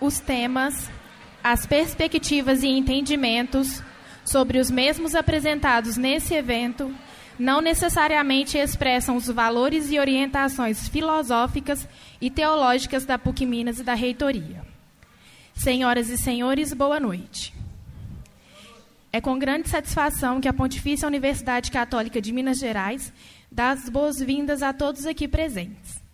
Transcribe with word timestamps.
Os 0.00 0.20
temas, 0.20 0.90
as 1.42 1.64
perspectivas 1.66 2.62
e 2.62 2.68
entendimentos 2.68 3.82
sobre 4.24 4.58
os 4.58 4.70
mesmos 4.70 5.14
apresentados 5.14 5.96
nesse 5.96 6.34
evento 6.34 6.94
não 7.38 7.60
necessariamente 7.60 8.56
expressam 8.56 9.16
os 9.16 9.26
valores 9.26 9.90
e 9.90 9.98
orientações 9.98 10.88
filosóficas 10.88 11.86
e 12.20 12.30
teológicas 12.30 13.04
da 13.04 13.18
PUC 13.18 13.44
Minas 13.44 13.78
e 13.78 13.84
da 13.84 13.94
reitoria. 13.94 14.62
Senhoras 15.54 16.08
e 16.08 16.16
senhores, 16.16 16.72
boa 16.72 16.98
noite. 16.98 17.54
É 19.12 19.20
com 19.20 19.38
grande 19.38 19.68
satisfação 19.68 20.40
que 20.40 20.48
a 20.48 20.52
Pontifícia 20.52 21.08
Universidade 21.08 21.70
Católica 21.70 22.20
de 22.20 22.32
Minas 22.32 22.58
Gerais 22.58 23.12
dá 23.50 23.70
as 23.70 23.88
boas-vindas 23.88 24.62
a 24.62 24.72
todos 24.72 25.06
aqui 25.06 25.26
presentes. 25.26 26.05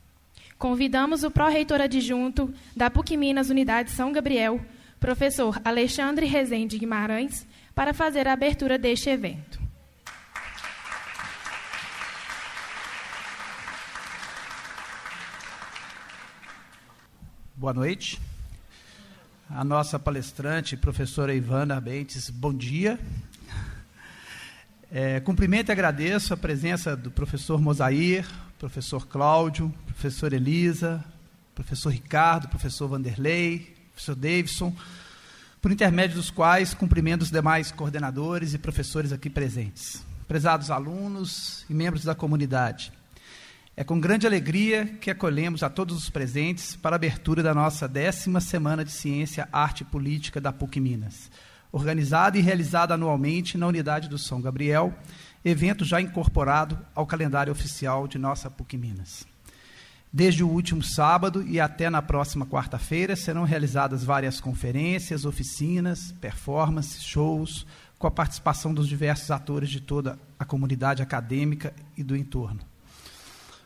Convidamos 0.62 1.24
o 1.24 1.30
pró-reitor 1.32 1.80
adjunto 1.80 2.54
da 2.76 2.88
PUC 2.88 3.16
Minas 3.16 3.50
Unidade 3.50 3.90
São 3.90 4.12
Gabriel, 4.12 4.64
professor 5.00 5.60
Alexandre 5.64 6.24
Rezende 6.24 6.78
Guimarães, 6.78 7.44
para 7.74 7.92
fazer 7.92 8.28
a 8.28 8.32
abertura 8.32 8.78
deste 8.78 9.10
evento. 9.10 9.60
Boa 17.56 17.74
noite. 17.74 18.20
A 19.50 19.64
nossa 19.64 19.98
palestrante, 19.98 20.76
professora 20.76 21.34
Ivana 21.34 21.80
Bentes, 21.80 22.30
bom 22.30 22.54
dia. 22.54 23.00
É, 24.92 25.18
cumprimento 25.18 25.70
e 25.70 25.72
agradeço 25.72 26.32
a 26.32 26.36
presença 26.36 26.94
do 26.94 27.10
professor 27.10 27.60
Mosair, 27.60 28.24
professor 28.62 29.08
Cláudio, 29.08 29.74
professor 29.86 30.32
Elisa, 30.32 31.04
professor 31.52 31.90
Ricardo, 31.90 32.46
professor 32.46 32.86
Vanderlei, 32.86 33.74
professor 33.90 34.14
Davidson, 34.14 34.72
por 35.60 35.72
intermédio 35.72 36.14
dos 36.14 36.30
quais 36.30 36.72
cumprimento 36.72 37.22
os 37.22 37.30
demais 37.32 37.72
coordenadores 37.72 38.54
e 38.54 38.58
professores 38.58 39.10
aqui 39.10 39.28
presentes, 39.28 40.04
prezados 40.28 40.70
alunos 40.70 41.66
e 41.68 41.74
membros 41.74 42.04
da 42.04 42.14
comunidade. 42.14 42.92
É 43.76 43.82
com 43.82 43.98
grande 43.98 44.28
alegria 44.28 44.86
que 45.00 45.10
acolhemos 45.10 45.64
a 45.64 45.68
todos 45.68 45.96
os 45.96 46.08
presentes 46.08 46.76
para 46.76 46.94
a 46.94 46.98
abertura 46.98 47.42
da 47.42 47.52
nossa 47.52 47.88
décima 47.88 48.40
Semana 48.40 48.84
de 48.84 48.92
Ciência, 48.92 49.48
Arte 49.52 49.80
e 49.80 49.86
Política 49.86 50.40
da 50.40 50.52
PUC 50.52 50.78
Minas, 50.78 51.32
organizada 51.72 52.38
e 52.38 52.40
realizada 52.40 52.94
anualmente 52.94 53.58
na 53.58 53.66
Unidade 53.66 54.08
do 54.08 54.18
São 54.18 54.40
Gabriel, 54.40 54.94
evento 55.44 55.84
já 55.84 56.00
incorporado 56.00 56.78
ao 56.94 57.06
calendário 57.06 57.52
oficial 57.52 58.06
de 58.06 58.18
nossa 58.18 58.50
PUC 58.50 58.76
Minas. 58.76 59.26
Desde 60.12 60.44
o 60.44 60.48
último 60.48 60.82
sábado 60.82 61.42
e 61.46 61.58
até 61.58 61.88
na 61.88 62.02
próxima 62.02 62.44
quarta-feira 62.44 63.16
serão 63.16 63.44
realizadas 63.44 64.04
várias 64.04 64.40
conferências, 64.40 65.24
oficinas, 65.24 66.12
performances, 66.20 67.02
shows, 67.02 67.66
com 67.98 68.06
a 68.06 68.10
participação 68.10 68.74
dos 68.74 68.88
diversos 68.88 69.30
atores 69.30 69.70
de 69.70 69.80
toda 69.80 70.18
a 70.38 70.44
comunidade 70.44 71.02
acadêmica 71.02 71.72
e 71.96 72.04
do 72.04 72.14
entorno. 72.14 72.60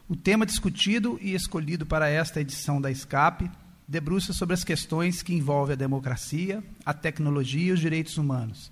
O 0.08 0.14
tema 0.14 0.46
discutido 0.46 1.18
e 1.20 1.34
escolhido 1.34 1.84
para 1.84 2.08
esta 2.08 2.40
edição 2.40 2.80
da 2.80 2.94
SCAP 2.94 3.50
debruça 3.88 4.32
sobre 4.32 4.54
as 4.54 4.62
questões 4.62 5.22
que 5.22 5.34
envolvem 5.34 5.74
a 5.74 5.76
democracia, 5.76 6.62
a 6.84 6.94
tecnologia 6.94 7.70
e 7.70 7.72
os 7.72 7.80
direitos 7.80 8.18
humanos, 8.18 8.70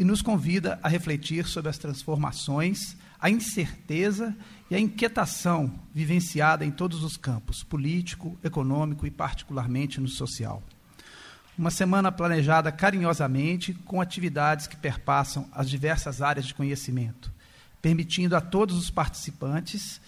e 0.00 0.04
nos 0.04 0.22
convida 0.22 0.80
a 0.82 0.88
refletir 0.88 1.44
sobre 1.44 1.68
as 1.68 1.76
transformações, 1.76 2.96
a 3.20 3.28
incerteza 3.28 4.34
e 4.70 4.74
a 4.74 4.80
inquietação 4.80 5.70
vivenciada 5.94 6.64
em 6.64 6.70
todos 6.70 7.04
os 7.04 7.18
campos 7.18 7.62
político, 7.62 8.34
econômico 8.42 9.06
e, 9.06 9.10
particularmente, 9.10 10.00
no 10.00 10.08
social. 10.08 10.62
Uma 11.56 11.70
semana 11.70 12.10
planejada 12.10 12.72
carinhosamente 12.72 13.74
com 13.84 14.00
atividades 14.00 14.66
que 14.66 14.74
perpassam 14.74 15.46
as 15.52 15.68
diversas 15.68 16.22
áreas 16.22 16.46
de 16.46 16.54
conhecimento, 16.54 17.30
permitindo 17.82 18.34
a 18.34 18.40
todos 18.40 18.78
os 18.78 18.88
participantes 18.90 20.00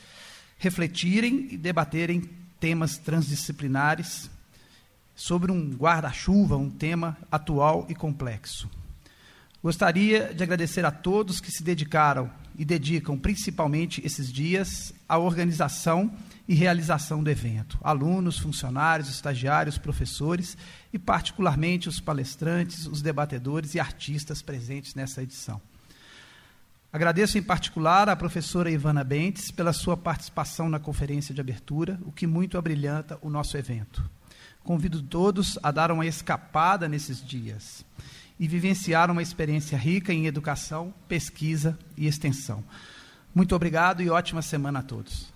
refletirem 0.56 1.48
e 1.50 1.58
debaterem 1.58 2.22
temas 2.58 2.96
transdisciplinares 2.96 4.30
sobre 5.14 5.52
um 5.52 5.74
guarda-chuva, 5.74 6.56
um 6.56 6.70
tema 6.70 7.18
atual 7.30 7.84
e 7.90 7.94
complexo. 7.94 8.70
Gostaria 9.62 10.34
de 10.34 10.42
agradecer 10.42 10.84
a 10.84 10.90
todos 10.90 11.40
que 11.40 11.52
se 11.52 11.62
dedicaram 11.62 12.28
e 12.58 12.64
dedicam 12.64 13.16
principalmente 13.16 14.04
esses 14.04 14.32
dias 14.32 14.92
à 15.08 15.18
organização 15.18 16.12
e 16.48 16.54
realização 16.54 17.22
do 17.22 17.30
evento. 17.30 17.78
Alunos, 17.80 18.40
funcionários, 18.40 19.08
estagiários, 19.08 19.78
professores 19.78 20.56
e, 20.92 20.98
particularmente, 20.98 21.88
os 21.88 22.00
palestrantes, 22.00 22.88
os 22.88 23.02
debatedores 23.02 23.76
e 23.76 23.80
artistas 23.80 24.42
presentes 24.42 24.96
nessa 24.96 25.22
edição. 25.22 25.60
Agradeço 26.92 27.38
em 27.38 27.42
particular 27.42 28.08
à 28.08 28.16
professora 28.16 28.68
Ivana 28.68 29.04
Bentes 29.04 29.52
pela 29.52 29.72
sua 29.72 29.96
participação 29.96 30.68
na 30.68 30.80
conferência 30.80 31.32
de 31.32 31.40
abertura, 31.40 32.00
o 32.04 32.10
que 32.10 32.26
muito 32.26 32.58
abrilhanta 32.58 33.16
o 33.22 33.30
nosso 33.30 33.56
evento. 33.56 34.10
Convido 34.64 35.00
todos 35.00 35.56
a 35.62 35.70
dar 35.70 35.92
uma 35.92 36.04
escapada 36.04 36.88
nesses 36.88 37.24
dias 37.24 37.84
e 38.38 38.48
vivenciar 38.48 39.10
uma 39.10 39.22
experiência 39.22 39.76
rica 39.76 40.12
em 40.12 40.26
educação, 40.26 40.92
pesquisa 41.08 41.78
e 41.96 42.06
extensão. 42.06 42.64
Muito 43.34 43.54
obrigado 43.54 44.02
e 44.02 44.10
ótima 44.10 44.42
semana 44.42 44.80
a 44.80 44.82
todos. 44.82 45.32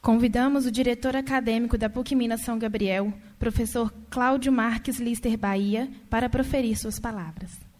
Convidamos 0.00 0.66
o 0.66 0.70
diretor 0.70 1.16
acadêmico 1.16 1.78
da 1.78 1.88
PUC 1.88 2.14
Minas 2.14 2.42
São 2.42 2.58
Gabriel, 2.58 3.10
professor 3.38 3.90
Cláudio 4.10 4.52
Marques 4.52 4.98
Lister 4.98 5.38
Bahia, 5.38 5.90
para 6.10 6.28
proferir 6.28 6.76
suas 6.76 6.98
palavras. 6.98 7.73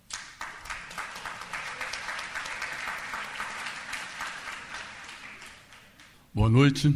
Boa 6.35 6.51
noite. 6.51 6.93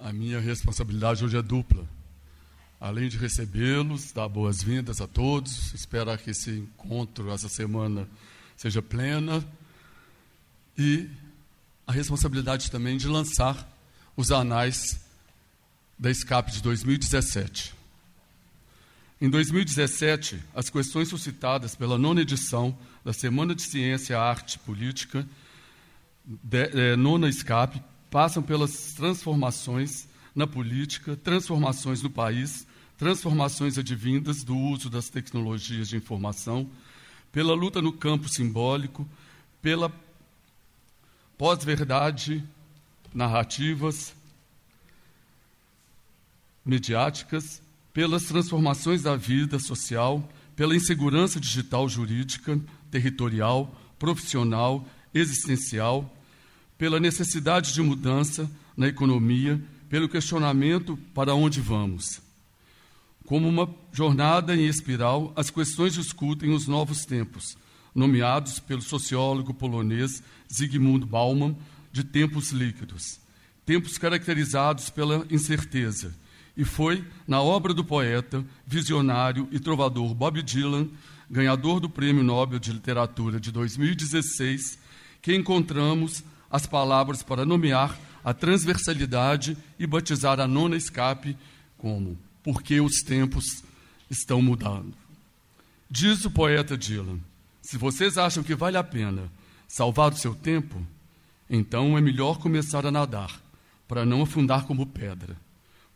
A 0.00 0.10
minha 0.10 0.40
responsabilidade 0.40 1.22
hoje 1.22 1.36
é 1.36 1.42
dupla. 1.42 1.86
Além 2.80 3.10
de 3.10 3.18
recebê-los, 3.18 4.10
dar 4.10 4.26
boas-vindas 4.26 5.02
a 5.02 5.06
todos, 5.06 5.74
espero 5.74 6.16
que 6.16 6.30
esse 6.30 6.52
encontro, 6.52 7.30
essa 7.30 7.46
semana, 7.46 8.08
seja 8.56 8.80
plena. 8.80 9.46
E 10.78 11.10
a 11.86 11.92
responsabilidade 11.92 12.70
também 12.70 12.96
de 12.96 13.06
lançar 13.06 13.70
os 14.16 14.32
anais 14.32 14.98
da 15.98 16.10
SCAP 16.10 16.50
de 16.50 16.62
2017. 16.62 17.74
Em 19.20 19.28
2017, 19.28 20.42
as 20.54 20.70
questões 20.70 21.08
suscitadas 21.08 21.76
pela 21.76 21.98
nona 21.98 22.22
edição 22.22 22.74
da 23.04 23.12
Semana 23.12 23.54
de 23.54 23.60
Ciência, 23.60 24.18
Arte 24.18 24.54
e 24.54 24.58
Política, 24.60 25.28
de, 26.24 26.62
é, 26.62 26.96
nona 26.96 27.30
SCAP, 27.30 27.78
passam 28.10 28.42
pelas 28.42 28.94
transformações 28.94 30.08
na 30.34 30.46
política, 30.46 31.16
transformações 31.16 32.02
no 32.02 32.10
país, 32.10 32.66
transformações 32.96 33.78
advindas 33.78 34.42
do 34.42 34.56
uso 34.56 34.88
das 34.90 35.08
tecnologias 35.08 35.88
de 35.88 35.96
informação, 35.96 36.68
pela 37.30 37.54
luta 37.54 37.82
no 37.82 37.92
campo 37.92 38.28
simbólico, 38.28 39.06
pela 39.60 39.92
pós-verdade 41.36 42.42
narrativas 43.14 44.14
mediáticas, 46.64 47.62
pelas 47.92 48.24
transformações 48.24 49.02
da 49.02 49.16
vida 49.16 49.58
social, 49.58 50.28
pela 50.54 50.76
insegurança 50.76 51.40
digital 51.40 51.88
jurídica, 51.88 52.60
territorial, 52.90 53.74
profissional, 53.98 54.86
existencial, 55.14 56.12
pela 56.78 57.00
necessidade 57.00 57.74
de 57.74 57.82
mudança 57.82 58.48
na 58.76 58.86
economia, 58.86 59.60
pelo 59.88 60.08
questionamento 60.08 60.96
para 61.12 61.34
onde 61.34 61.60
vamos. 61.60 62.22
Como 63.26 63.48
uma 63.48 63.68
jornada 63.92 64.56
em 64.56 64.66
espiral, 64.66 65.32
as 65.36 65.50
questões 65.50 65.92
discutem 65.92 66.50
os 66.50 66.68
novos 66.68 67.04
tempos, 67.04 67.58
nomeados 67.94 68.60
pelo 68.60 68.80
sociólogo 68.80 69.52
polonês 69.52 70.22
Zygmunt 70.50 71.04
Bauman 71.04 71.56
de 71.92 72.04
tempos 72.04 72.52
líquidos, 72.52 73.18
tempos 73.66 73.98
caracterizados 73.98 74.88
pela 74.88 75.26
incerteza. 75.30 76.14
E 76.56 76.64
foi 76.64 77.04
na 77.26 77.42
obra 77.42 77.74
do 77.74 77.84
poeta, 77.84 78.44
visionário 78.66 79.48
e 79.50 79.58
trovador 79.58 80.14
Bob 80.14 80.42
Dylan, 80.42 80.88
ganhador 81.30 81.80
do 81.80 81.88
Prêmio 81.88 82.22
Nobel 82.22 82.58
de 82.58 82.72
Literatura 82.72 83.38
de 83.38 83.52
2016, 83.52 84.78
que 85.20 85.34
encontramos 85.34 86.22
as 86.50 86.66
palavras 86.66 87.22
para 87.22 87.44
nomear 87.44 87.96
a 88.24 88.34
transversalidade 88.34 89.56
e 89.78 89.86
batizar 89.86 90.40
a 90.40 90.46
nona 90.46 90.76
escape 90.76 91.36
como 91.76 92.18
Porque 92.42 92.80
os 92.80 93.02
tempos 93.02 93.62
estão 94.10 94.40
mudando. 94.40 94.94
Diz 95.90 96.24
o 96.24 96.30
poeta 96.30 96.76
Dylan: 96.76 97.18
se 97.62 97.76
vocês 97.76 98.18
acham 98.18 98.42
que 98.42 98.54
vale 98.54 98.76
a 98.76 98.84
pena 98.84 99.30
salvar 99.66 100.12
o 100.12 100.16
seu 100.16 100.34
tempo, 100.34 100.84
então 101.48 101.96
é 101.96 102.00
melhor 102.00 102.38
começar 102.38 102.86
a 102.86 102.90
nadar, 102.90 103.40
para 103.86 104.04
não 104.04 104.22
afundar 104.22 104.66
como 104.66 104.86
pedra, 104.86 105.36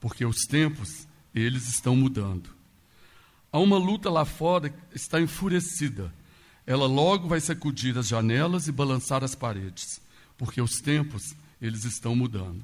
porque 0.00 0.24
os 0.24 0.44
tempos, 0.46 1.06
eles 1.34 1.68
estão 1.68 1.96
mudando. 1.96 2.50
Há 3.50 3.58
uma 3.58 3.76
luta 3.76 4.10
lá 4.10 4.24
fora 4.24 4.70
que 4.70 4.78
está 4.94 5.20
enfurecida. 5.20 6.12
Ela 6.66 6.86
logo 6.86 7.28
vai 7.28 7.40
sacudir 7.40 7.98
as 7.98 8.08
janelas 8.08 8.66
e 8.66 8.72
balançar 8.72 9.22
as 9.22 9.34
paredes, 9.34 10.00
porque 10.36 10.60
os 10.60 10.80
tempos, 10.80 11.34
eles 11.60 11.84
estão 11.84 12.14
mudando. 12.14 12.62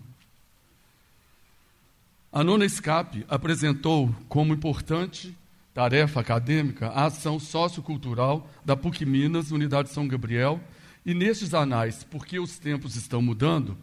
A 2.33 2.45
nona 2.45 2.65
escape 2.65 3.25
apresentou 3.29 4.15
como 4.29 4.53
importante 4.53 5.35
tarefa 5.73 6.21
acadêmica 6.21 6.89
a 6.89 7.07
ação 7.07 7.39
sociocultural 7.39 8.51
da 8.65 8.77
PUC 8.77 9.07
Minas, 9.07 9.53
Unidade 9.53 9.91
São 9.91 10.09
Gabriel, 10.09 10.61
e 11.07 11.15
nestes 11.15 11.55
anais, 11.55 12.05
porque 12.05 12.39
os 12.39 12.59
tempos 12.59 12.97
estão 12.97 13.23
mudando, 13.23 13.79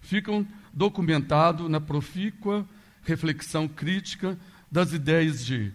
ficam 0.00 0.46
documentados 0.72 1.68
na 1.68 1.80
profícua 1.80 2.64
reflexão 3.02 3.66
crítica 3.66 4.38
das 4.70 4.92
ideias 4.92 5.44
de 5.44 5.72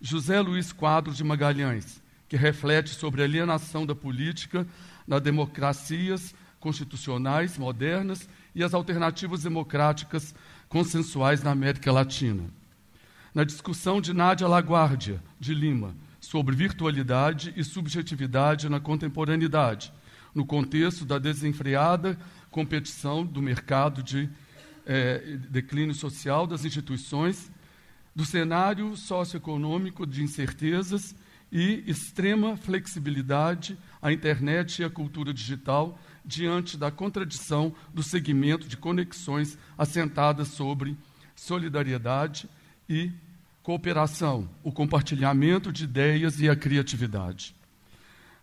José 0.00 0.40
Luiz 0.40 0.72
Quadros 0.72 1.16
de 1.16 1.24
Magalhães, 1.24 2.02
que 2.28 2.36
reflete 2.36 2.90
sobre 2.90 3.20
a 3.20 3.24
alienação 3.24 3.84
da 3.84 3.94
política 3.94 4.66
nas 5.06 5.20
democracias 5.20 6.34
constitucionais 6.60 7.56
modernas 7.56 8.28
e 8.54 8.62
as 8.62 8.74
alternativas 8.74 9.42
democráticas 9.42 10.34
consensuais 10.68 11.42
na 11.42 11.50
América 11.50 11.92
Latina. 11.92 12.44
Na 13.34 13.44
discussão 13.44 14.00
de 14.00 14.12
Nádia 14.12 14.48
Laguardia, 14.48 15.22
de 15.38 15.54
Lima, 15.54 15.94
sobre 16.20 16.56
virtualidade 16.56 17.52
e 17.56 17.62
subjetividade 17.62 18.68
na 18.68 18.80
contemporaneidade, 18.80 19.92
no 20.34 20.44
contexto 20.44 21.04
da 21.04 21.18
desenfreada 21.18 22.18
competição 22.50 23.24
do 23.24 23.40
mercado 23.40 24.02
de 24.02 24.28
é, 24.86 25.36
declínio 25.50 25.94
social 25.94 26.46
das 26.46 26.64
instituições, 26.64 27.50
do 28.14 28.24
cenário 28.24 28.96
socioeconômico 28.96 30.06
de 30.06 30.22
incertezas 30.22 31.14
e 31.52 31.84
extrema 31.86 32.56
flexibilidade 32.56 33.78
à 34.02 34.12
internet 34.12 34.80
e 34.80 34.84
à 34.84 34.90
cultura 34.90 35.32
digital 35.32 35.98
diante 36.28 36.76
da 36.76 36.90
contradição 36.90 37.74
do 37.92 38.02
segmento 38.02 38.68
de 38.68 38.76
conexões 38.76 39.56
assentadas 39.78 40.48
sobre 40.48 40.94
solidariedade 41.34 42.46
e 42.86 43.10
cooperação, 43.62 44.46
o 44.62 44.70
compartilhamento 44.70 45.72
de 45.72 45.84
ideias 45.84 46.38
e 46.38 46.46
a 46.46 46.54
criatividade. 46.54 47.56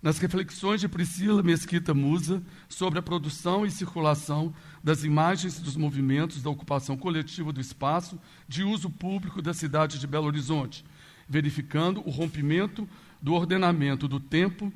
Nas 0.01 0.17
reflexões 0.17 0.81
de 0.81 0.87
Priscila 0.87 1.43
Mesquita 1.43 1.93
Musa 1.93 2.41
sobre 2.67 2.97
a 2.97 3.03
produção 3.03 3.63
e 3.65 3.71
circulação 3.71 4.51
das 4.83 5.03
imagens 5.03 5.59
dos 5.59 5.75
movimentos 5.75 6.41
da 6.41 6.49
ocupação 6.49 6.97
coletiva 6.97 7.53
do 7.53 7.61
espaço 7.61 8.19
de 8.47 8.63
uso 8.63 8.89
público 8.89 9.43
da 9.43 9.53
cidade 9.53 9.99
de 9.99 10.07
Belo 10.07 10.25
Horizonte, 10.25 10.83
verificando 11.29 12.01
o 12.03 12.09
rompimento 12.09 12.89
do 13.21 13.33
ordenamento 13.33 14.07
do 14.07 14.19
tempo, 14.19 14.73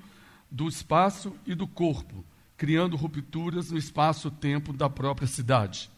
do 0.49 0.67
espaço 0.67 1.33
e 1.45 1.55
do 1.55 1.67
corpo, 1.67 2.23
criando 2.59 2.95
rupturas 2.95 3.71
no 3.71 3.77
espaço-tempo 3.77 4.71
da 4.71 4.87
própria 4.87 5.27
cidade. 5.27 5.89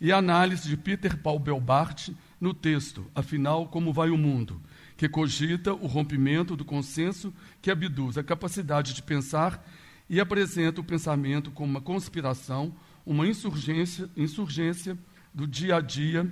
E 0.00 0.12
a 0.12 0.18
análise 0.18 0.68
de 0.68 0.76
Peter 0.76 1.16
Paul 1.16 1.40
Belbart 1.40 2.10
no 2.40 2.54
texto 2.54 3.04
Afinal, 3.14 3.66
como 3.66 3.92
vai 3.92 4.10
o 4.10 4.16
mundo? 4.16 4.60
que 5.00 5.08
cogita 5.08 5.72
o 5.72 5.86
rompimento 5.86 6.54
do 6.54 6.62
consenso 6.62 7.32
que 7.62 7.70
abduz 7.70 8.18
a 8.18 8.22
capacidade 8.22 8.92
de 8.92 9.02
pensar 9.02 9.66
e 10.10 10.20
apresenta 10.20 10.82
o 10.82 10.84
pensamento 10.84 11.50
como 11.50 11.70
uma 11.70 11.80
conspiração, 11.80 12.70
uma 13.06 13.26
insurgência, 13.26 14.10
insurgência 14.14 14.98
do 15.32 15.46
dia 15.46 15.76
a 15.76 15.80
dia, 15.80 16.30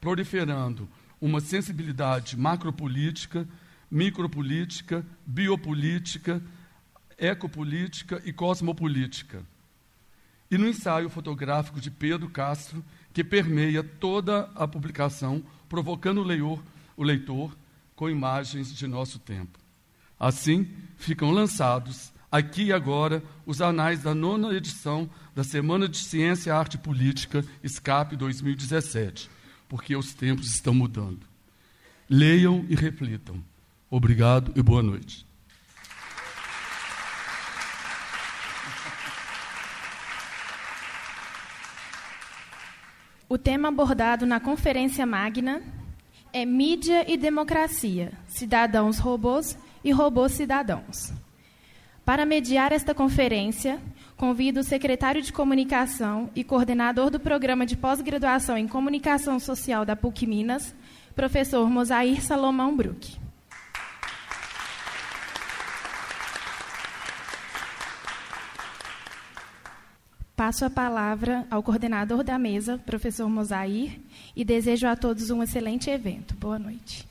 proliferando 0.00 0.88
uma 1.20 1.40
sensibilidade 1.40 2.36
macropolítica, 2.36 3.48
micropolítica, 3.88 5.06
biopolítica, 5.24 6.42
ecopolítica 7.18 8.22
e 8.24 8.32
cosmopolítica. 8.32 9.42
E 10.50 10.56
no 10.56 10.68
ensaio 10.68 11.10
fotográfico 11.10 11.80
de 11.80 11.90
Pedro 11.90 12.30
Castro, 12.30 12.82
que 13.12 13.22
permeia 13.22 13.82
toda 13.82 14.50
a 14.54 14.66
publicação, 14.66 15.42
provocando 15.68 16.20
o 16.20 16.24
leitor, 16.24 16.62
o 16.96 17.02
leitor 17.02 17.56
com 17.94 18.08
imagens 18.08 18.74
de 18.74 18.86
nosso 18.86 19.18
tempo. 19.18 19.58
Assim, 20.18 20.68
ficam 20.96 21.30
lançados, 21.30 22.12
aqui 22.32 22.64
e 22.64 22.72
agora, 22.72 23.22
os 23.44 23.60
anais 23.60 24.02
da 24.02 24.14
nona 24.14 24.54
edição 24.54 25.10
da 25.34 25.44
Semana 25.44 25.88
de 25.88 25.98
Ciência, 25.98 26.54
Arte 26.54 26.74
e 26.74 26.78
Política, 26.78 27.44
SCAP 27.66 28.16
2017, 28.16 29.28
porque 29.68 29.94
os 29.94 30.14
tempos 30.14 30.48
estão 30.54 30.72
mudando. 30.72 31.20
Leiam 32.08 32.64
e 32.68 32.74
reflitam. 32.74 33.42
Obrigado 33.90 34.52
e 34.56 34.62
boa 34.62 34.82
noite. 34.82 35.27
O 43.30 43.36
tema 43.36 43.68
abordado 43.68 44.24
na 44.24 44.40
Conferência 44.40 45.04
Magna 45.04 45.60
é 46.32 46.46
Mídia 46.46 47.04
e 47.06 47.14
Democracia, 47.14 48.10
Cidadãos 48.26 48.98
Robôs 48.98 49.58
e 49.84 49.92
Robôs 49.92 50.32
Cidadãos. 50.32 51.12
Para 52.06 52.24
mediar 52.24 52.72
esta 52.72 52.94
conferência, 52.94 53.78
convido 54.16 54.60
o 54.60 54.64
secretário 54.64 55.20
de 55.20 55.30
Comunicação 55.30 56.30
e 56.34 56.42
coordenador 56.42 57.10
do 57.10 57.20
Programa 57.20 57.66
de 57.66 57.76
Pós-Graduação 57.76 58.56
em 58.56 58.66
Comunicação 58.66 59.38
Social 59.38 59.84
da 59.84 59.94
PUC 59.94 60.26
Minas, 60.26 60.74
professor 61.14 61.68
Mosair 61.68 62.22
Salomão 62.22 62.74
Bruck. 62.74 63.17
Passo 70.38 70.64
a 70.64 70.70
palavra 70.70 71.44
ao 71.50 71.64
coordenador 71.64 72.22
da 72.22 72.38
mesa, 72.38 72.78
professor 72.78 73.28
Mosair, 73.28 73.98
e 74.36 74.44
desejo 74.44 74.86
a 74.86 74.94
todos 74.94 75.30
um 75.30 75.42
excelente 75.42 75.90
evento. 75.90 76.32
Boa 76.36 76.60
noite. 76.60 77.08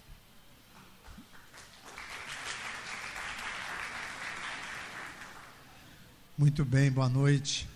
Muito 6.38 6.64
bem, 6.64 6.90
boa 6.90 7.10
noite. 7.10 7.68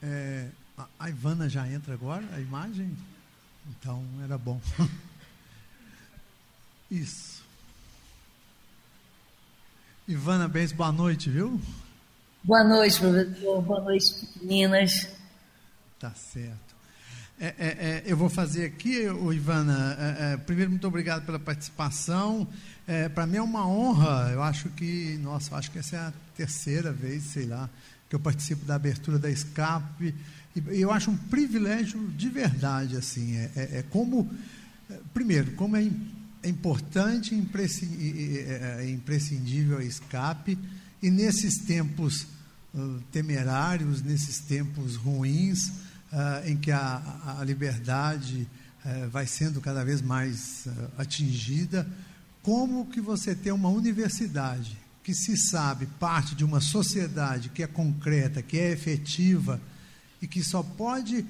É, 0.00 0.48
a 1.00 1.10
Ivana 1.10 1.48
já 1.48 1.68
entra 1.68 1.92
agora, 1.92 2.24
a 2.32 2.38
imagem? 2.38 2.96
Então, 3.68 4.04
era 4.22 4.38
bom. 4.38 4.60
Isso. 6.88 7.42
Ivana 10.06 10.46
Bens, 10.46 10.70
boa 10.70 10.92
noite, 10.92 11.28
viu? 11.28 11.60
Boa 12.46 12.62
noite, 12.62 13.00
professor. 13.00 13.62
Boa 13.62 13.80
noite, 13.80 14.28
meninas. 14.42 15.08
Tá 15.98 16.12
certo. 16.14 16.76
É, 17.40 17.46
é, 17.46 17.54
é, 17.58 18.02
eu 18.04 18.18
vou 18.18 18.28
fazer 18.28 18.66
aqui, 18.66 19.08
Ivana. 19.32 19.96
É, 19.98 20.34
é, 20.34 20.36
primeiro, 20.36 20.70
muito 20.70 20.86
obrigado 20.86 21.24
pela 21.24 21.38
participação. 21.38 22.46
É, 22.86 23.08
Para 23.08 23.26
mim 23.26 23.38
é 23.38 23.42
uma 23.42 23.66
honra. 23.66 24.30
Eu 24.30 24.42
acho 24.42 24.68
que, 24.68 25.18
nossa, 25.22 25.56
acho 25.56 25.70
que 25.70 25.78
essa 25.78 25.96
é 25.96 26.00
a 26.00 26.12
terceira 26.36 26.92
vez, 26.92 27.22
sei 27.22 27.46
lá, 27.46 27.70
que 28.10 28.14
eu 28.14 28.20
participo 28.20 28.66
da 28.66 28.74
abertura 28.74 29.18
da 29.18 29.34
SCAP. 29.34 30.14
E 30.54 30.82
eu 30.82 30.90
acho 30.90 31.10
um 31.10 31.16
privilégio 31.16 32.08
de 32.08 32.28
verdade, 32.28 32.94
assim. 32.94 33.38
É, 33.56 33.82
como, 33.88 34.30
primeiro, 35.14 35.52
como 35.52 35.78
é, 35.78 35.90
importante 36.44 37.34
imprescindível 37.34 39.78
a 39.78 39.90
SCAP. 39.90 40.58
E 41.02 41.10
nesses 41.10 41.64
tempos 41.64 42.33
temerários, 43.10 44.02
nesses 44.02 44.40
tempos 44.40 44.96
ruins, 44.96 45.68
uh, 45.68 46.46
em 46.46 46.56
que 46.56 46.70
a, 46.70 47.36
a 47.38 47.44
liberdade 47.44 48.48
uh, 48.84 49.08
vai 49.10 49.26
sendo 49.26 49.60
cada 49.60 49.84
vez 49.84 50.02
mais 50.02 50.66
atingida, 50.98 51.86
como 52.42 52.86
que 52.86 53.00
você 53.00 53.34
tem 53.34 53.52
uma 53.52 53.68
universidade 53.68 54.76
que 55.02 55.14
se 55.14 55.36
sabe 55.36 55.86
parte 55.98 56.34
de 56.34 56.44
uma 56.44 56.60
sociedade 56.60 57.50
que 57.50 57.62
é 57.62 57.66
concreta, 57.66 58.42
que 58.42 58.58
é 58.58 58.70
efetiva 58.70 59.60
e 60.20 60.26
que 60.26 60.42
só 60.42 60.62
pode 60.62 61.24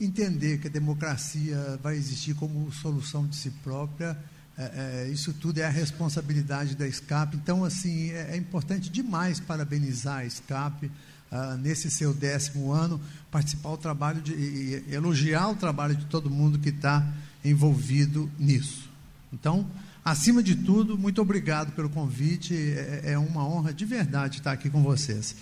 entender 0.00 0.58
que 0.58 0.66
a 0.66 0.70
democracia 0.70 1.78
vai 1.80 1.96
existir 1.96 2.34
como 2.34 2.72
solução 2.72 3.26
de 3.26 3.36
si 3.36 3.50
própria, 3.62 4.18
é, 4.56 5.06
é, 5.06 5.08
isso 5.10 5.32
tudo 5.32 5.58
é 5.58 5.64
a 5.64 5.70
responsabilidade 5.70 6.76
da 6.76 6.90
SCAP. 6.90 7.36
Então, 7.36 7.64
assim, 7.64 8.10
é, 8.10 8.32
é 8.32 8.36
importante 8.36 8.90
demais 8.90 9.40
parabenizar 9.40 10.20
a 10.20 10.28
SCAP 10.28 10.86
uh, 10.86 11.56
nesse 11.56 11.90
seu 11.90 12.12
décimo 12.12 12.70
ano, 12.70 13.00
participar 13.30 13.70
o 13.70 13.78
trabalho 13.78 14.20
de 14.20 14.32
e, 14.32 14.84
e 14.88 14.94
elogiar 14.94 15.48
o 15.48 15.56
trabalho 15.56 15.96
de 15.96 16.04
todo 16.04 16.28
mundo 16.28 16.58
que 16.58 16.68
está 16.68 17.06
envolvido 17.42 18.30
nisso. 18.38 18.90
Então, 19.32 19.66
acima 20.04 20.42
de 20.42 20.54
tudo, 20.54 20.98
muito 20.98 21.22
obrigado 21.22 21.72
pelo 21.72 21.88
convite. 21.88 22.54
É, 22.54 23.12
é, 23.12 23.18
uma 23.18 23.46
honra 23.46 23.72
de 23.72 23.86
verdade 23.86 24.38
estar 24.38 24.52
aqui 24.52 24.68
com 24.68 24.82
vocês. 24.82 25.34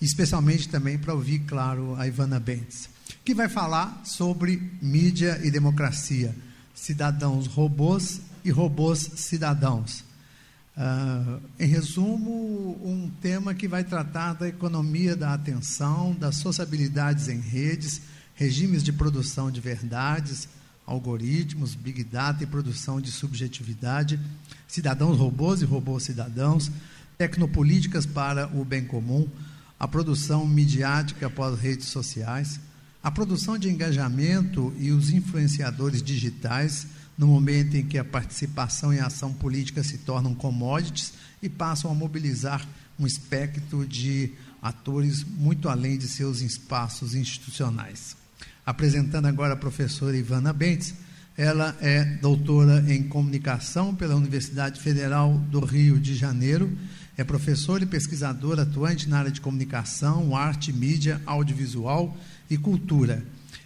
especialmente 0.00 0.68
também 0.68 0.98
para 0.98 1.14
ouvir, 1.14 1.40
claro, 1.40 1.94
a 1.96 2.06
Ivana 2.06 2.40
Bentes, 2.40 2.88
que 3.24 3.34
vai 3.34 3.48
falar 3.48 4.02
sobre 4.04 4.70
mídia 4.80 5.40
e 5.44 5.50
democracia, 5.50 6.34
cidadãos 6.74 7.46
robôs 7.46 8.20
e 8.44 8.50
robôs 8.50 8.98
cidadãos. 9.16 10.04
Uh, 10.76 11.40
em 11.60 11.66
resumo, 11.66 12.78
um 12.82 13.10
tema 13.20 13.54
que 13.54 13.68
vai 13.68 13.84
tratar 13.84 14.32
da 14.32 14.48
economia 14.48 15.14
da 15.14 15.34
atenção, 15.34 16.14
das 16.14 16.36
sociabilidades 16.36 17.28
em 17.28 17.40
redes, 17.40 18.00
regimes 18.34 18.82
de 18.82 18.92
produção 18.92 19.50
de 19.50 19.60
verdades, 19.60 20.48
algoritmos, 20.86 21.74
big 21.74 22.02
data 22.02 22.42
e 22.42 22.46
produção 22.46 23.00
de 23.00 23.10
subjetividade, 23.10 24.18
cidadãos 24.66 25.18
robôs 25.18 25.60
e 25.60 25.64
robôs 25.64 26.04
cidadãos, 26.04 26.70
tecnopolíticas 27.18 28.06
para 28.06 28.48
o 28.48 28.64
bem 28.64 28.84
comum, 28.84 29.28
a 29.78 29.86
produção 29.86 30.46
midiática 30.46 31.26
após 31.26 31.58
redes 31.58 31.88
sociais, 31.88 32.58
a 33.02 33.10
produção 33.10 33.58
de 33.58 33.68
engajamento 33.68 34.72
e 34.78 34.90
os 34.90 35.10
influenciadores 35.10 36.02
digitais, 36.02 36.86
no 37.16 37.26
momento 37.26 37.76
em 37.76 37.84
que 37.84 37.98
a 37.98 38.04
participação 38.04 38.92
e 38.92 38.98
a 38.98 39.06
ação 39.06 39.32
política 39.32 39.82
se 39.82 39.98
tornam 39.98 40.34
commodities 40.34 41.12
e 41.42 41.48
passam 41.48 41.90
a 41.90 41.94
mobilizar 41.94 42.66
um 42.98 43.06
espectro 43.06 43.86
de 43.86 44.32
atores 44.60 45.24
muito 45.24 45.68
além 45.68 45.98
de 45.98 46.08
seus 46.08 46.40
espaços 46.40 47.14
institucionais. 47.14 48.16
Apresentando 48.64 49.26
agora 49.26 49.54
a 49.54 49.56
professora 49.56 50.16
Ivana 50.16 50.52
Bentes, 50.52 50.94
ela 51.36 51.76
é 51.80 52.04
doutora 52.04 52.84
em 52.88 53.02
comunicação 53.02 53.94
pela 53.94 54.14
Universidade 54.14 54.80
Federal 54.80 55.36
do 55.50 55.60
Rio 55.60 55.98
de 55.98 56.14
Janeiro, 56.14 56.70
é 57.16 57.24
professora 57.24 57.82
e 57.82 57.86
pesquisadora 57.86 58.62
atuante 58.62 59.08
na 59.08 59.18
área 59.18 59.30
de 59.30 59.40
comunicação, 59.40 60.36
arte, 60.36 60.72
mídia, 60.72 61.20
audiovisual 61.26 62.16
e 62.48 62.56
cultura. 62.56 63.22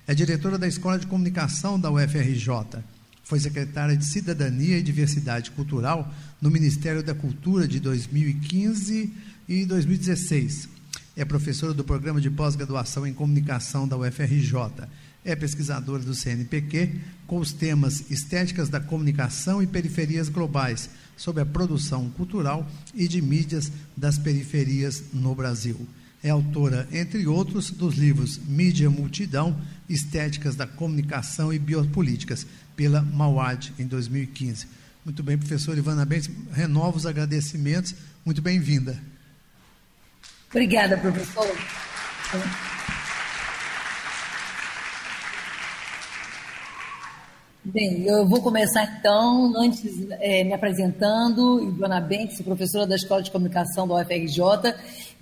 É 0.06 0.14
diretora 0.14 0.58
da 0.58 0.66
Escola 0.66 0.98
de 0.98 1.06
Comunicação 1.06 1.78
da 1.78 1.90
UFRJ 1.90 2.82
foi 3.26 3.40
secretária 3.40 3.97
de 3.97 4.04
Cidadania 4.04 4.78
e 4.78 4.83
Diversidade 4.83 5.50
Cultural 5.50 6.14
no 6.40 6.49
Ministério 6.49 7.02
da 7.02 7.12
Cultura 7.12 7.66
de 7.66 7.80
2015 7.80 9.12
e 9.49 9.66
2016. 9.66 10.68
É 11.16 11.25
professora 11.25 11.75
do 11.75 11.83
Programa 11.83 12.21
de 12.21 12.30
Pós-Graduação 12.30 13.04
em 13.04 13.12
Comunicação 13.12 13.88
da 13.88 13.97
UFRJ. 13.97 14.87
É 15.25 15.35
pesquisadora 15.35 16.04
do 16.04 16.14
CNPq 16.14 17.00
com 17.26 17.38
os 17.38 17.52
temas 17.52 18.12
Estéticas 18.12 18.68
da 18.68 18.78
Comunicação 18.78 19.61
e 19.61 19.66
Periferias 19.66 20.28
Globais, 20.28 20.88
sobre 21.16 21.42
a 21.42 21.47
produção 21.47 22.09
cultural 22.11 22.71
e 22.95 23.09
de 23.09 23.21
mídias 23.21 23.73
das 23.97 24.18
periferias 24.18 25.02
no 25.12 25.35
Brasil. 25.35 25.85
É 26.23 26.30
autora, 26.30 26.88
entre 26.92 27.26
outros, 27.26 27.71
dos 27.71 27.97
livros 27.97 28.38
Mídia 28.47 28.88
Multidão, 28.88 29.56
Estéticas 29.88 30.56
da 30.56 30.66
Comunicação 30.66 31.52
e 31.52 31.59
Biopolíticas, 31.59 32.47
pela 32.76 33.00
Mauad, 33.00 33.73
em 33.78 33.87
2015. 33.87 34.68
Muito 35.04 35.23
bem, 35.23 35.38
professor 35.38 35.76
Ivana 35.76 36.04
Bentes, 36.04 36.30
renovo 36.52 36.97
os 36.97 37.06
agradecimentos. 37.06 37.95
Muito 38.25 38.42
bem-vinda. 38.42 39.00
Obrigada, 40.50 40.97
professor. 40.99 41.47
Bem, 47.64 48.06
eu 48.06 48.28
vou 48.28 48.40
começar 48.40 48.85
então, 48.99 49.52
antes 49.56 50.06
é, 50.21 50.45
me 50.45 50.52
apresentando, 50.52 51.61
Ivana 51.64 52.00
Bentes, 52.00 52.40
professora 52.40 52.87
da 52.87 52.95
Escola 52.95 53.23
de 53.23 53.30
Comunicação 53.30 53.88
da 53.88 53.95
UFRJ, 53.97 54.40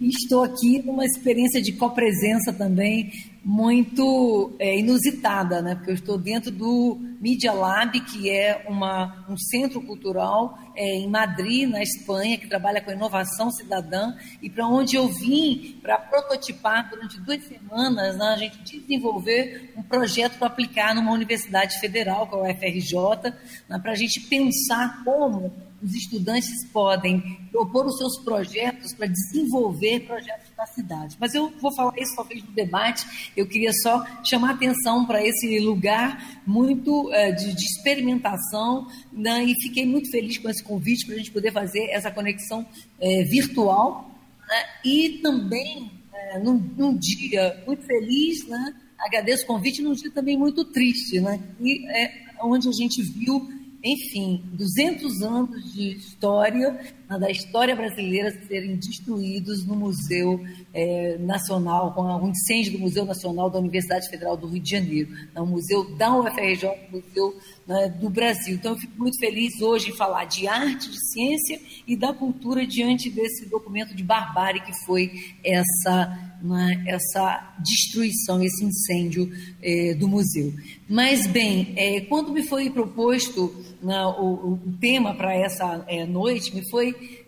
e 0.00 0.08
estou 0.08 0.42
aqui 0.42 0.82
numa 0.84 1.04
experiência 1.04 1.62
de 1.62 1.72
copresença 1.72 2.52
também 2.52 3.10
muito 3.44 4.56
é, 4.58 4.78
inusitada, 4.78 5.60
né? 5.60 5.74
porque 5.74 5.90
eu 5.90 5.94
estou 5.94 6.16
dentro 6.16 6.50
do 6.50 6.98
Media 7.20 7.52
Lab, 7.52 8.00
que 8.00 8.30
é 8.30 8.64
uma, 8.66 9.26
um 9.28 9.36
centro 9.36 9.82
cultural 9.82 10.58
é, 10.74 10.96
em 10.96 11.08
Madrid, 11.08 11.68
na 11.68 11.82
Espanha, 11.82 12.38
que 12.38 12.48
trabalha 12.48 12.80
com 12.80 12.90
inovação 12.90 13.50
cidadã, 13.50 14.14
e 14.40 14.48
para 14.48 14.66
onde 14.66 14.96
eu 14.96 15.08
vim 15.08 15.78
para 15.82 15.98
prototipar 15.98 16.88
durante 16.88 17.20
duas 17.20 17.44
semanas, 17.44 18.16
né, 18.16 18.26
a 18.26 18.36
gente 18.36 18.80
desenvolver 18.80 19.72
um 19.76 19.82
projeto 19.82 20.38
para 20.38 20.46
aplicar 20.46 20.94
numa 20.94 21.12
universidade 21.12 21.78
federal, 21.80 22.26
que 22.26 22.34
é 22.34 22.38
o 22.38 22.46
FRJ, 22.46 23.32
né, 23.68 23.78
para 23.78 23.92
a 23.92 23.96
gente 23.96 24.20
pensar 24.20 25.04
como 25.04 25.52
os 25.84 25.94
estudantes 25.94 26.66
podem 26.72 27.20
propor 27.52 27.84
os 27.86 27.98
seus 27.98 28.18
projetos 28.24 28.94
para 28.94 29.06
desenvolver 29.06 30.00
projetos 30.00 30.50
da 30.56 30.64
cidade. 30.66 31.16
Mas 31.20 31.34
eu 31.34 31.52
vou 31.60 31.74
falar 31.74 31.92
isso 31.98 32.16
talvez 32.16 32.42
no 32.42 32.50
debate, 32.52 33.32
eu 33.36 33.46
queria 33.46 33.72
só 33.82 34.02
chamar 34.24 34.52
atenção 34.52 35.04
para 35.04 35.24
esse 35.24 35.58
lugar 35.60 36.42
muito 36.46 37.12
é, 37.12 37.32
de, 37.32 37.54
de, 37.54 37.64
experimentação 37.64 38.88
né, 39.12 39.44
e 39.44 39.54
fiquei 39.60 39.84
muito 39.84 40.10
feliz 40.10 40.38
com 40.38 40.48
esse 40.48 40.64
convite 40.64 41.04
para 41.04 41.14
a 41.16 41.18
gente 41.18 41.30
poder 41.30 41.52
fazer 41.52 41.90
essa 41.90 42.10
conexão 42.10 42.66
é, 42.98 43.22
virtual 43.24 44.10
né, 44.48 44.64
e 44.84 45.20
também 45.22 45.90
é, 46.12 46.38
num, 46.38 46.54
num, 46.76 46.96
dia 46.96 47.62
muito 47.66 47.84
feliz, 47.84 48.46
né, 48.48 48.74
agradeço 48.98 49.44
o 49.44 49.46
convite, 49.46 49.82
num 49.82 49.92
dia 49.92 50.10
também 50.10 50.38
muito 50.38 50.64
triste, 50.64 51.20
né, 51.20 51.40
e 51.60 51.86
é 51.88 52.24
onde 52.42 52.68
a 52.68 52.72
gente 52.72 53.02
viu 53.02 53.63
enfim, 53.84 54.42
200 54.54 55.20
anos 55.20 55.74
de 55.74 55.96
história, 55.96 56.72
né, 57.06 57.18
da 57.18 57.30
história 57.30 57.76
brasileira 57.76 58.30
serem 58.46 58.76
destruídos 58.76 59.66
no 59.66 59.76
Museu 59.76 60.42
é, 60.72 61.18
Nacional, 61.18 61.92
com 61.92 62.02
o 62.02 62.28
incêndio 62.28 62.72
do 62.72 62.78
Museu 62.78 63.04
Nacional 63.04 63.50
da 63.50 63.58
Universidade 63.58 64.08
Federal 64.08 64.38
do 64.38 64.46
Rio 64.46 64.62
de 64.62 64.70
Janeiro, 64.70 65.10
né, 65.10 65.38
o 65.40 65.44
Museu 65.46 65.94
da 65.96 66.16
UFRJ, 66.16 66.70
Museu 66.90 67.38
né, 67.66 67.88
do 68.00 68.08
Brasil. 68.08 68.54
Então, 68.54 68.72
eu 68.72 68.78
fico 68.78 68.98
muito 68.98 69.18
feliz 69.18 69.60
hoje 69.60 69.90
em 69.90 69.96
falar 69.96 70.24
de 70.24 70.48
arte, 70.48 70.90
de 70.90 71.12
ciência 71.12 71.60
e 71.86 71.94
da 71.94 72.14
cultura 72.14 72.66
diante 72.66 73.10
desse 73.10 73.46
documento 73.50 73.94
de 73.94 74.02
barbárie 74.02 74.62
que 74.62 74.72
foi 74.86 75.12
essa 75.44 76.33
né, 76.42 76.84
essa 76.86 77.54
destruição, 77.60 78.42
esse 78.42 78.64
incêndio 78.64 79.30
é, 79.62 79.94
do 79.94 80.08
museu. 80.08 80.52
Mas, 80.88 81.26
bem, 81.26 81.72
é, 81.76 82.00
quando 82.02 82.32
me 82.32 82.42
foi 82.42 82.70
proposto 82.70 83.54
né, 83.82 84.04
o, 84.18 84.52
o, 84.52 84.58
tema 84.80 85.14
para 85.14 85.34
essa 85.34 85.84
é, 85.88 86.04
noite, 86.04 86.54
me 86.54 86.68
foi 86.70 87.24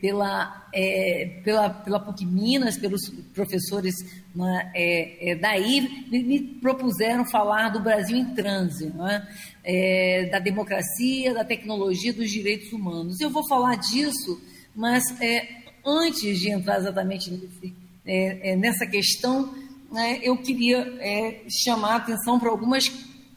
pela, 0.00 0.68
pela, 1.44 1.70
pela 1.70 2.00
PUC 2.00 2.26
Minas, 2.26 2.76
pelos 2.76 3.08
professores 3.32 3.94
né, 4.34 5.36
daí, 5.40 6.08
me, 6.10 6.20
me, 6.24 6.40
propuseram 6.60 7.24
falar 7.30 7.68
do 7.68 7.78
Brasil 7.78 8.16
em 8.16 8.34
transe, 8.34 8.86
né, 8.86 9.24
da 10.32 10.40
democracia, 10.40 11.32
da 11.32 11.44
tecnologia, 11.44 12.12
dos 12.12 12.28
direitos 12.28 12.72
humanos. 12.72 13.20
Eu 13.20 13.30
vou 13.30 13.46
falar 13.46 13.76
disso, 13.76 14.42
mas 14.74 15.04
antes 15.86 16.40
de 16.40 16.50
entrar 16.50 16.78
exatamente 16.78 17.30
nesse 17.30 17.85
é, 18.06 18.52
é, 18.52 18.56
nessa 18.56 18.86
questão, 18.86 19.52
né, 19.90 20.20
eu 20.22 20.36
queria 20.36 20.78
é, 21.00 21.42
chamar 21.64 21.94
a 21.94 21.96
atenção 21.96 22.38
para 22.38 22.50
algumas 22.50 22.90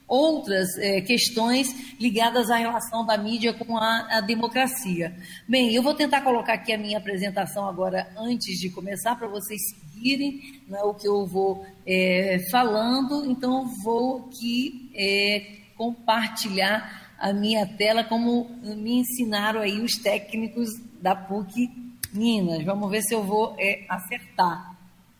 outras 0.07 0.75
é, 0.77 1.01
questões 1.01 1.93
ligadas 1.99 2.49
à 2.49 2.57
relação 2.57 3.05
da 3.05 3.15
mídia 3.17 3.53
com 3.53 3.77
a, 3.77 4.07
a, 4.17 4.21
democracia. 4.21 5.15
Bem, 5.47 5.73
eu 5.73 5.83
vou 5.83 5.93
tentar 5.93 6.21
colocar 6.21 6.53
aqui 6.53 6.73
a 6.73 6.77
minha 6.77 6.97
apresentação 6.97 7.67
agora 7.67 8.09
antes 8.17 8.59
de 8.59 8.69
começar 8.71 9.15
para 9.15 9.27
vocês 9.27 9.61
seguirem 9.69 10.61
né, 10.67 10.81
o 10.81 10.95
que 10.95 11.07
eu 11.07 11.27
vou 11.27 11.63
é, 11.85 12.39
falando. 12.49 13.23
Então, 13.29 13.67
vou 13.83 14.27
aqui 14.27 14.91
é, 14.95 15.57
compartilhar 15.77 17.15
a 17.19 17.31
minha 17.31 17.65
tela 17.67 18.03
como 18.03 18.49
me 18.63 18.99
ensinaram 18.99 19.61
aí 19.61 19.79
os 19.79 19.95
técnicos 19.97 20.69
da 21.01 21.15
PUC 21.15 21.88
Minas. 22.13 22.63
Vamos 22.63 22.89
ver 22.89 23.01
se 23.01 23.13
eu 23.13 23.23
vou 23.23 23.55
é, 23.59 23.85
acertar. 23.89 24.75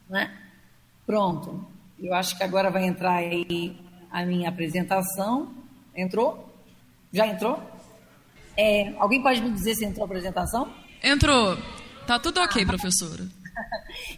Né? 0.09 0.31
Pronto. 1.05 1.65
Eu 1.97 2.13
acho 2.13 2.37
que 2.37 2.43
agora 2.43 2.69
vai 2.69 2.85
entrar 2.85 3.15
aí 3.15 3.75
a 4.11 4.25
minha 4.25 4.49
apresentação. 4.49 5.53
Entrou? 5.95 6.53
Já 7.11 7.27
entrou? 7.27 7.61
É, 8.55 8.93
alguém 8.97 9.21
pode 9.21 9.41
me 9.41 9.51
dizer 9.51 9.75
se 9.75 9.85
entrou 9.85 10.03
a 10.03 10.05
apresentação? 10.05 10.71
Entrou. 11.03 11.57
Tá 12.05 12.19
tudo 12.19 12.41
ok, 12.41 12.65
professora. 12.65 13.27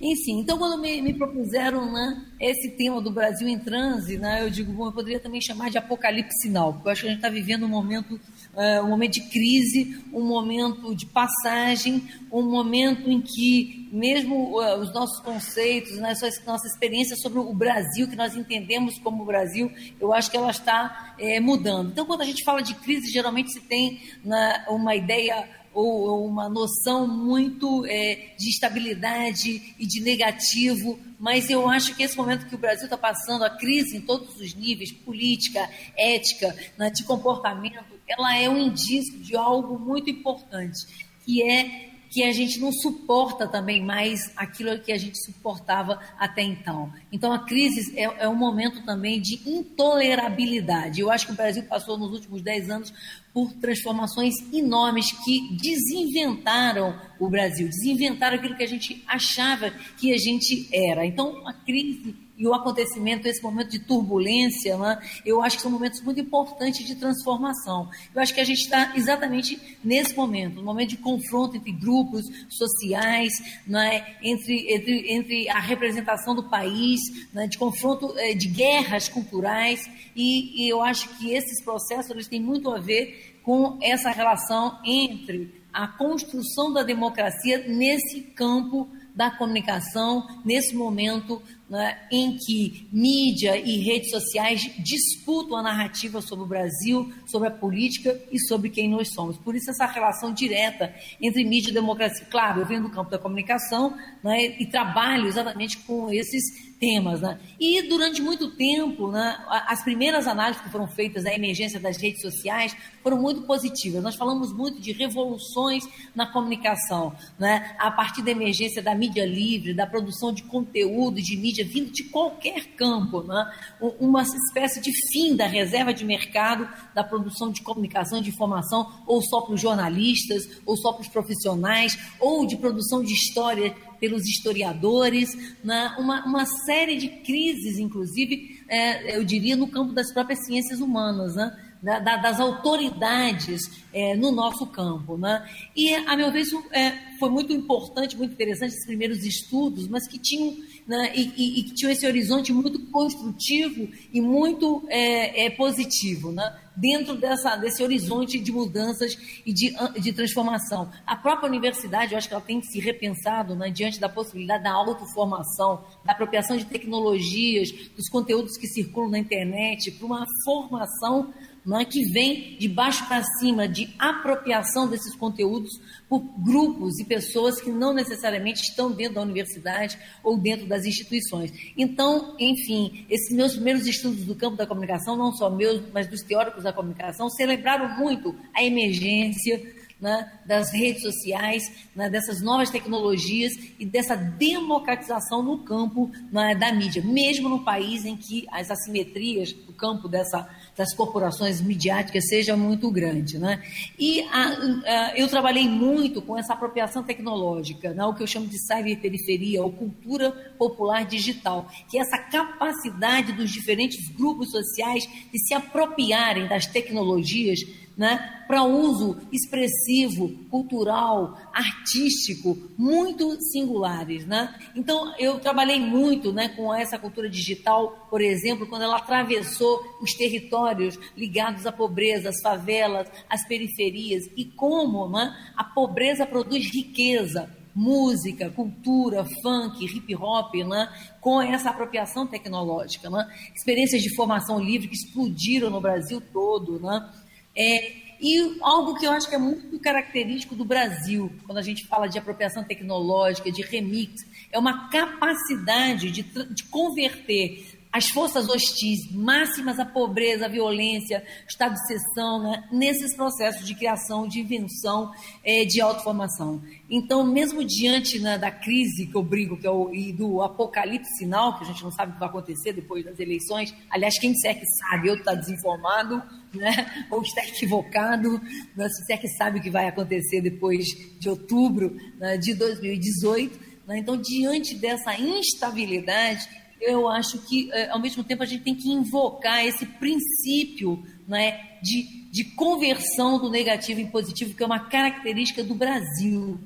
Enfim, 0.01 0.39
então 0.39 0.57
quando 0.57 0.79
me, 0.81 1.01
me 1.01 1.13
propuseram 1.13 1.91
né, 1.91 2.25
esse 2.39 2.71
tema 2.71 3.01
do 3.01 3.11
Brasil 3.11 3.47
em 3.47 3.59
transe, 3.59 4.17
né, 4.17 4.43
eu 4.43 4.49
digo, 4.49 4.71
bom, 4.73 4.87
eu 4.87 4.91
poderia 4.91 5.19
também 5.19 5.41
chamar 5.41 5.69
de 5.69 5.77
apocalipse 5.77 6.41
sinal, 6.41 6.73
porque 6.73 6.87
eu 6.87 6.91
acho 6.91 7.01
que 7.01 7.07
a 7.07 7.11
gente 7.11 7.19
está 7.19 7.29
vivendo 7.29 7.65
um 7.65 7.69
momento, 7.69 8.15
uh, 8.53 8.83
um 8.83 8.89
momento 8.89 9.13
de 9.13 9.21
crise, 9.29 10.03
um 10.13 10.25
momento 10.25 10.95
de 10.95 11.05
passagem, 11.05 12.03
um 12.31 12.43
momento 12.43 13.09
em 13.09 13.21
que 13.21 13.89
mesmo 13.91 14.57
uh, 14.57 14.79
os 14.79 14.93
nossos 14.93 15.19
conceitos, 15.21 15.97
né, 15.97 16.13
nossa 16.45 16.67
experiência 16.67 17.15
sobre 17.17 17.39
o 17.39 17.53
Brasil, 17.53 18.07
que 18.07 18.15
nós 18.15 18.35
entendemos 18.35 18.97
como 18.99 19.25
Brasil, 19.25 19.71
eu 19.99 20.13
acho 20.13 20.31
que 20.31 20.37
ela 20.37 20.51
está 20.51 21.15
é, 21.19 21.39
mudando. 21.39 21.91
Então, 21.91 22.05
quando 22.05 22.21
a 22.21 22.25
gente 22.25 22.43
fala 22.43 22.61
de 22.61 22.73
crise, 22.75 23.11
geralmente 23.11 23.51
se 23.51 23.61
tem 23.61 24.01
né, 24.23 24.65
uma 24.69 24.95
ideia 24.95 25.47
ou, 25.73 26.27
uma 26.27 26.49
noção 26.49 27.07
muito 27.07 27.85
é, 27.85 28.33
de 28.37 28.49
estabilidade 28.49 29.73
e 29.77 29.85
de 29.85 30.01
negativo, 30.01 30.99
mas 31.19 31.49
eu 31.49 31.69
acho 31.69 31.95
que 31.95 32.03
esse 32.03 32.17
momento 32.17 32.47
que 32.47 32.55
o 32.55 32.57
Brasil 32.57 32.85
está 32.85 32.97
passando, 32.97 33.43
a 33.43 33.49
crise 33.49 33.97
em 33.97 34.01
todos 34.01 34.35
os 34.39 34.53
níveis, 34.53 34.91
política, 34.91 35.69
ética, 35.97 36.55
né, 36.77 36.89
de 36.89 37.03
comportamento, 37.03 37.95
ela 38.07 38.35
é 38.37 38.49
um 38.49 38.57
indício 38.57 39.19
de 39.19 39.35
algo 39.35 39.79
muito 39.79 40.09
importante, 40.09 41.07
que 41.25 41.43
é 41.43 41.90
que 42.11 42.23
a 42.25 42.33
gente 42.33 42.59
não 42.59 42.73
suporta 42.73 43.47
também 43.47 43.81
mais 43.81 44.33
aquilo 44.35 44.77
que 44.79 44.91
a 44.91 44.97
gente 44.97 45.17
suportava 45.23 45.97
até 46.19 46.41
então. 46.41 46.91
Então, 47.09 47.31
a 47.31 47.39
crise 47.39 47.97
é, 47.97 48.03
é 48.03 48.27
um 48.27 48.35
momento 48.35 48.83
também 48.83 49.21
de 49.21 49.39
intolerabilidade. 49.49 50.99
Eu 50.99 51.09
acho 51.09 51.25
que 51.25 51.31
o 51.31 51.35
Brasil 51.35 51.63
passou 51.63 51.97
nos 51.97 52.11
últimos 52.11 52.41
10 52.41 52.69
anos 52.69 52.93
por 53.33 53.53
transformações 53.53 54.33
enormes 54.51 55.09
que 55.23 55.55
desinventaram 55.55 56.99
o 57.17 57.29
Brasil, 57.29 57.69
desinventaram 57.69 58.35
aquilo 58.35 58.57
que 58.57 58.63
a 58.63 58.67
gente 58.67 59.01
achava 59.07 59.71
que 59.97 60.13
a 60.13 60.17
gente 60.17 60.67
era. 60.73 61.05
Então, 61.05 61.47
a 61.47 61.53
crise 61.53 62.13
e 62.41 62.47
o 62.47 62.55
acontecimento, 62.55 63.27
esse 63.27 63.43
momento 63.43 63.69
de 63.69 63.77
turbulência, 63.77 64.75
né, 64.75 64.99
eu 65.23 65.43
acho 65.43 65.57
que 65.57 65.61
são 65.61 65.69
momentos 65.69 66.01
muito 66.01 66.19
importantes 66.19 66.83
de 66.87 66.95
transformação. 66.95 67.87
Eu 68.15 68.19
acho 68.19 68.33
que 68.33 68.41
a 68.41 68.43
gente 68.43 68.61
está 68.61 68.93
exatamente 68.95 69.77
nesse 69.83 70.15
momento, 70.15 70.55
no 70.55 70.63
momento 70.63 70.89
de 70.89 70.97
confronto 70.97 71.55
entre 71.55 71.71
grupos 71.71 72.25
sociais, 72.49 73.31
né, 73.67 74.17
entre, 74.23 74.73
entre, 74.73 75.13
entre 75.13 75.49
a 75.49 75.59
representação 75.59 76.33
do 76.33 76.49
país, 76.49 76.99
né, 77.31 77.45
de 77.45 77.59
confronto, 77.59 78.11
eh, 78.17 78.33
de 78.33 78.47
guerras 78.47 79.07
culturais, 79.07 79.87
e, 80.15 80.65
e 80.65 80.67
eu 80.67 80.81
acho 80.81 81.09
que 81.19 81.31
esses 81.35 81.63
processos 81.63 82.09
eles 82.09 82.27
têm 82.27 82.41
muito 82.41 82.71
a 82.71 82.79
ver 82.79 83.39
com 83.43 83.77
essa 83.83 84.09
relação 84.09 84.79
entre 84.83 85.61
a 85.71 85.87
construção 85.87 86.73
da 86.73 86.81
democracia 86.81 87.67
nesse 87.67 88.21
campo 88.21 88.89
da 89.15 89.29
comunicação, 89.29 90.25
nesse 90.43 90.75
momento 90.75 91.41
né, 91.71 91.97
em 92.11 92.35
que 92.35 92.85
mídia 92.91 93.55
e 93.57 93.77
redes 93.77 94.11
sociais 94.11 94.69
disputam 94.79 95.57
a 95.57 95.63
narrativa 95.63 96.21
sobre 96.21 96.43
o 96.43 96.47
Brasil, 96.47 97.09
sobre 97.25 97.47
a 97.47 97.51
política 97.51 98.21
e 98.29 98.37
sobre 98.41 98.69
quem 98.69 98.89
nós 98.89 99.13
somos. 99.13 99.37
Por 99.37 99.55
isso, 99.55 99.71
essa 99.71 99.85
relação 99.85 100.33
direta 100.33 100.93
entre 101.21 101.45
mídia 101.45 101.71
e 101.71 101.73
democracia. 101.73 102.27
Claro, 102.29 102.59
eu 102.59 102.65
venho 102.65 102.83
do 102.83 102.89
campo 102.89 103.09
da 103.09 103.17
comunicação 103.17 103.97
né, 104.21 104.59
e 104.59 104.65
trabalho 104.65 105.27
exatamente 105.27 105.77
com 105.77 106.11
esses 106.11 106.43
temas. 106.81 107.21
Né? 107.21 107.39
E 107.59 107.83
durante 107.83 108.21
muito 108.21 108.49
tempo, 108.55 109.11
né, 109.11 109.37
as 109.67 109.83
primeiras 109.83 110.27
análises 110.27 110.63
que 110.63 110.69
foram 110.69 110.87
feitas 110.87 111.23
da 111.23 111.33
emergência 111.33 111.79
das 111.79 111.95
redes 111.95 112.21
sociais 112.21 112.75
foram 113.03 113.21
muito 113.21 113.43
positivas. 113.43 114.03
Nós 114.03 114.15
falamos 114.15 114.51
muito 114.51 114.81
de 114.81 114.91
revoluções 114.91 115.83
na 116.15 116.25
comunicação, 116.25 117.15
né, 117.37 117.75
a 117.79 117.91
partir 117.91 118.23
da 118.23 118.31
emergência 118.31 118.81
da 118.81 118.95
mídia 118.95 119.25
livre, 119.25 119.73
da 119.73 119.85
produção 119.85 120.33
de 120.33 120.43
conteúdo, 120.43 121.21
de 121.21 121.37
mídia 121.37 121.60
vindo 121.63 121.91
de 121.91 122.03
qualquer 122.05 122.65
campo, 122.75 123.21
né, 123.23 123.51
uma 123.99 124.23
espécie 124.23 124.81
de 124.81 124.91
fim 125.11 125.35
da 125.35 125.45
reserva 125.45 125.93
de 125.93 126.05
mercado 126.05 126.67
da 126.93 127.03
produção 127.03 127.51
de 127.51 127.61
comunicação 127.61 128.21
de 128.21 128.29
informação, 128.29 128.91
ou 129.05 129.21
só 129.21 129.41
para 129.41 129.53
os 129.53 129.61
jornalistas, 129.61 130.47
ou 130.65 130.77
só 130.77 130.93
para 130.93 131.01
os 131.01 131.07
profissionais, 131.07 131.97
ou 132.19 132.45
de 132.45 132.57
produção 132.57 133.03
de 133.03 133.13
história 133.13 133.75
pelos 134.01 134.25
historiadores, 134.25 135.29
né? 135.63 135.95
uma, 135.99 136.25
uma 136.25 136.45
série 136.45 136.97
de 136.97 137.07
crises, 137.07 137.77
inclusive, 137.77 138.63
é, 138.67 139.15
eu 139.15 139.23
diria, 139.23 139.55
no 139.55 139.67
campo 139.67 139.93
das 139.93 140.11
próprias 140.11 140.43
ciências 140.45 140.81
humanas, 140.81 141.35
né? 141.35 141.55
Da, 141.83 141.99
da, 141.99 142.17
das 142.17 142.39
autoridades 142.39 143.63
é, 143.91 144.15
no 144.15 144.31
nosso 144.31 144.67
campo. 144.67 145.17
Né? 145.17 145.43
E, 145.75 145.95
a 145.95 146.15
meu 146.15 146.31
ver, 146.31 146.41
isso 146.41 146.63
é, 146.71 147.17
foi 147.17 147.27
muito 147.31 147.51
importante, 147.51 148.15
muito 148.15 148.33
interessante, 148.33 148.73
esses 148.73 148.85
primeiros 148.85 149.25
estudos, 149.25 149.87
mas 149.87 150.07
que 150.07 150.19
tinham, 150.19 150.55
né, 150.87 151.11
e, 151.15 151.63
que 151.63 151.73
tinham 151.73 151.91
esse 151.91 152.05
horizonte 152.05 152.51
muito 152.51 152.79
construtivo 152.87 153.87
e 154.11 154.21
muito 154.21 154.83
é, 154.89 155.45
é 155.45 155.49
positivo. 155.49 156.31
Né? 156.31 156.53
dentro 156.75 157.15
dessa, 157.15 157.55
desse 157.55 157.83
horizonte 157.83 158.39
de 158.39 158.51
mudanças 158.51 159.17
e 159.45 159.53
de, 159.53 159.73
de 159.99 160.13
transformação. 160.13 160.89
A 161.05 161.15
própria 161.15 161.47
universidade, 161.47 162.13
eu 162.13 162.17
acho 162.17 162.27
que 162.27 162.33
ela 162.33 162.43
tem 162.43 162.61
se 162.61 162.79
repensado 162.79 163.55
né, 163.55 163.69
diante 163.69 163.99
da 163.99 164.09
possibilidade 164.09 164.63
da 164.63 164.71
autoformação, 164.71 165.83
da 166.05 166.13
apropriação 166.13 166.57
de 166.57 166.65
tecnologias, 166.65 167.71
dos 167.95 168.09
conteúdos 168.09 168.57
que 168.57 168.67
circulam 168.67 169.11
na 169.11 169.19
internet, 169.19 169.91
para 169.91 170.05
uma 170.05 170.25
formação 170.45 171.33
é, 171.79 171.85
que 171.85 172.03
vem 172.11 172.57
de 172.57 172.67
baixo 172.67 173.07
para 173.07 173.23
cima, 173.39 173.67
de 173.67 173.93
apropriação 173.99 174.87
desses 174.87 175.15
conteúdos 175.15 175.79
por 176.09 176.19
grupos 176.19 176.99
e 176.99 177.05
pessoas 177.05 177.61
que 177.61 177.69
não 177.69 177.93
necessariamente 177.93 178.61
estão 178.61 178.91
dentro 178.91 179.15
da 179.15 179.21
universidade 179.21 179.97
ou 180.23 180.37
dentro 180.37 180.65
das 180.67 180.85
instituições. 180.85 181.51
Então, 181.77 182.35
enfim, 182.39 183.05
esses 183.09 183.35
meus 183.35 183.53
primeiros 183.53 183.85
estudos 183.85 184.25
do 184.25 184.35
campo 184.35 184.57
da 184.57 184.65
comunicação, 184.65 185.15
não 185.15 185.31
só 185.31 185.49
meus, 185.49 185.83
mas 185.93 186.07
dos 186.07 186.21
teóricos 186.21 186.63
da 186.63 186.73
comunicação, 186.73 187.29
celebraram 187.29 187.97
muito 187.97 188.35
a 188.53 188.63
emergência 188.63 189.80
né, 190.01 190.31
das 190.45 190.73
redes 190.73 191.03
sociais, 191.03 191.63
né, 191.95 192.09
dessas 192.09 192.41
novas 192.41 192.69
tecnologias 192.69 193.53
e 193.79 193.85
dessa 193.85 194.15
democratização 194.15 195.43
no 195.43 195.59
campo 195.59 196.11
né, 196.31 196.55
da 196.55 196.73
mídia, 196.73 197.03
mesmo 197.03 197.47
no 197.47 197.63
país 197.63 198.03
em 198.03 198.17
que 198.17 198.47
as 198.51 198.71
assimetrias 198.71 199.53
do 199.53 199.73
campo 199.73 200.07
dessa 200.07 200.49
das 200.75 200.93
corporações 200.95 201.61
midiáticas 201.61 202.27
seja 202.27 202.55
muito 202.55 202.89
grande. 202.89 203.37
Né? 203.37 203.61
E 203.99 204.21
a, 204.31 204.47
a, 204.85 205.17
eu 205.17 205.27
trabalhei 205.27 205.67
muito 205.67 206.21
com 206.21 206.37
essa 206.37 206.53
apropriação 206.53 207.03
tecnológica, 207.03 207.93
né? 207.93 208.03
o 208.05 208.13
que 208.13 208.23
eu 208.23 208.27
chamo 208.27 208.47
de 208.47 208.57
cyberperiferia, 208.57 209.61
ou 209.61 209.71
cultura 209.71 210.31
popular 210.57 211.05
digital, 211.05 211.69
que 211.89 211.97
é 211.97 212.01
essa 212.01 212.17
capacidade 212.17 213.33
dos 213.33 213.51
diferentes 213.51 214.09
grupos 214.09 214.51
sociais 214.51 215.07
de 215.31 215.39
se 215.39 215.53
apropriarem 215.53 216.47
das 216.47 216.65
tecnologias 216.65 217.59
né, 217.97 218.43
para 218.47 218.63
uso 218.63 219.17
expressivo, 219.31 220.29
cultural, 220.49 221.37
artístico, 221.53 222.57
muito 222.77 223.39
singulares. 223.51 224.25
Né? 224.25 224.53
Então, 224.75 225.13
eu 225.17 225.39
trabalhei 225.39 225.79
muito 225.79 226.31
né, 226.31 226.49
com 226.49 226.73
essa 226.73 226.97
cultura 226.97 227.29
digital, 227.29 228.07
por 228.09 228.21
exemplo, 228.21 228.67
quando 228.67 228.83
ela 228.83 228.97
atravessou 228.97 229.81
os 230.01 230.13
territórios 230.13 230.97
ligados 231.15 231.65
à 231.65 231.71
pobreza, 231.71 232.29
às 232.29 232.41
favelas, 232.41 233.07
às 233.29 233.47
periferias, 233.47 234.23
e 234.35 234.45
como 234.45 235.09
né, 235.09 235.35
a 235.55 235.63
pobreza 235.63 236.25
produz 236.25 236.71
riqueza, 236.73 237.49
música, 237.73 238.49
cultura, 238.49 239.25
funk, 239.41 239.85
hip 239.85 240.15
hop, 240.15 240.53
né? 240.55 240.91
com 241.19 241.41
essa 241.41 241.69
apropriação 241.69 242.27
tecnológica. 242.27 243.09
Né? 243.09 243.27
Experiências 243.55 244.01
de 244.01 244.13
formação 244.15 244.59
livre 244.59 244.87
que 244.87 244.95
explodiram 244.95 245.69
no 245.69 245.81
Brasil 245.81 246.21
todo. 246.33 246.79
Né? 246.79 247.09
É, 247.55 248.01
e 248.21 248.57
algo 248.61 248.95
que 248.99 249.05
eu 249.05 249.11
acho 249.11 249.27
que 249.27 249.35
é 249.35 249.39
muito 249.39 249.79
característico 249.79 250.55
do 250.55 250.63
Brasil, 250.63 251.31
quando 251.45 251.57
a 251.57 251.63
gente 251.63 251.87
fala 251.87 252.07
de 252.07 252.19
apropriação 252.19 252.63
tecnológica, 252.63 253.51
de 253.51 253.63
remix, 253.63 254.25
é 254.51 254.59
uma 254.59 254.89
capacidade 254.89 256.11
de, 256.11 256.21
de 256.21 256.63
converter 256.65 257.70
as 257.91 258.07
forças 258.07 258.47
hostis 258.47 259.11
máximas, 259.11 259.77
a 259.77 259.85
pobreza, 259.85 260.45
a 260.45 260.49
violência, 260.49 261.23
estado 261.47 261.73
de 261.73 261.81
exceção, 261.81 262.41
né, 262.41 262.63
nesses 262.71 263.15
processos 263.15 263.67
de 263.67 263.75
criação, 263.75 264.27
de 264.27 264.39
invenção, 264.39 265.11
é, 265.43 265.65
de 265.65 265.81
autoformação. 265.81 266.61
Então, 266.89 267.25
mesmo 267.25 267.63
diante 267.65 268.19
né, 268.19 268.37
da 268.37 268.49
crise 268.49 269.07
que 269.07 269.15
eu 269.15 269.23
brigo, 269.23 269.57
que 269.57 269.67
é 269.67 269.71
o, 269.71 269.93
e 269.93 270.13
do 270.13 270.41
apocalipse 270.41 271.17
sinal, 271.17 271.57
que 271.57 271.65
a 271.65 271.67
gente 271.67 271.83
não 271.83 271.91
sabe 271.91 272.11
o 272.11 272.13
que 272.13 272.19
vai 272.19 272.29
acontecer 272.29 272.71
depois 272.71 273.03
das 273.03 273.19
eleições, 273.19 273.75
aliás, 273.89 274.17
quem 274.17 274.31
disser 274.31 274.57
que 274.57 274.65
sabe, 274.65 275.09
eu 275.09 275.15
está 275.15 275.33
desinformado, 275.33 276.23
né, 276.53 277.05
ou 277.11 277.21
está 277.21 277.43
equivocado, 277.43 278.39
né, 278.75 278.87
se 278.87 279.01
disser 279.01 279.19
que 279.19 279.27
sabe 279.29 279.59
o 279.59 279.61
que 279.61 279.69
vai 279.69 279.87
acontecer 279.87 280.41
depois 280.41 280.85
de 281.19 281.29
outubro 281.29 281.97
né, 282.17 282.37
de 282.37 282.53
2018. 282.53 283.71
Né, 283.85 283.97
então, 283.97 284.15
diante 284.15 284.75
dessa 284.75 285.13
instabilidade, 285.15 286.47
eu 286.81 287.07
acho 287.07 287.37
que, 287.39 287.69
eh, 287.71 287.89
ao 287.89 287.99
mesmo 287.99 288.23
tempo, 288.23 288.43
a 288.43 288.45
gente 288.45 288.63
tem 288.63 288.75
que 288.75 288.89
invocar 288.89 289.63
esse 289.65 289.85
princípio 289.85 291.03
né, 291.27 291.77
de, 291.81 292.29
de 292.31 292.43
conversão 292.43 293.37
do 293.37 293.49
negativo 293.49 293.99
em 293.99 294.07
positivo, 294.07 294.55
que 294.55 294.63
é 294.63 294.65
uma 294.65 294.79
característica 294.79 295.63
do 295.63 295.75
Brasil. 295.75 296.59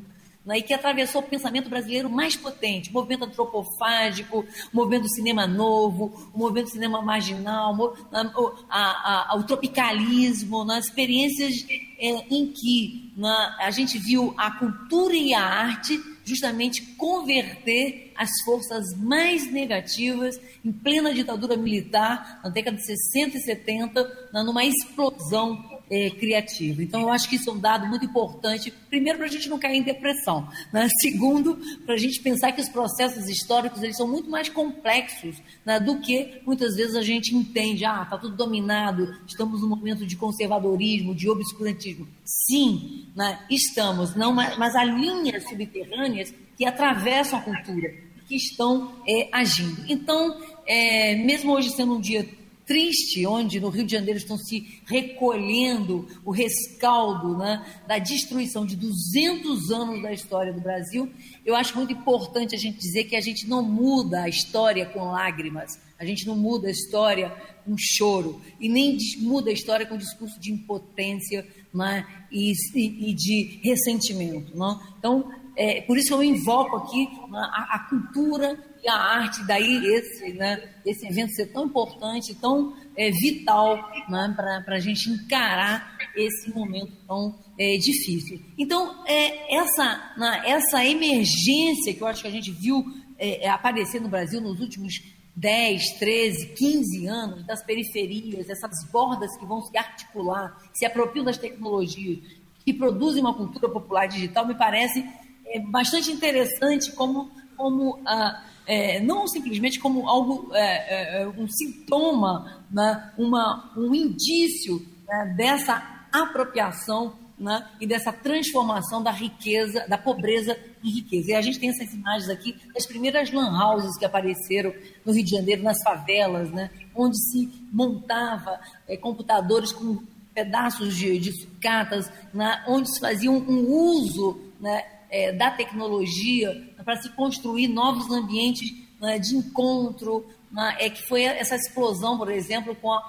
Né, 0.45 0.60
e 0.60 0.62
que 0.62 0.75
atravessou 0.75 1.21
o 1.21 1.25
pensamento 1.25 1.71
brasileiro 1.71 2.08
mais 2.08 2.36
potente, 2.36 2.91
o 2.91 2.93
movimento 2.93 3.25
antropofágico, 3.25 4.45
o 4.71 4.75
movimento 4.75 5.01
do 5.04 5.10
cinema 5.10 5.47
novo, 5.47 6.30
o 6.32 6.38
movimento 6.38 6.65
do 6.65 6.71
cinema 6.73 7.01
marginal, 7.01 7.75
o, 7.75 8.54
a, 8.69 9.32
a, 9.32 9.36
o 9.38 9.43
tropicalismo, 9.43 10.63
né, 10.63 10.78
experiências 10.78 11.65
é, 11.97 12.28
em 12.30 12.51
que 12.51 13.12
né, 13.17 13.56
a 13.60 13.71
gente 13.71 13.97
viu 13.97 14.36
a 14.38 14.51
cultura 14.51 15.15
e 15.15 15.34
a 15.34 15.43
arte 15.43 15.99
justamente 16.26 16.82
converter 16.98 18.12
as 18.16 18.32
forças 18.44 18.84
mais 18.98 19.50
negativas 19.52 20.36
em 20.64 20.72
plena 20.72 21.14
ditadura 21.14 21.56
militar, 21.56 22.42
na 22.44 22.50
década 22.50 22.76
de 22.76 22.86
60 22.86 23.38
e 23.38 23.42
70, 23.42 24.30
numa 24.34 24.66
explosão 24.66 25.75
é, 25.89 26.10
criativa. 26.10 26.82
Então, 26.82 27.02
eu 27.02 27.10
acho 27.10 27.30
que 27.30 27.36
isso 27.36 27.50
é 27.50 27.54
um 27.54 27.60
dado 27.60 27.88
muito 27.88 28.06
importante, 28.06 28.71
primeiro, 28.89 29.17
para 29.17 29.28
a 29.28 29.30
gente 29.30 29.50
não 29.50 29.60
cair 29.60 29.78
em 29.78 29.84
depressão, 29.84 30.48
né? 30.71 30.88
segundo, 31.02 31.58
para 31.86 31.95
a 31.95 31.98
gente 31.98 32.21
pensar 32.21 32.52
que 32.52 32.62
os 32.62 32.69
processos 32.69 33.30
históricos 33.30 33.84
eles 33.84 33.98
são 33.98 34.08
muito 34.08 34.30
mais 34.30 34.50
complexos 34.50 35.38
né, 35.65 35.80
do 35.80 36.00
que 36.00 36.41
muitas 36.45 36.76
vezes 36.76 36.95
a 36.95 37.02
gente 37.02 37.36
entende. 37.36 37.86
Ah, 37.86 38.04
está 38.04 38.17
tudo 38.17 38.36
dominado, 38.36 39.15
estamos 39.28 39.62
num 39.62 39.69
momento 39.69 40.06
de 40.06 40.15
conservadorismo, 40.15 41.15
de 41.15 41.30
obscurantismo. 41.30 42.08
Sim, 42.24 43.08
né, 43.15 43.39
estamos, 43.50 44.15
não, 44.15 44.34
mas 44.34 44.76
há 44.76 44.84
linhas 44.84 45.48
subterrâneas 45.48 46.34
que 46.58 46.65
atravessam 46.65 47.39
a 47.39 47.41
cultura, 47.41 47.93
que 48.28 48.36
estão 48.36 48.93
é, 49.08 49.30
agindo. 49.32 49.84
Então, 49.88 50.39
é, 50.65 51.15
mesmo 51.15 51.54
hoje 51.54 51.69
sendo 51.69 51.95
um 51.95 52.02
dia 52.02 52.28
triste, 52.65 53.25
onde 53.25 53.60
no 53.60 53.69
Rio 53.69 53.86
de 53.86 53.91
Janeiro 53.91 54.17
estão 54.17 54.38
se 54.38 54.80
recolhendo 54.86 56.08
o 56.25 56.32
rescaldo 56.32 57.38
né, 57.38 57.65
da 57.88 57.97
destruição 57.97 58.65
de 58.65 58.75
200 58.75 59.71
anos 59.71 60.01
da 60.01 60.12
história 60.12 60.51
do 60.51 60.62
Brasil, 60.62 61.12
eu 61.45 61.56
acho 61.56 61.75
muito 61.75 61.93
importante 61.93 62.56
a 62.56 62.58
gente 62.58 62.80
dizer 62.80 63.06
que 63.06 63.15
a 63.15 63.21
gente 63.21 63.47
não 63.47 63.62
muda 63.62 64.23
a 64.23 64.30
história 64.30 64.86
com 64.86 65.12
lágrimas, 65.12 65.80
a 65.99 66.06
gente 66.06 66.25
não 66.25 66.36
muda 66.36 66.67
a 66.67 66.71
história 66.71 67.30
com 67.63 67.75
choro, 67.78 68.41
e 68.60 68.67
nem 68.67 68.97
muda 69.19 69.49
a 69.49 69.54
história 69.54 69.86
com 69.86 69.97
discurso 69.97 70.39
de 70.39 70.51
impotência 70.51 71.45
né, 71.73 72.06
e, 72.32 72.54
e, 72.75 73.13
de 73.13 73.60
ressentimento. 73.63 74.56
Não? 74.56 74.80
Então, 74.97 75.32
é, 75.56 75.82
por 75.82 75.98
isso 75.98 76.13
eu 76.13 76.24
invoco 76.24 76.76
aqui 76.78 77.08
né, 77.30 77.39
a, 77.39 77.76
a 77.76 77.80
cultura 77.89 78.58
e 78.84 78.88
a 78.89 78.96
arte, 78.96 79.46
daí 79.48 79.86
esse, 79.86 80.34
né, 80.34 80.70
esse 80.86 81.08
evento 81.08 81.34
ser 81.34 81.48
tão 81.48 81.65
importante, 81.65 82.36
tão 82.36 82.74
é, 82.96 83.10
vital 83.10 83.78
né, 84.10 84.34
para 84.36 84.76
a 84.76 84.80
gente 84.80 85.10
encarar 85.10 85.98
esse 86.15 86.54
momento 86.54 86.91
tão 87.08 87.36
é, 87.58 87.78
difícil. 87.78 88.41
Então, 88.58 89.04
é, 89.08 89.56
essa, 89.56 90.13
né, 90.18 90.44
essa 90.46 90.86
emergência 90.86 91.94
que 91.94 92.02
eu 92.02 92.08
acho 92.08 92.22
que 92.22 92.28
a 92.28 92.32
gente 92.32 92.52
viu 92.52 92.84
é, 93.18 93.46
é 93.46 93.50
aparecer 93.50 94.02
no 94.02 94.10
Brasil 94.10 94.41
nos 94.41 94.60
últimos 94.60 94.94
10, 95.36 96.00
13, 96.00 96.48
15 96.54 97.08
anos, 97.08 97.46
das 97.46 97.63
periferias, 97.63 98.50
essas 98.50 98.86
bordas 98.91 99.36
que 99.38 99.46
vão 99.46 99.62
se 99.62 99.78
articular, 99.78 100.58
se 100.74 100.86
apropriam 100.86 101.26
das 101.26 101.38
tecnologias, 101.38 102.20
que 102.63 102.74
produzem 102.74 103.22
uma 103.22 103.34
cultura 103.34 103.70
popular 103.70 104.08
digital, 104.08 104.48
me 104.48 104.56
parece 104.56 105.06
é, 105.46 105.60
bastante 105.60 106.12
interessante 106.12 106.92
como, 106.92 107.30
como 107.56 108.00
ah, 108.06 108.44
é, 108.66 109.00
não 109.00 109.28
simplesmente 109.28 109.80
como 109.80 110.08
algo, 110.08 110.50
é, 110.54 110.60
é, 110.60 111.22
é, 111.22 111.28
um 111.28 111.48
sintoma, 111.48 112.64
né, 112.72 113.12
uma, 113.18 113.72
um 113.78 113.94
indício 113.94 114.86
né, 115.08 115.34
dessa 115.38 116.08
apropriação 116.12 117.14
né, 117.38 117.68
e 117.80 117.86
dessa 117.86 118.12
transformação 118.12 119.04
da 119.04 119.12
riqueza, 119.12 119.86
da 119.88 119.98
pobreza 119.98 120.58
em 120.84 120.90
riqueza. 120.90 121.32
E 121.32 121.36
a 121.36 121.42
gente 121.42 121.60
tem 121.60 121.70
essas 121.70 121.94
imagens 121.94 122.30
aqui 122.30 122.56
das 122.74 122.86
primeiras 122.86 123.32
lan 123.32 123.52
houses 123.52 123.98
que 123.98 124.06
apareceram 124.06 124.74
no 125.06 125.14
Rio 125.14 125.24
de 125.24 125.32
Janeiro, 125.32 125.62
nas 125.62 125.82
favelas, 125.84 126.50
né, 126.52 126.70
onde 126.96 127.18
se 127.18 127.50
montava 127.72 128.60
é, 128.88 128.98
computadores 128.98 129.72
com 129.72 130.02
pedaços 130.34 130.96
de, 130.96 131.18
de 131.20 131.32
sucatas, 131.32 132.12
né, 132.34 132.64
onde 132.68 132.94
se 132.94 133.00
fazia 133.00 133.32
um, 133.32 133.38
um 133.38 133.70
uso 133.70 134.40
né, 134.60 134.84
é, 135.15 135.32
da 135.32 135.49
tecnologia 135.49 136.62
para 136.84 136.97
se 136.97 137.10
construir 137.12 137.69
novos 137.69 138.12
ambientes 138.12 138.69
né, 138.99 139.17
de 139.17 139.34
encontro, 139.34 140.25
né, 140.51 140.75
é 140.78 140.89
que 140.89 141.01
foi 141.08 141.23
essa 141.23 141.56
explosão, 141.56 142.17
por 142.17 142.30
exemplo, 142.30 142.75
com 142.75 142.91
a, 142.91 143.01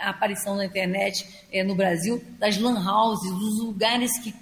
a 0.00 0.10
aparição 0.10 0.56
na 0.56 0.64
internet 0.64 1.24
é, 1.52 1.62
no 1.62 1.76
Brasil 1.76 2.20
das 2.36 2.58
lan 2.58 2.84
houses, 2.84 3.30
dos 3.30 3.60
lugares 3.60 4.10
que 4.18 4.34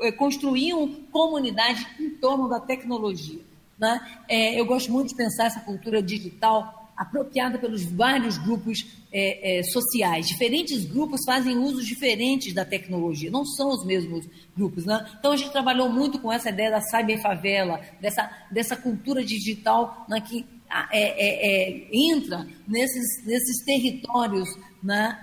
é, 0.00 0.10
construíam 0.10 0.92
comunidade 1.12 1.86
em 2.00 2.10
torno 2.10 2.48
da 2.48 2.58
tecnologia. 2.58 3.40
Né? 3.78 4.00
É, 4.28 4.58
eu 4.58 4.66
gosto 4.66 4.90
muito 4.90 5.10
de 5.10 5.14
pensar 5.14 5.46
essa 5.46 5.60
cultura 5.60 6.02
digital 6.02 6.90
apropriada 6.96 7.58
pelos 7.58 7.84
vários 7.84 8.38
grupos 8.38 8.84
é, 9.16 9.58
é, 9.58 9.62
sociais. 9.62 10.26
Diferentes 10.26 10.84
grupos 10.84 11.20
fazem 11.24 11.56
usos 11.56 11.86
diferentes 11.86 12.52
da 12.52 12.64
tecnologia, 12.64 13.30
não 13.30 13.44
são 13.46 13.68
os 13.68 13.86
mesmos 13.86 14.26
grupos. 14.56 14.84
Né? 14.84 15.08
Então, 15.16 15.30
a 15.30 15.36
gente 15.36 15.52
trabalhou 15.52 15.88
muito 15.88 16.18
com 16.18 16.32
essa 16.32 16.50
ideia 16.50 16.72
da 16.72 16.80
cyberfavela, 16.80 17.80
dessa, 18.00 18.28
dessa 18.50 18.76
cultura 18.76 19.24
digital 19.24 20.04
né, 20.08 20.20
que 20.20 20.44
é, 20.90 21.08
é, 21.08 21.46
é, 21.46 21.88
entra 21.92 22.44
nesses, 22.66 23.24
nesses 23.24 23.64
territórios 23.64 24.48
né, 24.82 25.16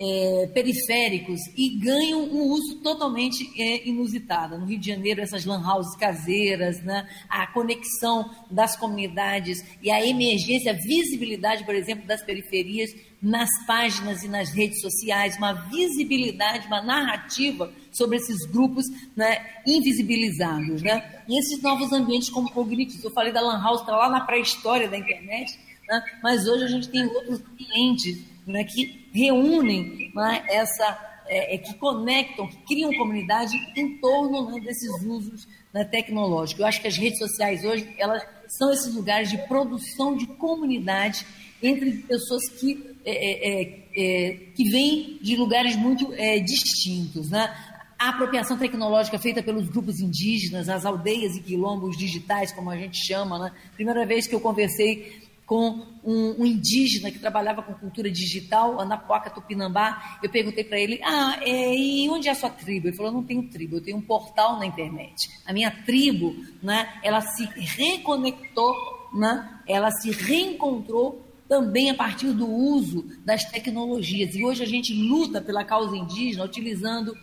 é, 0.00 0.48
periféricos 0.54 1.40
e 1.56 1.70
ganham 1.78 2.22
um 2.22 2.42
uso 2.52 2.76
totalmente 2.76 3.50
é, 3.60 3.88
inusitado. 3.88 4.56
No 4.56 4.66
Rio 4.66 4.78
de 4.78 4.86
Janeiro, 4.86 5.20
essas 5.20 5.44
lan 5.44 5.60
houses 5.66 5.96
caseiras, 5.96 6.80
né, 6.82 7.08
a 7.28 7.46
conexão 7.48 8.30
das 8.50 8.76
comunidades 8.76 9.58
e 9.82 9.90
a 9.90 10.04
emergência, 10.04 10.72
a 10.72 10.76
visibilidade, 10.76 11.64
por 11.64 11.74
exemplo, 11.74 12.06
das 12.06 12.22
periferias 12.22 12.90
nas 13.20 13.48
páginas 13.66 14.22
e 14.22 14.28
nas 14.28 14.52
redes 14.52 14.80
sociais, 14.80 15.36
uma 15.36 15.52
visibilidade, 15.52 16.68
uma 16.68 16.80
narrativa 16.80 17.72
sobre 17.90 18.16
esses 18.16 18.46
grupos 18.46 18.84
né, 19.16 19.44
invisibilizados. 19.66 20.80
Né? 20.82 21.22
E 21.28 21.36
esses 21.36 21.60
novos 21.60 21.92
ambientes 21.92 22.30
como 22.30 22.50
cognitivos. 22.52 23.02
Eu 23.02 23.10
falei 23.10 23.32
da 23.32 23.40
lan 23.40 23.60
house, 23.60 23.80
está 23.80 23.96
lá 23.96 24.08
na 24.08 24.20
pré-história 24.20 24.88
da 24.88 24.96
internet, 24.96 25.58
né? 25.88 26.04
mas 26.22 26.46
hoje 26.46 26.64
a 26.64 26.68
gente 26.68 26.88
tem 26.88 27.04
outros 27.06 27.40
ambientes 27.40 28.37
né, 28.48 28.64
que 28.64 29.08
reúnem 29.12 30.10
né, 30.14 30.44
essa, 30.48 31.22
é, 31.26 31.54
é, 31.54 31.58
que 31.58 31.74
conectam, 31.74 32.48
que 32.48 32.56
criam 32.66 32.92
comunidade 32.96 33.54
em 33.76 33.98
torno 33.98 34.50
né, 34.50 34.60
desses 34.60 34.90
usos 35.04 35.46
né, 35.72 35.84
tecnológicos. 35.84 36.60
Eu 36.60 36.66
acho 36.66 36.80
que 36.80 36.88
as 36.88 36.96
redes 36.96 37.18
sociais 37.18 37.64
hoje 37.64 37.86
elas 37.98 38.22
são 38.48 38.72
esses 38.72 38.94
lugares 38.94 39.30
de 39.30 39.38
produção 39.46 40.16
de 40.16 40.26
comunidade 40.26 41.26
entre 41.62 41.92
pessoas 41.98 42.48
que, 42.58 42.96
é, 43.04 43.12
é, 43.12 43.50
é, 43.50 43.76
é 43.96 44.34
que 44.54 44.70
vêm 44.70 45.18
de 45.20 45.36
lugares 45.36 45.76
muito 45.76 46.10
distintos. 46.44 47.30
Né? 47.30 47.54
A 47.98 48.10
apropriação 48.10 48.56
tecnológica 48.56 49.18
feita 49.18 49.42
pelos 49.42 49.68
grupos 49.68 50.00
indígenas, 50.00 50.68
as 50.68 50.86
aldeias 50.86 51.36
e 51.36 51.42
quilombos 51.42 51.98
digitais, 51.98 52.52
como 52.52 52.70
a 52.70 52.76
gente 52.76 52.96
chama. 52.96 53.38
Né? 53.38 53.52
Primeira 53.74 54.06
vez 54.06 54.26
que 54.26 54.34
eu 54.34 54.40
conversei 54.40 55.27
com 55.48 55.82
um, 56.04 56.42
um, 56.42 56.44
indígena 56.44 57.10
que 57.10 57.18
trabalhava 57.18 57.62
com 57.62 57.72
cultura 57.72 58.10
digital, 58.10 58.78
Anapuaca 58.78 59.30
Tupinambá. 59.30 60.18
Eu 60.22 60.28
perguntei 60.28 60.62
para 60.62 60.78
ele: 60.78 61.00
Ah, 61.02 61.38
é, 61.40 61.74
e 61.74 62.08
onde 62.10 62.28
é 62.28 62.32
a 62.32 62.34
sua 62.34 62.50
tribo? 62.50 62.86
Ele 62.86 62.96
falou: 62.96 63.10
Não 63.10 63.24
tenho 63.24 63.48
tribo, 63.48 63.76
eu 63.76 63.82
tenho 63.82 63.96
um 63.96 64.02
portal 64.02 64.58
na 64.58 64.66
internet. 64.66 65.30
A 65.46 65.52
minha 65.54 65.70
tribo, 65.70 66.36
né, 66.62 67.00
ela 67.02 67.22
se 67.22 67.44
reconectou, 67.46 68.74
né, 69.14 69.58
ela 69.66 69.90
se 69.90 70.10
reencontrou 70.10 71.24
também 71.48 71.88
a 71.88 71.94
partir 71.94 72.30
do 72.32 72.46
uso 72.46 73.06
das 73.24 73.44
tecnologias. 73.46 74.34
E 74.34 74.44
hoje 74.44 74.62
a 74.62 74.66
gente 74.66 74.92
luta 74.92 75.40
pela 75.40 75.64
causa 75.64 75.96
indígena 75.96 76.44
utilizando 76.44 77.16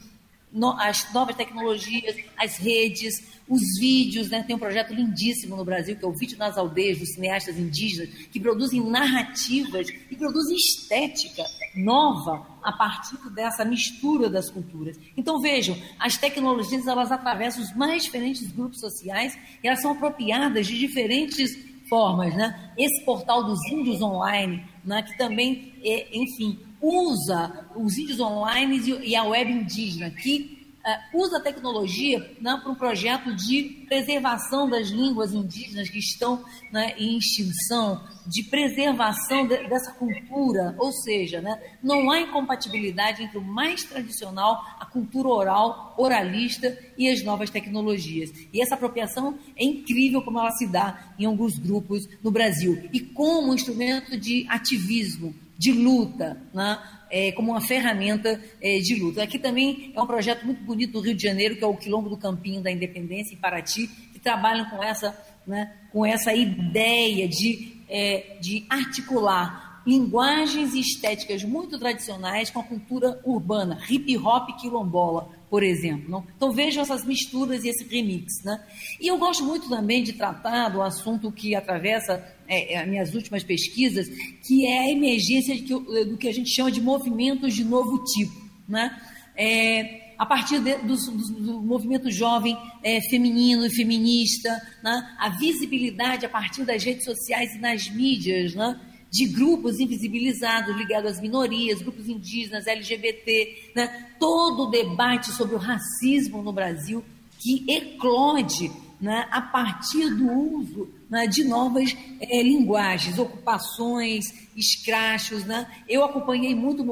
as 0.80 1.12
novas 1.14 1.36
tecnologias, 1.36 2.16
as 2.38 2.58
redes, 2.58 3.36
os 3.48 3.62
vídeos, 3.80 4.30
né? 4.30 4.44
Tem 4.44 4.56
um 4.56 4.60
projeto 4.60 4.94
lindíssimo 4.94 5.56
no 5.56 5.66
Brasil, 5.66 5.96
que 5.96 6.04
é 6.04 6.08
o 6.08 6.14
Vídeo 6.14 6.38
nas 6.38 6.58
Aldeias, 6.58 7.00
dos 7.00 7.14
cineastas 7.14 7.58
indígenas, 7.58 8.10
que 8.32 8.40
produzem 8.40 8.82
narrativas 8.82 9.88
e 10.10 10.16
produzem 10.16 10.56
estética 10.56 11.44
nova 11.76 12.48
a 12.64 12.72
partir 12.72 13.18
dessa 13.32 13.64
mistura 13.64 14.30
das 14.30 14.50
culturas. 14.50 14.98
Então, 15.16 15.40
vejam, 15.40 15.78
as 16.00 16.18
tecnologias, 16.18 16.88
elas 16.88 17.12
atravessam 17.12 17.62
os 17.62 17.76
mais 17.76 18.04
diferentes 18.04 18.52
grupos 18.52 18.80
sociais 18.80 19.38
e 19.64 19.68
elas 19.68 19.82
são 19.82 19.92
apropriadas 19.92 20.66
de 20.68 20.78
diferentes 20.78 21.56
formas, 21.88 22.34
né? 22.36 22.74
Esse 22.78 23.04
portal 23.06 23.44
dos 23.44 23.60
índios 23.72 24.02
online, 24.02 24.66
né? 24.84 25.04
que 25.04 25.18
também, 25.18 25.74
é, 25.84 26.08
enfim, 26.18 26.60
usa 26.86 27.68
os 27.76 27.98
índios 27.98 28.20
online 28.20 29.00
e 29.04 29.16
a 29.16 29.24
web 29.24 29.52
indígena, 29.52 30.12
que 30.12 30.70
uh, 30.86 31.20
usa 31.20 31.38
a 31.38 31.42
tecnologia 31.42 32.20
né, 32.40 32.60
para 32.62 32.72
um 32.72 32.76
projeto 32.76 33.36
de 33.36 33.86
preservação 33.88 34.70
das 34.70 34.90
línguas 34.90 35.34
indígenas 35.34 35.90
que 35.90 35.98
estão 35.98 36.46
né, 36.72 36.94
em 36.98 37.18
extinção, 37.18 38.04
de 38.28 38.44
preservação 38.44 39.48
de, 39.48 39.68
dessa 39.68 39.92
cultura. 39.94 40.76
Ou 40.78 40.92
seja, 40.92 41.42
né, 41.42 41.60
não 41.82 42.12
há 42.12 42.22
incompatibilidade 42.22 43.24
entre 43.24 43.40
o 43.40 43.44
mais 43.44 43.84
tradicional, 43.84 44.64
a 44.80 44.86
cultura 44.86 45.28
oral, 45.28 45.96
oralista 45.98 46.78
e 46.96 47.10
as 47.10 47.24
novas 47.24 47.50
tecnologias. 47.50 48.30
E 48.54 48.62
essa 48.62 48.76
apropriação 48.76 49.40
é 49.58 49.64
incrível 49.64 50.22
como 50.22 50.40
ela 50.40 50.52
se 50.52 50.68
dá 50.68 51.14
em 51.18 51.26
alguns 51.26 51.58
grupos 51.58 52.08
no 52.24 52.30
Brasil. 52.30 52.88
E 52.94 53.00
como 53.00 53.50
um 53.50 53.56
instrumento 53.56 54.16
de 54.18 54.46
ativismo 54.50 55.34
de 55.58 55.72
luta, 55.72 56.42
né? 56.54 56.80
É, 57.10 57.32
como 57.32 57.52
uma 57.52 57.62
ferramenta 57.62 58.42
é, 58.62 58.80
de 58.80 58.96
luta. 58.96 59.24
Aqui 59.24 59.40
também 59.40 59.94
é 59.96 60.02
um 60.02 60.08
projeto 60.08 60.46
muito 60.46 60.64
bonito 60.64 60.94
do 60.94 61.02
Rio 61.02 61.16
de 61.16 61.24
Janeiro, 61.24 61.56
que 61.56 61.64
é 61.64 61.68
o 61.68 61.78
Quilombo 61.78 62.10
do 62.10 62.18
Campinho 62.18 62.62
da 62.62 62.72
Independência, 62.72 63.34
em 63.34 63.38
Paraty, 63.38 63.88
que 63.88 64.20
trabalham 64.20 64.70
com 64.70 64.84
essa 64.84 65.16
né, 65.46 65.72
com 65.92 66.06
essa 66.06 66.34
ideia 66.34 67.28
de, 67.28 67.78
é, 67.88 68.38
de 68.42 68.66
articular 68.70 69.84
linguagens 69.86 70.74
e 70.74 70.80
estéticas 70.80 71.44
muito 71.44 71.78
tradicionais 71.78 72.50
com 72.50 72.60
a 72.60 72.64
cultura 72.64 73.22
urbana, 73.24 73.80
hip 73.88 74.18
hop 74.18 74.50
quilombola, 74.60 75.30
por 75.50 75.64
exemplo. 75.64 76.10
Não? 76.10 76.26
Então 76.36 76.52
vejam 76.52 76.84
essas 76.84 77.06
misturas 77.06 77.64
e 77.64 77.70
esse 77.70 77.84
remix. 77.84 78.44
Né? 78.44 78.64
E 79.00 79.08
eu 79.08 79.18
gosto 79.18 79.44
muito 79.44 79.70
também 79.70 80.04
de 80.04 80.14
tratar 80.14 80.70
do 80.70 80.82
assunto 80.82 81.32
que 81.32 81.56
atravessa 81.56 82.24
é, 82.48 82.74
é 82.74 82.82
as 82.82 82.88
minhas 82.88 83.14
últimas 83.14 83.44
pesquisas, 83.44 84.08
que 84.46 84.66
é 84.66 84.80
a 84.80 84.92
emergência 84.92 85.56
que, 85.56 85.74
do 86.06 86.18
que 86.18 86.28
a 86.28 86.34
gente 86.34 86.50
chama 86.50 86.72
de 86.72 86.82
movimentos 86.82 87.54
de 87.54 87.64
novo 87.64 88.04
tipo. 88.04 88.46
Né? 88.68 88.96
É, 89.36 90.14
a 90.18 90.26
partir 90.26 90.60
de, 90.62 90.78
do, 90.78 90.96
do, 90.96 91.62
movimento 91.62 92.10
jovem 92.10 92.58
é, 92.82 93.02
feminino 93.10 93.66
e 93.66 93.70
feminista, 93.70 94.50
né? 94.82 95.16
a 95.20 95.30
visibilidade 95.30 96.26
a 96.26 96.30
partir 96.30 96.64
das 96.64 96.84
redes 96.84 97.04
sociais 97.04 97.54
e 97.56 97.60
nas 97.60 97.90
mídias, 97.90 98.56
né? 98.56 98.80
De 99.16 99.28
grupos 99.28 99.80
invisibilizados 99.80 100.76
ligados 100.76 101.12
às 101.12 101.22
minorias, 101.22 101.82
grupos 101.82 102.10
indígenas, 102.10 102.68
LGBT, 102.68 103.72
né? 103.74 104.10
todo 104.20 104.64
o 104.64 104.70
debate 104.70 105.32
sobre 105.32 105.56
o 105.56 105.58
racismo 105.58 106.44
no 106.44 106.52
Brasil 106.52 107.02
que 107.40 107.64
eclode 107.72 108.70
né, 109.00 109.26
a 109.32 109.42
partir 109.42 110.10
do 110.16 110.30
uso 110.30 110.90
né, 111.10 111.28
de 111.28 111.46
novas 111.46 111.96
é, 112.20 112.44
linguagens, 112.44 113.18
ocupações, 113.18 114.26
escrachos. 114.54 115.46
Né? 115.46 115.66
Eu 115.88 116.04
acompanhei 116.04 116.54
muito 116.54 116.84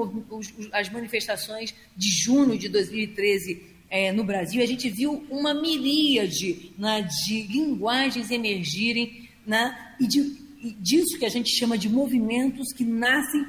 as 0.72 0.90
manifestações 0.90 1.76
de 1.98 2.08
junho 2.08 2.58
de 2.58 2.70
2013 2.70 3.74
é, 3.90 4.12
no 4.12 4.24
Brasil 4.24 4.64
a 4.64 4.66
gente 4.66 4.90
viu 4.90 5.24
uma 5.30 5.54
miríade 5.54 6.72
né, 6.80 7.08
de 7.28 7.44
linguagens 7.44 8.32
emergirem 8.32 9.30
né, 9.46 9.94
e, 10.00 10.08
de, 10.08 10.43
disso 10.80 11.18
que 11.18 11.26
a 11.26 11.30
gente 11.30 11.50
chama 11.50 11.78
de 11.78 11.90
movimentos 11.90 12.72
que 12.74 12.84
nascem 12.84 13.46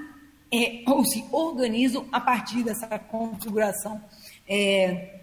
é, 0.52 0.82
ou 0.86 1.04
se 1.04 1.24
organizam 1.32 2.06
a 2.12 2.20
partir 2.20 2.62
dessa 2.62 2.86
configuração 2.98 4.00
é, 4.48 5.20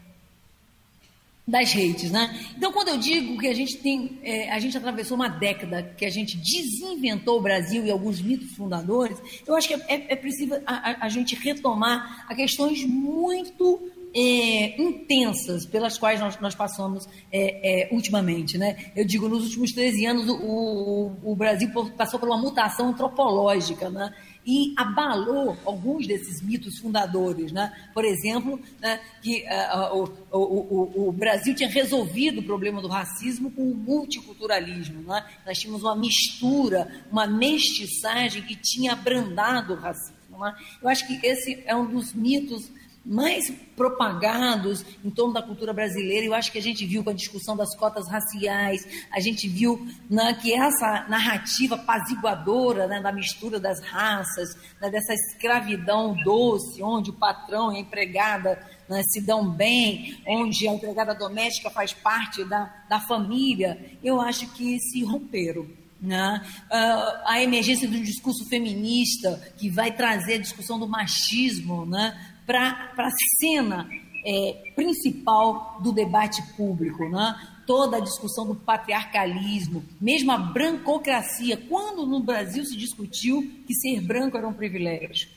das 1.47 1.73
redes, 1.73 2.11
né? 2.11 2.39
Então, 2.55 2.71
quando 2.71 2.89
eu 2.89 2.97
digo 2.97 3.37
que 3.37 3.47
a 3.47 3.53
gente 3.53 3.77
tem, 3.77 4.19
é, 4.23 4.51
a 4.51 4.59
gente 4.59 4.77
atravessou 4.77 5.15
uma 5.15 5.27
década 5.27 5.83
que 5.97 6.05
a 6.05 6.09
gente 6.09 6.37
desinventou 6.37 7.39
o 7.39 7.41
Brasil 7.41 7.85
e 7.85 7.91
alguns 7.91 8.21
mitos 8.21 8.51
fundadores, 8.51 9.17
eu 9.45 9.55
acho 9.55 9.67
que 9.67 9.73
é, 9.73 9.79
é, 9.87 10.13
é 10.13 10.15
preciso 10.15 10.53
a, 10.65 11.05
a, 11.05 11.09
gente 11.09 11.35
retomar 11.35 12.25
a 12.27 12.35
questões 12.35 12.85
muito 12.85 13.79
é, 14.13 14.81
intensas 14.81 15.65
pelas 15.65 15.97
quais 15.97 16.19
nós, 16.19 16.39
nós 16.39 16.55
passamos 16.55 17.07
é, 17.31 17.89
é, 17.89 17.93
ultimamente, 17.93 18.57
né? 18.57 18.91
Eu 18.95 19.05
digo, 19.05 19.29
nos 19.29 19.45
últimos 19.45 19.71
13 19.71 20.05
anos 20.05 20.27
o, 20.27 20.35
o, 20.35 21.31
o 21.31 21.35
Brasil 21.35 21.69
passou 21.97 22.19
por 22.19 22.27
uma 22.27 22.37
mutação 22.37 22.89
antropológica, 22.89 23.89
né? 23.89 24.13
e 24.45 24.73
abalou 24.75 25.57
alguns 25.65 26.07
desses 26.07 26.41
mitos 26.41 26.79
fundadores. 26.79 27.51
Né? 27.51 27.71
Por 27.93 28.03
exemplo, 28.05 28.59
né, 28.79 28.99
que 29.21 29.43
uh, 29.43 30.09
o, 30.31 30.37
o, 30.37 31.09
o, 31.09 31.11
Brasil 31.11 31.53
tinha 31.53 31.69
resolvido 31.69 32.39
o 32.39 32.43
problema 32.43 32.81
do 32.81 32.87
racismo 32.87 33.51
com 33.51 33.71
o 33.71 33.75
multiculturalismo. 33.75 35.03
Né? 35.03 35.25
Nós 35.45 35.59
tínhamos 35.59 35.83
uma 35.83 35.95
mistura, 35.95 37.03
uma 37.11 37.27
mestiçagem 37.27 38.41
que 38.41 38.55
tinha 38.55 38.93
abrandado 38.93 39.73
o 39.73 39.77
racismo. 39.77 40.39
Né? 40.39 40.55
Eu 40.81 40.89
acho 40.89 41.05
que 41.05 41.25
esse 41.25 41.61
é 41.65 41.75
um 41.75 41.85
dos 41.85 42.13
mitos 42.13 42.69
mais 43.03 43.49
propagados 43.75 44.85
em 45.03 45.09
torno 45.09 45.33
da 45.33 45.41
cultura 45.41 45.73
brasileira. 45.73 46.25
Eu 46.25 46.33
acho 46.33 46.51
que 46.51 46.59
a 46.59 46.61
gente 46.61 46.85
viu 46.85 47.03
com 47.03 47.09
a 47.09 47.13
discussão 47.13 47.57
das 47.57 47.75
cotas 47.75 48.07
raciais, 48.07 48.87
a 49.11 49.19
gente 49.19 49.47
viu 49.47 49.87
né, 50.09 50.33
que 50.39 50.53
essa 50.53 51.07
narrativa 51.09 51.75
apaziguadora 51.75 52.87
né, 52.87 53.01
da 53.01 53.11
mistura 53.11 53.59
das 53.59 53.81
raças, 53.81 54.55
né, 54.79 54.89
dessa 54.89 55.13
escravidão 55.13 56.15
doce, 56.23 56.81
onde 56.83 57.09
o 57.09 57.13
patrão 57.13 57.73
e 57.73 57.77
a 57.77 57.79
empregada 57.79 58.61
né, 58.87 59.01
se 59.03 59.21
dão 59.21 59.49
bem, 59.49 60.21
onde 60.27 60.67
a 60.67 60.73
empregada 60.73 61.15
doméstica 61.15 61.69
faz 61.69 61.93
parte 61.93 62.43
da, 62.43 62.71
da 62.87 62.99
família, 62.99 63.97
eu 64.03 64.21
acho 64.21 64.47
que 64.53 64.79
se 64.79 65.03
romperam. 65.03 65.65
Né? 66.01 66.41
Uh, 66.65 67.21
a 67.27 67.43
emergência 67.43 67.87
de 67.87 67.95
um 67.95 68.01
discurso 68.01 68.43
feminista 68.49 69.39
que 69.55 69.69
vai 69.69 69.91
trazer 69.91 70.33
a 70.33 70.39
discussão 70.39 70.79
do 70.79 70.87
machismo 70.87 71.85
né? 71.85 72.30
Para 72.45 72.91
a 72.97 73.09
cena 73.39 73.89
é, 74.25 74.71
principal 74.75 75.79
do 75.81 75.91
debate 75.91 76.41
público, 76.55 77.07
né? 77.09 77.35
toda 77.65 77.97
a 77.97 78.01
discussão 78.01 78.45
do 78.45 78.55
patriarcalismo, 78.55 79.83
mesmo 79.99 80.31
a 80.31 80.37
brancocracia, 80.37 81.57
quando 81.57 82.05
no 82.05 82.19
Brasil 82.19 82.65
se 82.65 82.75
discutiu 82.75 83.41
que 83.65 83.73
ser 83.73 84.01
branco 84.01 84.37
era 84.37 84.47
um 84.47 84.53
privilégio. 84.53 85.29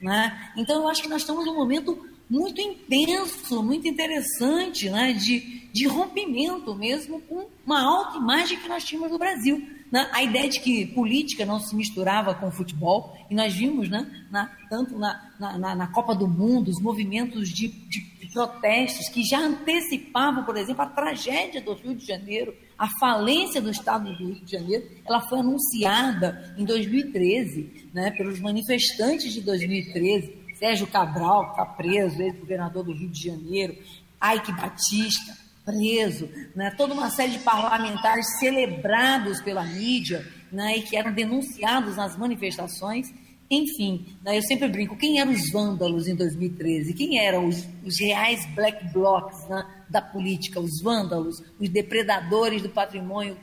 Né? 0.00 0.52
Então, 0.56 0.82
eu 0.82 0.88
acho 0.88 1.02
que 1.02 1.08
nós 1.08 1.22
estamos 1.22 1.44
num 1.44 1.54
momento 1.54 2.08
muito 2.28 2.60
intenso, 2.60 3.62
muito 3.62 3.86
interessante, 3.86 4.88
né? 4.88 5.12
de, 5.12 5.68
de 5.72 5.86
rompimento 5.86 6.74
mesmo 6.74 7.20
com 7.20 7.46
uma 7.66 7.82
alta 7.82 8.18
imagem 8.18 8.58
que 8.58 8.68
nós 8.68 8.84
tínhamos 8.84 9.10
no 9.12 9.18
Brasil. 9.18 9.62
Né? 9.90 10.08
A 10.12 10.22
ideia 10.22 10.48
de 10.48 10.60
que 10.60 10.86
política 10.86 11.44
não 11.44 11.60
se 11.60 11.76
misturava 11.76 12.34
com 12.34 12.50
futebol, 12.50 13.14
e 13.32 13.34
nós 13.34 13.54
vimos, 13.54 13.88
né, 13.88 14.06
na, 14.30 14.44
tanto 14.68 14.98
na, 14.98 15.32
na, 15.40 15.74
na, 15.74 15.86
Copa 15.86 16.14
do 16.14 16.28
Mundo, 16.28 16.70
os 16.70 16.78
movimentos 16.78 17.48
de, 17.48 17.68
de, 17.68 18.12
protestos 18.30 19.08
que 19.08 19.24
já 19.24 19.38
antecipavam, 19.38 20.44
por 20.44 20.54
exemplo, 20.54 20.82
a 20.82 20.86
tragédia 20.86 21.62
do 21.62 21.72
Rio 21.72 21.94
de 21.94 22.06
Janeiro, 22.06 22.54
a 22.76 22.86
falência 23.00 23.58
do 23.58 23.70
Estado 23.70 24.04
do 24.04 24.32
Rio 24.34 24.44
de 24.44 24.52
Janeiro, 24.52 24.86
ela 25.06 25.22
foi 25.22 25.38
anunciada 25.40 26.54
em 26.58 26.66
2013, 26.66 27.88
né, 27.94 28.10
pelos 28.10 28.38
manifestantes 28.38 29.32
de 29.32 29.40
2013, 29.40 30.36
Sérgio 30.58 30.86
Cabral, 30.86 31.52
está 31.52 31.64
preso, 31.64 32.20
ex-governador 32.20 32.84
do 32.84 32.92
Rio 32.92 33.08
de 33.08 33.28
Janeiro, 33.28 33.74
Ike 34.22 34.52
Batista, 34.52 35.38
preso, 35.64 36.28
né? 36.54 36.70
toda 36.76 36.92
uma 36.92 37.08
série 37.08 37.32
de 37.32 37.38
parlamentares 37.38 38.38
celebrados 38.38 39.40
pela 39.40 39.64
mídia 39.64 40.26
né? 40.50 40.76
e 40.76 40.82
que 40.82 40.96
eram 40.96 41.12
denunciados 41.12 41.96
nas 41.96 42.16
manifestações. 42.16 43.12
Enfim, 43.50 44.06
né? 44.22 44.38
eu 44.38 44.42
sempre 44.42 44.68
brinco, 44.68 44.96
quem 44.96 45.20
eram 45.20 45.32
os 45.32 45.50
vândalos 45.50 46.08
em 46.08 46.14
2013? 46.14 46.94
Quem 46.94 47.18
eram 47.18 47.48
os, 47.48 47.68
os 47.84 48.00
reais 48.00 48.46
black 48.54 48.92
blocs 48.92 49.46
né? 49.48 49.66
da 49.90 50.00
política, 50.00 50.58
os 50.58 50.80
vândalos, 50.82 51.42
os 51.60 51.68
depredadores 51.68 52.62
do 52.62 52.70
patrimônio 52.70 53.36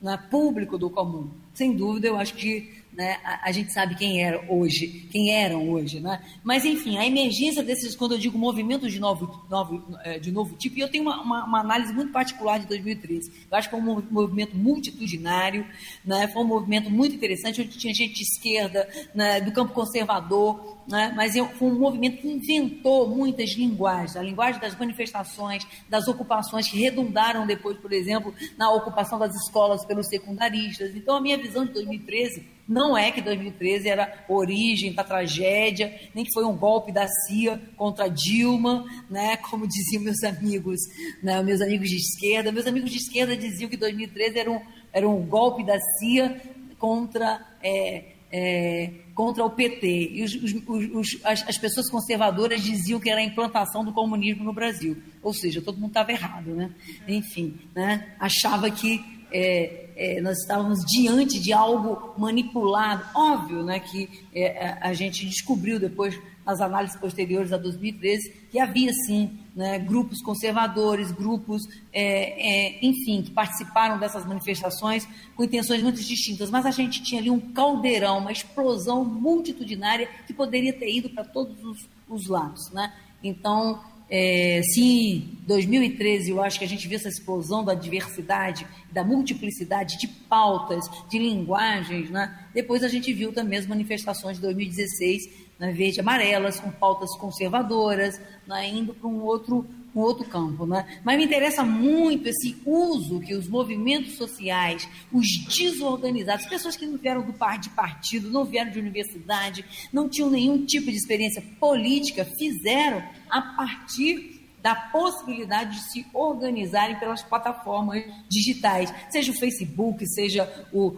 né? 0.00 0.16
público 0.30 0.78
do 0.78 0.88
comum? 0.88 1.30
Sem 1.52 1.74
dúvida, 1.74 2.06
eu 2.06 2.16
acho 2.16 2.34
que 2.34 2.84
né? 2.96 3.18
A, 3.22 3.48
a, 3.48 3.52
gente 3.52 3.72
sabe 3.72 3.94
quem 3.94 4.24
era 4.24 4.42
hoje, 4.48 5.06
quem 5.10 5.34
eram 5.34 5.68
hoje, 5.68 6.00
né? 6.00 6.20
Mas 6.42 6.64
enfim, 6.64 6.96
a 6.96 7.06
emergência 7.06 7.62
desses, 7.62 7.94
quando 7.94 8.12
eu 8.12 8.18
digo 8.18 8.38
movimentos 8.38 8.90
de 8.90 8.98
novo, 8.98 9.44
novo, 9.50 9.84
é, 10.02 10.18
de 10.18 10.32
novo 10.32 10.56
tipo, 10.56 10.78
e 10.78 10.80
eu 10.80 10.88
tenho 10.88 11.04
uma, 11.04 11.20
uma, 11.20 11.44
uma, 11.44 11.60
análise 11.60 11.92
muito 11.92 12.10
particular 12.10 12.58
de 12.58 12.66
2013. 12.66 13.30
Eu 13.50 13.58
acho 13.58 13.68
que 13.68 13.76
foi 13.76 13.84
um 13.84 14.02
movimento 14.10 14.56
multitudinário, 14.56 15.66
né? 16.02 16.26
Foi 16.28 16.42
um 16.42 16.46
movimento 16.46 16.90
muito 16.90 17.14
interessante, 17.14 17.60
onde 17.60 17.76
tinha 17.76 17.92
gente 17.92 18.14
de 18.14 18.22
esquerda, 18.22 18.88
né? 19.14 19.40
do 19.42 19.52
campo 19.52 19.74
conservador, 19.74 20.78
né? 20.88 21.12
mas 21.14 21.34
foi 21.34 21.68
um 21.68 21.78
movimento 21.78 22.22
que 22.22 22.28
inventou 22.28 23.08
muitas 23.08 23.50
linguagens, 23.50 24.16
a 24.16 24.22
linguagem 24.22 24.60
das 24.60 24.76
manifestações, 24.78 25.66
das 25.88 26.08
ocupações 26.08 26.68
que 26.68 26.78
redundaram 26.78 27.46
depois, 27.46 27.76
por 27.76 27.92
exemplo, 27.92 28.32
na 28.56 28.70
ocupação 28.70 29.18
das 29.18 29.34
escolas 29.34 29.84
pelos 29.84 30.08
secundaristas. 30.08 30.94
Então, 30.94 31.16
a 31.16 31.20
minha 31.20 31.36
visão 31.36 31.66
de 31.66 31.72
2013 31.72 32.55
não 32.68 32.96
é 32.96 33.12
que 33.12 33.20
2013 33.20 33.88
era 33.88 34.24
origem 34.28 34.92
da 34.92 35.04
tragédia, 35.04 35.94
nem 36.14 36.24
que 36.24 36.32
foi 36.32 36.44
um 36.44 36.56
golpe 36.56 36.90
da 36.90 37.06
CIA 37.06 37.60
contra 37.76 38.08
Dilma, 38.08 38.84
né? 39.08 39.36
como 39.36 39.66
diziam 39.66 40.02
meus 40.02 40.22
amigos, 40.24 40.80
né? 41.22 41.40
meus 41.42 41.60
amigos 41.60 41.88
de 41.88 41.96
esquerda. 41.96 42.50
Meus 42.50 42.66
amigos 42.66 42.90
de 42.90 42.98
esquerda 42.98 43.36
diziam 43.36 43.70
que 43.70 43.76
2013 43.76 44.38
era 44.38 44.50
um, 44.50 44.60
era 44.92 45.08
um 45.08 45.24
golpe 45.24 45.64
da 45.64 45.78
CIA 45.98 46.40
contra. 46.78 47.44
É, 47.62 48.16
é, 48.32 48.90
contra 49.14 49.44
o 49.44 49.50
PT. 49.50 50.10
E 50.12 50.22
os, 50.22 50.34
os, 50.34 50.52
os, 50.68 51.20
as, 51.24 51.48
as, 51.48 51.56
pessoas 51.56 51.88
conservadoras 51.88 52.60
diziam 52.60 53.00
que 53.00 53.08
era 53.08 53.20
a 53.20 53.24
implantação 53.24 53.84
do 53.84 53.92
comunismo 53.92 54.44
no 54.44 54.52
Brasil. 54.52 54.96
Ou 55.22 55.32
seja, 55.32 55.62
todo 55.62 55.78
mundo 55.78 55.90
estava 55.90 56.12
errado, 56.12 56.54
né? 56.54 56.70
Enfim, 57.08 57.56
né? 57.74 58.14
achava 58.18 58.70
que 58.70 59.02
é, 59.32 59.85
é, 59.96 60.20
nós 60.20 60.38
estávamos 60.38 60.80
diante 60.84 61.40
de 61.40 61.52
algo 61.52 62.14
manipulado. 62.18 63.04
Óbvio 63.14 63.64
né, 63.64 63.80
que 63.80 64.08
é, 64.34 64.76
a 64.80 64.92
gente 64.92 65.24
descobriu 65.26 65.80
depois, 65.80 66.20
nas 66.44 66.60
análises 66.60 66.96
posteriores 66.96 67.52
a 67.52 67.56
2013, 67.56 68.30
que 68.50 68.60
havia 68.60 68.92
sim 68.92 69.38
né, 69.54 69.78
grupos 69.78 70.22
conservadores, 70.22 71.10
grupos, 71.10 71.62
é, 71.92 72.76
é, 72.76 72.86
enfim, 72.86 73.22
que 73.22 73.30
participaram 73.30 73.98
dessas 73.98 74.24
manifestações 74.26 75.08
com 75.34 75.42
intenções 75.42 75.82
muito 75.82 76.00
distintas, 76.00 76.50
mas 76.50 76.66
a 76.66 76.70
gente 76.70 77.02
tinha 77.02 77.20
ali 77.20 77.30
um 77.30 77.40
caldeirão, 77.40 78.18
uma 78.18 78.30
explosão 78.30 79.04
multitudinária 79.04 80.08
que 80.26 80.34
poderia 80.34 80.72
ter 80.72 80.94
ido 80.94 81.08
para 81.10 81.24
todos 81.24 81.60
os, 81.64 81.88
os 82.08 82.28
lados. 82.28 82.70
Né? 82.70 82.92
Então, 83.24 83.82
é, 84.08 84.60
se 84.62 84.80
em 84.80 85.38
2013 85.46 86.30
eu 86.30 86.42
acho 86.42 86.58
que 86.58 86.64
a 86.64 86.68
gente 86.68 86.86
viu 86.86 86.96
essa 86.96 87.08
explosão 87.08 87.64
da 87.64 87.74
diversidade, 87.74 88.66
da 88.92 89.02
multiplicidade 89.02 89.98
de 89.98 90.06
pautas, 90.06 90.84
de 91.08 91.18
linguagens, 91.18 92.10
né? 92.10 92.46
depois 92.54 92.84
a 92.84 92.88
gente 92.88 93.12
viu 93.12 93.32
também 93.32 93.58
as 93.58 93.66
manifestações 93.66 94.36
de 94.36 94.42
2016 94.42 95.46
né, 95.58 95.72
verde 95.72 96.00
amarelas, 96.00 96.60
com 96.60 96.70
pautas 96.70 97.16
conservadoras, 97.16 98.20
né, 98.46 98.68
indo 98.68 98.94
para 98.94 99.08
um 99.08 99.22
outro, 99.22 99.66
um 99.96 100.00
outro 100.00 100.24
campo. 100.26 100.66
Né? 100.66 101.00
Mas 101.02 101.16
me 101.16 101.24
interessa 101.24 101.64
muito 101.64 102.28
esse 102.28 102.56
uso 102.64 103.20
que 103.20 103.34
os 103.34 103.48
movimentos 103.48 104.16
sociais, 104.16 104.88
os 105.12 105.26
desorganizados, 105.48 106.46
pessoas 106.46 106.76
que 106.76 106.86
não 106.86 106.98
vieram 106.98 107.22
do 107.22 107.32
par 107.32 107.58
de 107.58 107.70
partido, 107.70 108.30
não 108.30 108.44
vieram 108.44 108.70
de 108.70 108.78
universidade, 108.78 109.64
não 109.92 110.08
tinham 110.08 110.30
nenhum 110.30 110.64
tipo 110.64 110.90
de 110.90 110.96
experiência 110.96 111.42
política, 111.58 112.26
fizeram 112.38 113.02
a 113.30 113.40
partir 113.40 114.36
da 114.62 114.74
possibilidade 114.74 115.76
de 115.76 115.92
se 115.92 116.06
organizarem 116.12 116.98
pelas 116.98 117.22
plataformas 117.22 118.02
digitais, 118.28 118.92
seja 119.08 119.30
o 119.30 119.38
Facebook, 119.38 120.04
seja 120.08 120.66
o, 120.72 120.96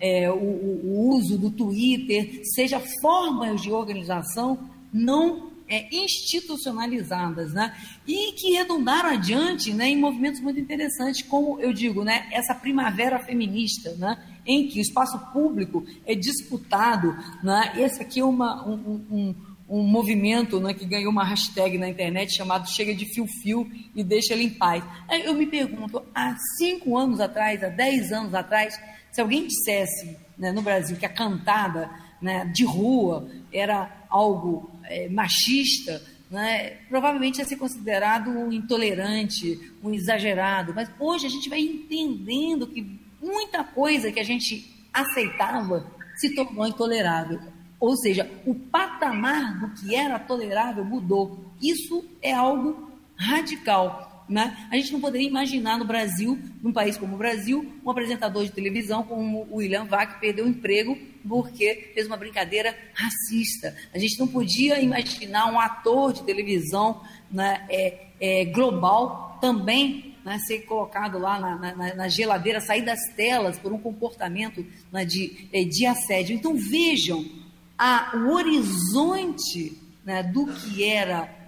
é, 0.00 0.30
o, 0.30 0.34
o 0.34 1.08
uso 1.16 1.36
do 1.36 1.50
Twitter, 1.50 2.42
seja 2.54 2.80
formas 3.00 3.60
de 3.60 3.72
organização 3.72 4.70
não 4.92 5.51
é, 5.72 5.88
institucionalizadas, 5.90 7.54
né? 7.54 7.74
E 8.06 8.32
que 8.32 8.50
redundaram 8.52 9.08
adiante 9.08 9.72
né, 9.72 9.88
em 9.88 9.96
movimentos 9.96 10.38
muito 10.38 10.60
interessantes, 10.60 11.22
como 11.22 11.58
eu 11.60 11.72
digo, 11.72 12.04
né, 12.04 12.28
essa 12.30 12.54
primavera 12.54 13.18
feminista, 13.18 13.94
né? 13.96 14.22
Em 14.44 14.68
que 14.68 14.78
o 14.78 14.82
espaço 14.82 15.18
público 15.32 15.82
é 16.04 16.14
disputado, 16.14 17.16
né? 17.42 17.72
Esse 17.78 18.02
aqui 18.02 18.20
é 18.20 18.24
uma, 18.24 18.68
um, 18.68 19.06
um 19.10 19.34
um 19.68 19.82
movimento 19.82 20.60
né, 20.60 20.74
que 20.74 20.84
ganhou 20.84 21.10
uma 21.10 21.24
hashtag 21.24 21.78
na 21.78 21.88
internet 21.88 22.36
chamado 22.36 22.68
Chega 22.68 22.94
de 22.94 23.06
Fio-Fio 23.06 23.66
e 23.94 24.04
Deixa 24.04 24.34
Ele 24.34 24.44
em 24.44 24.50
Paz. 24.50 24.84
Eu 25.24 25.32
me 25.32 25.46
pergunto, 25.46 26.02
há 26.14 26.36
cinco 26.58 26.98
anos 26.98 27.20
atrás, 27.20 27.64
há 27.64 27.70
dez 27.70 28.12
anos 28.12 28.34
atrás, 28.34 28.78
se 29.10 29.18
alguém 29.18 29.46
dissesse 29.46 30.18
né, 30.36 30.52
no 30.52 30.60
Brasil 30.60 30.98
que 30.98 31.06
a 31.06 31.08
cantada 31.08 31.88
né, 32.20 32.44
de 32.54 32.64
rua 32.64 33.30
era 33.50 34.01
algo 34.12 34.70
é, 34.84 35.08
machista, 35.08 36.02
né, 36.30 36.78
provavelmente 36.88 37.38
ia 37.38 37.44
ser 37.44 37.56
considerado 37.56 38.30
um 38.30 38.52
intolerante, 38.52 39.72
um 39.82 39.92
exagerado. 39.92 40.72
Mas 40.74 40.90
hoje 40.98 41.26
a 41.26 41.30
gente 41.30 41.48
vai 41.48 41.60
entendendo 41.60 42.66
que 42.66 43.00
muita 43.20 43.64
coisa 43.64 44.12
que 44.12 44.20
a 44.20 44.24
gente 44.24 44.70
aceitava 44.92 45.86
se 46.16 46.34
tornou 46.34 46.66
intolerável. 46.66 47.40
Ou 47.80 47.96
seja, 47.96 48.30
o 48.46 48.54
patamar 48.54 49.58
do 49.58 49.70
que 49.74 49.94
era 49.94 50.18
tolerável 50.18 50.84
mudou. 50.84 51.52
Isso 51.60 52.04
é 52.22 52.32
algo 52.32 52.92
radical. 53.16 54.11
Né? 54.32 54.66
A 54.70 54.76
gente 54.76 54.90
não 54.94 55.00
poderia 55.00 55.28
imaginar 55.28 55.76
no 55.76 55.84
Brasil, 55.84 56.38
num 56.62 56.72
país 56.72 56.96
como 56.96 57.16
o 57.16 57.18
Brasil, 57.18 57.70
um 57.84 57.90
apresentador 57.90 58.42
de 58.44 58.50
televisão 58.50 59.02
como 59.02 59.46
o 59.50 59.56
William 59.56 59.84
Vac 59.84 60.18
perdeu 60.20 60.46
o 60.46 60.48
emprego 60.48 60.96
porque 61.28 61.90
fez 61.92 62.06
uma 62.06 62.16
brincadeira 62.16 62.74
racista. 62.94 63.76
A 63.92 63.98
gente 63.98 64.18
não 64.18 64.26
podia 64.26 64.80
imaginar 64.80 65.52
um 65.52 65.60
ator 65.60 66.14
de 66.14 66.22
televisão 66.22 67.02
né, 67.30 67.66
é, 67.68 68.06
é, 68.18 68.44
global 68.46 69.36
também 69.38 70.14
né, 70.24 70.38
ser 70.38 70.60
colocado 70.60 71.18
lá 71.18 71.38
na, 71.38 71.74
na, 71.74 71.94
na, 71.94 72.08
geladeira, 72.08 72.58
sair 72.58 72.86
das 72.86 73.00
telas 73.14 73.58
por 73.58 73.70
um 73.70 73.78
comportamento 73.78 74.64
né, 74.90 75.04
de, 75.04 75.46
é, 75.52 75.62
de 75.62 75.84
assédio. 75.84 76.34
Então 76.34 76.56
vejam 76.56 77.22
a, 77.76 78.16
o 78.16 78.32
horizonte 78.32 79.78
né, 80.02 80.22
do 80.22 80.46
que 80.46 80.84
era 80.84 81.41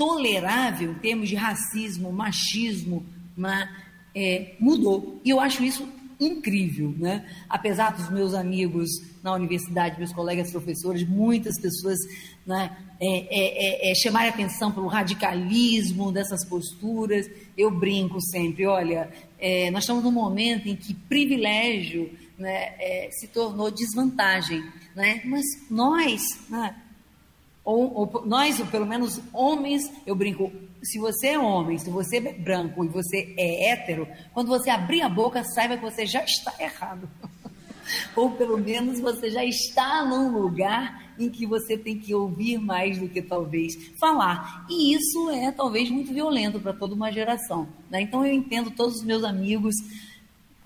tolerável 0.00 0.92
em 0.92 0.94
termos 0.94 1.28
de 1.28 1.34
racismo, 1.34 2.10
machismo, 2.10 3.04
né, 3.36 3.68
é, 4.14 4.54
mudou. 4.58 5.20
E 5.22 5.28
eu 5.28 5.38
acho 5.38 5.62
isso 5.62 5.86
incrível, 6.18 6.94
né? 6.98 7.26
Apesar 7.48 7.92
dos 7.92 8.10
meus 8.10 8.32
amigos 8.32 8.88
na 9.22 9.34
universidade, 9.34 9.98
meus 9.98 10.12
colegas 10.12 10.50
professores, 10.50 11.06
muitas 11.06 11.60
pessoas 11.60 11.98
né, 12.46 12.74
é, 12.98 13.08
é, 13.08 13.88
é, 13.88 13.90
é 13.90 13.94
chamarem 13.94 14.30
atenção 14.30 14.72
pelo 14.72 14.86
radicalismo 14.86 16.10
dessas 16.10 16.46
posturas, 16.46 17.26
eu 17.56 17.70
brinco 17.70 18.20
sempre, 18.20 18.66
olha, 18.66 19.10
é, 19.38 19.70
nós 19.70 19.84
estamos 19.84 20.02
num 20.02 20.12
momento 20.12 20.66
em 20.66 20.76
que 20.76 20.94
privilégio 20.94 22.10
né, 22.38 22.74
é, 22.78 23.08
se 23.12 23.28
tornou 23.28 23.70
desvantagem 23.70 24.62
né? 24.94 25.20
Mas 25.24 25.44
nós, 25.70 26.22
né? 26.48 26.74
Ou, 27.70 27.94
ou, 27.94 28.26
nós, 28.26 28.58
ou 28.58 28.66
pelo 28.66 28.84
menos 28.84 29.20
homens, 29.32 29.90
eu 30.04 30.16
brinco, 30.16 30.50
se 30.82 30.98
você 30.98 31.28
é 31.28 31.38
homem, 31.38 31.78
se 31.78 31.88
você 31.88 32.16
é 32.16 32.32
branco 32.32 32.84
e 32.84 32.88
você 32.88 33.32
é 33.38 33.70
hétero, 33.70 34.08
quando 34.34 34.48
você 34.48 34.70
abrir 34.70 35.02
a 35.02 35.08
boca, 35.08 35.44
saiba 35.44 35.76
que 35.76 35.84
você 35.84 36.04
já 36.04 36.24
está 36.24 36.52
errado. 36.58 37.08
ou 38.16 38.32
pelo 38.32 38.58
menos 38.58 38.98
você 38.98 39.30
já 39.30 39.44
está 39.44 40.04
num 40.04 40.32
lugar 40.32 41.14
em 41.16 41.28
que 41.28 41.46
você 41.46 41.76
tem 41.76 41.98
que 41.98 42.12
ouvir 42.12 42.58
mais 42.58 42.98
do 42.98 43.08
que 43.08 43.22
talvez 43.22 43.74
falar. 44.00 44.66
E 44.68 44.94
isso 44.94 45.30
é 45.30 45.52
talvez 45.52 45.90
muito 45.90 46.12
violento 46.12 46.58
para 46.58 46.72
toda 46.72 46.94
uma 46.94 47.12
geração. 47.12 47.68
Né? 47.88 48.02
Então 48.02 48.26
eu 48.26 48.32
entendo 48.32 48.70
todos 48.70 48.96
os 48.96 49.04
meus 49.04 49.22
amigos 49.22 49.74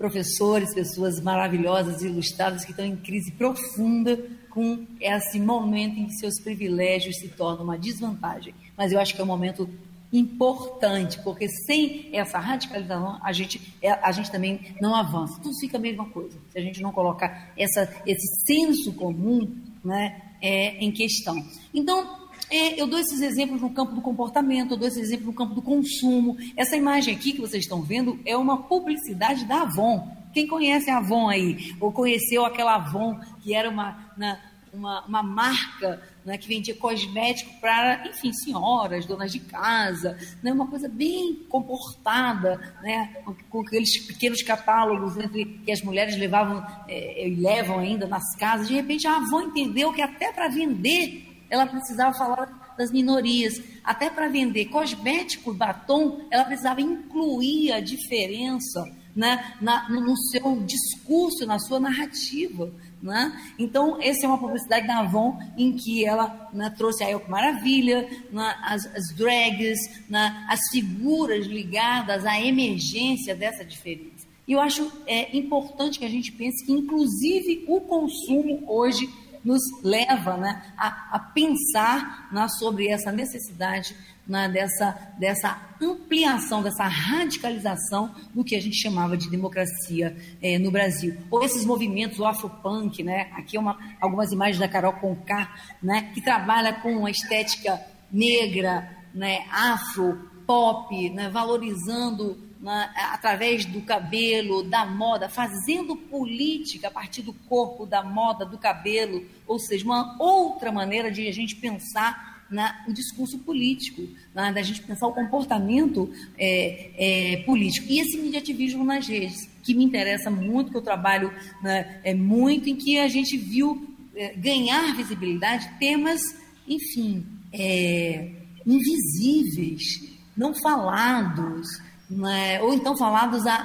professores, 0.05 0.71
pessoas 0.71 1.19
maravilhosas, 1.19 2.03
ilustradas, 2.03 2.63
que 2.63 2.69
estão 2.69 2.85
em 2.85 2.95
crise 2.95 3.31
profunda 3.31 4.23
com 4.51 4.85
esse 5.01 5.39
momento 5.39 5.99
em 5.99 6.05
que 6.05 6.13
seus 6.13 6.39
privilégios 6.39 7.17
se 7.17 7.27
tornam 7.29 7.63
uma 7.63 7.77
desvantagem. 7.77 8.53
Mas 8.77 8.91
eu 8.91 8.99
acho 8.99 9.15
que 9.15 9.21
é 9.21 9.23
um 9.23 9.27
momento 9.27 9.67
importante, 10.13 11.19
porque 11.23 11.49
sem 11.49 12.09
essa 12.13 12.37
radicalização 12.37 13.19
a 13.23 13.33
gente, 13.33 13.59
é, 13.81 13.89
a 13.93 14.11
gente 14.11 14.31
também 14.31 14.75
não 14.79 14.93
avança. 14.93 15.41
Tudo 15.41 15.59
fica 15.59 15.77
a 15.77 15.81
mesma 15.81 16.05
coisa. 16.05 16.37
Se 16.51 16.59
a 16.59 16.61
gente 16.61 16.83
não 16.83 16.91
colocar 16.91 17.51
essa, 17.57 17.91
esse 18.05 18.45
senso 18.45 18.93
comum 18.93 19.57
né, 19.83 20.21
é, 20.39 20.77
em 20.77 20.91
questão. 20.91 21.35
Então, 21.73 22.24
é, 22.49 22.79
eu 22.79 22.87
dou 22.87 22.99
esses 22.99 23.21
exemplos 23.21 23.61
no 23.61 23.71
campo 23.71 23.93
do 23.93 24.01
comportamento, 24.01 24.71
eu 24.71 24.77
dou 24.77 24.87
esses 24.87 25.03
exemplos 25.03 25.27
no 25.27 25.33
campo 25.33 25.55
do 25.55 25.61
consumo. 25.61 26.37
Essa 26.55 26.75
imagem 26.75 27.15
aqui 27.15 27.33
que 27.33 27.41
vocês 27.41 27.63
estão 27.63 27.81
vendo 27.81 28.19
é 28.25 28.37
uma 28.37 28.63
publicidade 28.63 29.45
da 29.45 29.61
Avon. 29.61 30.15
Quem 30.33 30.47
conhece 30.47 30.89
a 30.89 30.97
Avon 30.97 31.29
aí? 31.29 31.73
Ou 31.79 31.91
conheceu 31.91 32.45
aquela 32.45 32.75
Avon 32.75 33.19
que 33.41 33.55
era 33.55 33.69
uma, 33.69 34.13
na, 34.17 34.37
uma, 34.73 35.05
uma, 35.05 35.23
marca 35.23 36.01
né, 36.23 36.37
que 36.37 36.47
vendia 36.47 36.75
cosmético 36.75 37.59
para, 37.59 38.07
enfim, 38.07 38.31
senhoras, 38.33 39.05
donas 39.05 39.31
de 39.31 39.39
casa, 39.39 40.17
né, 40.43 40.51
uma 40.51 40.67
coisa 40.67 40.89
bem 40.89 41.45
comportada, 41.49 42.75
né, 42.83 43.15
com 43.49 43.61
aqueles 43.61 44.05
pequenos 44.05 44.43
catálogos 44.43 45.17
entre 45.17 45.45
que 45.65 45.71
as 45.71 45.81
mulheres 45.81 46.17
levavam 46.17 46.65
é, 46.87 47.27
e 47.27 47.35
levam 47.35 47.79
ainda 47.79 48.05
nas 48.05 48.35
casas. 48.35 48.67
De 48.67 48.73
repente 48.73 49.07
a 49.07 49.17
Avon 49.17 49.41
entendeu 49.41 49.93
que 49.93 50.01
até 50.01 50.31
para 50.31 50.49
vender 50.49 51.34
ela 51.49 51.65
precisava 51.65 52.17
falar 52.17 52.75
das 52.77 52.91
minorias. 52.91 53.61
Até 53.83 54.09
para 54.09 54.27
vender 54.27 54.65
cosmético 54.65 55.53
batom, 55.53 56.27
ela 56.29 56.45
precisava 56.45 56.81
incluir 56.81 57.71
a 57.71 57.79
diferença 57.79 58.83
né, 59.15 59.55
na, 59.61 59.89
no 59.89 60.17
seu 60.17 60.61
discurso, 60.63 61.45
na 61.45 61.57
sua 61.57 61.79
narrativa. 61.79 62.71
Né? 63.01 63.53
Então, 63.57 64.01
essa 64.01 64.25
é 64.25 64.27
uma 64.27 64.37
publicidade 64.37 64.87
da 64.87 64.99
Avon 64.99 65.39
em 65.57 65.73
que 65.73 66.05
ela 66.05 66.49
né, 66.51 66.73
trouxe 66.75 67.03
a 67.03 67.09
Elco 67.09 67.31
Maravilha, 67.31 68.09
né, 68.31 68.55
as, 68.63 68.85
as 68.87 69.15
drags, 69.15 69.79
né, 70.09 70.45
as 70.49 70.59
figuras 70.71 71.45
ligadas 71.45 72.25
à 72.25 72.39
emergência 72.41 73.35
dessa 73.35 73.63
diferença. 73.63 74.25
E 74.47 74.51
eu 74.51 74.59
acho 74.59 74.91
é, 75.07 75.35
importante 75.35 75.97
que 75.97 76.05
a 76.05 76.09
gente 76.09 76.31
pense 76.31 76.63
que, 76.65 76.71
inclusive, 76.71 77.65
o 77.67 77.81
consumo 77.81 78.63
hoje 78.67 79.09
nos 79.45 79.61
leva 79.83 80.35
né, 80.37 80.73
a, 80.75 81.15
a 81.15 81.19
pensar 81.19 82.27
né, 82.33 82.47
sobre 82.49 82.87
essa 82.87 83.11
necessidade 83.11 83.95
né, 84.27 84.49
dessa, 84.49 85.13
dessa 85.19 85.61
ampliação, 85.79 86.63
dessa 86.63 86.85
radicalização 86.85 88.13
do 88.33 88.43
que 88.43 88.55
a 88.55 88.61
gente 88.61 88.81
chamava 88.81 89.15
de 89.15 89.29
democracia 89.29 90.17
eh, 90.41 90.57
no 90.57 90.71
Brasil. 90.71 91.15
Ou 91.29 91.43
esses 91.43 91.63
movimentos, 91.63 92.17
o 92.19 92.25
afropunk, 92.25 93.03
né, 93.03 93.29
aqui 93.33 93.55
é 93.55 93.59
uma, 93.59 93.77
algumas 94.01 94.31
imagens 94.31 94.57
da 94.57 94.67
Carol 94.67 94.93
Conká, 94.93 95.53
né, 95.81 96.11
que 96.13 96.21
trabalha 96.21 96.73
com 96.73 97.05
a 97.05 97.11
estética 97.11 97.79
negra, 98.11 98.89
né, 99.13 99.45
afro, 99.51 100.31
pop, 100.47 101.09
né, 101.11 101.29
valorizando 101.29 102.44
né, 102.65 102.89
através 102.95 103.63
do 103.63 103.79
cabelo, 103.81 104.63
da 104.63 104.87
moda, 104.87 105.29
fazendo 105.29 105.95
política 105.95 106.87
a 106.87 106.91
partir 106.91 107.21
do 107.21 107.31
corpo, 107.31 107.85
da 107.85 108.01
moda, 108.01 108.43
do 108.43 108.57
cabelo, 108.57 109.23
ou 109.45 109.59
seja, 109.59 109.85
uma 109.85 110.15
outra 110.19 110.71
maneira 110.71 111.11
de 111.11 111.27
a 111.27 111.31
gente 111.31 111.55
pensar 111.57 112.43
né, 112.49 112.83
o 112.87 112.91
discurso 112.91 113.37
político, 113.37 114.01
né, 114.33 114.51
da 114.51 114.63
gente 114.63 114.81
pensar 114.81 115.05
o 115.05 115.13
comportamento 115.13 116.11
é, 116.39 116.89
é, 117.33 117.37
político. 117.43 117.85
E 117.87 117.99
esse 117.99 118.17
mediativismo 118.17 118.83
nas 118.83 119.07
redes, 119.07 119.47
que 119.61 119.75
me 119.75 119.83
interessa 119.83 120.31
muito, 120.31 120.71
que 120.71 120.77
eu 120.77 120.81
trabalho 120.81 121.31
né, 121.61 122.01
é, 122.03 122.15
muito, 122.15 122.67
em 122.67 122.75
que 122.75 122.97
a 122.97 123.07
gente 123.07 123.37
viu 123.37 123.95
é, 124.15 124.33
ganhar 124.33 124.95
visibilidade 124.95 125.69
temas, 125.77 126.19
enfim, 126.67 127.23
é, 127.53 128.31
invisíveis, 128.65 130.15
não 130.35 130.51
falados, 130.55 131.84
né? 132.09 132.61
ou 132.61 132.73
então 132.73 132.97
falados 132.97 133.45
a, 133.45 133.55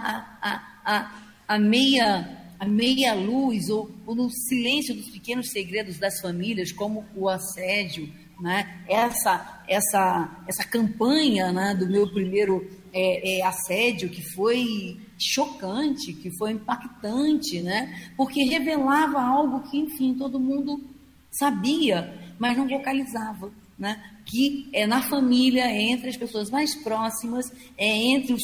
a, 0.41 0.63
a, 0.85 1.11
a, 1.49 1.59
meia 1.59 2.39
a 2.59 2.67
meia 2.67 3.15
luz 3.15 3.71
ou, 3.71 3.91
ou, 4.07 4.15
no 4.15 4.29
silêncio 4.31 4.95
dos 4.95 5.09
pequenos 5.09 5.51
segredos 5.51 5.99
das 5.99 6.21
famílias, 6.21 6.71
como 6.71 7.07
o 7.17 7.27
assédio, 7.27 8.13
né? 8.39 8.83
essa, 8.87 9.63
essa, 9.67 10.43
essa 10.47 10.65
campanha 10.65 11.53
né, 11.53 11.75
do 11.75 11.89
meu 11.89 12.07
primeiro 12.13 12.69
é, 12.93 13.39
é, 13.39 13.47
assédio 13.47 14.11
que 14.11 14.23
foi 14.35 15.01
chocante, 15.19 16.13
que 16.13 16.31
foi 16.37 16.53
impactante, 16.53 17.63
né? 17.63 18.13
porque 18.15 18.45
revelava 18.45 19.23
algo 19.23 19.63
que, 19.71 19.79
enfim, 19.79 20.15
todo 20.15 20.39
mundo 20.39 20.83
sabia, 21.31 22.35
mas 22.39 22.59
não 22.59 22.69
vocalizava. 22.69 23.51
Né? 23.81 23.99
que 24.31 24.69
é 24.73 24.87
na 24.87 25.03
família, 25.03 25.65
é 25.65 25.83
entre 25.83 26.09
as 26.09 26.17
pessoas 26.17 26.51
mais 26.51 26.75
próximas, 26.75 27.51
é 27.77 27.89
entre 27.89 28.33
os 28.33 28.43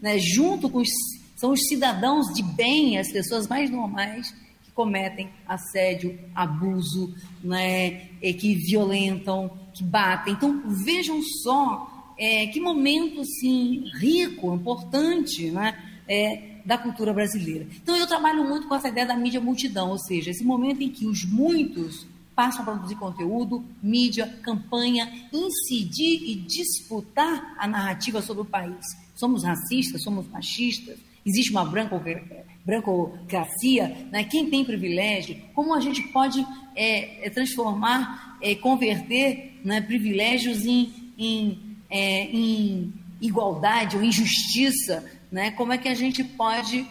né, 0.00 0.18
junto 0.18 0.70
com 0.70 0.78
os 0.78 0.88
são 1.36 1.52
os 1.52 1.60
cidadãos 1.68 2.32
de 2.32 2.42
bem, 2.42 2.98
as 2.98 3.12
pessoas 3.12 3.46
mais 3.46 3.70
normais 3.70 4.34
que 4.64 4.72
cometem 4.72 5.28
assédio, 5.46 6.18
abuso, 6.34 7.14
né, 7.44 8.08
que 8.20 8.54
violentam, 8.54 9.50
que 9.74 9.84
batem. 9.84 10.32
Então 10.32 10.62
vejam 10.82 11.20
só 11.42 12.14
é, 12.18 12.46
que 12.46 12.58
momento 12.58 13.20
assim 13.20 13.84
rico, 14.00 14.54
importante, 14.54 15.50
né, 15.50 15.78
é, 16.08 16.62
da 16.64 16.78
cultura 16.78 17.12
brasileira. 17.12 17.66
Então 17.82 17.94
eu 17.94 18.06
trabalho 18.06 18.42
muito 18.48 18.66
com 18.66 18.74
essa 18.74 18.88
ideia 18.88 19.06
da 19.06 19.14
mídia 19.14 19.40
multidão, 19.40 19.90
ou 19.90 19.98
seja, 19.98 20.30
esse 20.30 20.42
momento 20.42 20.82
em 20.82 20.88
que 20.88 21.06
os 21.06 21.22
muitos 21.26 22.06
passam 22.36 22.60
a 22.60 22.64
produzir 22.64 22.96
conteúdo, 22.96 23.64
mídia, 23.82 24.26
campanha, 24.42 25.10
incidir 25.32 26.22
e 26.30 26.34
disputar 26.34 27.56
a 27.58 27.66
narrativa 27.66 28.20
sobre 28.20 28.42
o 28.42 28.44
país. 28.44 28.84
Somos 29.14 29.42
racistas, 29.42 30.02
somos 30.02 30.28
machistas, 30.28 30.98
existe 31.24 31.50
uma 31.50 31.64
branco, 31.64 31.98
brancocracia, 32.64 34.06
né? 34.12 34.22
quem 34.24 34.50
tem 34.50 34.64
privilégio, 34.66 35.40
como 35.54 35.74
a 35.74 35.80
gente 35.80 36.02
pode 36.08 36.46
é, 36.76 37.30
transformar, 37.30 38.36
é, 38.42 38.54
converter 38.54 39.58
né, 39.64 39.80
privilégios 39.80 40.66
em, 40.66 40.92
em, 41.16 41.78
é, 41.88 42.24
em, 42.24 42.92
igualdade 43.18 43.96
ou 43.96 44.04
injustiça, 44.04 45.10
né? 45.32 45.52
como 45.52 45.72
é 45.72 45.78
que 45.78 45.88
a 45.88 45.94
gente 45.94 46.22
pode 46.22 46.86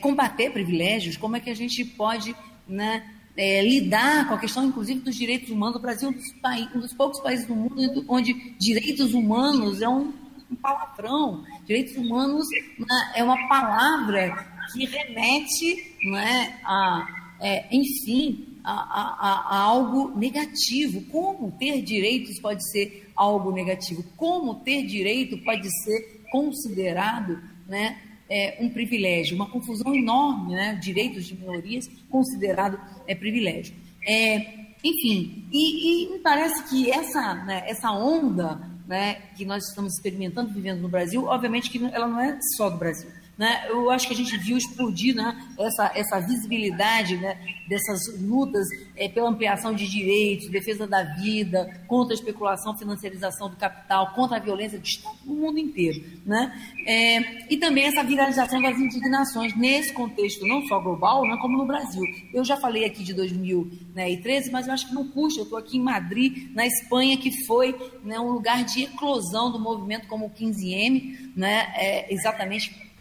combater 0.00 0.52
privilégios, 0.52 1.16
como 1.16 1.34
é 1.34 1.40
que 1.40 1.50
a 1.50 1.56
gente 1.56 1.84
pode 1.84 2.36
né, 2.68 3.02
é, 3.36 3.62
lidar 3.62 4.28
com 4.28 4.34
a 4.34 4.38
questão, 4.38 4.64
inclusive, 4.64 5.00
dos 5.00 5.16
direitos 5.16 5.50
humanos. 5.50 5.76
O 5.76 5.80
Brasil 5.80 6.08
é 6.08 6.12
um 6.12 6.14
dos, 6.14 6.74
um 6.74 6.80
dos 6.80 6.92
poucos 6.94 7.20
países 7.20 7.46
do 7.46 7.54
mundo 7.54 8.04
onde 8.08 8.32
direitos 8.58 9.14
humanos 9.14 9.80
é 9.80 9.88
um 9.88 10.12
um 10.52 10.56
palavrão. 10.56 11.44
Direitos 11.64 11.96
humanos 11.96 12.46
né, 12.78 13.12
é 13.16 13.24
uma 13.24 13.48
palavra 13.48 14.46
que 14.72 14.84
remete 14.84 15.96
né, 16.04 16.60
a, 16.64 17.34
é, 17.40 17.74
enfim, 17.74 18.58
a, 18.62 18.72
a, 18.72 19.56
a, 19.56 19.60
algo 19.60 20.16
negativo. 20.18 21.00
Como 21.10 21.52
ter 21.52 21.82
direitos 21.82 22.38
pode 22.38 22.70
ser 22.70 23.10
algo 23.16 23.50
negativo? 23.50 24.04
Como 24.16 24.56
ter 24.56 24.84
direito 24.84 25.38
pode 25.38 25.68
ser 25.82 26.22
considerado 26.30 27.42
né, 27.66 27.98
é, 28.32 28.56
um 28.60 28.70
privilégio? 28.70 29.36
Uma 29.36 29.50
confusão 29.50 29.94
enorme, 29.94 30.54
né? 30.54 30.78
Direitos 30.82 31.26
de 31.26 31.36
minorias 31.36 31.88
considerado 32.08 32.80
é, 33.06 33.14
privilégio. 33.14 33.74
É, 34.06 34.62
enfim, 34.82 35.44
e, 35.52 36.06
e, 36.06 36.12
me 36.12 36.18
parece 36.18 36.64
que 36.68 36.90
essa, 36.90 37.34
né, 37.34 37.62
essa 37.66 37.92
onda 37.92 38.60
né, 38.86 39.14
que 39.36 39.44
nós 39.44 39.68
estamos 39.68 39.94
experimentando, 39.94 40.52
vivendo 40.52 40.80
no 40.80 40.88
Brasil, 40.88 41.24
obviamente 41.26 41.70
que 41.70 41.84
ela 41.92 42.08
não 42.08 42.20
é 42.20 42.38
só 42.56 42.68
do 42.68 42.78
Brasil. 42.78 43.08
Né? 43.42 43.66
Eu 43.68 43.90
acho 43.90 44.06
que 44.06 44.14
a 44.14 44.16
gente 44.16 44.36
viu 44.36 44.56
explodir 44.56 45.16
né, 45.16 45.36
essa, 45.58 45.90
essa 45.96 46.20
visibilidade 46.20 47.16
né, 47.16 47.36
dessas 47.68 47.98
lutas 48.20 48.68
é, 48.96 49.08
pela 49.08 49.28
ampliação 49.28 49.74
de 49.74 49.90
direitos, 49.90 50.48
defesa 50.48 50.86
da 50.86 51.02
vida, 51.02 51.82
contra 51.88 52.14
a 52.14 52.16
especulação, 52.16 52.78
financiarização 52.78 53.50
do 53.50 53.56
capital, 53.56 54.14
contra 54.14 54.36
a 54.36 54.40
violência 54.40 54.78
de 54.78 54.90
Estado 54.90 55.16
no 55.24 55.34
mundo 55.34 55.58
inteiro. 55.58 56.04
Né? 56.24 56.56
É, 56.86 57.52
e 57.52 57.56
também 57.56 57.86
essa 57.86 58.04
viralização 58.04 58.62
das 58.62 58.78
indignações 58.78 59.56
nesse 59.56 59.92
contexto, 59.92 60.46
não 60.46 60.64
só 60.68 60.78
global, 60.78 61.26
né, 61.26 61.36
como 61.42 61.58
no 61.58 61.66
Brasil. 61.66 62.04
Eu 62.32 62.44
já 62.44 62.56
falei 62.56 62.84
aqui 62.84 63.02
de 63.02 63.12
2013, 63.12 64.52
mas 64.52 64.68
eu 64.68 64.72
acho 64.72 64.86
que 64.86 64.94
não 64.94 65.08
custa. 65.08 65.40
Eu 65.40 65.44
estou 65.46 65.58
aqui 65.58 65.78
em 65.78 65.82
Madrid, 65.82 66.54
na 66.54 66.64
Espanha, 66.64 67.16
que 67.16 67.44
foi 67.44 67.74
né, 68.04 68.20
um 68.20 68.30
lugar 68.30 68.62
de 68.62 68.84
eclosão 68.84 69.50
do 69.50 69.58
movimento 69.58 70.06
como 70.06 70.26
o 70.26 70.30
15M, 70.30 71.32
né, 71.34 71.72
é, 71.74 72.14
exatamente 72.14 72.91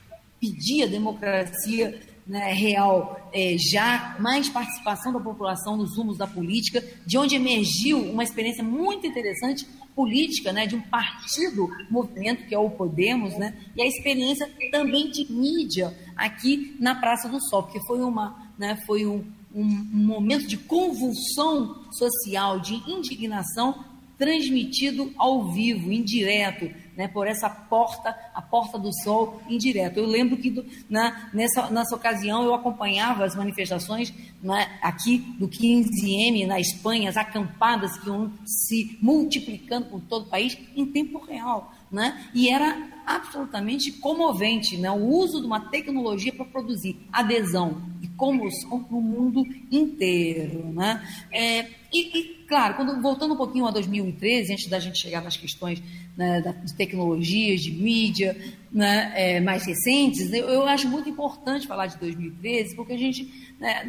pedir 0.42 0.84
a 0.84 0.88
democracia 0.88 2.02
né, 2.26 2.52
real, 2.54 3.30
é, 3.34 3.56
já 3.58 4.16
mais 4.20 4.50
participação 4.50 5.14
da 5.14 5.20
população 5.20 5.78
nos 5.78 5.96
rumos 5.96 6.18
da 6.18 6.26
política, 6.26 6.84
de 7.06 7.18
onde 7.18 7.36
emergiu 7.36 8.00
uma 8.00 8.24
experiência 8.24 8.64
muito 8.64 9.06
interessante 9.06 9.66
política, 9.96 10.54
né, 10.54 10.66
de 10.66 10.76
um 10.76 10.82
partido, 10.82 11.70
movimento 11.90 12.48
que 12.48 12.56
é 12.56 12.58
o 12.58 12.70
Podemos, 12.70 13.38
né, 13.38 13.54
e 13.76 13.82
a 13.82 13.86
experiência 13.86 14.50
também 14.72 15.12
de 15.12 15.32
mídia 15.32 15.96
aqui 16.16 16.76
na 16.80 16.96
Praça 16.96 17.28
do 17.28 17.42
Sol, 17.42 17.64
porque 17.64 17.86
foi 17.86 18.02
uma, 18.02 18.50
né, 18.58 18.82
foi 18.86 19.06
um, 19.06 19.24
um, 19.54 19.66
momento 19.66 20.48
de 20.48 20.58
convulsão 20.58 21.84
social, 21.92 22.60
de 22.60 22.76
indignação 22.90 23.84
transmitido 24.18 25.12
ao 25.18 25.52
vivo, 25.52 25.92
indireto, 25.92 26.72
né, 26.96 27.08
por 27.08 27.28
essa 27.28 27.50
porta, 27.50 28.16
a 28.34 28.42
porta 28.42 28.78
do 28.78 28.92
sol 29.04 29.42
indireto. 29.48 29.98
Eu 29.98 30.06
lembro 30.06 30.38
que 30.38 30.50
do, 30.50 30.66
na, 30.90 31.30
nessa, 31.34 31.70
nessa 31.70 31.96
ocasião 31.96 32.44
eu 32.44 32.54
acompanhava 32.54 33.24
as 33.24 33.36
manifestações 33.36 34.14
né, 34.42 34.80
aqui 34.82 35.18
do 35.40 35.48
15M 35.48 36.46
na 36.46 36.60
Espanha, 36.60 37.10
as 37.10 37.18
acampadas 37.18 37.98
que 37.98 38.08
iam 38.08 38.32
se 38.46 38.98
multiplicando 39.02 39.88
por 39.88 40.02
todo 40.02 40.26
o 40.26 40.30
país 40.30 40.58
em 40.76 40.86
tempo 40.86 41.20
real. 41.20 41.74
Né? 41.92 42.26
E 42.34 42.50
era 42.50 42.90
absolutamente 43.06 43.92
comovente 43.94 44.78
né? 44.78 44.90
o 44.90 45.04
uso 45.04 45.42
de 45.42 45.46
uma 45.46 45.60
tecnologia 45.70 46.32
para 46.32 46.46
produzir 46.46 46.98
adesão 47.12 47.82
e 48.02 48.08
comoção 48.08 48.88
no 48.90 49.02
mundo 49.02 49.44
inteiro. 49.70 50.72
Né? 50.72 51.06
É, 51.32 51.68
e, 51.92 52.18
e, 52.18 52.46
claro, 52.48 52.76
quando, 52.76 53.02
voltando 53.02 53.34
um 53.34 53.38
pouquinho 53.38 53.66
a 53.68 53.72
2013, 53.72 54.54
antes 54.54 54.68
da 54.68 54.80
gente 54.80 55.00
chegar 55.00 55.22
nas 55.22 55.36
questões 55.36 55.84
né, 56.22 56.56
de 56.64 56.74
tecnologias, 56.76 57.62
de 57.62 57.72
mídia 57.72 58.38
né, 58.72 59.12
é, 59.16 59.40
mais 59.42 59.66
recentes, 59.66 60.32
eu, 60.32 60.48
eu, 60.48 60.66
acho 60.68 60.88
muito 60.88 61.10
importante 61.10 61.66
falar 61.66 61.88
de 61.88 61.98
2013, 61.98 62.76
porque 62.76 62.94
a 62.94 62.98
gente, 62.98 63.28
né, 63.60 63.84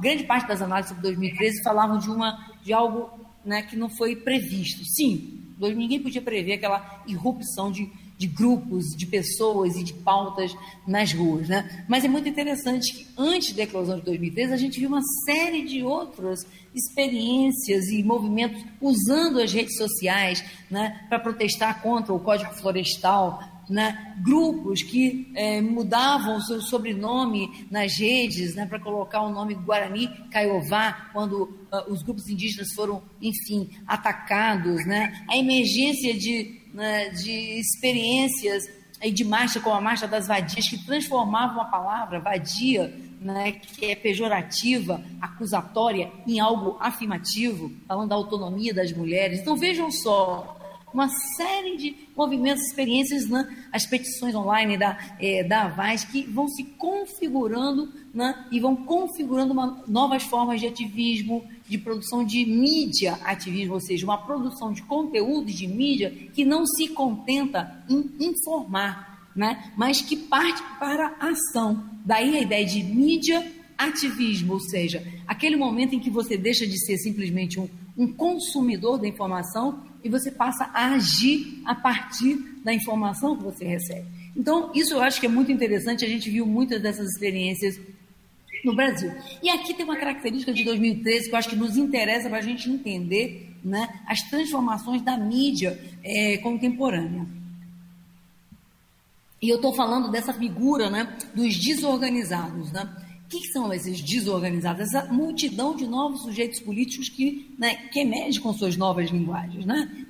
grande 0.00 0.24
parte 0.24 0.48
das 0.48 0.60
análises 0.60 0.88
sobre 0.88 1.02
2013 1.04 1.62
falavam 1.62 1.96
de, 1.98 2.10
uma, 2.10 2.36
de 2.64 2.72
algo 2.72 3.08
né, 3.44 3.62
que 3.62 3.76
não 3.76 3.88
foi 3.88 4.16
previsto. 4.16 4.84
Sim, 4.84 5.40
ninguém 5.60 6.02
podia 6.02 6.20
prever 6.20 6.54
aquela 6.54 7.04
irrupção 7.06 7.70
de, 7.70 7.88
de 8.20 8.26
grupos, 8.26 8.94
de 8.94 9.06
pessoas 9.06 9.76
e 9.76 9.82
de 9.82 9.94
pautas 9.94 10.54
nas 10.86 11.10
ruas. 11.10 11.48
Né? 11.48 11.86
Mas 11.88 12.04
é 12.04 12.08
muito 12.08 12.28
interessante 12.28 12.92
que 12.92 13.06
antes 13.16 13.54
da 13.54 13.62
eclosão 13.62 13.98
de 13.98 14.04
2013 14.04 14.52
a 14.52 14.58
gente 14.58 14.78
viu 14.78 14.90
uma 14.90 15.00
série 15.24 15.64
de 15.64 15.82
outras 15.82 16.46
experiências 16.74 17.88
e 17.88 18.02
movimentos 18.02 18.62
usando 18.78 19.40
as 19.40 19.50
redes 19.50 19.74
sociais 19.78 20.44
né, 20.70 21.06
para 21.08 21.18
protestar 21.18 21.80
contra 21.80 22.12
o 22.12 22.20
Código 22.20 22.52
Florestal, 22.52 23.42
né, 23.70 24.14
grupos 24.22 24.82
que 24.82 25.32
é, 25.34 25.62
mudavam 25.62 26.36
o 26.36 26.42
seu 26.42 26.60
sobrenome 26.60 27.66
nas 27.70 27.96
redes 27.96 28.54
né, 28.54 28.66
para 28.66 28.78
colocar 28.78 29.22
o 29.22 29.30
nome 29.30 29.54
Guarani 29.54 30.08
Caiová 30.30 31.08
quando 31.14 31.44
uh, 31.44 31.90
os 31.90 32.02
grupos 32.02 32.28
indígenas 32.28 32.68
foram, 32.74 33.02
enfim, 33.22 33.70
atacados. 33.86 34.84
Né, 34.84 35.24
a 35.26 35.38
emergência 35.38 36.12
de, 36.12 36.59
né, 36.72 37.08
de 37.10 37.60
experiências 37.60 38.64
e 39.02 39.10
de 39.10 39.24
marcha 39.24 39.60
como 39.60 39.74
a 39.74 39.80
marcha 39.80 40.06
das 40.06 40.26
vadias 40.26 40.68
que 40.68 40.84
transformavam 40.84 41.62
a 41.62 41.64
palavra 41.64 42.20
vadia, 42.20 42.94
né, 43.20 43.52
que 43.52 43.86
é 43.86 43.94
pejorativa, 43.94 45.02
acusatória, 45.20 46.10
em 46.26 46.38
algo 46.38 46.76
afirmativo, 46.80 47.72
falando 47.86 48.10
da 48.10 48.14
autonomia 48.14 48.74
das 48.74 48.92
mulheres. 48.92 49.40
Então 49.40 49.56
vejam 49.56 49.90
só, 49.90 50.56
uma 50.92 51.08
série 51.36 51.76
de 51.76 51.96
movimentos, 52.16 52.64
experiências, 52.66 53.28
né? 53.28 53.48
as 53.72 53.86
petições 53.86 54.34
online 54.34 54.76
da, 54.76 54.98
é, 55.20 55.44
da 55.44 55.62
Avaz, 55.62 56.04
que 56.04 56.22
vão 56.22 56.48
se 56.48 56.64
configurando 56.64 57.92
né? 58.12 58.46
e 58.50 58.58
vão 58.58 58.74
configurando 58.76 59.52
uma, 59.52 59.82
novas 59.86 60.24
formas 60.24 60.60
de 60.60 60.66
ativismo, 60.66 61.44
de 61.70 61.78
produção 61.78 62.24
de 62.24 62.44
mídia 62.44 63.16
ativismo, 63.22 63.74
ou 63.74 63.80
seja, 63.80 64.04
uma 64.04 64.18
produção 64.18 64.72
de 64.72 64.82
conteúdo 64.82 65.46
de 65.46 65.68
mídia 65.68 66.10
que 66.34 66.44
não 66.44 66.66
se 66.66 66.88
contenta 66.88 67.84
em 67.88 68.10
informar, 68.18 69.30
né? 69.36 69.72
mas 69.76 70.02
que 70.02 70.16
parte 70.16 70.60
para 70.80 71.14
a 71.20 71.28
ação. 71.28 71.88
Daí 72.04 72.36
a 72.36 72.42
ideia 72.42 72.66
de 72.66 72.82
mídia 72.82 73.46
ativismo, 73.78 74.54
ou 74.54 74.60
seja, 74.60 75.06
aquele 75.28 75.54
momento 75.54 75.94
em 75.94 76.00
que 76.00 76.10
você 76.10 76.36
deixa 76.36 76.66
de 76.66 76.76
ser 76.84 76.98
simplesmente 76.98 77.60
um, 77.60 77.68
um 77.96 78.12
consumidor 78.12 78.98
da 78.98 79.06
informação 79.06 79.84
e 80.02 80.08
você 80.08 80.32
passa 80.32 80.64
a 80.74 80.94
agir 80.94 81.62
a 81.64 81.74
partir 81.74 82.36
da 82.64 82.74
informação 82.74 83.36
que 83.36 83.44
você 83.44 83.64
recebe. 83.64 84.08
Então, 84.36 84.72
isso 84.74 84.94
eu 84.94 85.00
acho 85.00 85.20
que 85.20 85.26
é 85.26 85.28
muito 85.28 85.52
interessante, 85.52 86.04
a 86.04 86.08
gente 86.08 86.28
viu 86.28 86.44
muitas 86.44 86.82
dessas 86.82 87.08
experiências 87.10 87.78
no 88.64 88.74
Brasil. 88.74 89.12
E 89.42 89.48
aqui 89.48 89.74
tem 89.74 89.84
uma 89.84 89.96
característica 89.96 90.52
de 90.52 90.64
2013 90.64 91.28
que 91.28 91.34
eu 91.34 91.38
acho 91.38 91.48
que 91.48 91.56
nos 91.56 91.76
interessa 91.76 92.28
para 92.28 92.38
a 92.38 92.42
gente 92.42 92.68
entender 92.68 93.50
né, 93.64 94.00
as 94.06 94.22
transformações 94.22 95.02
da 95.02 95.16
mídia 95.16 95.78
é, 96.02 96.38
contemporânea. 96.38 97.26
E 99.42 99.48
eu 99.48 99.56
estou 99.56 99.74
falando 99.74 100.10
dessa 100.10 100.34
figura 100.34 100.90
né, 100.90 101.16
dos 101.34 101.56
desorganizados. 101.56 102.70
Né? 102.72 102.88
O 103.24 103.28
que 103.28 103.46
são 103.48 103.72
esses 103.72 104.00
desorganizados? 104.02 104.82
Essa 104.82 105.10
multidão 105.12 105.74
de 105.74 105.86
novos 105.86 106.22
sujeitos 106.22 106.60
políticos 106.60 107.08
que, 107.08 107.54
né, 107.58 107.74
que 107.88 108.00
emergem 108.00 108.40
com 108.40 108.52
suas 108.52 108.76
novas 108.76 109.10
linguagens. 109.10 109.64
Né? 109.64 110.06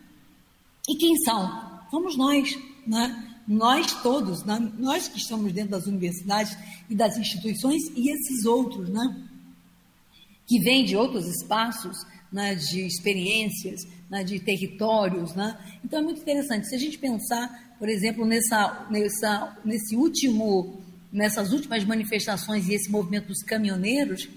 E 0.88 0.96
quem 0.96 1.16
são? 1.18 1.80
Somos 1.90 2.16
nós. 2.16 2.58
Né? 2.86 3.29
Nós 3.52 3.92
todos, 4.00 4.44
né? 4.44 4.72
nós 4.78 5.08
que 5.08 5.18
estamos 5.18 5.52
dentro 5.52 5.72
das 5.72 5.86
universidades 5.86 6.56
e 6.88 6.94
das 6.94 7.18
instituições 7.18 7.82
e 7.96 8.10
esses 8.10 8.46
outros, 8.46 8.88
né? 8.88 9.26
que 10.46 10.60
vêm 10.60 10.84
de 10.84 10.96
outros 10.96 11.26
espaços, 11.26 12.06
né? 12.32 12.54
de 12.54 12.86
experiências, 12.86 13.80
né? 14.08 14.22
de 14.22 14.38
territórios. 14.38 15.34
Né? 15.34 15.58
Então 15.84 15.98
é 15.98 16.02
muito 16.02 16.20
interessante. 16.20 16.68
Se 16.68 16.76
a 16.76 16.78
gente 16.78 16.96
pensar 16.98 17.70
por 17.80 17.88
exemplo, 17.88 18.26
nessa, 18.26 18.86
nessa, 18.90 19.56
nesse 19.64 19.96
último, 19.96 20.82
nessas 21.10 21.50
últimas 21.50 21.82
manifestações 21.82 22.68
e 22.68 22.74
esse 22.74 22.90
movimento 22.90 23.28
dos 23.28 23.42
caminhoneiros, 23.42 24.28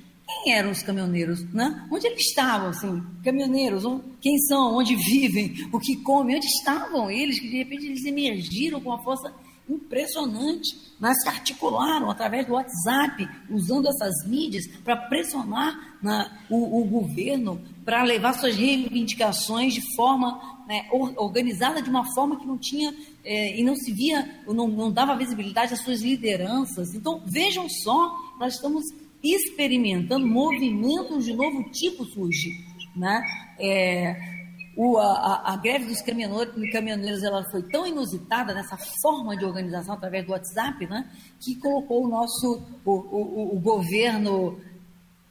quem 0.43 0.53
eram 0.53 0.71
os 0.71 0.81
caminhoneiros, 0.81 1.43
né? 1.53 1.87
Onde 1.91 2.07
eles 2.07 2.21
estavam, 2.21 2.69
assim, 2.69 3.01
caminhoneiros, 3.23 3.83
quem 4.21 4.37
são, 4.39 4.75
onde 4.75 4.95
vivem, 4.95 5.67
o 5.71 5.79
que 5.79 5.97
comem, 5.97 6.37
onde 6.37 6.47
estavam 6.47 7.09
eles, 7.09 7.39
que 7.39 7.49
de 7.49 7.57
repente 7.57 7.85
eles 7.85 8.05
emergiram 8.05 8.81
com 8.81 8.89
uma 8.89 9.03
força 9.03 9.33
impressionante, 9.69 10.75
mas 10.99 11.21
se 11.21 11.29
articularam 11.29 12.09
através 12.09 12.45
do 12.45 12.53
WhatsApp, 12.53 13.27
usando 13.49 13.87
essas 13.87 14.27
mídias 14.27 14.67
para 14.83 14.97
pressionar 15.07 15.97
na, 16.01 16.29
o, 16.49 16.81
o 16.81 16.85
governo, 16.85 17.61
para 17.85 18.03
levar 18.03 18.33
suas 18.33 18.55
reivindicações 18.55 19.73
de 19.73 19.81
forma 19.95 20.53
né, 20.67 20.87
organizada 20.91 21.81
de 21.81 21.89
uma 21.89 22.05
forma 22.13 22.39
que 22.39 22.45
não 22.45 22.57
tinha 22.57 22.93
é, 23.23 23.57
e 23.57 23.63
não 23.63 23.75
se 23.75 23.91
via, 23.91 24.41
não, 24.47 24.67
não 24.67 24.91
dava 24.91 25.15
visibilidade 25.15 25.73
às 25.73 25.81
suas 25.81 26.01
lideranças. 26.01 26.93
Então, 26.93 27.21
vejam 27.25 27.67
só, 27.69 28.17
nós 28.39 28.55
estamos 28.55 28.83
experimentando 29.23 30.27
movimentos 30.27 31.25
de 31.25 31.33
novo 31.33 31.63
tipo 31.71 32.03
surgir. 32.05 32.65
Né? 32.95 33.23
É, 33.57 34.33
o, 34.75 34.97
a, 34.97 35.53
a, 35.53 35.57
greve 35.57 35.85
dos 35.85 36.01
caminhoneiros 36.01 37.23
ela 37.23 37.43
foi 37.51 37.61
tão 37.63 37.85
inusitada 37.85 38.53
nessa 38.53 38.75
forma 39.01 39.37
de 39.37 39.45
organização 39.45 39.93
através 39.93 40.25
do 40.25 40.31
WhatsApp, 40.31 40.87
né, 40.87 41.09
que 41.39 41.55
colocou 41.55 42.05
o 42.05 42.07
nosso 42.07 42.61
o, 42.83 42.91
o, 42.91 43.55
o 43.55 43.59
governo 43.59 44.59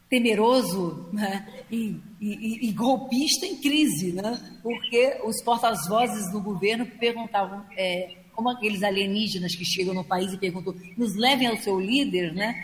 temeroso 0.08 1.08
né, 1.12 1.46
e, 1.70 1.96
e, 2.20 2.68
e, 2.68 2.72
golpista 2.72 3.46
em 3.46 3.56
crise, 3.56 4.12
né, 4.12 4.38
porque 4.62 5.18
os 5.24 5.42
porta-vozes 5.42 6.30
do 6.30 6.40
governo 6.40 6.86
perguntavam, 7.00 7.64
é, 7.76 8.14
como 8.34 8.50
aqueles 8.50 8.82
alienígenas 8.82 9.56
que 9.56 9.64
chegam 9.64 9.94
no 9.94 10.04
país 10.04 10.32
e 10.32 10.38
perguntam, 10.38 10.74
nos 10.96 11.16
levem 11.16 11.48
ao 11.48 11.56
seu 11.56 11.80
líder, 11.80 12.32
né? 12.32 12.54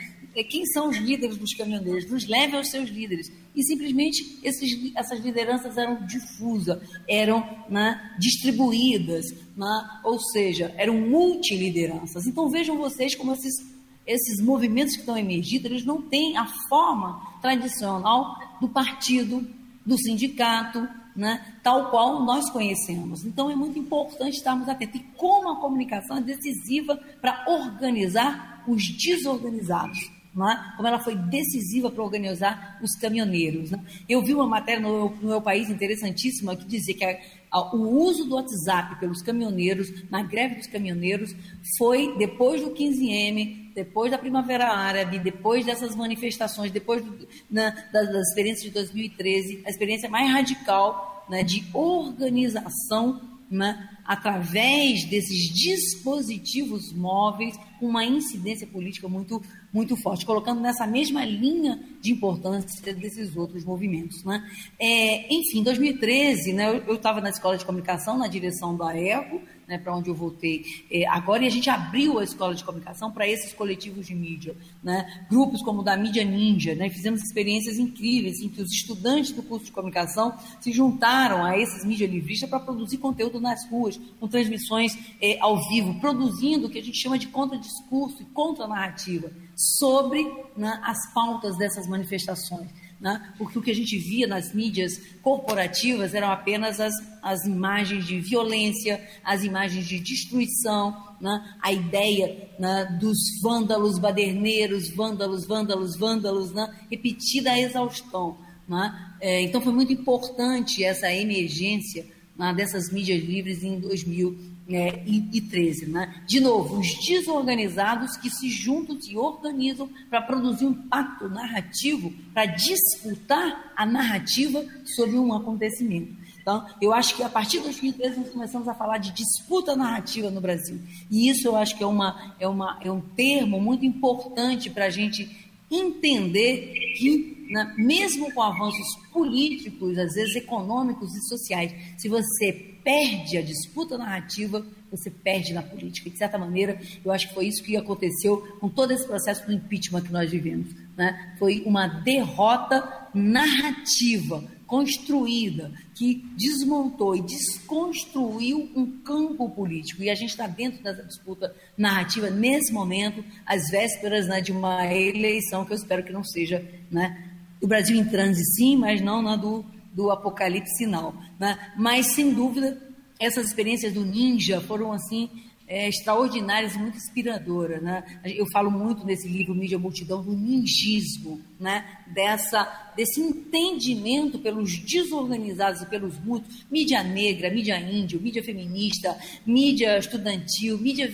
Quem 0.49 0.65
são 0.67 0.89
os 0.89 0.97
líderes 0.97 1.37
dos 1.37 1.55
caminhoneiros? 1.55 2.11
Nos 2.11 2.27
levem 2.27 2.57
aos 2.57 2.71
seus 2.71 2.89
líderes. 2.89 3.31
E 3.55 3.63
simplesmente 3.65 4.39
esses, 4.43 4.93
essas 4.95 5.21
lideranças 5.21 5.77
eram 5.77 6.07
difusas, 6.07 6.79
eram 7.09 7.65
né, 7.69 8.15
distribuídas, 8.19 9.25
né, 9.57 10.01
ou 10.05 10.19
seja, 10.21 10.73
eram 10.77 10.95
multilideranças. 10.95 12.27
Então 12.27 12.49
vejam 12.49 12.77
vocês 12.77 13.15
como 13.15 13.33
esses 13.33 13.79
esses 14.09 14.43
movimentos 14.43 14.95
que 14.95 15.01
estão 15.01 15.19
emergindo, 15.19 15.67
eles 15.67 15.85
não 15.85 16.01
têm 16.01 16.35
a 16.39 16.47
forma 16.71 17.21
tradicional 17.43 18.39
do 18.59 18.67
partido, 18.67 19.47
do 19.85 19.99
sindicato, 19.99 20.89
né, 21.15 21.59
tal 21.63 21.91
qual 21.91 22.25
nós 22.25 22.49
conhecemos. 22.49 23.25
Então 23.25 23.51
é 23.51 23.55
muito 23.55 23.79
importante 23.79 24.39
estarmos 24.39 24.69
atentos. 24.69 25.01
E 25.01 25.05
como 25.15 25.51
a 25.51 25.61
comunicação 25.61 26.17
é 26.17 26.21
decisiva 26.23 26.97
para 27.21 27.45
organizar 27.49 28.65
os 28.67 28.83
desorganizados. 28.97 29.99
É? 30.39 30.77
como 30.77 30.87
ela 30.87 30.99
foi 30.99 31.17
decisiva 31.17 31.91
para 31.91 32.03
organizar 32.03 32.79
os 32.83 32.95
caminhoneiros. 32.97 33.71
Né? 33.71 33.81
Eu 34.09 34.23
vi 34.23 34.35
uma 34.35 34.47
matéria 34.47 34.81
no, 34.81 35.11
no 35.11 35.29
meu 35.29 35.43
país 35.43 35.69
interessantíssima 35.69 36.55
que 36.55 36.65
dizia 36.65 36.95
que 36.95 37.05
a, 37.05 37.19
a, 37.51 37.75
o 37.75 38.03
uso 38.03 38.25
do 38.25 38.35
WhatsApp 38.35 39.01
pelos 39.01 39.23
caminhoneiros, 39.23 40.09
na 40.11 40.23
greve 40.23 40.57
dos 40.57 40.67
caminhoneiros, 40.67 41.35
foi 41.77 42.17
depois 42.19 42.63
do 42.63 42.71
15M, 42.71 43.73
depois 43.75 44.11
da 44.11 44.19
Primavera 44.19 44.69
Árabe, 44.69 45.19
depois 45.19 45.65
dessas 45.65 45.97
manifestações, 45.97 46.71
depois 46.71 47.03
do, 47.05 47.29
na, 47.51 47.71
das, 47.93 48.13
das 48.13 48.29
experiências 48.29 48.65
de 48.65 48.71
2013, 48.71 49.63
a 49.67 49.71
experiência 49.71 50.09
mais 50.09 50.31
radical 50.31 51.25
né, 51.29 51.43
de 51.43 51.65
organização 51.73 53.38
né, 53.51 53.89
através 54.05 55.05
desses 55.05 55.53
dispositivos 55.55 56.93
móveis 56.93 57.57
com 57.79 57.87
uma 57.87 58.05
incidência 58.05 58.67
política 58.67 59.09
muito, 59.09 59.43
muito 59.73 59.97
forte, 59.97 60.27
colocando 60.27 60.61
nessa 60.61 60.87
mesma 60.87 61.25
linha 61.25 61.81
de 62.01 62.13
importância 62.13 62.93
desses 62.95 63.37
outros 63.37 63.65
movimentos. 63.65 64.25
Né? 64.25 64.43
É, 64.79 65.33
enfim, 65.33 65.61
em 65.61 65.63
2013, 65.63 66.53
né, 66.53 66.83
eu 66.87 66.95
estava 66.95 67.21
na 67.21 67.31
escola 67.31 67.57
de 67.57 67.65
comunicação, 67.65 68.19
na 68.19 68.27
direção 68.27 68.77
da 68.77 68.97
ECO, 68.97 69.41
né, 69.69 69.77
para 69.77 69.95
onde 69.95 70.09
eu 70.09 70.15
voltei. 70.15 70.65
É, 70.91 71.07
agora, 71.07 71.45
e 71.45 71.47
a 71.47 71.51
gente 71.51 71.69
abriu 71.69 72.19
a 72.19 72.25
escola 72.25 72.55
de 72.55 72.65
comunicação 72.65 73.13
para 73.13 73.29
esses 73.29 73.53
coletivos 73.53 74.07
de 74.07 74.15
mídia, 74.15 74.57
né, 74.83 75.27
grupos 75.31 75.63
como 75.63 75.83
o 75.83 75.85
da 75.85 75.97
Mídia 75.97 76.25
Ninja, 76.25 76.75
né, 76.75 76.89
fizemos 76.89 77.23
experiências 77.23 77.79
incríveis 77.79 78.41
em 78.41 78.49
que 78.49 78.63
os 78.63 78.73
estudantes 78.73 79.33
do 79.33 79.43
curso 79.43 79.67
de 79.67 79.73
comunicação 79.73 80.35
se 80.61 80.73
juntaram 80.73 81.45
a 81.45 81.59
esses 81.59 81.85
mídia 81.85 82.07
livristas 82.07 82.49
para 82.49 82.61
produzir 82.61 82.97
conteúdo 82.97 83.39
nas 83.39 83.69
ruas, 83.69 84.01
com 84.19 84.27
transmissões 84.27 84.97
é, 85.21 85.39
ao 85.41 85.69
vivo, 85.69 86.01
produzindo 86.01 86.67
o 86.67 86.71
que 86.71 86.79
a 86.79 86.83
gente 86.83 86.99
chama 86.99 87.19
de 87.19 87.27
contra-discurso 87.29 88.23
e 88.23 88.27
contra-narrativa 88.27 89.31
sobre 89.55 90.25
né, 90.57 90.81
as 90.83 91.13
pautas 91.13 91.59
dessas 91.59 91.87
manifestações 91.87 92.71
né? 93.01 93.33
porque 93.39 93.59
o 93.59 93.63
que 93.63 93.71
a 93.71 93.75
gente 93.75 93.97
via 93.97 94.27
nas 94.27 94.53
mídias 94.53 94.93
corporativas 95.23 96.15
eram 96.15 96.31
apenas 96.31 96.81
as, 96.81 96.93
as 97.23 97.45
imagens 97.45 98.07
de 98.07 98.19
violência, 98.21 99.01
as 99.23 99.45
imagens 99.45 99.87
de 99.87 100.01
destruição, 100.01 100.97
né? 101.21 101.57
a 101.63 101.73
ideia 101.73 102.51
né, 102.59 102.99
dos 103.01 103.19
vândalos 103.43 103.99
baderneiros, 103.99 104.91
vândalos, 104.91 105.47
vândalos, 105.47 105.97
vândalos, 105.97 106.53
né? 106.53 106.69
repetida 106.91 107.53
a 107.53 107.61
exaustão. 107.61 108.39
Né? 108.69 109.15
É, 109.21 109.43
então 109.43 109.61
foi 109.61 109.73
muito 109.73 109.93
importante 109.93 110.85
essa 110.85 111.13
emergência 111.13 112.07
né, 112.37 112.53
dessas 112.55 112.93
mídias 112.93 113.23
livres 113.23 113.63
em 113.63 113.81
2000 113.81 114.48
é, 114.69 115.03
e, 115.07 115.29
e 115.33 115.41
13. 115.41 115.87
Né? 115.87 116.23
De 116.27 116.41
novo, 116.41 116.79
os 116.79 116.87
desorganizados 117.07 118.17
que 118.17 118.31
se 118.31 118.51
juntam, 118.51 119.01
se 119.01 119.17
organizam 119.17 119.89
para 120.11 120.23
produzir 120.23 120.67
um 120.67 120.75
pacto 120.75 121.29
narrativo, 121.29 122.13
para 122.35 122.47
disputar 122.47 123.73
a 123.77 123.87
narrativa 123.87 124.65
sobre 124.85 125.17
um 125.17 125.33
acontecimento. 125.33 126.17
Então, 126.41 126.67
eu 126.81 126.93
acho 126.95 127.15
que 127.15 127.23
a 127.23 127.29
partir 127.29 127.59
de 127.59 127.65
2013 127.65 128.21
nós 128.21 128.31
começamos 128.31 128.69
a 128.69 128.75
falar 128.75 128.99
de 128.99 129.13
disputa 129.13 129.77
narrativa 129.77 130.31
no 130.31 130.41
Brasil. 130.41 130.81
E 131.11 131.29
isso 131.29 131.47
eu 131.47 131.57
acho 131.57 131.77
que 131.77 131.83
é, 131.83 131.87
uma, 131.87 132.35
é, 132.41 132.49
uma, 132.49 132.79
é 132.83 132.91
um 132.91 133.01
termo 133.01 133.61
muito 133.61 133.85
importante 133.85 134.71
para 134.71 134.87
a 134.87 134.91
gente 134.91 135.29
entender 135.71 136.73
que, 136.97 137.47
né, 137.51 137.75
mesmo 137.77 138.33
com 138.33 138.43
avanços 138.43 138.87
políticos, 139.13 139.99
às 139.99 140.15
vezes 140.15 140.37
econômicos 140.37 141.15
e 141.15 141.29
sociais, 141.29 141.75
se 141.99 142.09
você 142.09 142.68
perde 142.89 143.37
a 143.37 143.43
disputa 143.43 143.99
narrativa, 143.99 144.65
você 144.91 145.11
perde 145.11 145.53
na 145.53 145.61
política. 145.61 146.09
De 146.09 146.17
certa 146.17 146.39
maneira, 146.39 146.81
eu 147.05 147.13
acho 147.13 147.29
que 147.29 147.35
foi 147.35 147.47
isso 147.47 147.63
que 147.63 147.77
aconteceu 147.77 148.39
com 148.59 148.71
todo 148.71 148.93
esse 148.93 149.07
processo 149.07 149.45
do 149.45 149.53
impeachment 149.53 150.01
que 150.01 150.11
nós 150.11 150.31
vivemos. 150.31 150.75
Né? 150.97 151.35
Foi 151.39 151.63
uma 151.67 151.87
derrota 151.87 153.11
narrativa, 153.13 154.43
construída, 154.67 155.71
que 155.95 156.25
desmontou 156.35 157.15
e 157.15 157.21
desconstruiu 157.21 158.71
um 158.75 158.91
campo 159.01 159.51
político. 159.51 160.03
E 160.03 160.09
a 160.09 160.15
gente 160.15 160.31
está 160.31 160.47
dentro 160.47 160.83
dessa 160.83 161.03
disputa 161.03 161.55
narrativa 161.77 162.31
nesse 162.31 162.73
momento, 162.73 163.23
às 163.45 163.69
vésperas 163.69 164.27
né, 164.27 164.41
de 164.41 164.51
uma 164.51 164.87
eleição 164.87 165.63
que 165.67 165.73
eu 165.75 165.77
espero 165.77 166.03
que 166.03 166.13
não 166.13 166.25
seja 166.25 166.67
né, 166.91 167.23
o 167.61 167.67
Brasil 167.67 167.99
em 167.99 168.05
transe, 168.05 168.43
sim, 168.57 168.77
mas 168.77 169.03
não 169.03 169.21
na 169.21 169.37
do 169.37 169.63
do 169.93 170.11
apocalipse 170.11 170.77
sinal. 170.77 171.15
Né? 171.39 171.73
Mas, 171.77 172.07
sem 172.15 172.33
dúvida, 172.33 172.81
essas 173.21 173.47
experiências 173.47 173.93
do 173.93 174.05
ninja 174.05 174.61
foram 174.61 174.93
assim 174.93 175.31
é, 175.69 175.89
extraordinárias 175.89 176.75
muito 176.77 176.97
inspiradoras. 176.97 177.83
Né? 177.83 178.03
Eu 178.25 178.47
falo 178.51 178.71
muito 178.71 179.05
nesse 179.05 179.29
livro 179.29 179.55
Mídia 179.55 179.79
Multidão 179.79 180.23
do 180.23 180.33
ninjismo, 180.33 181.41
né? 181.61 181.85
Dessa, 182.07 182.91
desse 182.97 183.21
entendimento 183.21 184.39
pelos 184.39 184.79
desorganizados 184.79 185.83
e 185.83 185.87
pelos 185.87 186.19
muitos, 186.19 186.65
mídia 186.71 187.03
negra, 187.03 187.51
mídia 187.51 187.79
índio, 187.79 188.21
mídia 188.21 188.43
feminista, 188.43 189.17
mídia 189.45 189.99
estudantil, 189.99 190.79
mídia 190.79 191.13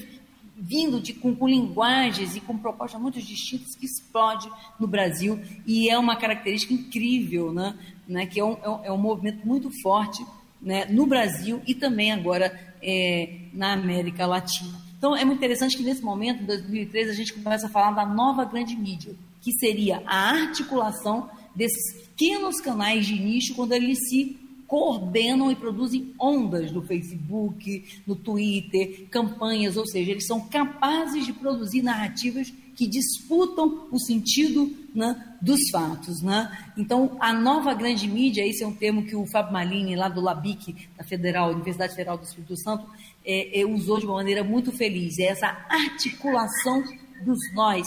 vindo 0.56 1.00
de, 1.00 1.12
com, 1.12 1.34
com, 1.34 1.48
linguagens 1.48 2.36
e 2.36 2.40
com 2.40 2.56
propostas 2.56 3.00
muito 3.00 3.20
distintas 3.20 3.74
que 3.74 3.86
explode 3.86 4.48
no 4.78 4.86
Brasil 4.86 5.40
e 5.66 5.90
é 5.90 5.98
uma 5.98 6.14
característica 6.14 6.72
incrível, 6.72 7.52
né? 7.52 7.76
Né? 8.06 8.26
que 8.26 8.40
é 8.40 8.44
um, 8.44 8.56
é 8.62 8.68
um, 8.68 8.84
é 8.84 8.92
um 8.92 8.98
movimento 8.98 9.46
muito 9.46 9.70
forte 9.82 10.24
né? 10.60 10.86
no 10.86 11.06
Brasil 11.06 11.60
e 11.66 11.74
também 11.74 12.12
agora 12.12 12.58
é, 12.82 13.38
na 13.52 13.72
América 13.72 14.26
Latina. 14.26 14.82
Então 14.96 15.16
é 15.16 15.24
muito 15.24 15.38
interessante 15.38 15.76
que 15.76 15.82
nesse 15.82 16.02
momento, 16.02 16.42
em 16.42 16.46
2013, 16.46 17.10
a 17.10 17.14
gente 17.14 17.32
começa 17.34 17.66
a 17.66 17.70
falar 17.70 17.90
da 17.90 18.06
nova 18.06 18.44
grande 18.44 18.74
mídia, 18.74 19.14
que 19.42 19.52
seria 19.52 20.02
a 20.06 20.30
articulação 20.30 21.28
desses 21.54 22.06
pequenos 22.08 22.60
canais 22.60 23.06
de 23.06 23.18
nicho 23.18 23.54
quando 23.54 23.72
eles 23.72 23.98
se 24.08 24.38
coordenam 24.66 25.50
e 25.50 25.56
produzem 25.56 26.14
ondas 26.18 26.72
no 26.72 26.82
Facebook, 26.82 27.84
no 28.06 28.16
Twitter, 28.16 29.06
campanhas, 29.10 29.76
ou 29.76 29.86
seja, 29.86 30.10
eles 30.10 30.26
são 30.26 30.40
capazes 30.48 31.26
de 31.26 31.32
produzir 31.32 31.82
narrativas 31.82 32.52
que 32.74 32.86
disputam 32.86 33.88
o 33.90 33.98
sentido 33.98 34.70
né, 34.94 35.36
dos 35.40 35.60
fatos. 35.70 36.22
Né? 36.22 36.50
Então, 36.76 37.16
a 37.20 37.32
nova 37.32 37.74
grande 37.74 38.06
mídia, 38.08 38.46
esse 38.46 38.62
é 38.62 38.66
um 38.66 38.74
termo 38.74 39.04
que 39.04 39.16
o 39.16 39.26
Fábio 39.26 39.52
Malini, 39.52 39.96
lá 39.96 40.08
do 40.08 40.20
LABIC, 40.20 40.88
da 40.96 41.04
Federal, 41.04 41.52
Universidade 41.52 41.94
Federal 41.94 42.16
do 42.16 42.24
Espírito 42.24 42.56
Santo, 42.56 42.86
é, 43.24 43.60
é, 43.60 43.66
usou 43.66 43.98
de 43.98 44.06
uma 44.06 44.14
maneira 44.14 44.44
muito 44.44 44.72
feliz. 44.72 45.18
É 45.18 45.24
essa 45.24 45.46
articulação 45.68 46.82
dos 47.24 47.38
nós, 47.54 47.86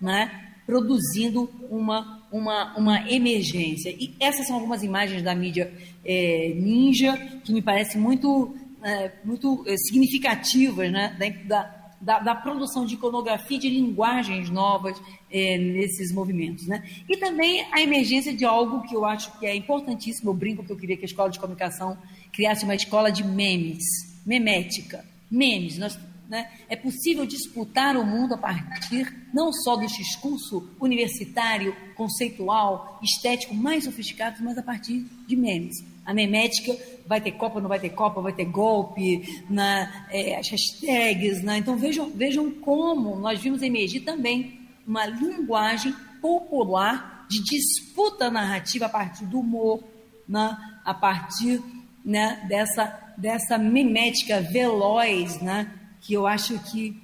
né, 0.00 0.52
produzindo 0.66 1.50
uma, 1.70 2.22
uma, 2.30 2.76
uma 2.76 3.10
emergência. 3.10 3.90
E 3.90 4.14
essas 4.20 4.46
são 4.46 4.56
algumas 4.56 4.82
imagens 4.82 5.22
da 5.22 5.34
mídia 5.34 5.72
é, 6.04 6.52
ninja 6.56 7.16
que 7.44 7.52
me 7.52 7.62
parecem 7.62 8.00
muito, 8.00 8.56
é, 8.82 9.12
muito 9.24 9.64
é, 9.66 9.76
significativas 9.76 10.90
né, 10.90 11.16
da, 11.46 11.73
da, 12.04 12.18
da, 12.20 12.34
produção 12.34 12.84
de 12.84 12.94
iconografia, 12.94 13.58
de 13.58 13.68
linguagens 13.68 14.50
novas 14.50 15.00
é, 15.30 15.56
nesses 15.58 16.12
movimentos. 16.12 16.66
Né? 16.66 16.84
E 17.08 17.16
também 17.16 17.66
a 17.72 17.80
emergência 17.80 18.34
de 18.34 18.44
algo 18.44 18.82
que 18.82 18.94
eu 18.94 19.04
acho 19.04 19.38
que 19.38 19.46
é 19.46 19.56
importantíssimo, 19.56 20.30
eu 20.30 20.34
brinco 20.34 20.64
que 20.64 20.70
eu 20.70 20.76
queria 20.76 20.96
que 20.96 21.04
a 21.04 21.06
escola 21.06 21.30
de 21.30 21.40
comunicação 21.40 21.96
criasse 22.32 22.64
uma 22.64 22.74
escola 22.74 23.10
de 23.10 23.24
memes, 23.24 23.82
memética, 24.26 25.04
memes. 25.30 25.78
Nós 25.78 25.98
né? 26.28 26.50
É 26.68 26.76
possível 26.76 27.26
disputar 27.26 27.96
o 27.96 28.04
mundo 28.04 28.34
a 28.34 28.38
partir 28.38 29.14
não 29.32 29.52
só 29.52 29.76
do 29.76 29.86
discurso 29.86 30.68
universitário, 30.80 31.76
conceitual, 31.94 32.98
estético 33.02 33.54
mais 33.54 33.84
sofisticado, 33.84 34.42
mas 34.42 34.56
a 34.56 34.62
partir 34.62 35.04
de 35.26 35.36
memes. 35.36 35.76
A 36.04 36.14
memética 36.14 36.76
vai 37.06 37.20
ter 37.20 37.32
Copa, 37.32 37.60
não 37.60 37.68
vai 37.68 37.78
ter 37.78 37.90
Copa, 37.90 38.20
vai 38.20 38.32
ter 38.32 38.44
golpe, 38.44 39.22
na, 39.48 40.06
é, 40.10 40.36
as 40.36 40.48
hashtags. 40.48 41.42
Né? 41.42 41.58
Então 41.58 41.76
vejam, 41.76 42.10
vejam 42.10 42.50
como 42.50 43.16
nós 43.16 43.40
vimos 43.40 43.62
emergir 43.62 44.00
também 44.00 44.60
uma 44.86 45.06
linguagem 45.06 45.94
popular 46.20 47.26
de 47.28 47.42
disputa 47.42 48.30
narrativa 48.30 48.86
a 48.86 48.88
partir 48.88 49.24
do 49.26 49.40
humor, 49.40 49.82
né? 50.28 50.56
a 50.84 50.94
partir 50.94 51.62
né, 52.04 52.44
dessa, 52.48 53.14
dessa 53.16 53.58
mimética 53.58 54.40
veloz, 54.40 55.40
né? 55.40 55.70
que 56.00 56.14
eu 56.14 56.26
acho 56.26 56.58
que 56.70 57.02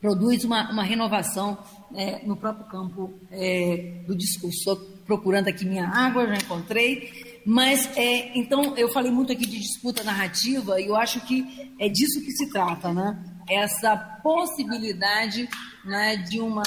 produz 0.00 0.44
uma, 0.44 0.70
uma 0.70 0.82
renovação 0.82 1.58
é, 1.94 2.24
no 2.26 2.36
próprio 2.36 2.66
campo 2.66 3.14
é, 3.30 4.02
do 4.06 4.14
discurso. 4.14 4.58
Estou 4.58 4.76
procurando 5.06 5.48
aqui 5.48 5.64
minha 5.64 5.88
água, 5.88 6.26
já 6.26 6.34
encontrei. 6.34 7.33
Mas, 7.44 7.86
é, 7.96 8.36
então, 8.38 8.76
eu 8.76 8.90
falei 8.92 9.10
muito 9.10 9.32
aqui 9.32 9.46
de 9.46 9.58
disputa 9.58 10.02
narrativa 10.02 10.80
e 10.80 10.86
eu 10.86 10.96
acho 10.96 11.20
que 11.26 11.72
é 11.78 11.88
disso 11.88 12.20
que 12.20 12.32
se 12.32 12.50
trata, 12.50 12.92
né? 12.92 13.22
Essa 13.48 13.96
possibilidade 14.22 15.48
né, 15.84 16.16
de, 16.16 16.40
uma, 16.40 16.62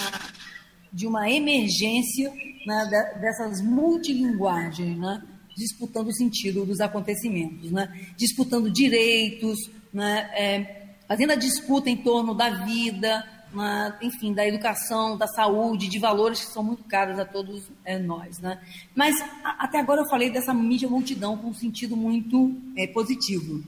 de 0.93 1.07
uma 1.07 1.29
emergência 1.29 2.31
né, 2.65 3.15
dessas 3.19 3.61
multilinguagens, 3.61 4.97
né? 4.97 5.23
disputando 5.57 6.09
o 6.09 6.13
sentido 6.13 6.63
dos 6.63 6.79
acontecimentos, 6.79 7.71
né? 7.71 7.91
disputando 8.15 8.69
direitos, 8.69 9.57
né? 9.91 10.29
É, 10.35 10.77
fazendo 11.07 11.31
a 11.31 11.35
disputa 11.35 11.89
em 11.89 11.97
torno 11.97 12.35
da 12.35 12.49
vida, 12.65 13.25
na, 13.57 13.97
enfim, 14.01 14.33
da 14.33 14.47
educação, 14.47 15.17
da 15.17 15.27
saúde, 15.27 15.87
de 15.87 15.97
valores 15.97 16.45
que 16.45 16.51
são 16.51 16.63
muito 16.63 16.83
caros 16.83 17.17
a 17.19 17.25
todos 17.25 17.63
é, 17.83 17.97
nós. 17.97 18.39
Né? 18.39 18.61
Mas 18.95 19.19
a, 19.43 19.65
até 19.65 19.79
agora 19.79 20.01
eu 20.01 20.09
falei 20.09 20.29
dessa 20.29 20.53
mídia 20.53 20.87
multidão 20.87 21.35
com 21.35 21.47
um 21.47 21.53
sentido 21.53 21.97
muito 21.97 22.55
é, 22.77 22.85
positivo. 22.87 23.63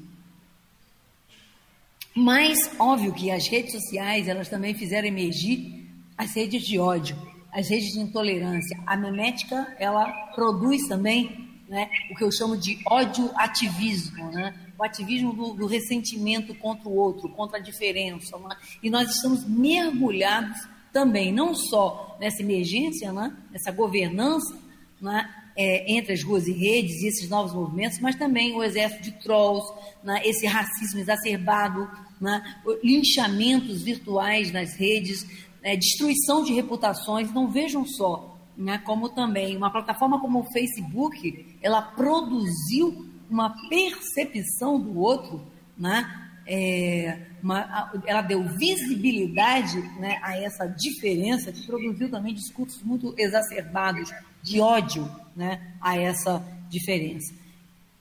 Mas, 2.15 2.69
óbvio 2.79 3.13
que 3.13 3.31
as 3.31 3.47
redes 3.47 3.71
sociais, 3.71 4.27
elas 4.27 4.47
também 4.47 4.73
fizeram 4.73 5.07
emergir 5.07 5.87
as 6.17 6.35
redes 6.35 6.63
de 6.63 6.77
ódio, 6.77 7.15
as 7.51 7.69
redes 7.69 7.93
de 7.93 7.99
intolerância. 7.99 8.77
A 8.85 8.95
memética, 8.95 9.75
ela 9.79 10.05
produz 10.35 10.87
também 10.87 11.48
né, 11.69 11.87
o 12.09 12.15
que 12.15 12.23
eu 12.23 12.31
chamo 12.31 12.57
de 12.57 12.79
ódio 12.87 13.29
ativismo, 13.35 14.31
né? 14.31 14.55
o 14.77 14.83
ativismo 14.83 15.33
do, 15.33 15.53
do, 15.53 15.67
ressentimento 15.67 16.55
contra 16.55 16.89
o 16.89 16.95
outro, 16.95 17.29
contra 17.29 17.59
a 17.59 17.61
diferença. 17.61 18.37
Né? 18.39 18.55
E 18.81 18.89
nós 18.89 19.09
estamos 19.11 19.47
mergulhados 19.47 20.57
também, 20.91 21.31
não 21.31 21.53
só 21.53 22.17
nessa 22.19 22.41
emergência, 22.41 23.13
né? 23.13 23.37
nessa 23.51 23.71
governança 23.71 24.57
né? 24.99 25.29
é, 25.55 25.93
entre 25.93 26.13
as 26.13 26.23
ruas 26.23 26.47
e 26.47 26.53
redes 26.53 27.03
e 27.03 27.07
esses 27.07 27.29
novos 27.29 27.53
movimentos, 27.53 27.99
mas 27.99 28.15
também 28.15 28.55
o 28.55 28.63
exército 28.63 29.03
de 29.03 29.11
trolls, 29.19 29.71
né? 30.03 30.21
esse 30.25 30.47
racismo 30.47 30.99
exacerbado, 30.99 31.87
né? 32.19 32.41
linchamentos 32.83 33.83
virtuais 33.83 34.51
nas 34.51 34.73
redes, 34.73 35.23
né? 35.61 35.75
destruição 35.75 36.43
de 36.43 36.51
reputações. 36.51 37.29
Então 37.29 37.47
vejam 37.47 37.85
só, 37.85 38.39
né? 38.57 38.79
como 38.79 39.09
também 39.09 39.55
uma 39.55 39.71
plataforma 39.71 40.19
como 40.19 40.39
o 40.39 40.51
Facebook, 40.51 41.48
ela 41.61 41.81
produziu 41.81 43.07
uma 43.29 43.53
percepção 43.69 44.79
do 44.79 44.97
outro, 44.97 45.41
né? 45.77 46.25
É, 46.51 47.19
uma, 47.43 47.91
ela 48.07 48.21
deu 48.21 48.43
visibilidade 48.57 49.79
né, 49.99 50.19
a 50.23 50.35
essa 50.35 50.65
diferença 50.65 51.51
que 51.51 51.65
produziu 51.65 52.09
também 52.09 52.33
discursos 52.33 52.81
muito 52.81 53.13
exacerbados 53.19 54.11
de 54.41 54.59
ódio 54.59 55.09
né, 55.35 55.75
a 55.79 55.95
essa 55.95 56.43
diferença. 56.67 57.31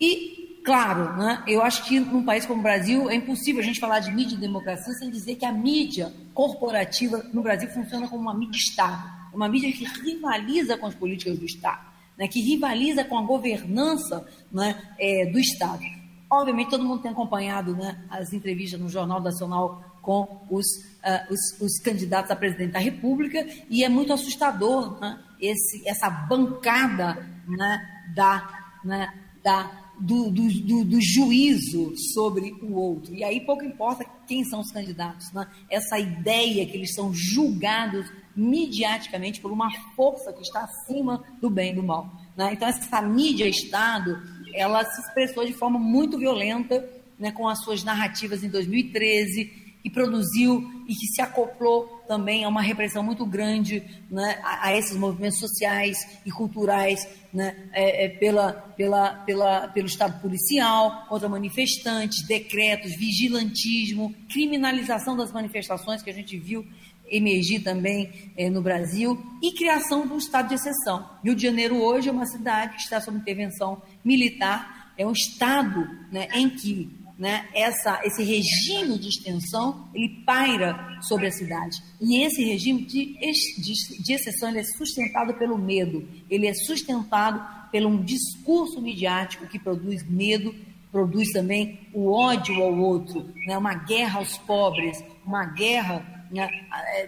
E, 0.00 0.62
claro, 0.64 1.14
né, 1.18 1.44
eu 1.46 1.62
acho 1.62 1.84
que 1.84 2.00
num 2.00 2.24
país 2.24 2.46
como 2.46 2.60
o 2.60 2.62
Brasil 2.62 3.10
é 3.10 3.14
impossível 3.14 3.60
a 3.60 3.64
gente 3.64 3.80
falar 3.80 4.00
de 4.00 4.10
mídia 4.12 4.34
e 4.34 4.40
democracia 4.40 4.94
sem 4.94 5.10
dizer 5.10 5.34
que 5.34 5.44
a 5.44 5.52
mídia 5.52 6.10
corporativa 6.32 7.22
no 7.34 7.42
Brasil 7.42 7.68
funciona 7.68 8.08
como 8.08 8.22
uma 8.22 8.34
mídia 8.34 8.56
Estado, 8.56 9.10
uma 9.34 9.48
mídia 9.48 9.70
que 9.70 9.84
rivaliza 9.84 10.78
com 10.78 10.86
as 10.86 10.94
políticas 10.94 11.38
do 11.38 11.44
Estado 11.44 11.87
né, 12.18 12.26
que 12.26 12.40
rivaliza 12.40 13.04
com 13.04 13.16
a 13.16 13.22
governança 13.22 14.26
né, 14.50 14.82
é, 14.98 15.30
do 15.30 15.38
Estado. 15.38 15.82
Obviamente, 16.30 16.70
todo 16.70 16.84
mundo 16.84 17.00
tem 17.00 17.10
acompanhado 17.10 17.74
né, 17.74 18.04
as 18.10 18.32
entrevistas 18.32 18.78
no 18.78 18.88
Jornal 18.88 19.20
Nacional 19.20 19.82
com 20.02 20.46
os, 20.50 20.66
uh, 20.66 21.32
os, 21.32 21.60
os, 21.60 21.80
candidatos 21.80 22.30
a 22.30 22.36
presidente 22.36 22.72
da 22.72 22.78
República 22.78 23.46
e 23.68 23.84
é 23.84 23.88
muito 23.88 24.12
assustador 24.12 24.98
né, 25.00 25.18
esse, 25.40 25.86
essa 25.86 26.08
bancada 26.08 27.14
né, 27.46 27.80
da, 28.14 28.78
né, 28.84 29.12
da, 29.42 29.70
do, 30.00 30.30
do, 30.30 30.48
do, 30.48 30.84
do, 30.84 31.00
juízo 31.00 31.92
sobre 32.14 32.54
o 32.62 32.74
outro. 32.74 33.14
E 33.14 33.24
aí 33.24 33.40
pouco 33.40 33.64
importa 33.64 34.04
quem 34.26 34.44
são 34.44 34.60
os 34.60 34.70
candidatos. 34.70 35.32
Né? 35.32 35.46
Essa 35.68 35.98
ideia 35.98 36.64
que 36.66 36.76
eles 36.76 36.94
são 36.94 37.12
julgados 37.12 38.10
mediaticamente 38.34 39.40
por 39.40 39.50
uma 39.50 39.70
força 39.96 40.32
que 40.32 40.42
está 40.42 40.60
acima 40.60 41.24
do 41.40 41.50
bem 41.50 41.72
e 41.72 41.74
do 41.74 41.82
mal. 41.82 42.12
Né? 42.36 42.52
Então, 42.52 42.68
essa 42.68 43.02
mídia-Estado, 43.02 44.20
ela 44.54 44.84
se 44.84 45.00
expressou 45.00 45.44
de 45.44 45.52
forma 45.52 45.78
muito 45.78 46.18
violenta 46.18 46.88
né, 47.18 47.32
com 47.32 47.48
as 47.48 47.62
suas 47.64 47.82
narrativas 47.82 48.44
em 48.44 48.48
2013 48.48 49.78
e 49.84 49.90
produziu 49.90 50.77
e 50.88 50.94
que 50.94 51.06
se 51.06 51.20
acoplou 51.20 52.02
também 52.08 52.44
a 52.44 52.48
uma 52.48 52.62
repressão 52.62 53.02
muito 53.02 53.26
grande 53.26 53.82
né, 54.10 54.40
a, 54.42 54.68
a, 54.68 54.76
esses 54.76 54.96
movimentos 54.96 55.38
sociais 55.38 55.98
e 56.24 56.30
culturais 56.30 57.06
né, 57.32 57.68
é, 57.72 58.06
é, 58.06 58.08
pela, 58.08 58.52
pela, 58.52 59.10
pela, 59.10 59.68
pelo 59.68 59.86
Estado 59.86 60.18
policial, 60.22 61.04
contra 61.06 61.28
manifestantes, 61.28 62.26
decretos, 62.26 62.96
vigilantismo, 62.96 64.14
criminalização 64.32 65.14
das 65.14 65.30
manifestações 65.30 66.02
que 66.02 66.08
a 66.08 66.14
gente 66.14 66.38
viu 66.38 66.66
emergir 67.10 67.62
também 67.62 68.32
é, 68.36 68.48
no 68.48 68.62
Brasil 68.62 69.18
e 69.42 69.52
criação 69.52 70.06
do 70.06 70.16
estado 70.16 70.48
de 70.48 70.54
exceção. 70.54 71.08
Rio 71.22 71.34
de 71.34 71.42
Janeiro 71.42 71.76
hoje 71.82 72.08
é 72.08 72.12
uma 72.12 72.26
cidade 72.26 72.76
que 72.76 72.82
está 72.82 73.00
sob 73.00 73.16
intervenção 73.18 73.82
militar, 74.04 74.92
é 74.96 75.06
um 75.06 75.12
estado 75.12 75.88
né, 76.10 76.28
em 76.34 76.50
que 76.50 76.97
né, 77.18 77.48
essa, 77.52 78.00
esse 78.04 78.22
regime 78.22 78.96
de 78.96 79.08
extensão, 79.08 79.88
ele 79.92 80.22
paira 80.24 80.98
sobre 81.02 81.26
a 81.26 81.32
cidade. 81.32 81.82
E 82.00 82.22
esse 82.22 82.44
regime 82.44 82.84
de, 82.84 83.18
de, 83.18 84.02
de 84.02 84.12
exceção 84.12 84.50
é 84.50 84.62
sustentado 84.62 85.34
pelo 85.34 85.58
medo, 85.58 86.08
ele 86.30 86.46
é 86.46 86.54
sustentado 86.54 87.58
pelo 87.72 87.88
um 87.88 88.02
discurso 88.02 88.80
midiático 88.80 89.48
que 89.48 89.58
produz 89.58 90.08
medo, 90.08 90.54
produz 90.92 91.30
também 91.32 91.80
o 91.92 92.12
ódio 92.12 92.62
ao 92.62 92.78
outro, 92.78 93.28
né, 93.46 93.58
uma 93.58 93.74
guerra 93.74 94.20
aos 94.20 94.38
pobres, 94.38 95.02
uma 95.26 95.44
guerra 95.44 96.26
né, 96.30 96.48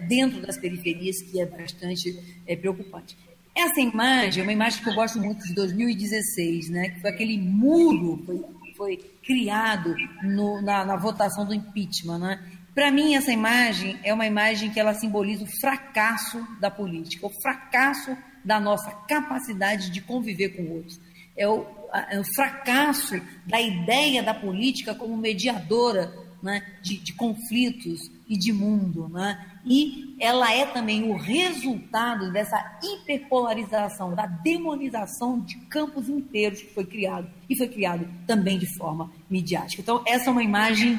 dentro 0.08 0.42
das 0.42 0.58
periferias 0.58 1.22
que 1.22 1.40
é 1.40 1.46
bastante 1.46 2.18
é, 2.46 2.56
preocupante. 2.56 3.16
Essa 3.54 3.80
imagem 3.80 4.40
é 4.40 4.42
uma 4.42 4.52
imagem 4.52 4.82
que 4.82 4.88
eu 4.88 4.94
gosto 4.94 5.18
muito 5.18 5.46
de 5.46 5.54
2016, 5.54 6.68
né, 6.70 6.90
que 6.90 7.00
foi 7.00 7.10
aquele 7.10 7.38
muro, 7.38 8.22
foi, 8.26 8.40
foi 8.80 8.96
criado 9.22 9.94
no, 10.22 10.62
na, 10.62 10.86
na, 10.86 10.96
votação 10.96 11.44
do 11.44 11.52
impeachment. 11.52 12.18
Né? 12.18 12.42
Para 12.74 12.90
mim, 12.90 13.14
essa 13.14 13.30
imagem 13.30 14.00
é 14.02 14.14
uma 14.14 14.26
imagem 14.26 14.70
que 14.70 14.80
ela 14.80 14.94
simboliza 14.94 15.44
o 15.44 15.60
fracasso 15.60 16.42
da 16.58 16.70
política, 16.70 17.26
o 17.26 17.42
fracasso 17.42 18.16
da 18.42 18.58
nossa 18.58 18.90
capacidade 19.06 19.90
de 19.90 20.00
conviver 20.00 20.56
com 20.56 20.62
outros. 20.76 20.98
É 21.36 21.46
o, 21.46 21.66
é 22.10 22.18
o 22.18 22.24
fracasso 22.34 23.20
da 23.44 23.60
ideia 23.60 24.22
da 24.22 24.32
política 24.32 24.94
como 24.94 25.14
mediadora 25.14 26.10
né, 26.42 26.66
de, 26.80 26.96
de, 26.96 27.12
conflitos 27.12 28.10
e 28.26 28.38
de 28.38 28.50
mundo. 28.50 29.10
Né? 29.10 29.49
E 29.64 30.16
ela 30.18 30.52
é 30.52 30.66
também 30.66 31.10
o 31.10 31.16
resultado 31.16 32.32
dessa 32.32 32.78
hiperpolarização, 32.82 34.14
da 34.14 34.26
demonização 34.26 35.40
de 35.40 35.56
campos 35.66 36.08
inteiros 36.08 36.60
que 36.60 36.74
foi 36.74 36.84
criado, 36.84 37.28
e 37.48 37.56
foi 37.56 37.68
criado 37.68 38.08
também 38.26 38.58
de 38.58 38.66
forma 38.76 39.10
midiática. 39.28 39.82
Então, 39.82 40.02
essa 40.06 40.30
é 40.30 40.32
uma 40.32 40.42
imagem 40.42 40.98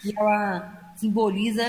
que 0.00 0.16
ela 0.16 0.94
simboliza 0.96 1.62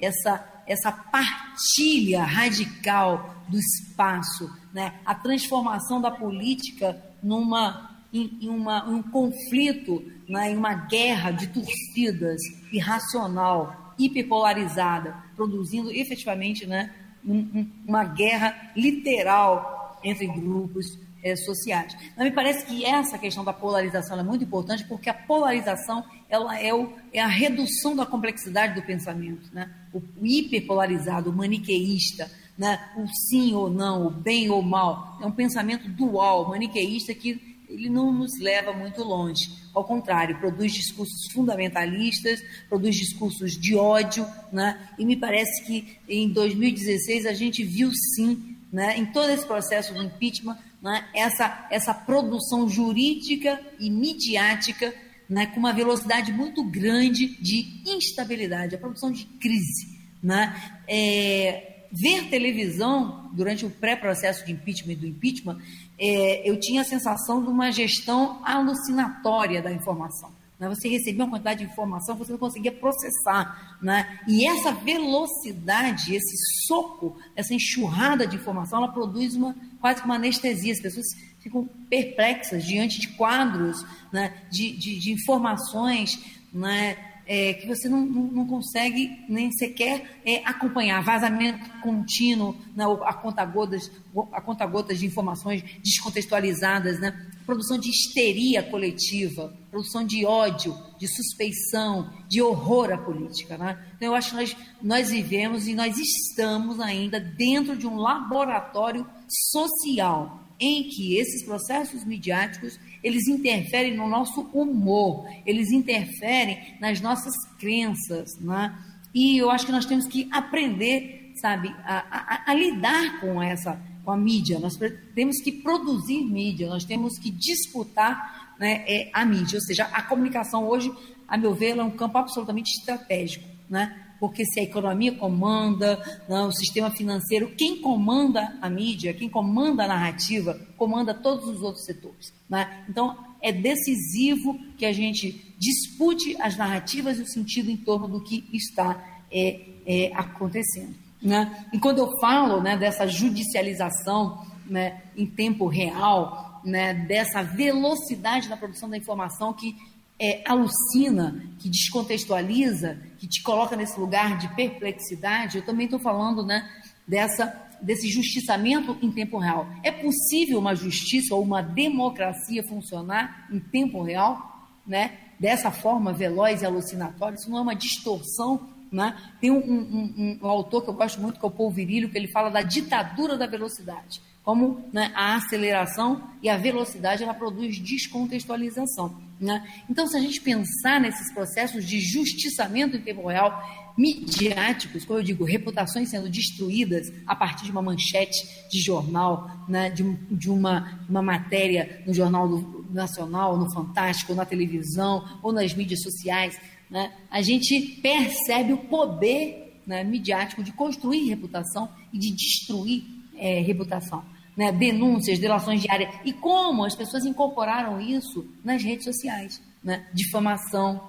essa, 0.00 0.62
essa 0.66 0.92
partilha 0.92 2.24
radical 2.24 3.44
do 3.48 3.58
espaço, 3.58 4.50
né? 4.72 4.94
a 5.04 5.14
transformação 5.14 6.00
da 6.00 6.10
política 6.10 7.02
numa 7.22 7.90
em, 8.12 8.48
uma, 8.48 8.86
um 8.86 9.02
conflito, 9.02 10.04
né, 10.28 10.50
em 10.50 10.56
uma 10.56 10.74
guerra 10.74 11.30
de 11.30 11.46
torcidas 11.46 12.40
irracional, 12.70 13.81
hiperpolarizada, 14.04 15.16
produzindo 15.36 15.90
efetivamente 15.90 16.66
né, 16.66 16.92
um, 17.24 17.66
uma 17.86 18.04
guerra 18.04 18.72
literal 18.76 19.98
entre 20.02 20.26
grupos 20.26 20.98
é, 21.22 21.36
sociais. 21.36 21.96
Mas 22.16 22.26
me 22.26 22.32
parece 22.32 22.66
que 22.66 22.84
essa 22.84 23.16
questão 23.16 23.44
da 23.44 23.52
polarização 23.52 24.18
é 24.18 24.22
muito 24.22 24.44
importante, 24.44 24.84
porque 24.84 25.08
a 25.08 25.14
polarização 25.14 26.04
ela 26.28 26.58
é, 26.58 26.74
o, 26.74 26.92
é 27.12 27.20
a 27.20 27.28
redução 27.28 27.94
da 27.94 28.04
complexidade 28.04 28.74
do 28.74 28.82
pensamento. 28.82 29.48
Né? 29.52 29.70
O, 29.92 29.98
o 29.98 30.26
hiperpolarizado, 30.26 31.30
o 31.30 31.32
maniqueísta, 31.32 32.30
né? 32.58 32.90
o 32.96 33.06
sim 33.06 33.54
ou 33.54 33.70
não, 33.70 34.06
o 34.06 34.10
bem 34.10 34.50
ou 34.50 34.62
mal, 34.62 35.18
é 35.22 35.26
um 35.26 35.32
pensamento 35.32 35.88
dual, 35.88 36.48
maniqueísta, 36.48 37.14
que 37.14 37.56
ele 37.68 37.88
não 37.88 38.12
nos 38.12 38.38
leva 38.40 38.72
muito 38.72 39.02
longe. 39.02 39.61
Ao 39.74 39.84
contrário, 39.84 40.38
produz 40.38 40.72
discursos 40.72 41.32
fundamentalistas, 41.32 42.42
produz 42.68 42.94
discursos 42.94 43.52
de 43.52 43.74
ódio, 43.74 44.26
né? 44.52 44.90
e 44.98 45.04
me 45.04 45.16
parece 45.16 45.64
que 45.64 45.98
em 46.08 46.28
2016 46.28 47.26
a 47.26 47.32
gente 47.32 47.64
viu 47.64 47.90
sim, 48.14 48.56
né, 48.72 48.98
em 48.98 49.06
todo 49.06 49.30
esse 49.30 49.46
processo 49.46 49.92
do 49.92 50.02
impeachment, 50.02 50.58
né, 50.80 51.06
essa, 51.14 51.68
essa 51.70 51.92
produção 51.92 52.68
jurídica 52.68 53.60
e 53.78 53.90
midiática 53.90 54.94
né, 55.28 55.46
com 55.46 55.60
uma 55.60 55.72
velocidade 55.72 56.32
muito 56.32 56.62
grande 56.64 57.28
de 57.40 57.82
instabilidade, 57.86 58.74
a 58.74 58.78
produção 58.78 59.10
de 59.10 59.24
crise. 59.24 60.00
Né? 60.22 60.54
É, 60.86 61.86
ver 61.90 62.28
televisão 62.28 63.30
durante 63.34 63.66
o 63.66 63.70
pré-processo 63.70 64.44
de 64.46 64.52
impeachment 64.52 64.92
e 64.92 64.96
do 64.96 65.06
impeachment 65.06 65.58
é, 66.04 66.42
eu 66.50 66.58
tinha 66.58 66.80
a 66.80 66.84
sensação 66.84 67.40
de 67.40 67.48
uma 67.48 67.70
gestão 67.70 68.40
alucinatória 68.44 69.62
da 69.62 69.70
informação. 69.70 70.32
Né? 70.58 70.68
Você 70.68 70.88
recebia 70.88 71.22
uma 71.24 71.30
quantidade 71.30 71.64
de 71.64 71.70
informação, 71.70 72.16
você 72.16 72.32
não 72.32 72.40
conseguia 72.40 72.72
processar. 72.72 73.78
Né? 73.80 74.18
E 74.26 74.44
essa 74.44 74.72
velocidade, 74.72 76.12
esse 76.16 76.66
soco, 76.66 77.16
essa 77.36 77.54
enxurrada 77.54 78.26
de 78.26 78.34
informação, 78.34 78.80
ela 78.80 78.92
produz 78.92 79.36
uma, 79.36 79.54
quase 79.80 80.02
uma 80.02 80.16
anestesia. 80.16 80.72
As 80.72 80.80
pessoas 80.80 81.06
ficam 81.38 81.70
perplexas 81.88 82.64
diante 82.64 83.00
de 83.00 83.06
quadros, 83.10 83.86
né? 84.12 84.42
de, 84.50 84.76
de, 84.76 84.98
de 84.98 85.12
informações. 85.12 86.18
Né? 86.52 86.96
É, 87.26 87.54
que 87.54 87.66
você 87.66 87.88
não, 87.88 88.04
não, 88.04 88.46
consegue 88.46 89.24
nem 89.28 89.50
sequer 89.52 90.20
é, 90.24 90.36
acompanhar. 90.44 91.02
Vazamento 91.02 91.68
contínuo, 91.80 92.56
né, 92.74 92.84
a 93.04 93.14
conta-gotas 93.14 93.90
a 94.32 94.40
conta 94.40 94.66
-gotas 94.66 94.98
de 94.98 95.06
informações 95.06 95.62
descontextualizadas, 95.82 97.00
né, 97.00 97.14
produção 97.46 97.78
de 97.78 97.88
histeria 97.88 98.62
coletiva, 98.62 99.54
produção 99.70 100.04
de 100.04 100.24
ódio, 100.24 100.76
de 100.98 101.08
suspeição, 101.08 102.12
de 102.28 102.42
horror 102.42 102.92
à 102.92 102.98
política. 102.98 103.56
Né? 103.56 103.78
Então, 103.96 104.08
eu 104.08 104.14
acho 104.14 104.30
que 104.30 104.36
nós, 104.36 104.56
nós 104.82 105.10
vivemos 105.10 105.66
e 105.66 105.74
nós 105.74 105.96
estamos 105.98 106.80
ainda 106.80 107.18
dentro 107.18 107.76
de 107.76 107.86
um 107.86 107.96
laboratório 107.96 109.06
social 109.28 110.42
em 110.60 110.84
que 110.84 111.16
esses 111.16 111.44
processos 111.44 112.04
midiáticos 112.04 112.78
eles 113.02 113.26
interferem 113.26 113.96
no 113.96 114.08
nosso 114.08 114.42
humor, 114.52 115.26
eles 115.44 115.70
interferem 115.70 116.76
nas 116.80 117.00
nossas 117.00 117.34
crenças, 117.58 118.38
né? 118.40 118.74
E 119.14 119.36
eu 119.36 119.50
acho 119.50 119.66
que 119.66 119.72
nós 119.72 119.84
temos 119.84 120.06
que 120.06 120.28
aprender, 120.32 121.32
sabe, 121.40 121.68
a, 121.84 122.44
a, 122.46 122.50
a 122.50 122.54
lidar 122.54 123.20
com 123.20 123.42
essa, 123.42 123.78
com 124.04 124.10
a 124.10 124.16
mídia. 124.16 124.58
Nós 124.58 124.78
temos 125.14 125.42
que 125.42 125.52
produzir 125.52 126.24
mídia, 126.24 126.68
nós 126.68 126.84
temos 126.84 127.18
que 127.18 127.30
disputar 127.30 128.54
né, 128.58 128.84
é, 128.86 129.10
a 129.12 129.24
mídia. 129.24 129.56
Ou 129.58 129.62
seja, 129.62 129.84
a 129.84 130.02
comunicação 130.02 130.66
hoje, 130.66 130.90
a 131.28 131.36
meu 131.36 131.54
ver, 131.54 131.76
é 131.76 131.82
um 131.82 131.90
campo 131.90 132.16
absolutamente 132.16 132.70
estratégico, 132.78 133.46
né? 133.68 134.11
Porque 134.22 134.44
se 134.44 134.60
a 134.60 134.62
economia 134.62 135.10
comanda, 135.16 136.00
não, 136.28 136.46
o 136.46 136.52
sistema 136.52 136.92
financeiro, 136.92 137.56
quem 137.56 137.80
comanda 137.80 138.56
a 138.62 138.70
mídia, 138.70 139.12
quem 139.12 139.28
comanda 139.28 139.82
a 139.82 139.88
narrativa, 139.88 140.60
comanda 140.76 141.12
todos 141.12 141.48
os 141.48 141.60
outros 141.60 141.84
setores. 141.84 142.32
Né? 142.48 142.84
Então, 142.88 143.18
é 143.42 143.50
decisivo 143.50 144.56
que 144.78 144.86
a 144.86 144.92
gente 144.92 145.52
dispute 145.58 146.40
as 146.40 146.56
narrativas 146.56 147.18
e 147.18 147.22
o 147.22 147.26
sentido 147.26 147.68
em 147.68 147.76
torno 147.76 148.06
do 148.06 148.22
que 148.22 148.48
está 148.52 149.04
é, 149.28 149.60
é, 149.84 150.12
acontecendo. 150.14 150.94
Né? 151.20 151.66
E 151.72 151.80
quando 151.80 151.98
eu 151.98 152.16
falo 152.20 152.62
né, 152.62 152.76
dessa 152.76 153.08
judicialização 153.08 154.46
né, 154.70 155.02
em 155.16 155.26
tempo 155.26 155.66
real, 155.66 156.60
né, 156.64 156.94
dessa 156.94 157.42
velocidade 157.42 158.48
da 158.48 158.56
produção 158.56 158.88
da 158.88 158.96
informação 158.96 159.52
que 159.52 159.74
é, 160.16 160.44
alucina, 160.46 161.44
que 161.58 161.68
descontextualiza, 161.68 162.96
que 163.22 163.28
te 163.28 163.40
coloca 163.40 163.76
nesse 163.76 164.00
lugar 164.00 164.36
de 164.36 164.48
perplexidade, 164.48 165.58
eu 165.58 165.64
também 165.64 165.84
estou 165.84 166.00
falando 166.00 166.44
né, 166.44 166.68
dessa, 167.06 167.56
desse 167.80 168.08
justiçamento 168.10 168.98
em 169.00 169.12
tempo 169.12 169.38
real. 169.38 169.64
É 169.84 169.92
possível 169.92 170.58
uma 170.58 170.74
justiça 170.74 171.32
ou 171.32 171.40
uma 171.40 171.62
democracia 171.62 172.64
funcionar 172.64 173.46
em 173.48 173.60
tempo 173.60 174.02
real, 174.02 174.66
né, 174.84 175.18
dessa 175.38 175.70
forma 175.70 176.12
veloz 176.12 176.62
e 176.62 176.66
alucinatória? 176.66 177.36
Isso 177.36 177.48
não 177.48 177.58
é 177.58 177.60
uma 177.60 177.76
distorção 177.76 178.68
né? 178.90 179.16
Tem 179.40 179.50
um, 179.50 179.56
um, 179.56 180.14
um, 180.18 180.38
um, 180.42 180.46
autor 180.48 180.82
que 180.82 180.90
eu 180.90 180.94
gosto 180.94 181.18
muito, 181.18 181.40
que 181.40 181.46
é 181.46 181.48
o 181.48 181.50
Paul 181.50 181.70
Virilio, 181.70 182.10
que 182.10 182.18
ele 182.18 182.28
fala 182.28 182.50
da 182.50 182.60
ditadura 182.60 183.38
da 183.38 183.46
velocidade. 183.46 184.20
Como 184.44 184.84
né, 184.92 185.10
a 185.14 185.36
aceleração 185.36 186.22
e 186.42 186.50
a 186.50 186.58
velocidade 186.58 187.22
ela 187.22 187.32
produz 187.32 187.78
descontextualização. 187.78 189.16
Né? 189.42 189.68
Então, 189.90 190.06
se 190.06 190.16
a 190.16 190.20
gente 190.20 190.40
pensar 190.40 191.00
nesses 191.00 191.32
processos 191.34 191.84
de 191.84 191.98
justiçamento 192.00 192.96
em 192.96 193.00
tempo 193.00 193.26
real, 193.26 193.60
midiáticos, 193.98 195.04
como 195.04 195.18
eu 195.18 195.22
digo, 195.24 195.44
reputações 195.44 196.10
sendo 196.10 196.28
destruídas 196.28 197.12
a 197.26 197.34
partir 197.34 197.64
de 197.64 197.72
uma 197.72 197.82
manchete 197.82 198.38
de 198.70 198.80
jornal, 198.80 199.50
né, 199.68 199.90
de, 199.90 200.04
de 200.30 200.48
uma, 200.48 201.04
uma 201.08 201.20
matéria 201.20 202.00
no 202.06 202.14
Jornal 202.14 202.48
Nacional, 202.88 203.58
no 203.58 203.68
Fantástico, 203.72 204.32
na 204.32 204.46
televisão 204.46 205.40
ou 205.42 205.52
nas 205.52 205.74
mídias 205.74 206.02
sociais, 206.02 206.56
né, 206.88 207.12
a 207.28 207.42
gente 207.42 207.98
percebe 208.00 208.72
o 208.72 208.78
poder 208.78 209.80
né, 209.84 210.04
midiático 210.04 210.62
de 210.62 210.70
construir 210.70 211.28
reputação 211.28 211.88
e 212.12 212.18
de 212.18 212.30
destruir 212.30 213.02
é, 213.36 213.60
reputação. 213.60 214.24
Né, 214.54 214.70
denúncias, 214.70 215.38
delações 215.38 215.80
diárias. 215.80 216.14
E 216.24 216.32
como 216.32 216.84
as 216.84 216.94
pessoas 216.94 217.24
incorporaram 217.24 217.98
isso 217.98 218.46
nas 218.62 218.82
redes 218.82 219.04
sociais. 219.04 219.62
Né, 219.82 220.06
difamação, 220.12 221.08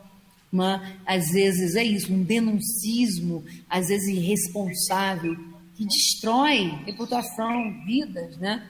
né, 0.51 0.97
às 1.05 1.31
vezes 1.31 1.75
é 1.75 1.83
isso, 1.83 2.13
um 2.13 2.23
denuncismo, 2.23 3.43
às 3.69 3.87
vezes 3.87 4.07
irresponsável, 4.07 5.35
que 5.75 5.85
destrói 5.85 6.67
reputação, 6.85 7.83
vidas. 7.85 8.37
Né? 8.37 8.63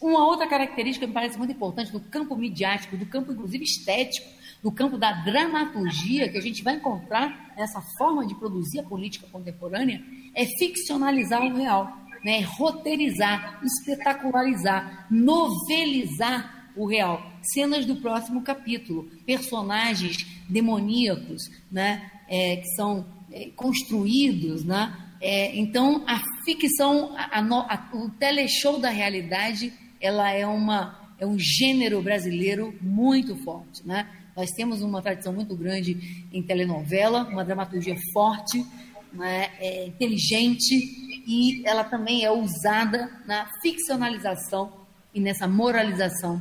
Uma 0.00 0.24
outra 0.26 0.46
característica 0.46 1.04
que 1.04 1.08
me 1.08 1.14
parece 1.14 1.36
muito 1.36 1.52
importante 1.52 1.92
do 1.92 2.00
campo 2.00 2.36
midiático, 2.36 2.96
do 2.96 3.06
campo 3.06 3.32
inclusive 3.32 3.64
estético, 3.64 4.28
do 4.62 4.70
campo 4.70 4.98
da 4.98 5.12
dramaturgia 5.12 6.28
que 6.28 6.38
a 6.38 6.40
gente 6.40 6.62
vai 6.62 6.76
encontrar 6.76 7.52
nessa 7.56 7.80
forma 7.96 8.26
de 8.26 8.34
produzir 8.34 8.80
a 8.80 8.82
política 8.82 9.26
contemporânea, 9.30 10.02
é 10.34 10.44
ficcionalizar 10.44 11.42
o 11.42 11.56
real, 11.56 11.96
né? 12.24 12.40
roteirizar, 12.40 13.60
espetacularizar, 13.62 15.06
novelizar 15.10 16.72
o 16.76 16.86
real. 16.86 17.30
Cenas 17.42 17.84
do 17.86 17.96
próximo 17.96 18.42
capítulo, 18.42 19.10
personagens 19.26 20.26
demoníacos, 20.48 21.50
né? 21.70 22.10
É, 22.28 22.56
que 22.56 22.68
são 22.76 23.06
é, 23.32 23.50
construídos, 23.56 24.64
né? 24.64 24.96
É, 25.20 25.54
então, 25.56 26.02
a 26.06 26.18
ficção, 26.44 27.14
a, 27.14 27.40
a, 27.40 27.96
o 27.96 28.08
teleshow 28.10 28.78
da 28.78 28.88
realidade, 28.88 29.72
ela 30.00 30.30
é, 30.30 30.46
uma, 30.46 31.12
é 31.18 31.26
um 31.26 31.38
gênero 31.38 32.00
brasileiro 32.00 32.74
muito 32.80 33.36
forte. 33.36 33.86
Né? 33.86 34.08
Nós 34.34 34.50
temos 34.52 34.80
uma 34.80 35.02
tradição 35.02 35.32
muito 35.32 35.54
grande 35.54 36.26
em 36.32 36.42
telenovela, 36.42 37.24
uma 37.24 37.44
dramaturgia 37.44 37.94
forte, 38.14 38.64
né? 39.12 39.50
é, 39.60 39.86
inteligente, 39.88 41.09
e 41.26 41.66
ela 41.66 41.84
também 41.84 42.24
é 42.24 42.30
usada 42.30 43.10
na 43.26 43.46
ficcionalização 43.60 44.72
e 45.14 45.20
nessa 45.20 45.46
moralização, 45.46 46.40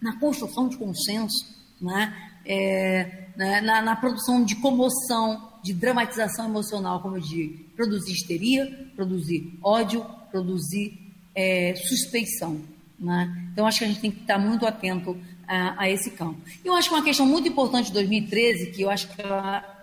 na 0.00 0.18
construção 0.18 0.68
de 0.68 0.76
consenso, 0.76 1.46
né? 1.80 2.14
É, 2.46 3.28
né? 3.36 3.60
na, 3.62 3.80
na 3.80 3.96
produção 3.96 4.44
de 4.44 4.56
comoção, 4.56 5.52
de 5.62 5.72
dramatização 5.72 6.46
emocional, 6.46 7.00
como 7.00 7.16
eu 7.16 7.20
digo, 7.20 7.64
produzir 7.74 8.12
histeria, 8.12 8.90
produzir 8.94 9.58
ódio, 9.62 10.04
produzir 10.30 10.98
é, 11.34 11.74
suspeição. 11.74 12.60
Né? 12.98 13.48
Então, 13.52 13.66
acho 13.66 13.78
que 13.78 13.84
a 13.84 13.88
gente 13.88 14.00
tem 14.00 14.10
que 14.10 14.20
estar 14.20 14.38
muito 14.38 14.66
atento 14.66 15.16
a, 15.46 15.82
a, 15.82 15.90
esse 15.90 16.10
campo. 16.10 16.40
E 16.64 16.68
eu 16.68 16.74
acho 16.74 16.88
que 16.88 16.94
uma 16.94 17.04
questão 17.04 17.26
muito 17.26 17.48
importante 17.48 17.86
de 17.86 17.92
2013, 17.92 18.72
que 18.72 18.82
eu 18.82 18.90
acho 18.90 19.08
que 19.08 19.22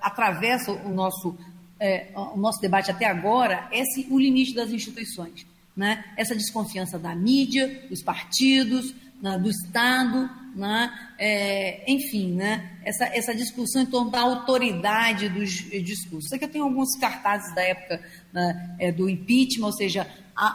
atravessa 0.01 0.71
o 0.71 0.89
nosso, 0.89 1.37
é, 1.81 2.09
o 2.15 2.37
nosso 2.37 2.61
debate 2.61 2.91
até 2.91 3.05
agora, 3.05 3.67
é 3.71 3.79
esse, 3.79 4.05
o 4.11 4.19
limite 4.19 4.53
das 4.53 4.69
instituições. 4.69 5.47
Né? 5.75 6.05
Essa 6.15 6.35
desconfiança 6.35 6.99
da 6.99 7.15
mídia, 7.15 7.87
dos 7.89 8.03
partidos, 8.03 8.93
né, 9.19 9.37
do 9.39 9.49
Estado, 9.49 10.29
né, 10.55 10.91
é, 11.17 11.83
enfim, 11.91 12.33
né, 12.33 12.77
essa, 12.83 13.05
essa 13.05 13.33
discussão 13.33 13.81
em 13.81 13.85
torno 13.85 14.11
da 14.11 14.19
autoridade 14.19 15.29
dos 15.29 15.49
discursos. 15.49 16.29
Que 16.37 16.45
eu 16.45 16.49
tenho 16.49 16.65
alguns 16.65 16.97
cartazes 16.99 17.53
da 17.55 17.61
época 17.61 18.01
né, 18.31 18.75
é, 18.79 18.91
do 18.91 19.09
impeachment, 19.09 19.65
ou 19.65 19.73
seja, 19.73 20.07
a, 20.35 20.47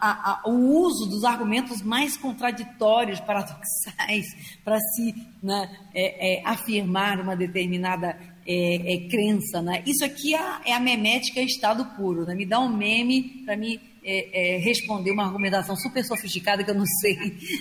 a, 0.00 0.42
a, 0.44 0.48
o 0.48 0.78
uso 0.84 1.06
dos 1.06 1.24
argumentos 1.24 1.82
mais 1.82 2.16
contraditórios, 2.16 3.20
paradoxais, 3.24 4.26
para 4.64 4.78
se 4.78 5.14
né, 5.42 5.70
é, 5.94 6.40
é, 6.40 6.46
afirmar 6.46 7.20
uma 7.20 7.36
determinada 7.36 8.18
é, 8.46 8.94
é, 8.94 9.08
crença. 9.08 9.62
Né? 9.62 9.82
Isso 9.86 10.04
aqui 10.04 10.34
é 10.34 10.72
a, 10.72 10.80
memética 10.80 11.40
estado 11.40 11.84
puro. 11.96 12.24
Né? 12.24 12.34
Me 12.34 12.46
dá 12.46 12.58
um 12.60 12.68
meme 12.68 13.42
para 13.44 13.56
me 13.56 13.80
é, 14.04 14.56
é, 14.56 14.58
responder 14.58 15.10
uma 15.10 15.24
argumentação 15.24 15.76
super 15.76 16.04
sofisticada 16.04 16.64
que 16.64 16.70
eu 16.70 16.74
não 16.74 16.86
sei, 16.86 17.16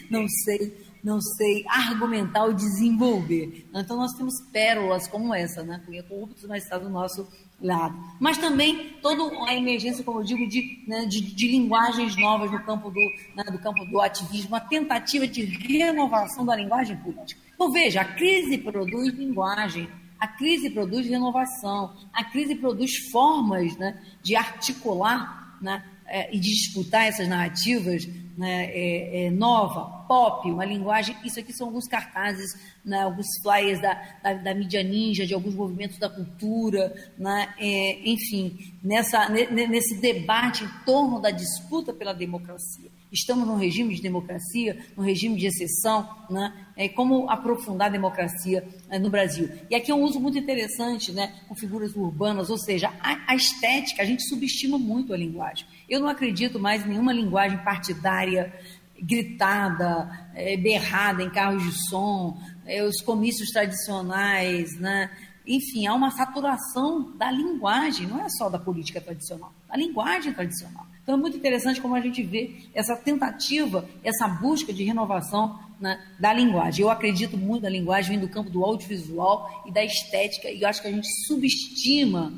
não 0.10 0.28
sei, 0.28 0.74
não 1.04 1.22
sei 1.22 1.64
argumentar 1.68 2.46
ou 2.46 2.54
desenvolver. 2.54 3.68
Então 3.74 3.98
nós 3.98 4.14
temos 4.14 4.34
pérolas 4.52 5.08
como 5.08 5.34
essa, 5.34 5.64
né? 5.64 5.82
Cunha 5.86 6.04
corruptos, 6.04 6.46
mas 6.48 6.64
está 6.64 6.78
do 6.78 6.90
nosso 6.90 7.28
lado. 7.62 7.96
Mas 8.20 8.38
também 8.38 8.96
toda 9.02 9.24
a 9.48 9.56
emergência, 9.56 10.04
como 10.04 10.20
eu 10.20 10.24
digo, 10.24 10.48
de, 10.48 10.84
né, 10.88 11.06
de, 11.06 11.22
de 11.22 11.48
linguagens 11.48 12.16
novas 12.18 12.52
no 12.52 12.62
campo 12.64 12.90
do, 12.90 13.00
né, 13.36 13.44
do 13.52 13.60
campo 13.60 13.86
do 13.86 14.02
ativismo, 14.02 14.56
a 14.56 14.60
tentativa 14.60 15.28
de 15.28 15.44
renovação 15.44 16.46
da 16.46 16.56
linguagem 16.56 16.98
política. 16.98 17.40
Então 17.54 17.72
veja, 17.72 18.02
a 18.02 18.06
crise 18.06 18.58
produz 18.58 19.14
linguagem, 19.14 19.88
a 20.22 20.28
crise 20.28 20.70
produz 20.70 21.08
renovação, 21.08 21.96
a 22.14 22.24
crise 22.24 22.54
produz 22.54 22.96
formas 23.12 23.76
né, 23.76 24.00
de 24.22 24.36
articular 24.36 25.58
né, 25.60 25.84
é, 26.06 26.36
e 26.36 26.40
de 26.40 26.48
disputar 26.52 27.08
essas 27.08 27.28
narrativas 27.28 28.08
né, 28.38 28.66
é, 28.66 29.26
é, 29.26 29.32
nova, 29.32 30.06
pop, 30.08 30.52
uma 30.52 30.64
linguagem. 30.64 31.18
Isso 31.26 31.40
aqui 31.40 31.52
são 31.52 31.68
alguns 31.68 31.88
cartazes, 31.88 32.54
né, 32.86 33.02
alguns 33.02 33.26
flyers 33.42 33.82
da, 33.82 33.96
da, 34.22 34.34
da, 34.36 34.54
mídia 34.54 34.84
ninja, 34.84 35.26
de 35.26 35.34
alguns 35.34 35.56
movimentos 35.56 35.98
da 35.98 36.08
cultura, 36.08 36.94
né, 37.18 37.56
é, 37.58 38.08
enfim, 38.08 38.76
nessa, 38.84 39.28
nesse 39.28 40.00
debate 40.00 40.64
em 40.64 40.86
torno 40.86 41.20
da 41.20 41.32
disputa 41.32 41.92
pela 41.92 42.14
democracia. 42.14 42.92
Estamos 43.12 43.46
num 43.46 43.58
regime 43.58 43.94
de 43.94 44.02
democracia, 44.02 44.86
num 44.96 45.04
regime 45.04 45.36
de 45.36 45.46
exceção, 45.46 46.10
né? 46.30 46.68
É, 46.78 46.88
como 46.88 47.30
aprofundar 47.30 47.90
a 47.90 47.92
democracia 47.92 48.66
é, 48.90 48.98
no 48.98 49.10
Brasil. 49.10 49.50
E 49.70 49.76
aqui 49.76 49.92
é 49.92 49.96
um 49.96 50.02
uso 50.02 50.20
muito 50.20 50.38
interessante, 50.38 51.12
né, 51.12 51.34
com 51.48 51.54
figuras 51.54 51.94
urbanas, 51.96 52.50
ou 52.50 52.58
seja, 52.58 52.92
a, 53.02 53.32
a 53.34 53.36
estética, 53.36 54.02
a 54.02 54.06
gente 54.06 54.24
subestima 54.28 54.80
muito 54.80 55.14
a 55.14 55.18
linguagem. 55.18 55.68
Eu 55.90 56.00
não 56.00 56.08
acredito 56.08 56.58
mais 56.58 56.86
em 56.86 56.90
nenhuma 56.90 57.12
linguagem 57.12 57.58
partidária 57.60 58.54
gritada, 59.02 60.30
é, 60.34 60.56
berrada 60.56 61.22
em 61.22 61.30
carros 61.30 61.64
de 61.64 61.90
som, 61.90 62.38
é, 62.66 62.84
os 62.84 63.02
comícios 63.02 63.50
tradicionais, 63.50 64.80
né? 64.80 65.12
Enfim, 65.46 65.88
há 65.88 65.94
uma 65.94 66.12
saturação 66.12 67.12
da 67.18 67.32
linguagem, 67.32 68.08
não 68.08 68.24
é 68.24 68.30
só 68.30 68.48
da 68.48 68.60
política 68.60 69.02
tradicional, 69.02 69.52
da 69.68 69.76
linguagem 69.76 70.32
tradicional. 70.34 70.86
Então 71.12 71.20
é 71.20 71.22
muito 71.24 71.36
interessante 71.36 71.82
como 71.82 71.94
a 71.94 72.00
gente 72.00 72.24
vê 72.24 72.56
essa 72.74 72.96
tentativa, 72.96 73.86
essa 74.02 74.30
busca 74.30 74.72
de 74.72 74.86
renovação 74.86 75.60
né, 75.78 76.02
da 76.18 76.32
linguagem. 76.32 76.86
Eu 76.86 76.90
acredito 76.90 77.38
muito 77.38 77.64
na 77.64 77.70
linguagem, 77.70 78.12
vem 78.12 78.26
do 78.26 78.32
campo 78.32 78.50
do 78.50 78.64
audiovisual 78.64 79.66
e 79.68 79.72
da 79.74 79.84
estética, 79.84 80.50
e 80.50 80.62
eu 80.62 80.70
acho 80.70 80.82
que 80.82 80.88
a 80.88 80.92
gente 80.92 81.10
subestima 81.28 82.32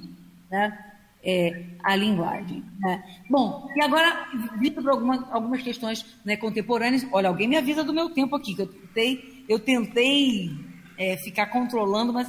né, 0.49 0.75
é, 1.23 1.65
a 1.83 1.95
linguagem. 1.95 2.63
Né? 2.79 3.03
Bom, 3.29 3.69
e 3.75 3.83
agora, 3.83 4.27
vindo 4.59 4.81
para 4.81 4.91
alguma, 4.91 5.29
algumas 5.31 5.61
questões 5.61 6.03
né, 6.25 6.35
contemporâneas, 6.35 7.05
olha, 7.11 7.29
alguém 7.29 7.47
me 7.47 7.57
avisa 7.57 7.83
do 7.83 7.93
meu 7.93 8.09
tempo 8.09 8.35
aqui, 8.35 8.55
que 8.55 8.63
eu 8.63 8.67
tentei, 8.67 9.45
eu 9.47 9.59
tentei 9.59 10.49
é, 10.97 11.15
ficar 11.17 11.45
controlando, 11.45 12.11
mas 12.11 12.27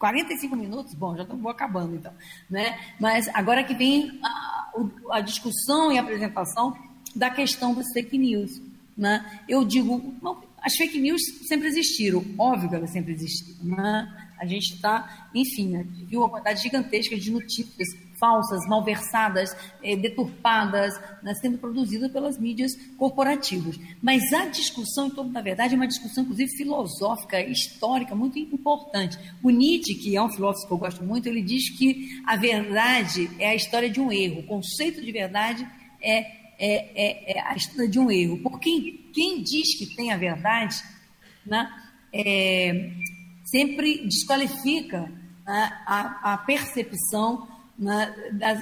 45 0.00 0.56
minutos, 0.56 0.94
bom, 0.94 1.14
já 1.14 1.22
estou 1.24 1.48
acabando 1.50 1.94
então. 1.94 2.12
Né? 2.48 2.80
Mas 2.98 3.28
agora 3.28 3.62
que 3.62 3.74
vem 3.74 4.18
a, 4.24 4.72
a, 5.10 5.20
discussão 5.20 5.92
e 5.92 5.98
a 5.98 6.00
apresentação 6.00 6.74
da 7.14 7.28
questão 7.28 7.74
das 7.74 7.86
fake 7.92 8.16
news. 8.16 8.62
Né? 8.96 9.42
Eu 9.46 9.62
digo, 9.62 10.14
as 10.62 10.74
fake 10.74 10.98
news 10.98 11.20
sempre 11.46 11.68
existiram, 11.68 12.24
óbvio 12.38 12.70
que 12.70 12.74
elas 12.74 12.90
sempre 12.90 13.12
existiram. 13.12 13.76
Né? 13.76 14.30
A 14.38 14.46
gente 14.46 14.74
está, 14.74 15.28
enfim, 15.34 15.68
né, 15.68 15.86
viu 16.08 16.20
uma 16.20 16.30
quantidade 16.30 16.62
gigantesca 16.62 17.14
de 17.14 17.30
notícias 17.30 17.88
falsas, 18.20 18.66
malversadas, 18.68 19.56
eh, 19.82 19.96
deturpadas, 19.96 20.94
né, 21.22 21.34
sendo 21.40 21.58
produzidas 21.58 22.12
pelas 22.12 22.38
mídias 22.38 22.72
corporativas. 22.98 23.80
Mas 24.02 24.32
a 24.32 24.46
discussão 24.46 25.06
em 25.06 25.10
torno 25.10 25.32
da 25.32 25.40
verdade 25.40 25.74
é 25.74 25.76
uma 25.76 25.88
discussão, 25.88 26.22
inclusive, 26.22 26.50
filosófica, 26.56 27.40
histórica, 27.40 28.14
muito 28.14 28.38
importante. 28.38 29.18
O 29.42 29.50
Nietzsche, 29.50 29.94
que 29.94 30.14
é 30.14 30.22
um 30.22 30.30
filósofo 30.30 30.66
que 30.66 30.72
eu 30.74 30.78
gosto 30.78 31.02
muito, 31.02 31.26
ele 31.26 31.42
diz 31.42 31.70
que 31.70 32.20
a 32.26 32.36
verdade 32.36 33.30
é 33.38 33.48
a 33.48 33.54
história 33.54 33.88
de 33.88 34.00
um 34.00 34.12
erro. 34.12 34.40
O 34.40 34.46
conceito 34.46 35.00
de 35.00 35.10
verdade 35.10 35.66
é, 36.02 36.18
é, 36.18 37.36
é, 37.38 37.38
é 37.38 37.40
a 37.40 37.56
história 37.56 37.88
de 37.88 37.98
um 37.98 38.10
erro. 38.10 38.38
Porque 38.42 39.00
quem 39.14 39.42
diz 39.42 39.78
que 39.78 39.96
tem 39.96 40.12
a 40.12 40.16
verdade, 40.16 40.76
né, 41.46 41.68
é, 42.12 42.92
sempre 43.44 44.06
desqualifica 44.06 45.10
né, 45.46 45.82
a, 45.86 46.34
a, 46.34 46.38
percepção 46.38 47.48
né, 47.80 48.14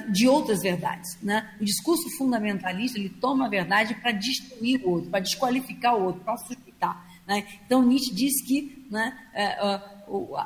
de 0.09 0.29
outras 0.29 0.61
verdades. 0.61 1.17
Né? 1.21 1.49
O 1.59 1.65
discurso 1.65 2.09
fundamentalista 2.17 2.97
ele 2.97 3.09
toma 3.09 3.47
a 3.47 3.49
verdade 3.49 3.93
para 3.95 4.13
destruir 4.13 4.81
o 4.85 4.91
outro, 4.91 5.09
para 5.09 5.19
desqualificar 5.19 5.97
o 5.97 6.05
outro, 6.05 6.21
para 6.21 6.37
suspeitar. 6.37 7.05
Né? 7.27 7.45
Então 7.65 7.85
Nietzsche 7.85 8.15
diz 8.15 8.41
que 8.47 8.87
né, 8.89 9.13
é, 9.33 9.45
a, 9.59 9.83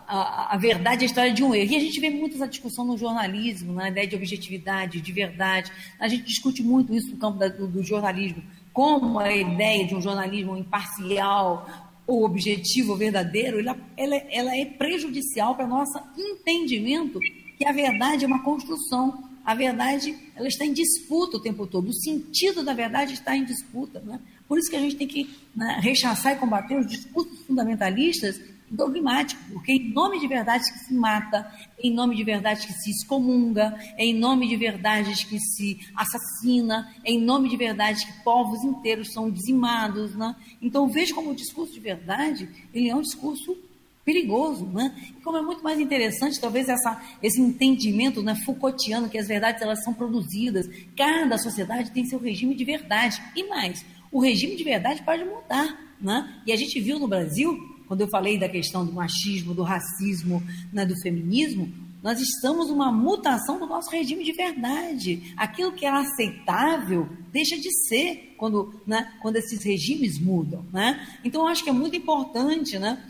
a, 0.08 0.56
a, 0.56 0.58
verdade 0.58 1.04
é 1.04 1.06
a 1.06 1.06
história 1.06 1.32
de 1.32 1.44
um 1.44 1.54
erro. 1.54 1.72
E 1.72 1.76
a 1.76 1.80
gente 1.80 2.00
vê 2.00 2.10
muito 2.10 2.36
essa 2.36 2.48
discussão 2.48 2.84
no 2.84 2.98
jornalismo, 2.98 3.74
na 3.74 3.90
ideia 3.90 4.08
de 4.08 4.16
objetividade, 4.16 5.00
de 5.00 5.12
verdade. 5.12 5.72
A 6.00 6.08
gente 6.08 6.24
discute 6.24 6.64
muito 6.64 6.96
isso 6.96 7.12
no 7.12 7.18
campo 7.18 7.38
do, 7.48 7.84
jornalismo, 7.84 8.42
como 8.74 9.20
a 9.20 9.32
ideia 9.32 9.86
de 9.86 9.94
um 9.94 10.02
jornalismo 10.02 10.58
imparcial, 10.58 11.70
objetivo 12.06 12.98
verdadeiro, 12.98 13.60
ela, 13.60 13.78
ela, 13.96 14.16
ela 14.30 14.58
é 14.58 14.66
prejudicial 14.66 15.56
para 15.56 15.66
nosso 15.66 15.98
entendimento 16.18 17.20
que 17.64 17.70
a 17.70 17.72
verdade 17.72 18.26
é 18.26 18.28
uma 18.28 18.44
construção. 18.44 19.32
A 19.46 19.56
verdade 19.56 20.16
ela 20.36 20.48
está 20.48 20.66
em 20.66 20.74
disputa 20.74 21.38
o 21.38 21.42
tempo 21.42 21.66
todo. 21.66 21.90
O 21.90 21.94
sentido 21.94 22.64
da 22.64 22.74
verdade 22.74 23.14
está 23.14 23.36
em 23.36 23.46
disputa. 23.46 24.02
Né? 24.02 24.20
Por 24.48 24.58
isso 24.58 24.70
que 24.70 24.76
a 24.76 24.80
gente 24.80 24.98
tem 24.98 25.08
que 25.08 25.34
né, 25.56 25.80
rechaçar 25.82 26.34
e 26.34 26.36
combater 26.36 26.78
os 26.78 26.88
discursos 26.88 27.40
fundamentalistas 27.46 28.40
dogmático, 28.70 29.40
porque 29.52 29.74
em 29.74 29.94
nome 29.94 30.20
de 30.20 30.28
verdades 30.28 30.72
que 30.72 30.80
se 30.80 30.94
mata, 30.96 31.48
em 31.78 31.94
nome 31.94 32.16
de 32.16 32.24
verdades 32.24 32.66
que 32.66 32.74
se 32.74 32.90
excomunga, 32.90 33.78
em 34.00 34.16
nome 34.16 34.48
de 34.48 34.56
verdades 34.56 35.24
que 35.24 35.40
se 35.40 35.80
assassina, 35.96 36.92
em 37.06 37.22
nome 37.22 37.50
de 37.50 37.56
verdades 37.56 38.04
que 38.04 38.24
povos 38.24 38.64
inteiros 38.64 39.14
são 39.14 39.30
dizimados. 39.30 40.16
Né? 40.16 40.36
Então 40.60 40.88
veja 40.88 41.14
como 41.14 41.32
o 41.32 41.36
discurso 41.36 41.72
de 41.74 41.80
verdade 41.80 42.50
ele 42.74 42.90
é 42.90 42.96
um 42.96 43.02
discurso 43.02 43.56
perigoso, 44.04 44.66
né? 44.66 44.96
E 45.18 45.22
como 45.22 45.38
é 45.38 45.42
muito 45.42 45.64
mais 45.64 45.80
interessante, 45.80 46.40
talvez, 46.40 46.68
essa, 46.68 47.02
esse 47.22 47.42
entendimento 47.42 48.22
né, 48.22 48.36
Foucaultiano, 48.46 49.10
que 49.10 49.18
as 49.18 49.28
verdades 49.28 49.62
elas 49.62 49.84
são 49.84 49.94
produzidas, 49.94 50.68
cada 50.96 51.38
sociedade 51.38 51.92
tem 51.92 52.06
seu 52.06 52.20
regime 52.20 52.56
de 52.56 52.66
verdade. 52.66 53.22
E 53.36 53.48
mais, 53.48 53.86
o 54.12 54.20
regime 54.20 54.56
de 54.56 54.64
verdade 54.64 55.02
pode 55.04 55.24
mudar, 55.24 55.96
né? 56.00 56.42
E 56.46 56.52
a 56.52 56.56
gente 56.56 56.80
viu 56.80 57.00
no 57.00 57.08
Brasil, 57.08 57.58
quando 57.88 58.02
eu 58.02 58.10
falei 58.10 58.38
da 58.38 58.50
questão 58.50 58.86
do 58.86 58.92
machismo, 58.92 59.54
do 59.54 59.64
racismo, 59.64 60.44
né, 60.72 60.86
do 60.86 61.00
feminismo, 61.02 61.72
nós 62.04 62.20
estamos 62.20 62.68
numa 62.68 62.92
mutação 62.92 63.58
do 63.58 63.66
nosso 63.66 63.90
regime 63.90 64.26
de 64.26 64.34
verdade. 64.34 65.34
Aquilo 65.38 65.72
que 65.72 65.86
era 65.86 66.02
aceitável 66.02 67.08
deixa 67.32 67.56
de 67.56 67.72
ser 67.88 68.36
quando, 68.38 68.82
né, 68.86 69.14
quando 69.22 69.38
esses 69.38 69.64
regimes 69.64 70.20
mudam. 70.20 70.66
Né? 70.74 71.08
Então, 71.24 71.44
eu 71.44 71.48
acho 71.48 71.64
que 71.64 71.70
é 71.70 71.74
muito 71.74 71.96
importante 71.96 72.78
né, 72.78 73.02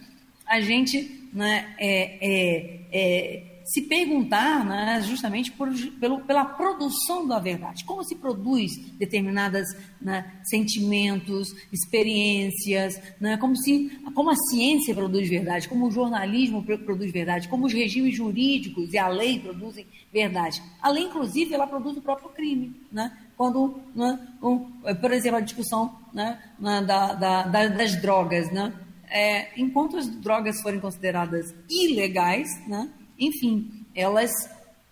a 0.54 0.62
gente 0.62 1.30
né, 1.34 1.74
é, 1.80 2.18
é, 2.22 2.80
é, 2.92 3.44
se 3.66 3.82
perguntar 3.82 4.64
né, 4.64 5.02
justamente 5.02 5.52
por, 5.52 5.68
pelo, 6.00 6.20
pela 6.22 6.46
produção 6.46 7.28
da 7.28 7.40
verdade. 7.40 7.84
Como 7.86 8.04
se 8.04 8.14
produz 8.16 8.72
determinados 9.00 9.64
né, 10.00 10.32
sentimentos, 10.44 11.56
experiências, 11.72 13.02
né, 13.20 13.36
como, 13.38 13.56
se, 13.58 14.00
como 14.14 14.30
a 14.30 14.36
ciência 14.36 14.94
produz 14.94 15.28
verdade, 15.28 15.68
como 15.68 15.88
o 15.88 15.92
jornalismo 15.92 16.64
produz 16.64 17.12
verdade, 17.12 17.48
como 17.48 17.66
os 17.66 17.74
regimes 17.74 18.16
jurídicos 18.16 18.94
e 18.94 18.98
a 19.00 19.08
lei 19.08 19.40
produzem 19.40 19.88
verdade. 20.14 20.62
A 20.80 20.90
lei, 20.90 21.06
inclusive, 21.06 21.52
ela 21.52 21.66
produz 21.66 21.98
o 21.98 22.02
próprio 22.02 22.30
crime. 22.30 22.76
Né? 22.92 23.12
Quando, 23.36 23.80
né, 23.96 24.20
um, 24.40 24.60
por 25.02 25.12
exemplo, 25.12 25.40
a 25.40 25.42
discussão 25.42 25.96
né, 26.14 26.38
da, 26.60 27.14
da, 27.14 27.44
da, 27.44 27.68
das 27.70 28.00
drogas, 28.00 28.52
né? 28.52 28.72
É, 29.14 29.52
enquanto 29.56 29.96
as 29.96 30.10
drogas 30.10 30.60
forem 30.62 30.80
consideradas 30.80 31.54
ilegais, 31.70 32.50
né, 32.68 32.90
enfim, 33.20 33.86
elas 33.94 34.32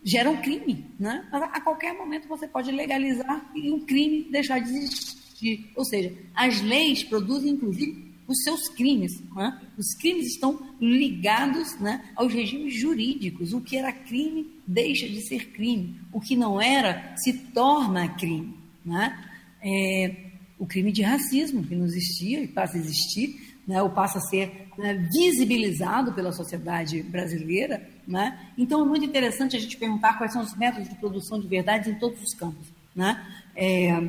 geram 0.04 0.38
crime. 0.38 0.86
Né? 1.00 1.28
A 1.32 1.60
qualquer 1.60 1.98
momento 1.98 2.28
você 2.28 2.48
pode 2.48 2.72
legalizar 2.72 3.52
e 3.56 3.72
um 3.72 3.80
crime 3.80 4.28
deixar 4.32 4.60
de 4.60 4.70
existir. 4.70 5.72
Ou 5.76 5.84
seja, 5.84 6.14
as 6.36 6.62
leis 6.62 7.04
produzem, 7.04 7.52
inclusive, 7.52 8.12
os 8.28 8.44
seus 8.44 8.70
crimes. 8.70 9.20
Né? 9.36 9.60
Os 9.76 9.96
crimes 9.96 10.28
estão 10.28 10.60
ligados 10.80 11.80
né, 11.80 12.06
aos 12.16 12.32
regimes 12.32 12.76
jurídicos. 12.76 13.54
O 13.54 13.62
que 13.62 13.76
era 13.76 13.92
crime 13.92 14.52
deixa 14.68 15.08
de 15.08 15.22
ser 15.22 15.48
crime. 15.52 16.00
O 16.14 16.22
que 16.22 16.36
não 16.36 16.62
era 16.62 17.16
se 17.18 17.34
torna 17.34 18.08
crime. 18.08 18.56
Né? 18.86 19.18
É, 19.64 20.32
o 20.60 20.68
crime 20.68 20.92
de 20.92 21.02
racismo, 21.02 21.64
que 21.64 21.76
não 21.76 21.86
existia 21.86 22.44
e 22.44 22.48
passa 22.48 22.78
a 22.78 22.80
existir, 22.80 23.51
né, 23.68 23.82
ou 23.82 23.89
passa 23.89 24.18
a 24.18 24.22
ser 24.22 24.68
né, 24.78 25.07
visibilizado 25.14 26.14
pela 26.14 26.32
sociedade 26.32 27.01
brasileira. 27.03 27.88
Né? 28.07 28.39
Então, 28.57 28.82
é 28.82 28.86
muito 28.86 29.05
interessante 29.05 29.55
a 29.55 29.59
gente 29.59 29.78
perguntar 29.78 30.18
quais 30.18 30.34
são 30.34 30.41
os 30.41 30.55
métodos 30.55 30.89
de 30.89 30.95
produção 30.95 31.39
de 31.39 31.47
verdades 31.47 31.88
em 31.88 31.95
todos 31.95 32.22
os 32.22 32.34
campos. 32.36 32.68
Né? 32.95 33.24
É, 33.55 34.01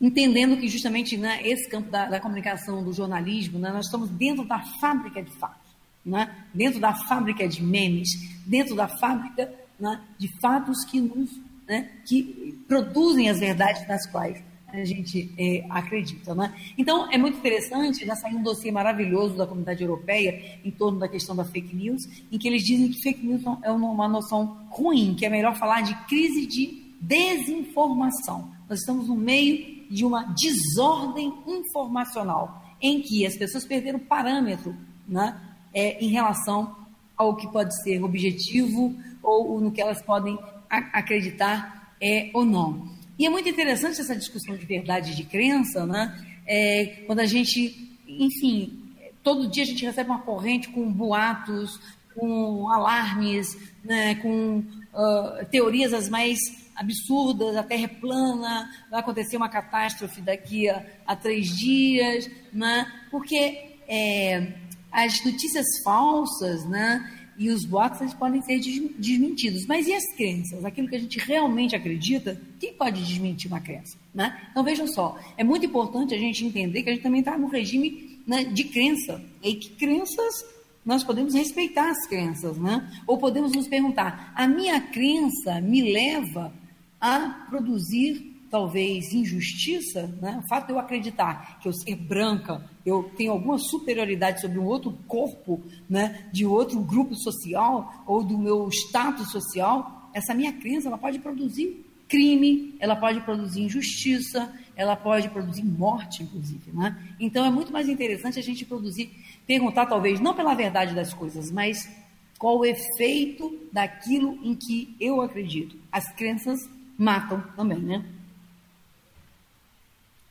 entendendo 0.00 0.56
que, 0.56 0.68
justamente, 0.68 1.16
né, 1.16 1.40
esse 1.46 1.68
campo 1.68 1.90
da, 1.90 2.06
da, 2.06 2.20
comunicação, 2.20 2.82
do 2.82 2.92
jornalismo, 2.92 3.58
né, 3.58 3.70
nós 3.70 3.86
estamos 3.86 4.10
dentro 4.10 4.44
da 4.44 4.60
fábrica 4.80 5.22
de 5.22 5.30
fatos, 5.38 5.72
né? 6.04 6.44
dentro 6.52 6.80
da 6.80 6.92
fábrica 6.92 7.48
de 7.48 7.62
memes, 7.62 8.08
dentro 8.46 8.74
da 8.74 8.88
fábrica 8.88 9.52
né, 9.78 10.00
de 10.18 10.28
fatos 10.40 10.84
que 10.84 11.00
nos 11.00 11.30
né, 11.66 11.88
que 12.06 12.62
produzem 12.68 13.30
as 13.30 13.38
verdades 13.38 13.86
das 13.86 14.06
quais 14.06 14.42
a 14.80 14.84
gente 14.84 15.32
é, 15.38 15.64
acredita. 15.70 16.34
Né? 16.34 16.54
Então, 16.76 17.10
é 17.10 17.18
muito 17.18 17.38
interessante, 17.38 18.04
já 18.04 18.16
saiu 18.16 18.38
um 18.38 18.42
dossiê 18.42 18.70
maravilhoso 18.70 19.36
da 19.36 19.46
comunidade 19.46 19.82
europeia 19.82 20.58
em 20.64 20.70
torno 20.70 20.98
da 20.98 21.08
questão 21.08 21.34
da 21.34 21.44
fake 21.44 21.74
news, 21.74 22.02
em 22.30 22.38
que 22.38 22.48
eles 22.48 22.62
dizem 22.62 22.90
que 22.90 23.02
fake 23.02 23.24
news 23.24 23.42
é 23.62 23.70
uma 23.70 24.08
noção 24.08 24.66
ruim, 24.70 25.14
que 25.14 25.24
é 25.24 25.28
melhor 25.28 25.54
falar 25.56 25.82
de 25.82 25.94
crise 26.06 26.46
de 26.46 26.82
desinformação. 27.00 28.50
Nós 28.68 28.80
estamos 28.80 29.08
no 29.08 29.16
meio 29.16 29.84
de 29.90 30.04
uma 30.04 30.24
desordem 30.34 31.32
informacional, 31.46 32.62
em 32.80 33.00
que 33.00 33.26
as 33.26 33.36
pessoas 33.36 33.64
perderam 33.64 33.98
parâmetro 33.98 34.74
né, 35.06 35.38
é, 35.72 36.02
em 36.04 36.08
relação 36.08 36.74
ao 37.16 37.36
que 37.36 37.46
pode 37.52 37.80
ser 37.82 38.02
objetivo 38.02 38.94
ou 39.22 39.60
no 39.60 39.70
que 39.70 39.80
elas 39.80 40.02
podem 40.02 40.38
acreditar 40.68 41.94
é, 42.00 42.30
ou 42.34 42.44
não. 42.44 42.93
E 43.18 43.26
é 43.26 43.30
muito 43.30 43.48
interessante 43.48 44.00
essa 44.00 44.16
discussão 44.16 44.56
de 44.56 44.66
verdade 44.66 45.12
e 45.12 45.14
de 45.14 45.24
crença, 45.24 45.86
né? 45.86 46.18
É, 46.46 47.02
quando 47.06 47.20
a 47.20 47.26
gente, 47.26 47.98
enfim, 48.06 48.84
todo 49.22 49.48
dia 49.48 49.62
a 49.62 49.66
gente 49.66 49.84
recebe 49.84 50.10
uma 50.10 50.20
corrente 50.20 50.68
com 50.68 50.92
boatos, 50.92 51.80
com 52.14 52.68
alarmes, 52.70 53.56
né? 53.82 54.14
com 54.16 54.58
uh, 54.58 55.44
teorias 55.50 55.92
as 55.92 56.08
mais 56.08 56.38
absurdas, 56.76 57.56
a 57.56 57.62
Terra 57.62 57.84
é 57.84 57.88
plana, 57.88 58.70
vai 58.90 59.00
acontecer 59.00 59.36
uma 59.36 59.48
catástrofe 59.48 60.20
daqui 60.20 60.68
a, 60.68 60.84
a 61.06 61.16
três 61.16 61.48
dias, 61.56 62.30
né? 62.52 62.86
porque 63.10 63.78
é, 63.88 64.52
as 64.92 65.24
notícias 65.24 65.66
falsas, 65.82 66.64
né? 66.66 67.10
E 67.38 67.50
os 67.50 67.64
boatos 67.64 68.00
eles 68.00 68.14
podem 68.14 68.40
ser 68.42 68.58
desmentidos. 68.98 69.66
Mas 69.66 69.86
e 69.86 69.92
as 69.92 70.04
crenças? 70.16 70.64
Aquilo 70.64 70.88
que 70.88 70.96
a 70.96 71.00
gente 71.00 71.18
realmente 71.18 71.74
acredita, 71.74 72.40
quem 72.60 72.72
pode 72.72 73.04
desmentir 73.04 73.50
uma 73.50 73.60
crença? 73.60 73.96
Né? 74.14 74.48
Então 74.50 74.62
vejam 74.62 74.86
só, 74.86 75.18
é 75.36 75.44
muito 75.44 75.66
importante 75.66 76.14
a 76.14 76.18
gente 76.18 76.44
entender 76.44 76.82
que 76.82 76.90
a 76.90 76.92
gente 76.92 77.02
também 77.02 77.20
está 77.20 77.36
no 77.36 77.48
regime 77.48 78.20
né, 78.26 78.44
de 78.44 78.64
crença. 78.64 79.22
E 79.42 79.54
que 79.54 79.70
crenças 79.70 80.44
nós 80.84 81.02
podemos 81.02 81.34
respeitar 81.34 81.90
as 81.90 82.06
crenças, 82.06 82.58
né? 82.58 82.86
Ou 83.06 83.16
podemos 83.16 83.52
nos 83.52 83.66
perguntar: 83.66 84.32
a 84.36 84.46
minha 84.46 84.80
crença 84.80 85.60
me 85.60 85.92
leva 85.92 86.52
a 87.00 87.46
produzir 87.48 88.33
talvez 88.54 89.12
injustiça, 89.12 90.06
né? 90.22 90.40
o 90.40 90.48
fato 90.48 90.66
de 90.66 90.72
eu 90.72 90.78
acreditar 90.78 91.58
que 91.58 91.66
eu 91.66 91.72
ser 91.72 91.96
branca, 91.96 92.64
eu 92.86 93.10
tenho 93.16 93.32
alguma 93.32 93.58
superioridade 93.58 94.40
sobre 94.40 94.60
um 94.60 94.64
outro 94.64 94.96
corpo, 95.08 95.60
né? 95.90 96.28
de 96.32 96.46
outro 96.46 96.78
grupo 96.78 97.16
social 97.16 98.04
ou 98.06 98.22
do 98.22 98.38
meu 98.38 98.68
status 98.68 99.32
social, 99.32 100.08
essa 100.14 100.32
minha 100.32 100.52
crença 100.52 100.86
ela 100.86 100.96
pode 100.96 101.18
produzir 101.18 101.84
crime, 102.08 102.76
ela 102.78 102.94
pode 102.94 103.22
produzir 103.22 103.62
injustiça, 103.62 104.52
ela 104.76 104.94
pode 104.94 105.28
produzir 105.30 105.64
morte, 105.64 106.22
inclusive. 106.22 106.70
Né? 106.72 106.96
Então 107.18 107.44
é 107.44 107.50
muito 107.50 107.72
mais 107.72 107.88
interessante 107.88 108.38
a 108.38 108.42
gente 108.42 108.64
produzir, 108.64 109.10
perguntar 109.48 109.86
talvez 109.86 110.20
não 110.20 110.32
pela 110.32 110.54
verdade 110.54 110.94
das 110.94 111.12
coisas, 111.12 111.50
mas 111.50 111.90
qual 112.38 112.60
o 112.60 112.64
efeito 112.64 113.58
daquilo 113.72 114.38
em 114.44 114.54
que 114.54 114.94
eu 115.00 115.20
acredito. 115.20 115.76
As 115.90 116.08
crenças 116.14 116.60
matam 116.96 117.42
também, 117.56 117.80
né? 117.80 118.13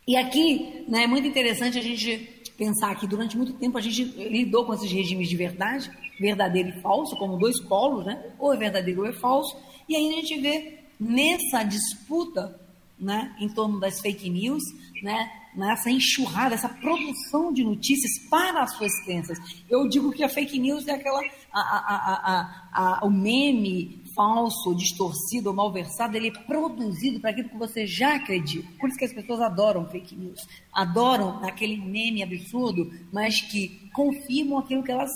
E 0.08 0.16
aqui 0.18 0.86
né, 0.88 1.04
é 1.04 1.08
muito 1.08 1.28
interessante 1.28 1.78
a 1.78 1.82
gente 1.82 2.44
pensar 2.58 2.96
que 2.96 3.08
durante 3.08 3.38
muito 3.38 3.54
tempo 3.54 3.78
a 3.78 3.82
gente 3.82 4.04
lidou 4.04 4.66
com 4.66 4.74
esses 4.74 4.92
regimes 4.92 5.30
de 5.30 5.36
verdade, 5.36 5.90
verdadeiro 6.20 6.70
e 6.70 6.82
falso, 6.82 7.16
como 7.18 7.38
dois 7.38 7.60
polos, 7.62 8.06
né? 8.06 8.32
ou 8.38 8.54
é 8.54 8.58
verdadeiro 8.58 9.02
ou 9.02 9.08
é 9.08 9.14
falso, 9.14 9.58
e 9.88 9.96
aí 9.96 10.10
a 10.10 10.16
gente 10.16 10.40
vê 10.40 10.80
nessa 11.00 11.64
disputa 11.64 12.60
né, 13.00 13.36
em 13.40 13.50
torno 13.50 13.80
das 13.80 14.00
fake 14.00 14.30
news, 14.30 14.64
né, 15.02 15.30
nessa 15.56 15.90
enxurrada, 15.90 16.56
essa 16.56 16.70
produção 16.70 17.52
de 17.52 17.64
notícias 17.64 18.12
para 18.30 18.64
as 18.64 18.76
suas 18.76 18.92
crenças. 19.04 19.38
Eu 19.70 19.88
digo 19.90 20.12
que 20.12 20.24
a 20.24 20.30
fake 20.30 20.58
news 20.58 20.88
é 20.88 20.94
aquela, 20.94 21.22
a, 21.52 21.60
a, 21.62 22.70
a, 22.72 23.06
o 23.06 23.10
meme 23.10 24.03
falso, 24.16 24.76
distorcido 24.76 25.50
ou 25.50 25.56
malversado, 25.56 26.16
ele 26.16 26.28
é 26.28 26.32
produzido 26.32 27.20
para 27.20 27.32
aquilo 27.32 27.50
que 27.50 27.58
você 27.58 27.86
já 27.86 28.16
acredita. 28.16 28.68
Por 28.80 28.90
isso 28.90 28.98
que 28.98 29.06
as 29.06 29.14
pessoas 29.14 29.42
adoram 29.42 29.90
fake 29.90 30.16
news, 30.16 30.40
adoram 30.72 31.44
aquele 31.44 31.78
meme 31.78 32.24
absurdo, 32.24 32.92
mas 33.12 33.42
que 33.42 33.90
confirmam 33.94 34.60
aquilo 34.60 34.84
que 34.84 34.92
elas 34.92 35.12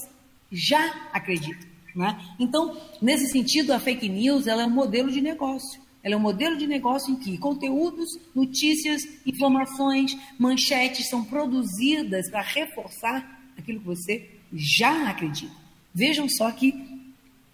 já 0.52 1.10
acreditam. 1.12 1.68
Né? 1.96 2.20
Então, 2.40 2.78
nesse 3.02 3.28
sentido, 3.28 3.72
a 3.74 3.80
fake 3.80 4.08
news 4.08 4.48
ela 4.48 4.64
é 4.64 4.66
um 4.66 4.72
modelo 4.72 5.12
de 5.12 5.22
negócio. 5.22 5.82
Ela 6.04 6.14
é 6.14 6.18
um 6.18 6.22
modelo 6.22 6.56
de 6.56 6.68
negócio 6.68 7.12
em 7.12 7.18
que 7.18 7.38
conteúdos, 7.38 8.10
notícias, 8.34 9.02
informações, 9.26 10.18
manchetes 10.40 11.10
são 11.10 11.24
produzidas 11.26 12.30
para 12.30 12.42
reforçar 12.42 13.42
aquilo 13.58 13.80
que 13.80 13.86
você 13.86 14.30
já 14.54 15.10
acredita. 15.10 15.54
Vejam 15.94 16.30
só 16.30 16.52
que 16.52 16.97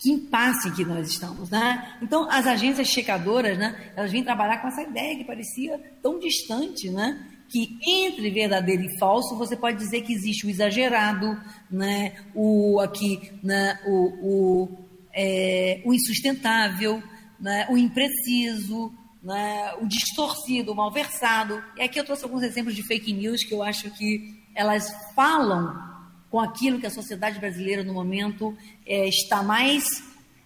que 0.04 0.12
impasse 0.12 0.70
que 0.72 0.84
nós 0.84 1.08
estamos, 1.08 1.49
né? 1.49 1.95
Então, 2.01 2.30
as 2.30 2.45
agências 2.45 2.89
checadoras, 2.89 3.58
né, 3.58 3.93
elas 3.95 4.12
vêm 4.12 4.22
trabalhar 4.22 4.58
com 4.58 4.68
essa 4.68 4.82
ideia 4.82 5.16
que 5.16 5.24
parecia 5.24 5.80
tão 6.01 6.20
distante, 6.20 6.89
né? 6.89 7.30
que 7.47 7.78
entre 7.86 8.32
verdadeiro 8.32 8.84
e 8.84 8.97
falso 8.97 9.38
você 9.38 9.56
pode 9.56 9.78
dizer 9.78 10.01
que 10.01 10.12
existe 10.12 10.45
o 10.45 10.49
exagerado, 10.49 11.39
né? 11.70 12.16
o 12.34 12.80
aqui, 12.80 13.32
né? 13.43 13.80
o, 13.86 13.91
o, 14.22 14.78
é, 15.14 15.82
o 15.86 15.93
insustentável, 15.93 17.01
né? 17.39 17.68
o 17.70 17.78
impreciso, 17.78 18.91
né? 19.22 19.72
o 19.80 19.88
distorcido, 19.88 20.72
o 20.72 20.76
malversado. 20.76 21.64
E 21.78 21.84
aqui 21.84 21.99
eu 21.99 22.04
trouxe 22.04 22.24
alguns 22.24 22.41
exemplos 22.41 22.76
de 22.76 22.82
fake 22.82 23.14
news 23.14 23.43
que 23.43 23.54
eu 23.54 23.62
acho 23.62 23.89
que 23.91 24.43
elas 24.56 24.91
falam 25.16 25.93
com 26.34 26.40
aquilo 26.40 26.80
que 26.80 26.88
a 26.88 26.90
sociedade 26.90 27.38
brasileira 27.40 27.84
no 27.84 27.94
momento 27.94 28.58
é, 28.88 29.08
está 29.08 29.44
mais 29.44 29.84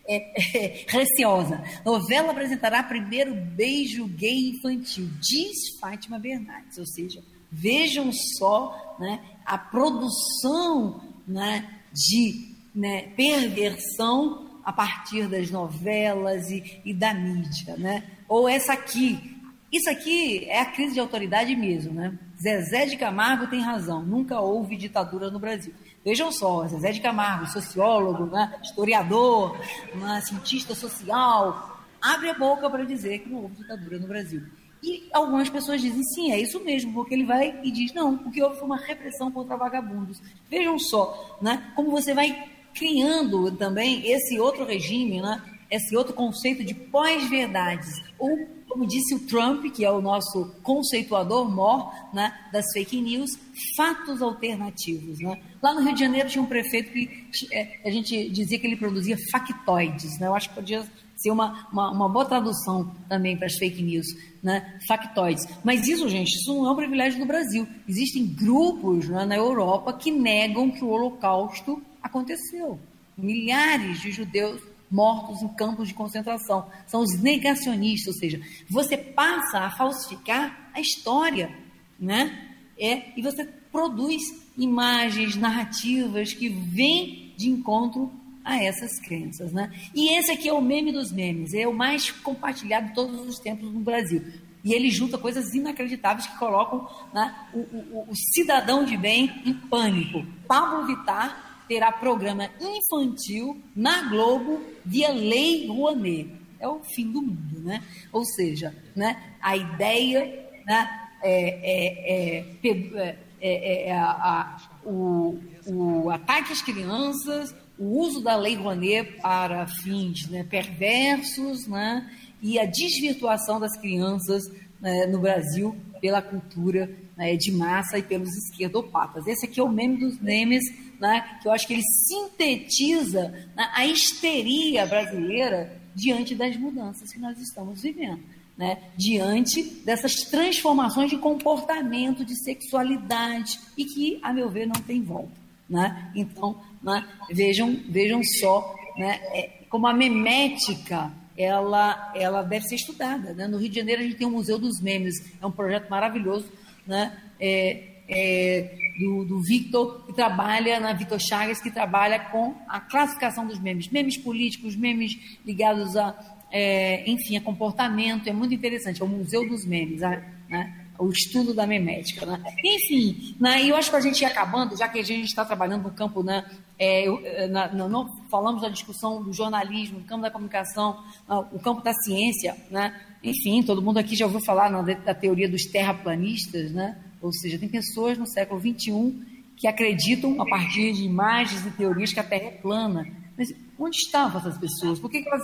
é, 0.06 0.18
é, 0.58 0.86
receosa. 0.86 1.64
Novela 1.86 2.32
apresentará 2.32 2.84
primeiro 2.84 3.34
beijo 3.34 4.06
gay 4.06 4.50
infantil, 4.50 5.10
diz 5.22 5.80
Fátima 5.80 6.20
Bernardes. 6.20 6.78
Ou 6.78 6.86
seja, 6.86 7.24
vejam 7.50 8.12
só 8.38 8.98
né, 9.00 9.22
a 9.46 9.58
produção 9.58 11.00
né, 11.26 11.66
de 11.94 12.54
né, 12.76 13.04
perversão 13.16 14.46
a 14.66 14.74
partir 14.74 15.30
das 15.30 15.50
novelas 15.50 16.52
e, 16.52 16.82
e 16.84 16.94
da 16.94 17.14
mídia. 17.14 17.78
Né? 17.78 18.04
Ou 18.28 18.50
essa 18.50 18.74
aqui. 18.74 19.37
Isso 19.72 19.90
aqui 19.90 20.46
é 20.46 20.62
a 20.62 20.66
crise 20.66 20.94
de 20.94 21.00
autoridade 21.00 21.56
mesmo, 21.56 21.94
né? 21.94 22.18
Zezé 22.42 22.86
de 22.86 22.96
Camargo 22.96 23.48
tem 23.48 23.60
razão, 23.60 24.02
nunca 24.02 24.40
houve 24.40 24.78
ditadura 24.78 25.30
no 25.30 25.40
Brasil. 25.40 25.74
Vejam 26.06 26.32
só, 26.32 26.66
Zezé 26.68 26.94
de 26.94 27.02
Camargo, 27.02 27.48
sociólogo, 27.48 28.28
né, 28.28 28.58
historiador, 28.64 29.60
né, 29.94 30.22
cientista 30.22 30.74
social, 30.74 31.82
abre 32.02 32.30
a 32.30 32.34
boca 32.34 32.70
para 32.70 32.86
dizer 32.86 33.20
que 33.20 33.30
não 33.30 33.44
houve 33.44 33.56
ditadura 33.56 34.00
no 34.00 34.08
Brasil. 34.08 34.44
E 34.82 35.10
algumas 35.12 35.50
pessoas 35.50 35.82
dizem, 35.82 36.04
sim, 36.04 36.32
é 36.32 36.40
isso 36.40 36.64
mesmo, 36.64 36.94
porque 36.94 37.14
ele 37.14 37.26
vai 37.26 37.60
e 37.62 37.72
diz, 37.72 37.92
não, 37.94 38.14
o 38.14 38.32
que 38.32 38.42
houve 38.42 38.58
foi 38.58 38.66
uma 38.66 38.78
repressão 38.78 39.30
contra 39.30 39.58
vagabundos. 39.58 40.22
Vejam 40.50 40.80
só, 40.80 41.38
né, 41.42 41.74
como 41.76 41.92
você 41.92 42.14
vai 42.14 42.48
criando 42.74 43.52
também 43.52 44.10
esse 44.10 44.40
outro 44.40 44.64
regime, 44.64 45.20
né, 45.20 45.42
esse 45.70 45.96
outro 45.96 46.14
conceito 46.14 46.64
de 46.64 46.74
pós-verdades, 46.74 47.90
ou 48.18 48.58
como 48.68 48.86
disse 48.86 49.16
o 49.16 49.20
Trump, 49.20 49.66
que 49.72 49.84
é 49.84 49.90
o 49.90 50.02
nosso 50.02 50.54
conceituador 50.62 51.50
mor 51.50 51.92
né, 52.14 52.32
das 52.52 52.66
fake 52.74 53.02
news, 53.02 53.32
fatos 53.76 54.22
alternativos. 54.22 55.20
Né? 55.20 55.42
Lá 55.64 55.74
no 55.74 55.82
Rio 55.82 55.94
de 55.94 56.02
Janeiro 56.02 56.30
tinha 56.30 56.44
um 56.44 56.48
prefeito 56.48 56.92
que 56.92 57.10
é, 57.52 57.80
a 57.84 57.90
gente 57.90 58.30
dizia 58.30 58.60
que 58.60 58.68
ele 58.68 58.76
produzia 58.76 59.18
factoides. 59.32 60.20
Né? 60.20 60.28
Eu 60.28 60.36
acho 60.36 60.50
que 60.50 60.56
podia 60.56 60.86
ser 61.16 61.32
uma, 61.32 61.68
uma, 61.72 61.92
uma, 61.92 62.10
boa 62.10 62.26
tradução 62.26 62.94
também 63.10 63.36
para 63.36 63.48
as 63.48 63.58
fake 63.58 63.82
news, 63.82 64.06
né? 64.44 64.78
factoides. 64.88 65.48
Mas 65.64 65.88
isso, 65.88 66.08
gente, 66.08 66.36
isso 66.36 66.54
não 66.54 66.68
é 66.68 66.72
um 66.72 66.76
privilégio 66.76 67.20
do 67.20 67.26
Brasil. 67.26 67.68
Existem 67.88 68.28
grupos 68.28 69.10
né, 69.10 69.26
na 69.26 69.36
Europa 69.36 69.94
que 69.94 70.12
negam 70.12 70.70
que 70.70 70.84
o 70.84 70.90
Holocausto 70.90 71.82
aconteceu. 72.04 72.80
Milhares 73.18 74.02
de 74.02 74.12
judeus 74.12 74.62
mortos 74.90 75.42
em 75.42 75.48
campos 75.50 75.88
de 75.88 75.94
concentração. 75.94 76.70
São 76.86 77.02
os 77.02 77.20
negacionistas, 77.22 78.16
ou 78.16 78.20
seja, 78.20 78.42
você 78.70 78.98
passa 78.98 79.60
a 79.60 79.72
falsificar 79.72 80.70
a 80.74 80.80
história, 80.80 81.52
né? 82.00 82.54
É, 82.80 83.18
e 83.18 83.22
você 83.22 83.46
produz 83.72 84.22
imagens, 84.58 85.36
narrativas 85.36 86.34
que 86.34 86.50
vêm 86.50 87.34
de 87.36 87.50
encontro 87.50 88.12
a 88.44 88.64
essas 88.64 89.00
crenças, 89.00 89.52
né? 89.52 89.72
E 89.94 90.18
esse 90.18 90.32
aqui 90.32 90.48
é 90.48 90.54
o 90.54 90.62
meme 90.62 90.92
dos 90.92 91.12
memes, 91.12 91.54
é 91.54 91.68
o 91.68 91.74
mais 91.74 92.10
compartilhado 92.10 92.88
de 92.88 92.96
todos 92.96 93.20
os 93.28 93.40
tempos 93.40 93.72
no 93.72 93.80
Brasil. 93.80 94.24
E 94.64 94.74
ele 94.74 94.90
junta 94.90 95.18
coisas 95.18 95.54
inacreditáveis 95.54 96.28
que 96.28 96.38
colocam 96.38 96.88
né, 97.14 97.34
o, 97.54 97.60
o, 97.60 98.06
o 98.10 98.16
cidadão 98.34 98.84
de 98.84 98.98
bem 98.98 99.42
em 99.46 99.54
pânico. 99.54 100.26
Pablo 100.48 100.86
Vittar 100.86 101.47
terá 101.68 101.92
programa 101.92 102.50
infantil 102.60 103.62
na 103.76 104.10
Globo 104.10 104.62
via 104.86 105.10
Lei 105.12 105.68
Rouanet. 105.68 106.32
É 106.60 106.68
o 106.68 106.82
fim 106.84 107.12
do 107.12 107.22
mundo, 107.22 107.62
né? 107.62 107.84
Ou 108.12 108.26
seja, 108.26 108.76
né, 108.96 109.36
a 109.42 109.56
ideia 109.56 110.50
né, 110.66 111.10
é, 111.22 111.40
é, 111.64 112.46
é, 112.64 113.18
é, 113.40 113.90
é 113.90 113.92
a, 113.94 114.10
a, 114.10 114.58
o, 114.84 115.40
o 115.68 116.10
ataque 116.10 116.54
às 116.54 116.62
crianças, 116.62 117.54
o 117.78 118.00
uso 118.00 118.22
da 118.22 118.36
Lei 118.36 118.56
Rouanet 118.56 119.22
para 119.22 119.68
fins 119.68 120.28
né, 120.30 120.44
perversos 120.44 121.68
né, 121.68 122.10
e 122.42 122.60
a 122.60 122.66
desvirtuação 122.66 123.60
das 123.60 123.78
crianças 123.78 124.44
né, 124.82 125.06
no 125.08 125.20
Brasil 125.20 125.76
pela 126.00 126.22
cultura 126.22 126.90
né, 127.16 127.36
de 127.36 127.52
massa 127.52 127.98
e 127.98 128.04
pelos 128.04 128.30
esquerdopatas. 128.36 129.28
Esse 129.28 129.46
aqui 129.46 129.60
é 129.60 129.64
o 129.64 129.70
meme 129.70 129.98
dos 129.98 130.20
memes 130.20 130.64
né, 131.00 131.40
que 131.42 131.48
eu 131.48 131.52
acho 131.52 131.68
que 131.68 131.74
ele 131.74 131.84
sintetiza 131.84 133.30
né, 133.56 133.70
a 133.74 133.86
histeria 133.86 134.86
brasileira 134.86 135.80
diante 135.94 136.36
das 136.36 136.56
mudanças 136.58 137.12
que 137.12 137.20
nós 137.20 137.38
estamos 137.40 137.82
vivendo. 137.82 138.24
Né, 138.58 138.82
diante 138.98 139.62
dessas 139.86 140.16
transformações 140.32 141.12
de 141.12 141.18
comportamento, 141.18 142.26
de 142.26 142.36
sexualidade, 142.44 143.60
e 143.78 143.86
que, 143.86 144.20
a 144.24 144.34
meu 144.34 144.50
ver, 144.50 144.66
não 144.66 144.82
tem 144.82 145.04
volta. 145.04 145.40
Né? 145.70 146.12
Então, 146.16 146.60
né, 146.82 147.08
vejam, 147.30 147.80
vejam 147.88 148.20
só 148.40 148.76
né, 148.98 149.20
é, 149.32 149.64
como 149.70 149.86
a 149.86 149.94
memética 149.94 151.12
ela, 151.38 152.12
ela 152.16 152.42
deve 152.42 152.66
ser 152.66 152.76
estudada. 152.76 153.34
Né? 153.34 153.48
No 153.48 153.58
Rio 153.58 153.70
de 153.70 153.76
Janeiro, 153.76 154.02
a 154.02 154.04
gente 154.06 154.18
tem 154.18 154.28
o 154.28 154.32
Museu 154.32 154.58
dos 154.58 154.82
Memes, 154.82 155.14
é 155.42 155.46
um 155.46 155.52
projeto 155.52 155.90
maravilhoso. 155.90 156.52
Né? 156.86 157.16
É, 157.40 157.98
é, 158.10 158.76
do, 159.00 159.26
do 159.26 159.42
Victor, 159.42 160.06
que 160.06 160.14
trabalha, 160.14 160.80
na 160.80 160.94
Victor 160.94 161.20
Chagas, 161.20 161.62
que 161.62 161.70
trabalha 161.70 162.20
com 162.20 162.56
a 162.68 162.80
classificação 162.80 163.46
dos 163.46 163.60
memes. 163.60 163.90
Memes 163.90 164.18
políticos, 164.18 164.76
memes 164.76 165.12
ligados 165.46 165.96
a, 165.96 166.18
é, 166.52 167.10
enfim, 167.10 167.38
a 167.38 167.42
comportamento, 167.42 168.28
é 168.28 168.34
muito 168.34 168.54
interessante, 168.54 169.02
é 169.02 169.06
o 169.06 169.08
Museu 169.08 169.48
dos 169.48 169.66
Memes, 169.66 170.02
né? 170.50 170.87
O 171.00 171.10
estudo 171.10 171.54
da 171.54 171.68
memética. 171.68 172.26
Né? 172.26 172.42
Enfim, 172.64 173.36
né, 173.40 173.64
eu 173.64 173.76
acho 173.76 173.90
que 173.90 173.96
a 173.96 174.02
gente 174.02 174.22
ia 174.22 174.28
acabando, 174.28 174.78
já 174.78 174.88
que 174.88 175.00
a 175.00 175.04
gente 175.04 175.26
está 175.26 175.46
trabalhando 175.46 175.84
no 175.84 175.92
campo, 175.92 176.24
né, 176.24 176.46
é, 176.78 177.06
é 177.06 177.48
na, 177.48 177.72
não 177.74 178.08
falamos 178.30 178.62
da 178.62 178.70
discussão 178.70 179.22
do 179.24 179.34
jornalismo, 179.34 180.00
do 180.00 180.06
campo 180.06 180.22
da 180.22 180.32
comunicação, 180.32 181.04
o 181.52 181.60
campo 181.60 181.82
da 181.82 181.94
ciência, 181.94 182.56
né? 182.70 182.94
enfim, 183.24 183.64
todo 183.64 183.82
mundo 183.82 183.98
aqui 183.98 184.16
já 184.16 184.26
ouviu 184.26 184.42
falar 184.42 184.70
da, 184.70 185.14
teoria 185.14 185.50
dos 185.50 185.66
terraplanistas, 185.66 186.72
né? 186.72 186.98
Ou 187.22 187.34
seja, 187.34 187.58
tem 187.58 187.68
pessoas 187.68 188.18
no 188.18 188.28
século 188.28 188.60
XXI 188.60 189.38
que 189.56 189.68
acreditam, 189.68 190.40
a 190.40 190.46
partir 190.46 190.94
de 190.94 191.04
imagens 191.04 191.66
e 191.66 191.72
teorias, 191.72 192.14
que 192.14 192.20
a 192.20 192.24
Terra 192.24 192.46
é 192.46 192.52
plana. 192.52 193.08
Mas 193.36 193.54
onde 193.78 193.98
estavam 193.98 194.40
essas 194.40 194.58
pessoas? 194.58 195.00
Por 195.00 195.10
que, 195.10 195.22
que 195.22 195.28
elas 195.28 195.44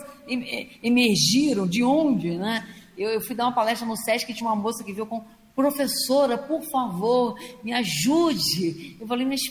emergiram? 0.84 1.68
De 1.68 1.84
onde? 1.84 2.38
Né? 2.38 2.66
Eu, 2.97 3.10
eu, 3.10 3.22
fui 3.22 3.36
dar 3.36 3.45
uma 3.45 3.56
palestra 3.56 3.88
no 3.88 3.97
SESC 3.97 4.28
que 4.28 4.34
tinha 4.34 4.47
uma 4.47 4.56
moça 4.56 4.84
que 4.84 4.93
veio 4.93 5.08
com 5.08 5.24
professora, 5.56 6.38
por 6.38 6.62
favor, 6.64 7.36
me 7.64 7.74
ajude. 7.74 8.97
Eu 8.99 9.08
falei, 9.08 9.26
mas 9.26 9.41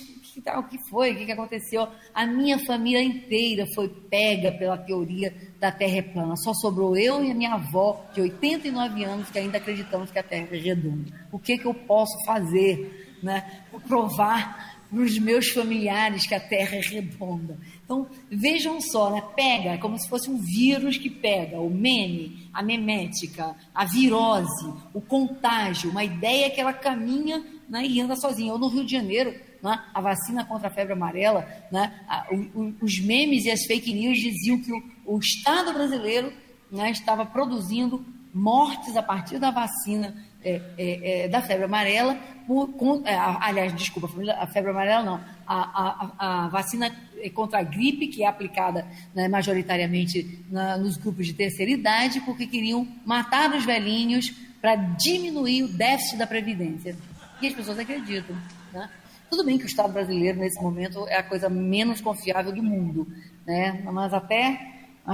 o 0.57 0.63
que 0.63 0.79
foi? 0.89 1.13
O 1.13 1.17
que, 1.17 1.31
aconteceu? 1.31 1.87
A 2.15 2.27
minha 2.27 2.59
família 2.59 3.03
inteira 3.03 3.67
foi 3.75 3.89
pega 3.89 4.51
pela 4.53 4.79
teoria 4.79 5.35
da 5.61 5.71
Terra 5.71 5.99
é 5.99 6.03
plana. 6.03 6.35
Só 6.37 6.55
sobrou 6.55 6.97
eu 6.97 7.23
e 7.23 7.31
a 7.31 7.35
minha 7.35 7.55
avó, 7.55 8.05
de 8.15 8.23
89 8.23 9.05
anos, 9.05 9.31
que 9.31 9.39
ainda 9.39 9.59
acreditamos 9.59 10.11
que 10.11 10.19
a 10.19 10.23
Terra 10.23 10.49
é 10.51 10.57
redonda. 10.57 11.13
O 11.31 11.39
que, 11.39 11.59
que 11.59 11.67
eu 11.67 11.75
posso 11.75 12.17
fazer 12.25 13.19
né, 13.23 13.65
provar 13.87 14.72
para 14.93 15.01
os 15.01 15.19
meus 15.19 15.49
familiares 15.49 16.27
que 16.27 16.35
a 16.35 16.41
Terra 16.41 16.77
é 16.77 16.81
redonda? 16.81 17.59
Então, 17.83 18.07
vejam 18.31 18.79
só, 18.79 19.11
né? 19.11 19.23
pega, 19.35 19.79
como 19.79 19.99
se 19.99 20.07
fosse 20.07 20.31
um 20.31 20.37
vírus 20.37 20.99
que 20.99 21.09
pega 21.09 21.59
o 21.59 21.71
meme, 21.71 22.47
a 22.53 22.63
memética, 22.63 23.57
a 23.75 23.87
virose, 23.87 24.71
o 24.93 25.01
contágio, 25.01 25.91
uma 25.91 26.05
ideia 26.05 26.51
que 26.51 26.61
ela 26.61 26.75
caminha 26.75 27.43
né, 27.67 27.87
e 27.87 28.03
anda 28.03 28.15
sozinha. 28.17 28.53
Eu 28.53 28.59
no 28.59 28.69
Rio 28.69 28.85
de 28.85 28.93
Janeiro, 28.93 29.35
né, 29.63 29.83
a 29.95 30.01
vacina 30.03 30.45
contra 30.45 30.69
a 30.69 30.71
febre 30.71 30.93
amarela, 30.93 31.49
né, 31.73 31.99
a, 32.07 32.27
o, 32.31 32.75
os 32.83 33.01
memes 33.01 33.47
e 33.47 33.51
as 33.51 33.65
fake 33.65 33.95
news 33.95 34.19
diziam 34.19 34.61
que 34.61 34.73
o, 34.73 34.83
o 35.07 35.19
Estado 35.19 35.73
brasileiro 35.73 36.31
né, 36.71 36.91
estava 36.91 37.25
produzindo 37.25 38.05
mortes 38.35 38.95
a 38.95 39.03
partir 39.03 39.39
da 39.39 39.51
vacina 39.51 40.15
é, 40.45 40.61
é, 40.77 41.25
é, 41.25 41.29
da 41.29 41.41
febre 41.41 41.65
amarela, 41.65 42.17
por, 42.47 42.73
com, 42.73 43.03
é, 43.07 43.15
aliás, 43.15 43.75
desculpa, 43.75 44.11
a 44.39 44.47
febre 44.47 44.71
amarela 44.71 45.05
não, 45.05 45.21
a, 45.47 46.11
a, 46.19 46.45
a, 46.45 46.49
vacina 46.49 46.95
contra 47.35 47.61
a 47.61 47.63
gripe, 47.63 48.09
que 48.09 48.25
é 48.25 48.27
aplicada 48.27 48.87
né, 49.15 49.29
majoritariamente 49.29 50.45
na, 50.51 50.77
nos 50.77 50.97
grupos 50.97 51.27
de 51.27 51.35
terceira 51.35 51.71
idade, 51.71 52.21
porque 52.23 52.47
queriam 52.47 52.87
matar 53.05 53.55
os 53.55 53.65
velhinhos 53.65 54.31
para 54.61 54.75
diminuir 54.75 55.65
o 55.65 55.69
déficit 55.69 56.17
da 56.17 56.27
Previdência. 56.27 56.97
E 57.41 57.47
as 57.47 57.55
pessoas 57.55 57.79
acreditam. 57.79 58.37
Né? 58.73 58.89
Tudo 59.31 59.45
bem 59.45 59.59
que 59.59 59.65
o 59.65 59.67
Estado 59.67 59.93
brasileiro, 59.93 60.39
nesse 60.39 60.61
momento, 60.61 61.07
é 61.09 61.17
a 61.17 61.23
coisa 61.23 61.49
menos 61.49 62.01
confiável 62.01 62.53
do 62.53 62.63
mundo, 62.63 63.07
né? 63.47 63.83
mas 63.93 64.13
até 64.13 64.61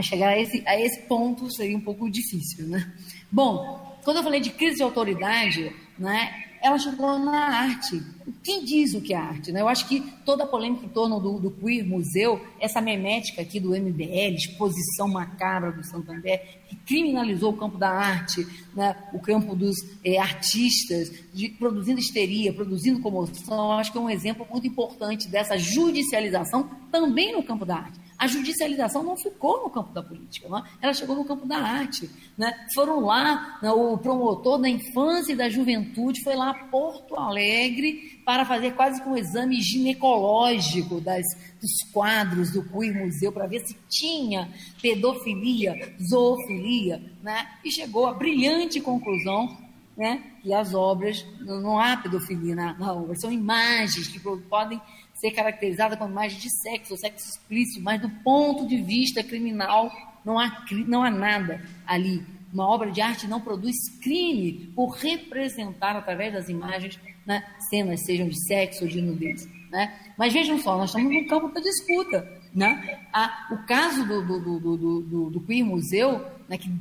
chegar 0.02 0.30
a 0.30 0.38
esse, 0.38 0.62
a 0.66 0.78
esse 0.78 1.02
ponto 1.02 1.50
seria 1.50 1.76
um 1.76 1.80
pouco 1.80 2.10
difícil. 2.10 2.66
Né? 2.66 2.92
Bom, 3.30 3.87
quando 4.08 4.16
eu 4.16 4.22
falei 4.22 4.40
de 4.40 4.48
crise 4.48 4.76
de 4.76 4.82
autoridade, 4.82 5.70
né, 5.98 6.32
ela 6.62 6.78
chegou 6.78 7.18
na 7.18 7.44
arte. 7.58 8.02
Quem 8.42 8.64
diz 8.64 8.94
o 8.94 9.02
que 9.02 9.12
é 9.12 9.18
arte? 9.18 9.52
Né? 9.52 9.60
Eu 9.60 9.68
acho 9.68 9.86
que 9.86 10.00
toda 10.24 10.44
a 10.44 10.46
polêmica 10.46 10.86
em 10.86 10.88
torno 10.88 11.20
do, 11.20 11.38
do 11.38 11.50
Queer 11.50 11.86
Museu, 11.86 12.42
essa 12.58 12.80
memética 12.80 13.42
aqui 13.42 13.60
do 13.60 13.78
MBL, 13.78 14.34
exposição 14.34 15.08
macabra 15.08 15.72
do 15.72 15.84
Santander, 15.84 16.40
que 16.70 16.76
criminalizou 16.86 17.52
o 17.52 17.56
campo 17.58 17.76
da 17.76 17.90
arte, 17.90 18.46
né? 18.74 18.96
o 19.12 19.18
campo 19.18 19.54
dos 19.54 19.76
é, 20.02 20.16
artistas, 20.16 21.12
de, 21.34 21.50
produzindo 21.50 22.00
histeria, 22.00 22.50
produzindo 22.50 23.00
comoção, 23.00 23.72
eu 23.72 23.72
acho 23.72 23.92
que 23.92 23.98
é 23.98 24.00
um 24.00 24.08
exemplo 24.08 24.46
muito 24.50 24.66
importante 24.66 25.28
dessa 25.28 25.58
judicialização 25.58 26.66
também 26.90 27.36
no 27.36 27.42
campo 27.42 27.66
da 27.66 27.76
arte. 27.76 28.07
A 28.18 28.26
judicialização 28.26 29.04
não 29.04 29.16
ficou 29.16 29.62
no 29.62 29.70
campo 29.70 29.92
da 29.92 30.02
política, 30.02 30.48
não? 30.48 30.58
É? 30.58 30.64
ela 30.82 30.92
chegou 30.92 31.14
no 31.14 31.24
campo 31.24 31.46
da 31.46 31.56
arte. 31.56 32.10
Né? 32.36 32.52
Foram 32.74 33.00
lá, 33.00 33.58
né, 33.62 33.70
o 33.70 33.96
promotor 33.96 34.58
da 34.58 34.68
infância 34.68 35.32
e 35.32 35.36
da 35.36 35.48
juventude 35.48 36.22
foi 36.24 36.34
lá 36.34 36.50
a 36.50 36.64
Porto 36.66 37.14
Alegre 37.14 38.20
para 38.24 38.44
fazer 38.44 38.72
quase 38.72 39.00
que 39.00 39.08
um 39.08 39.16
exame 39.16 39.62
ginecológico 39.62 41.00
das, 41.00 41.24
dos 41.60 41.92
quadros 41.92 42.50
do 42.50 42.62
Queer 42.64 42.94
Museu 42.94 43.30
para 43.30 43.46
ver 43.46 43.60
se 43.64 43.76
tinha 43.88 44.52
pedofilia, 44.82 45.94
zoofilia, 46.10 47.00
né? 47.22 47.48
e 47.64 47.70
chegou 47.70 48.06
à 48.06 48.12
brilhante 48.12 48.80
conclusão 48.80 49.56
né, 49.98 50.22
que 50.40 50.54
as 50.54 50.74
obras, 50.74 51.26
não 51.40 51.78
há 51.80 51.96
pedofilia 51.96 52.54
na, 52.54 52.72
na 52.74 52.92
obra, 52.92 53.16
são 53.16 53.32
imagens 53.32 54.06
que 54.06 54.20
podem 54.48 54.80
ser 55.18 55.32
caracterizada 55.32 55.96
como 55.96 56.10
imagem 56.10 56.38
de 56.38 56.50
sexo, 56.62 56.94
ou 56.94 56.98
sexo 56.98 57.28
explícito, 57.28 57.82
mas 57.82 58.00
do 58.00 58.08
ponto 58.08 58.66
de 58.66 58.80
vista 58.80 59.22
criminal 59.22 59.90
não 60.24 60.38
há, 60.38 60.64
não 60.86 61.02
há 61.02 61.10
nada 61.10 61.62
ali. 61.86 62.24
Uma 62.52 62.66
obra 62.66 62.90
de 62.90 63.00
arte 63.00 63.26
não 63.26 63.40
produz 63.40 63.76
crime 64.00 64.72
por 64.74 64.90
representar 64.90 65.96
através 65.96 66.32
das 66.32 66.48
imagens 66.48 66.98
né, 67.26 67.44
cenas, 67.68 68.04
sejam 68.04 68.28
de 68.28 68.42
sexo 68.46 68.84
ou 68.84 68.90
de 68.90 69.02
nudez. 69.02 69.46
Né? 69.70 69.92
Mas 70.16 70.32
vejam 70.32 70.58
só, 70.58 70.78
nós 70.78 70.90
estamos 70.90 71.12
no 71.12 71.26
campo 71.26 71.48
da 71.48 71.60
disputa. 71.60 72.26
Né? 72.54 72.98
Ah, 73.12 73.48
o 73.52 73.66
caso 73.66 74.06
do, 74.06 74.26
do, 74.26 74.58
do, 74.58 74.76
do, 75.02 75.30
do 75.30 75.40
Queer 75.42 75.64
Museu, 75.64 76.24
né, 76.48 76.56
que 76.56 76.72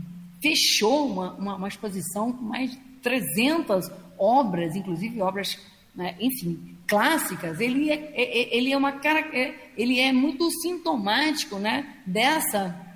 fechou 0.42 1.12
uma, 1.12 1.34
uma, 1.34 1.56
uma 1.56 1.68
exposição 1.68 2.32
com 2.32 2.44
mais 2.44 2.72
de 2.72 2.78
300 3.02 3.92
obras, 4.18 4.76
inclusive 4.76 5.22
obras, 5.22 5.60
né, 5.94 6.16
enfim, 6.20 6.77
clássicas, 6.88 7.60
ele 7.60 7.90
é, 7.90 7.96
é, 8.14 8.42
é, 8.42 8.58
ele 8.58 8.72
é 8.72 8.78
uma 8.78 8.92
é, 9.34 9.72
ele 9.78 10.00
é 10.00 10.12
muito 10.14 10.50
sintomático, 10.62 11.58
né, 11.58 12.02
dessa 12.06 12.88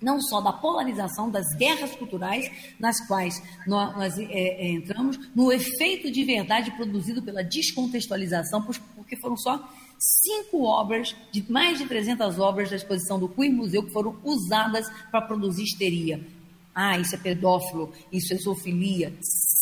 não 0.00 0.20
só 0.20 0.40
da 0.40 0.52
polarização 0.52 1.28
das 1.28 1.46
guerras 1.56 1.94
culturais 1.96 2.48
nas 2.78 3.04
quais 3.06 3.42
nós, 3.66 3.96
nós 3.96 4.18
é, 4.18 4.70
entramos, 4.70 5.18
no 5.34 5.50
efeito 5.50 6.10
de 6.10 6.24
verdade 6.24 6.70
produzido 6.72 7.20
pela 7.20 7.42
descontextualização, 7.42 8.62
porque 8.62 9.16
foram 9.16 9.36
só 9.36 9.68
cinco 9.98 10.62
obras, 10.62 11.16
de 11.32 11.50
mais 11.50 11.78
de 11.78 11.86
300 11.86 12.38
obras 12.38 12.70
da 12.70 12.76
exposição 12.76 13.18
do 13.18 13.28
Queer 13.28 13.52
Museu 13.52 13.82
que 13.84 13.92
foram 13.92 14.16
usadas 14.22 14.88
para 15.10 15.22
produzir 15.22 15.64
histeria. 15.64 16.24
Ah, 16.72 16.96
isso 16.96 17.16
é 17.16 17.18
pedófilo, 17.18 17.92
isso 18.12 18.32
é 18.32 18.36
zoofilia 18.36 19.12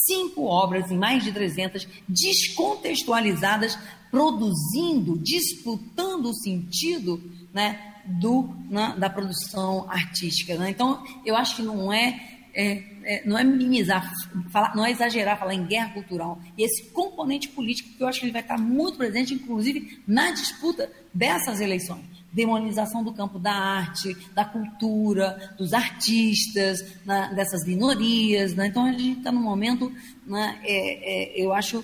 cinco 0.06 0.44
obras 0.44 0.90
em 0.90 0.96
mais 0.96 1.24
de 1.24 1.32
300, 1.32 1.86
descontextualizadas, 2.08 3.78
produzindo, 4.10 5.18
disputando 5.18 6.26
o 6.26 6.34
sentido 6.34 7.20
né, 7.52 7.94
do, 8.06 8.48
né, 8.70 8.94
da 8.96 9.10
produção 9.10 9.90
artística. 9.90 10.56
Né? 10.56 10.70
Então, 10.70 11.02
eu 11.24 11.36
acho 11.36 11.56
que 11.56 11.62
não 11.62 11.92
é, 11.92 12.20
é, 12.54 12.84
é, 13.04 13.26
não 13.26 13.36
é 13.36 13.44
minimizar, 13.44 14.10
falar, 14.50 14.74
não 14.74 14.86
é 14.86 14.90
exagerar 14.90 15.38
falar 15.38 15.54
em 15.54 15.66
guerra 15.66 15.92
cultural. 15.92 16.40
E 16.56 16.64
esse 16.64 16.90
componente 16.90 17.48
político 17.48 17.90
que 17.96 18.02
eu 18.02 18.06
acho 18.06 18.20
que 18.20 18.26
ele 18.26 18.32
vai 18.32 18.42
estar 18.42 18.58
muito 18.58 18.96
presente, 18.96 19.34
inclusive, 19.34 20.02
na 20.06 20.30
disputa 20.30 20.90
dessas 21.12 21.60
eleições 21.60 22.15
demonização 22.36 23.02
do 23.02 23.14
campo 23.14 23.38
da 23.38 23.54
arte, 23.54 24.14
da 24.34 24.44
cultura, 24.44 25.54
dos 25.56 25.72
artistas, 25.72 26.84
né, 27.06 27.32
dessas 27.34 27.66
minorias. 27.66 28.54
Né? 28.54 28.66
Então, 28.66 28.84
a 28.84 28.92
gente 28.92 29.18
está 29.18 29.32
num 29.32 29.40
momento, 29.40 29.90
né, 30.26 30.60
é, 30.62 31.38
é, 31.40 31.42
eu 31.42 31.54
acho, 31.54 31.82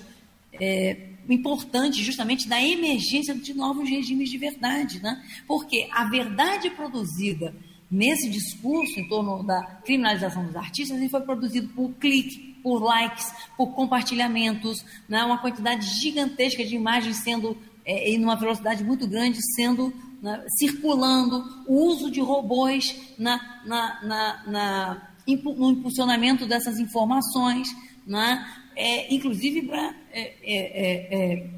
é, 0.53 1.09
importante 1.27 2.03
justamente 2.03 2.47
da 2.47 2.61
emergência 2.61 3.33
de 3.33 3.53
novos 3.55 3.89
regimes 3.89 4.29
de 4.29 4.37
verdade. 4.37 5.01
Né? 5.01 5.19
Porque 5.47 5.89
a 5.91 6.05
verdade 6.05 6.69
produzida 6.69 7.55
nesse 7.89 8.29
discurso 8.29 8.99
em 8.99 9.07
torno 9.07 9.41
da 9.43 9.59
criminalização 9.83 10.45
dos 10.45 10.55
artistas 10.55 10.97
ele 10.97 11.09
foi 11.09 11.21
produzido 11.21 11.69
por 11.69 11.91
clique, 11.93 12.59
por 12.61 12.79
likes, 12.79 13.33
por 13.57 13.73
compartilhamentos, 13.73 14.85
né? 15.09 15.23
uma 15.23 15.39
quantidade 15.39 15.87
gigantesca 15.99 16.63
de 16.63 16.75
imagens 16.75 17.23
sendo, 17.23 17.57
é, 17.83 18.11
em 18.11 18.23
uma 18.23 18.35
velocidade 18.35 18.83
muito 18.83 19.07
grande, 19.07 19.39
sendo 19.55 19.91
né, 20.23 20.45
circulando, 20.57 21.43
o 21.67 21.85
uso 21.85 22.09
de 22.09 22.21
robôs 22.21 22.95
na, 23.19 23.61
na, 23.65 24.03
na, 24.03 24.43
na 24.47 25.07
no 25.27 25.71
impulsionamento 25.71 26.45
dessas 26.45 26.79
informações, 26.79 27.67
né, 28.07 28.45
é, 28.75 29.13
inclusive 29.13 29.63
para 29.63 29.93
é 30.11 30.21
é, 30.41 30.53
é, 30.53 31.35
é, 31.35 31.49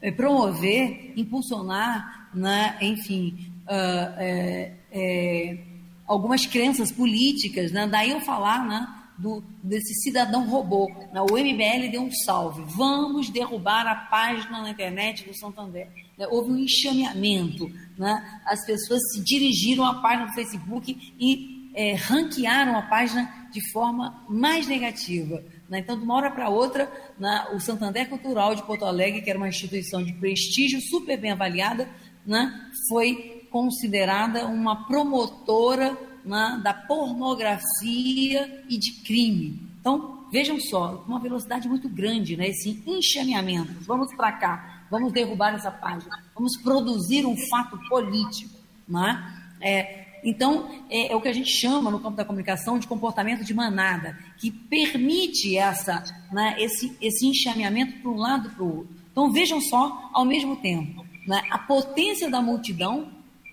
é, 0.00 0.10
promover, 0.12 1.12
impulsionar, 1.16 2.30
né, 2.34 2.78
enfim, 2.80 3.52
uh, 3.64 5.58
algumas 6.06 6.46
crenças 6.46 6.92
políticas. 6.92 7.72
Né, 7.72 7.86
daí 7.86 8.10
eu 8.10 8.20
falar 8.20 8.66
né, 8.66 8.86
do, 9.18 9.42
desse 9.62 9.94
cidadão 10.02 10.48
robô. 10.48 10.90
Né, 11.12 11.20
o 11.20 11.36
MBL 11.36 11.90
deu 11.90 12.02
um 12.02 12.12
salve. 12.12 12.62
Vamos 12.66 13.28
derrubar 13.30 13.86
a 13.86 13.94
página 13.94 14.62
na 14.62 14.70
internet 14.70 15.24
do 15.24 15.36
Santander 15.36 15.88
houve 16.26 16.50
um 16.50 16.58
enxameamento, 16.58 17.70
né, 17.96 18.40
as 18.44 18.64
pessoas 18.66 19.00
se 19.12 19.22
dirigiram 19.22 19.84
à 19.84 20.00
página 20.00 20.26
do 20.26 20.34
Facebook 20.34 21.14
e 21.18 21.70
é, 21.74 21.94
ranquearam 21.94 22.76
a 22.76 22.82
página 22.82 23.48
de 23.52 23.60
forma 23.70 24.24
mais 24.28 24.66
negativa. 24.66 25.42
Né? 25.68 25.78
Então, 25.78 25.96
de 25.96 26.04
uma 26.04 26.14
hora 26.14 26.30
para 26.30 26.48
outra, 26.48 26.90
né, 27.18 27.46
o 27.54 27.60
Santander 27.60 28.08
Cultural 28.08 28.54
de 28.54 28.62
Porto 28.64 28.84
Alegre, 28.84 29.22
que 29.22 29.30
era 29.30 29.38
uma 29.38 29.48
instituição 29.48 30.02
de 30.02 30.12
prestígio 30.14 30.80
super 30.80 31.18
bem 31.18 31.30
avaliada, 31.30 31.88
né, 32.26 32.52
foi 32.88 33.46
considerada 33.50 34.46
uma 34.46 34.86
promotora 34.86 35.96
né, 36.24 36.60
da 36.62 36.74
pornografia 36.74 38.64
e 38.68 38.76
de 38.76 39.02
crime. 39.02 39.68
Então, 39.80 40.26
vejam 40.30 40.60
só, 40.60 41.04
uma 41.06 41.20
velocidade 41.20 41.68
muito 41.68 41.88
grande, 41.88 42.36
né, 42.36 42.48
esse 42.48 42.82
enxameamento. 42.86 43.72
Vamos 43.82 44.14
para 44.14 44.32
cá 44.32 44.77
vamos 44.90 45.12
derrubar 45.12 45.54
essa 45.54 45.70
página, 45.70 46.22
vamos 46.34 46.56
produzir 46.56 47.26
um 47.26 47.36
fato 47.48 47.78
político. 47.88 48.58
Não 48.86 49.06
é? 49.06 49.34
é 49.60 50.08
então, 50.24 50.68
é, 50.90 51.12
é, 51.12 51.16
o 51.16 51.20
que 51.20 51.28
a 51.28 51.32
gente 51.32 51.50
chama 51.50 51.90
no 51.90 52.00
campo 52.00 52.16
da 52.16 52.24
comunicação 52.24 52.78
de 52.78 52.86
comportamento 52.86 53.44
de 53.44 53.54
manada, 53.54 54.18
que 54.36 54.50
permite 54.50 55.56
essa, 55.56 56.02
né, 56.32 56.56
esse, 56.58 56.96
esse 57.00 57.26
enxameamento 57.26 58.00
para 58.00 58.10
um 58.10 58.16
lado 58.16 58.48
e 58.48 58.50
para 58.50 58.64
o 58.64 58.76
outro. 58.78 58.96
Então, 59.12 59.30
vejam 59.32 59.60
só, 59.60 60.10
ao 60.12 60.24
mesmo 60.24 60.56
tempo, 60.56 61.04
né, 61.26 61.42
a 61.50 61.58
potência 61.58 62.30
da 62.30 62.40
multidão 62.40 63.08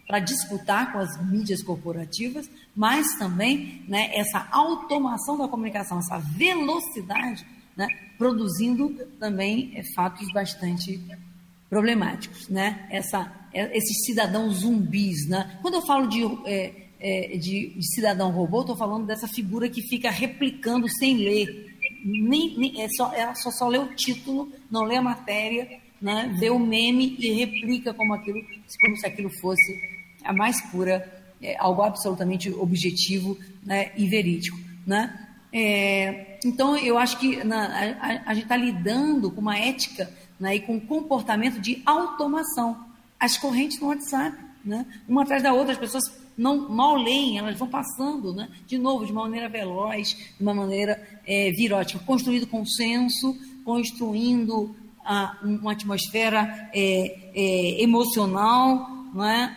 para 0.07 0.19
disputar 0.19 0.91
com 0.91 0.99
as 0.99 1.19
mídias 1.29 1.63
corporativas, 1.63 2.49
mas 2.75 3.15
também 3.15 3.83
né, 3.87 4.11
essa 4.13 4.47
automação 4.51 5.37
da 5.37 5.47
comunicação, 5.47 5.99
essa 5.99 6.19
velocidade, 6.19 7.45
né, 7.75 7.87
produzindo 8.17 8.89
também 9.19 9.73
é, 9.75 9.83
fatos 9.93 10.31
bastante 10.31 10.99
problemáticos, 11.69 12.47
né? 12.47 12.87
Essa, 12.89 13.31
é, 13.53 13.75
esses 13.77 14.05
cidadãos 14.05 14.59
zumbis, 14.59 15.27
né? 15.27 15.57
Quando 15.61 15.75
eu 15.75 15.85
falo 15.85 16.07
de, 16.07 16.23
é, 16.45 16.73
é, 16.99 17.37
de, 17.37 17.69
de 17.69 17.93
cidadão 17.93 18.31
robô, 18.31 18.61
estou 18.61 18.77
falando 18.77 19.05
dessa 19.05 19.27
figura 19.27 19.69
que 19.69 19.81
fica 19.81 20.09
replicando 20.09 20.87
sem 20.89 21.17
ler, 21.17 21.75
nem, 22.03 22.57
nem 22.57 22.81
é 22.81 22.87
só, 22.89 23.13
ela 23.13 23.35
só, 23.35 23.51
só 23.51 23.67
lê 23.67 23.77
o 23.77 23.93
título, 23.95 24.51
não 24.69 24.83
lê 24.83 24.95
a 24.95 25.01
matéria, 25.01 25.67
né? 26.01 26.33
Vê 26.39 26.49
o 26.49 26.59
meme 26.59 27.15
e 27.19 27.33
replica 27.33 27.93
como 27.93 28.13
aquilo, 28.13 28.41
como 28.79 28.95
se 28.95 29.05
aquilo 29.05 29.29
fosse 29.41 29.73
a 30.23 30.31
mais 30.31 30.61
pura, 30.69 31.03
é, 31.41 31.57
algo 31.57 31.81
absolutamente 31.81 32.49
objetivo, 32.51 33.37
né? 33.63 33.91
E 33.97 34.07
verídico, 34.07 34.57
né? 34.85 35.24
É, 35.57 36.37
então, 36.43 36.75
eu 36.75 36.97
acho 36.97 37.17
que 37.17 37.41
na, 37.45 37.65
a, 37.65 38.29
a, 38.29 38.33
gente 38.33 38.43
está 38.43 38.57
lidando 38.57 39.31
com 39.31 39.39
uma 39.39 39.57
ética 39.57 40.11
né, 40.37 40.57
e 40.57 40.59
com 40.59 40.75
um 40.75 40.79
comportamento 40.81 41.61
de 41.61 41.81
automação. 41.85 42.83
As 43.17 43.37
correntes 43.37 43.79
no 43.79 43.87
WhatsApp, 43.87 44.35
né, 44.65 44.85
uma 45.07 45.23
atrás 45.23 45.41
da 45.41 45.53
outra, 45.53 45.71
as 45.71 45.79
pessoas 45.79 46.03
não 46.37 46.67
mal 46.67 46.97
leem, 46.97 47.37
elas 47.37 47.57
vão 47.57 47.69
passando, 47.69 48.33
né, 48.33 48.49
de 48.67 48.77
novo, 48.77 49.05
de 49.05 49.13
uma 49.13 49.21
maneira 49.21 49.47
veloz, 49.47 50.09
de 50.09 50.43
uma 50.43 50.53
maneira 50.53 51.01
é, 51.25 51.49
virótica, 51.51 52.03
construindo 52.05 52.47
consenso, 52.47 53.33
construindo 53.63 54.75
a, 55.05 55.37
uma 55.41 55.71
atmosfera 55.71 56.69
é, 56.73 57.31
é, 57.33 57.81
emocional. 57.81 58.89
Né, 59.13 59.55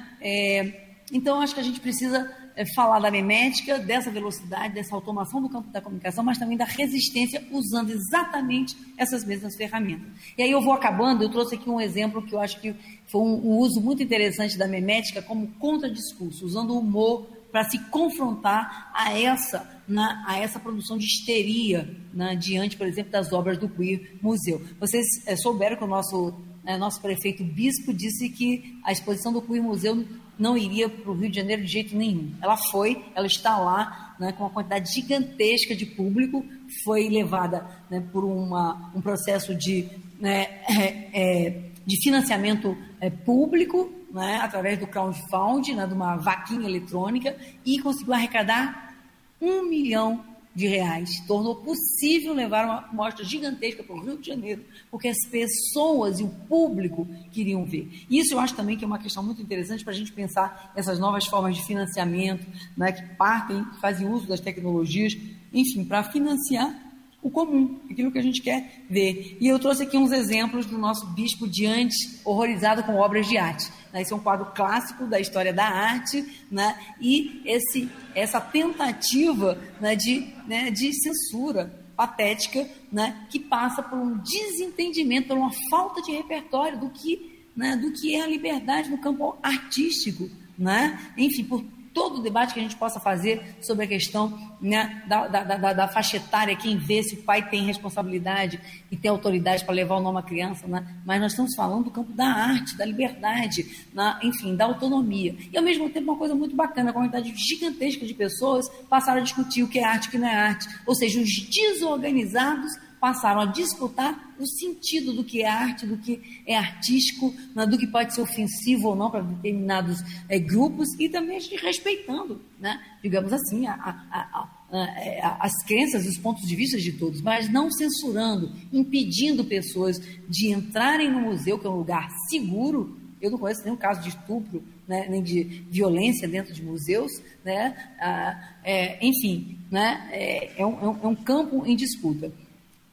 então, 1.12 1.40
acho 1.40 1.54
que 1.54 1.60
a 1.60 1.64
gente 1.64 1.80
precisa 1.80 2.37
falar 2.66 2.98
da 2.98 3.10
memética, 3.10 3.78
dessa 3.78 4.10
velocidade, 4.10 4.74
dessa 4.74 4.94
automação 4.94 5.40
do 5.40 5.48
campo 5.48 5.70
da 5.70 5.80
comunicação, 5.80 6.24
mas 6.24 6.38
também 6.38 6.56
da 6.56 6.64
resistência 6.64 7.46
usando 7.50 7.90
exatamente 7.90 8.76
essas 8.96 9.24
mesmas 9.24 9.56
ferramentas. 9.56 10.08
E 10.36 10.42
aí 10.42 10.50
eu 10.50 10.60
vou 10.60 10.72
acabando, 10.72 11.22
eu 11.22 11.28
trouxe 11.28 11.54
aqui 11.54 11.68
um 11.70 11.80
exemplo 11.80 12.22
que 12.22 12.34
eu 12.34 12.40
acho 12.40 12.60
que 12.60 12.74
foi 13.06 13.20
um, 13.20 13.52
um 13.52 13.58
uso 13.58 13.80
muito 13.80 14.02
interessante 14.02 14.58
da 14.58 14.66
memética 14.66 15.22
como 15.22 15.48
contradiscurso, 15.58 16.44
usando 16.44 16.70
o 16.70 16.78
humor 16.78 17.26
para 17.50 17.64
se 17.64 17.78
confrontar 17.90 18.90
a 18.94 19.18
essa, 19.18 19.68
na, 19.86 20.24
a 20.26 20.38
essa 20.38 20.58
produção 20.58 20.98
de 20.98 21.04
histeria 21.04 21.88
né, 22.12 22.36
diante, 22.36 22.76
por 22.76 22.86
exemplo, 22.86 23.10
das 23.10 23.32
obras 23.32 23.58
do 23.58 23.68
Queer 23.68 24.16
Museu. 24.20 24.62
Vocês 24.78 25.06
é, 25.26 25.36
souberam 25.36 25.76
que 25.76 25.84
o 25.84 25.86
nosso, 25.86 26.34
é, 26.64 26.76
nosso 26.76 27.00
prefeito 27.00 27.42
Bispo 27.42 27.92
disse 27.94 28.28
que 28.28 28.78
a 28.84 28.92
exposição 28.92 29.32
do 29.32 29.40
Queer 29.40 29.62
Museu 29.62 30.04
não 30.38 30.56
iria 30.56 30.88
para 30.88 31.10
o 31.10 31.14
Rio 31.14 31.30
de 31.30 31.36
Janeiro 31.36 31.62
de 31.62 31.68
jeito 31.68 31.96
nenhum. 31.96 32.32
Ela 32.40 32.56
foi, 32.56 33.04
ela 33.14 33.26
está 33.26 33.58
lá, 33.58 34.14
né, 34.18 34.32
com 34.32 34.44
uma 34.44 34.50
quantidade 34.50 34.92
gigantesca 34.92 35.74
de 35.74 35.84
público, 35.84 36.44
foi 36.84 37.08
levada 37.08 37.66
né, 37.90 38.02
por 38.12 38.24
uma, 38.24 38.90
um 38.94 39.00
processo 39.00 39.54
de, 39.54 39.88
né, 40.20 40.62
é, 40.68 41.46
é, 41.46 41.62
de 41.84 42.02
financiamento 42.02 42.76
é, 43.00 43.10
público, 43.10 43.90
né, 44.12 44.40
através 44.42 44.78
do 44.78 44.86
crowdfunding, 44.86 45.74
né, 45.74 45.86
de 45.86 45.94
uma 45.94 46.16
vaquinha 46.16 46.66
eletrônica, 46.68 47.36
e 47.64 47.80
conseguiu 47.80 48.14
arrecadar 48.14 48.94
um 49.40 49.68
milhão 49.68 50.24
de 50.58 50.66
reais. 50.66 51.20
Tornou 51.20 51.54
possível 51.54 52.34
levar 52.34 52.64
uma 52.64 52.88
mostra 52.92 53.24
gigantesca 53.24 53.80
para 53.84 53.94
o 53.94 54.00
Rio 54.00 54.18
de 54.18 54.26
Janeiro, 54.26 54.64
porque 54.90 55.06
as 55.06 55.24
pessoas 55.30 56.18
e 56.18 56.24
o 56.24 56.28
público 56.48 57.06
queriam 57.30 57.64
ver. 57.64 57.88
Isso 58.10 58.34
eu 58.34 58.40
acho 58.40 58.56
também 58.56 58.76
que 58.76 58.82
é 58.82 58.86
uma 58.86 58.98
questão 58.98 59.22
muito 59.22 59.40
interessante 59.40 59.84
para 59.84 59.92
a 59.92 59.96
gente 59.96 60.12
pensar 60.12 60.72
essas 60.74 60.98
novas 60.98 61.26
formas 61.26 61.56
de 61.56 61.64
financiamento, 61.64 62.44
né, 62.76 62.90
que 62.90 63.02
partem, 63.14 63.62
que 63.66 63.80
fazem 63.80 64.08
uso 64.08 64.26
das 64.26 64.40
tecnologias, 64.40 65.16
enfim, 65.52 65.84
para 65.84 66.02
financiar 66.02 66.87
o 67.20 67.30
comum, 67.30 67.80
aquilo 67.90 68.12
que 68.12 68.18
a 68.18 68.22
gente 68.22 68.40
quer 68.40 68.84
ver. 68.88 69.36
E 69.40 69.48
eu 69.48 69.58
trouxe 69.58 69.82
aqui 69.82 69.96
uns 69.96 70.12
exemplos 70.12 70.66
do 70.66 70.78
nosso 70.78 71.06
bispo 71.14 71.48
diante, 71.48 71.96
horrorizado 72.24 72.82
com 72.84 72.94
obras 72.94 73.26
de 73.26 73.36
arte. 73.36 73.70
Né? 73.92 74.02
Esse 74.02 74.12
é 74.12 74.16
um 74.16 74.20
quadro 74.20 74.46
clássico 74.54 75.06
da 75.06 75.18
história 75.18 75.52
da 75.52 75.66
arte, 75.66 76.24
né? 76.50 76.78
e 77.00 77.42
esse, 77.44 77.88
essa 78.14 78.40
tentativa 78.40 79.58
né, 79.80 79.96
de, 79.96 80.32
né, 80.46 80.70
de 80.70 80.92
censura 80.92 81.86
patética 81.96 82.68
né, 82.92 83.26
que 83.28 83.40
passa 83.40 83.82
por 83.82 83.98
um 83.98 84.18
desentendimento, 84.18 85.28
por 85.28 85.36
uma 85.36 85.50
falta 85.68 86.00
de 86.00 86.12
repertório 86.12 86.78
do 86.78 86.90
que, 86.90 87.44
né, 87.56 87.76
do 87.76 87.92
que 87.92 88.14
é 88.14 88.22
a 88.22 88.26
liberdade 88.28 88.88
no 88.88 88.98
campo 88.98 89.36
artístico. 89.42 90.30
Né? 90.56 91.12
Enfim, 91.16 91.44
por 91.44 91.64
todo 91.98 92.20
o 92.20 92.22
debate 92.22 92.54
que 92.54 92.60
a 92.60 92.62
gente 92.62 92.76
possa 92.76 93.00
fazer 93.00 93.56
sobre 93.60 93.84
a 93.84 93.88
questão 93.88 94.38
né, 94.60 95.02
da, 95.08 95.26
da, 95.26 95.42
da, 95.42 95.72
da, 95.72 95.88
faixa 95.88 96.16
etária, 96.16 96.54
quem 96.54 96.76
vê 96.76 97.02
se 97.02 97.16
o 97.16 97.22
pai 97.24 97.50
tem 97.50 97.64
responsabilidade 97.64 98.60
e 98.88 98.96
tem 98.96 99.10
autoridade 99.10 99.64
para 99.64 99.74
levar 99.74 99.96
o 99.96 100.00
nome 100.00 100.20
à 100.20 100.22
criança, 100.22 100.68
né? 100.68 100.86
mas 101.04 101.20
nós 101.20 101.32
estamos 101.32 101.56
falando 101.56 101.86
do 101.86 101.90
campo 101.90 102.12
da 102.12 102.26
arte, 102.26 102.76
da 102.76 102.84
liberdade, 102.84 103.66
na, 103.92 104.20
enfim, 104.22 104.54
da 104.54 104.66
autonomia. 104.66 105.34
E 105.52 105.58
ao 105.58 105.64
mesmo 105.64 105.90
tempo 105.90 106.12
uma 106.12 106.18
coisa 106.18 106.36
muito 106.36 106.54
bacana, 106.54 106.90
a 106.90 106.92
quantidade 106.92 107.34
gigantesca 107.34 108.06
de 108.06 108.14
pessoas 108.14 108.68
passaram 108.88 109.20
a 109.20 109.24
discutir 109.24 109.64
o 109.64 109.68
que 109.68 109.80
é 109.80 109.84
arte 109.84 110.04
e 110.04 110.08
o 110.08 110.10
que 110.12 110.18
não 110.18 110.28
é 110.28 110.36
arte. 110.36 110.68
Ou 110.86 110.94
seja, 110.94 111.20
os 111.20 111.28
desorganizados 111.50 112.70
passaram 113.00 113.40
a 113.40 113.46
disputar 113.46 114.34
o 114.38 114.46
sentido 114.46 115.12
do 115.12 115.24
que 115.24 115.42
é 115.42 115.48
arte, 115.48 115.86
do 115.86 115.96
que 115.96 116.42
é 116.46 116.56
artístico, 116.56 117.34
né, 117.54 117.66
do 117.66 117.76
que 117.76 117.86
pode 117.86 118.14
ser 118.14 118.20
ofensivo 118.20 118.88
ou 118.88 118.96
não 118.96 119.10
para 119.10 119.20
determinados 119.20 120.00
é, 120.28 120.38
grupos 120.38 120.88
e 120.98 121.08
também 121.08 121.40
respeitando, 121.60 122.40
né, 122.58 122.80
digamos 123.02 123.32
assim, 123.32 123.66
a, 123.66 123.74
a, 123.74 124.48
a, 124.70 124.98
é, 125.00 125.20
as 125.40 125.52
crenças 125.64 126.04
e 126.04 126.08
os 126.08 126.18
pontos 126.18 126.46
de 126.46 126.54
vista 126.54 126.78
de 126.78 126.92
todos, 126.92 127.20
mas 127.20 127.50
não 127.50 127.70
censurando, 127.70 128.52
impedindo 128.72 129.44
pessoas 129.44 130.00
de 130.28 130.52
entrarem 130.52 131.10
no 131.10 131.20
museu, 131.20 131.58
que 131.58 131.66
é 131.66 131.70
um 131.70 131.76
lugar 131.76 132.08
seguro. 132.28 132.96
Eu 133.20 133.32
não 133.32 133.38
conheço 133.38 133.64
nenhum 133.64 133.76
caso 133.76 134.00
de 134.00 134.10
estupro, 134.10 134.62
né, 134.86 135.06
nem 135.08 135.22
de 135.22 135.42
violência 135.68 136.28
dentro 136.28 136.52
de 136.52 136.62
museus, 136.62 137.10
né, 137.44 137.76
ah, 138.00 138.54
é, 138.62 139.04
enfim, 139.04 139.58
né, 139.70 140.08
é, 140.12 140.62
é, 140.62 140.66
um, 140.66 140.80
é 141.02 141.06
um 141.06 141.16
campo 141.16 141.66
em 141.66 141.74
disputa. 141.74 142.32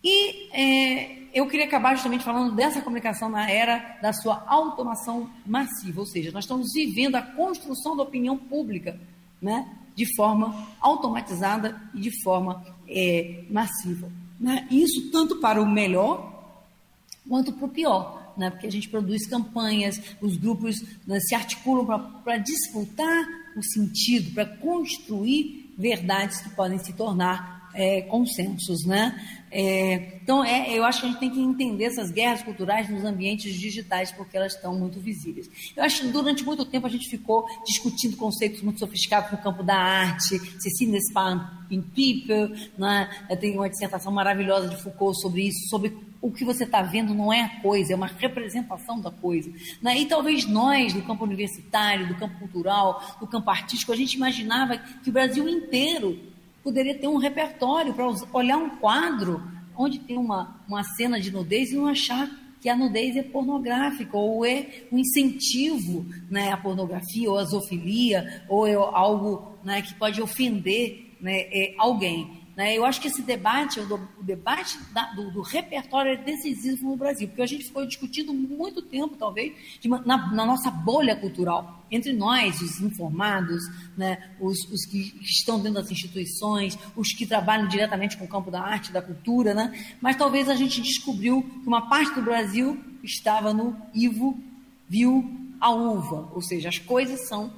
E 0.06 0.50
é, 0.54 1.18
eu 1.34 1.48
queria 1.48 1.66
acabar 1.66 1.96
justamente 1.96 2.24
falando 2.24 2.56
dessa 2.56 2.80
comunicação 2.80 3.28
na 3.28 3.50
era 3.50 3.98
da 4.04 4.14
sua 4.14 4.46
automação 4.46 5.28
massiva, 5.44 6.00
ou 6.00 6.06
seja, 6.06 6.32
nós 6.32 6.44
estamos 6.44 6.68
vivendo 6.74 7.16
a 7.16 7.24
construção 7.24 7.98
da 7.98 8.04
opinião 8.04 8.38
pública 8.38 9.00
né, 9.42 9.68
de 9.96 10.06
forma 10.16 10.68
automatizada 10.80 11.82
e 11.96 12.00
de 12.00 12.22
forma 12.22 12.64
é, 12.88 13.44
massiva. 13.50 14.12
Né? 14.40 14.68
Isso 14.70 15.10
tanto 15.12 15.38
para 15.38 15.60
o 15.60 15.66
melhor 15.66 16.32
quanto 17.28 17.52
para 17.52 17.66
o 17.66 17.70
pior. 17.70 18.34
Né? 18.38 18.52
Porque 18.52 18.68
a 18.68 18.72
gente 18.72 18.90
produz 18.90 19.26
campanhas, 19.28 20.00
os 20.22 20.38
grupos 20.38 20.84
né, 21.08 21.20
se 21.20 21.34
articulam 21.34 22.22
para 22.24 22.38
disputar 22.38 23.28
o 23.58 23.64
sentido, 23.64 24.34
para 24.36 24.46
construir 24.46 25.74
verdades 25.78 26.42
que 26.42 26.50
podem 26.50 26.78
se 26.78 26.94
tornar 26.94 27.65
é, 27.76 28.02
consensos, 28.04 28.86
né? 28.86 29.20
É, 29.52 30.18
então, 30.22 30.44
é, 30.44 30.78
eu 30.78 30.84
acho 30.84 31.00
que 31.00 31.06
a 31.06 31.10
gente 31.10 31.20
tem 31.20 31.30
que 31.30 31.40
entender 31.40 31.86
essas 31.86 32.12
guerras 32.12 32.44
culturais 32.44 32.90
nos 32.90 33.06
ambientes 33.06 33.54
digitais, 33.54 34.12
porque 34.12 34.36
elas 34.36 34.54
estão 34.54 34.78
muito 34.78 35.00
visíveis. 35.00 35.50
Eu 35.76 35.84
acho 35.84 36.02
que 36.02 36.08
durante 36.08 36.44
muito 36.44 36.66
tempo 36.66 36.88
a 36.88 36.90
gente 36.90 37.10
ficou 37.10 37.46
discutindo 37.66 38.18
conceitos 38.18 38.62
muito 38.62 38.80
sofisticados 38.80 39.32
no 39.32 39.38
campo 39.38 39.64
da 39.64 39.78
arte, 39.78 40.40
Ceci 40.60 40.88
Nespan 40.88 41.50
in 41.70 41.82
People, 41.82 42.70
né? 42.78 43.10
tenho 43.40 43.56
uma 43.56 43.70
dissertação 43.70 44.12
maravilhosa 44.12 44.70
de 44.70 44.82
Foucault 44.82 45.20
sobre 45.22 45.48
isso, 45.48 45.70
sobre 45.70 45.96
o 46.22 46.32
que 46.32 46.44
você 46.44 46.64
está 46.64 46.82
vendo 46.82 47.14
não 47.14 47.32
é 47.32 47.42
a 47.42 47.62
coisa, 47.62 47.94
é 47.94 47.96
uma 47.96 48.08
representação 48.08 49.00
da 49.00 49.12
coisa. 49.12 49.52
Né? 49.82 50.00
E 50.00 50.06
talvez 50.06 50.46
nós, 50.46 50.92
do 50.94 51.04
campo 51.04 51.24
universitário, 51.24 52.08
do 52.08 52.16
campo 52.16 52.40
cultural, 52.40 53.18
do 53.20 53.28
campo 53.28 53.50
artístico, 53.50 53.92
a 53.92 53.96
gente 53.96 54.16
imaginava 54.16 54.78
que 54.78 55.10
o 55.10 55.14
Brasil 55.14 55.48
inteiro 55.48 56.35
poderia 56.66 56.98
ter 56.98 57.08
um 57.08 57.18
repertório 57.18 57.94
para 57.94 58.08
olhar 58.34 58.58
um 58.58 58.72
quadro 58.78 59.40
onde 59.78 60.00
tem 60.00 60.18
uma, 60.18 60.60
uma 60.68 60.84
cena 60.84 61.22
de 61.22 61.30
nudez 61.30 61.70
e 61.70 61.76
não 61.76 61.86
achar 61.86 62.28
que 62.60 62.68
a 62.68 62.76
nudez 62.76 63.16
é 63.16 63.22
pornográfica 63.22 64.18
ou 64.18 64.44
é 64.44 64.88
um 64.92 64.98
incentivo 64.98 66.08
né, 66.28 66.52
à 66.52 66.58
pornografia 66.58 67.30
ou 67.30 67.38
à 67.38 67.44
zoofilia 67.44 68.44
ou 68.50 68.66
é 68.66 68.74
algo 68.74 69.60
né, 69.64 69.84
que 69.84 69.94
pode 69.94 70.20
ofender 70.20 71.16
né, 71.22 71.42
é, 71.52 71.76
alguém. 71.78 72.45
Né? 72.56 72.78
Eu 72.78 72.86
acho 72.86 73.02
que 73.02 73.08
esse 73.08 73.22
debate, 73.22 73.80
o, 73.82 74.24
debate 74.24 74.78
da, 74.94 75.12
do, 75.14 75.30
do, 75.30 75.42
repertório 75.42 76.14
é 76.14 76.16
decisivo 76.16 76.90
no 76.90 76.96
Brasil, 76.96 77.28
porque 77.28 77.42
a 77.42 77.46
gente 77.46 77.66
ficou 77.66 77.86
discutindo 77.86 78.34
muito 78.34 78.82
tempo, 78.82 79.16
talvez, 79.18 79.54
na, 79.84 80.32
na, 80.32 80.46
nossa 80.46 80.72
bolha 80.72 81.16
cultural, 81.16 81.86
entre 81.92 82.14
nós, 82.14 82.62
os 82.62 82.80
informados, 82.80 83.62
né? 83.98 84.32
os, 84.40 84.58
os, 84.72 84.86
que 84.86 85.14
estão 85.22 85.58
dentro 85.60 85.82
das 85.82 85.92
instituições, 85.92 86.78
os 86.96 87.12
que 87.12 87.26
trabalham 87.26 87.68
diretamente 87.68 88.16
com 88.16 88.24
o 88.24 88.30
campo 88.30 88.50
da 88.50 88.62
arte, 88.62 88.92
da 88.92 89.02
cultura, 89.02 89.54
né? 89.54 89.74
mas 90.02 90.16
talvez 90.16 90.48
a 90.48 90.56
gente 90.56 90.82
descobriu 90.82 91.44
que 91.44 91.68
uma 91.68 91.90
parte 91.90 92.16
do 92.16 92.22
Brasil 92.22 92.82
estava 93.04 93.54
no 93.54 93.76
Ivo 93.94 94.40
viu 94.88 95.30
a 95.60 95.72
uva, 95.72 96.30
ou 96.34 96.42
seja, 96.42 96.70
as 96.70 96.80
coisas 96.80 97.28
são 97.28 97.52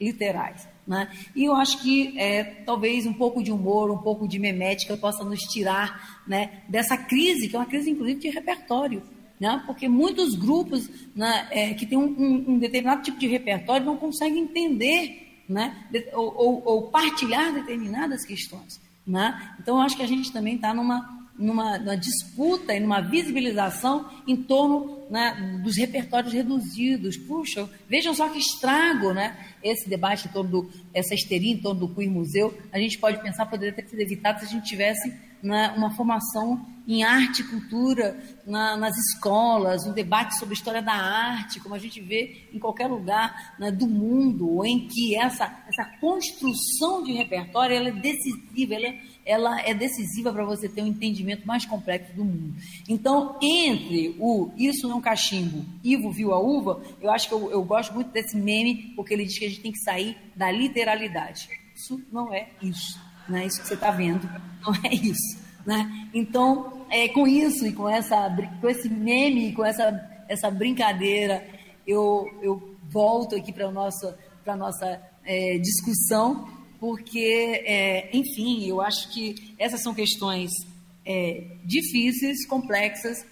literais. 0.00 0.68
Né? 0.86 1.10
E 1.34 1.44
eu 1.44 1.54
acho 1.54 1.82
que 1.82 2.16
é, 2.16 2.44
talvez 2.64 3.06
um 3.06 3.12
pouco 3.12 3.42
de 3.42 3.50
humor, 3.50 3.90
um 3.90 3.98
pouco 3.98 4.28
de 4.28 4.38
memética 4.38 4.96
possa 4.96 5.24
nos 5.24 5.40
tirar 5.40 6.22
né, 6.26 6.62
dessa 6.68 6.96
crise, 6.96 7.48
que 7.48 7.56
é 7.56 7.58
uma 7.58 7.66
crise, 7.66 7.90
inclusive, 7.90 8.20
de 8.20 8.28
repertório. 8.28 9.02
Né? 9.40 9.62
Porque 9.66 9.88
muitos 9.88 10.34
grupos 10.34 10.88
né, 11.14 11.48
é, 11.50 11.74
que 11.74 11.84
têm 11.84 11.98
um, 11.98 12.04
um, 12.04 12.44
um, 12.52 12.58
determinado 12.58 13.02
tipo 13.02 13.18
de 13.18 13.26
repertório 13.26 13.84
não 13.84 13.96
conseguem 13.96 14.44
entender 14.44 15.42
né, 15.48 15.86
de, 15.90 16.08
ou, 16.12 16.34
ou, 16.36 16.62
ou, 16.64 16.82
partilhar 16.90 17.52
determinadas 17.52 18.24
questões. 18.24 18.80
Né? 19.06 19.56
Então, 19.60 19.76
eu 19.76 19.82
acho 19.82 19.96
que 19.96 20.02
a 20.02 20.08
gente 20.08 20.32
também 20.32 20.54
está 20.54 20.72
numa 20.72 21.25
numa, 21.38 21.78
numa, 21.78 21.96
disputa 21.96 22.74
e 22.74 22.80
numa 22.80 23.00
visibilização 23.00 24.10
em 24.26 24.36
torno 24.36 25.06
né, 25.10 25.60
dos 25.62 25.76
repertórios 25.76 26.32
reduzidos. 26.32 27.16
Puxa, 27.16 27.68
vejam 27.88 28.14
só 28.14 28.28
que 28.28 28.38
estrago, 28.38 29.12
né? 29.12 29.36
Esse 29.62 29.88
debate 29.88 30.28
em 30.28 30.32
torno 30.32 30.50
do, 30.50 30.70
essa 30.94 31.14
histeria 31.14 31.52
em 31.52 31.58
torno 31.58 31.80
do 31.80 31.94
Queer 31.94 32.10
Museu, 32.10 32.56
a 32.72 32.78
gente 32.78 32.98
pode 32.98 33.22
pensar 33.22 33.46
poderia 33.46 33.72
ter 33.72 33.88
sido 33.88 34.00
evitado 34.00 34.40
se 34.40 34.46
a 34.46 34.48
gente 34.48 34.66
tivesse 34.66 35.12
né, 35.42 35.74
uma 35.76 35.90
formação 35.90 36.64
em 36.86 37.02
arte 37.02 37.42
e 37.42 37.44
cultura 37.44 38.16
na, 38.46 38.76
nas 38.76 38.96
escolas, 38.96 39.86
um 39.86 39.92
debate 39.92 40.38
sobre 40.38 40.54
história 40.54 40.80
da 40.80 40.92
arte, 40.92 41.58
como 41.58 41.74
a 41.74 41.78
gente 41.78 42.00
vê 42.00 42.46
em 42.52 42.58
qualquer 42.58 42.86
lugar 42.86 43.56
né, 43.58 43.72
do 43.72 43.88
mundo, 43.88 44.64
em 44.64 44.86
que 44.86 45.16
essa, 45.16 45.44
essa 45.66 45.84
construção 46.00 47.02
de 47.02 47.12
repertório 47.12 47.74
ela 47.74 47.88
é 47.88 47.92
decisiva, 47.92 48.74
ela, 48.74 48.94
ela 49.24 49.60
é 49.62 49.74
decisiva 49.74 50.32
para 50.32 50.44
você 50.44 50.68
ter 50.68 50.82
um 50.82 50.86
entendimento 50.86 51.44
mais 51.46 51.66
complexo 51.66 52.14
do 52.14 52.24
mundo. 52.24 52.54
Então, 52.88 53.36
entre 53.42 54.14
o 54.20 54.52
Isso 54.56 54.86
Não 54.86 55.00
é 55.00 55.02
Cachimbo, 55.02 55.64
Ivo 55.82 56.12
viu 56.12 56.32
a 56.32 56.38
uva, 56.38 56.80
eu 57.00 57.10
acho 57.10 57.28
que 57.28 57.34
eu, 57.34 57.50
eu 57.50 57.64
gosto 57.64 57.92
muito 57.94 58.12
desse 58.12 58.36
meme, 58.36 58.92
porque 58.94 59.12
ele 59.12 59.24
diz 59.24 59.38
que 59.38 59.44
a 59.44 59.48
gente 59.48 59.60
tem 59.60 59.72
que 59.72 59.80
sair 59.80 60.16
da 60.36 60.52
literalidade. 60.52 61.48
Isso 61.74 62.00
não 62.10 62.32
é 62.32 62.48
isso, 62.62 62.98
é 63.34 63.46
isso 63.46 63.60
que 63.60 63.68
você 63.68 63.74
está 63.74 63.90
vendo, 63.90 64.28
não 64.62 64.74
é 64.84 64.94
isso. 64.94 65.38
Né? 65.64 66.08
Então, 66.14 66.86
é, 66.88 67.08
com 67.08 67.26
isso 67.26 67.66
e 67.66 67.72
com, 67.72 67.88
essa, 67.88 68.28
com 68.60 68.68
esse 68.68 68.88
meme, 68.88 69.52
com 69.52 69.64
essa, 69.64 70.00
essa 70.28 70.50
brincadeira, 70.50 71.44
eu, 71.86 72.26
eu 72.42 72.76
volto 72.90 73.34
aqui 73.34 73.52
para 73.52 73.66
a 73.66 73.72
nossa, 73.72 74.16
nossa 74.46 75.00
é, 75.24 75.58
discussão, 75.58 76.48
porque, 76.78 77.62
é, 77.66 78.16
enfim, 78.16 78.66
eu 78.66 78.80
acho 78.80 79.10
que 79.12 79.54
essas 79.58 79.82
são 79.82 79.94
questões 79.94 80.50
é, 81.04 81.44
difíceis, 81.64 82.46
complexas, 82.46 83.24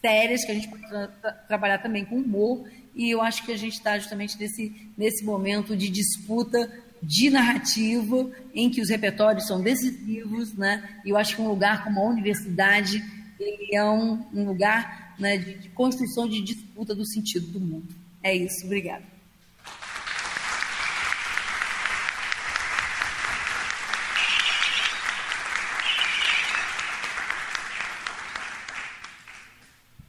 sérias, 0.00 0.44
que 0.44 0.52
a 0.52 0.54
gente 0.54 0.68
pode 0.68 0.88
tra 0.88 1.32
trabalhar 1.48 1.78
também 1.78 2.04
com 2.04 2.16
humor, 2.16 2.68
e 2.94 3.10
eu 3.10 3.20
acho 3.20 3.44
que 3.44 3.52
a 3.52 3.56
gente 3.56 3.74
está 3.74 3.98
justamente 3.98 4.38
nesse, 4.38 4.90
nesse 4.96 5.24
momento 5.24 5.76
de 5.76 5.88
disputa 5.88 6.70
de 7.02 7.30
narrativa, 7.30 8.30
em 8.54 8.70
que 8.70 8.80
os 8.80 8.88
repertórios 8.88 9.46
são 9.46 9.62
decisivos, 9.62 10.54
né? 10.54 11.00
E 11.04 11.10
eu 11.10 11.16
acho 11.16 11.36
que 11.36 11.42
um 11.42 11.48
lugar 11.48 11.84
como 11.84 12.00
a 12.00 12.04
universidade 12.04 13.02
ele 13.38 13.74
é 13.74 13.84
um, 13.84 14.24
um 14.32 14.46
lugar 14.46 15.14
né, 15.18 15.36
de, 15.36 15.54
de, 15.54 15.68
construção 15.70 16.28
de 16.28 16.40
disputa 16.40 16.94
do 16.94 17.06
sentido 17.06 17.46
do 17.48 17.60
mundo. 17.60 17.94
É 18.22 18.34
isso, 18.34 18.64
obrigada. 18.64 19.04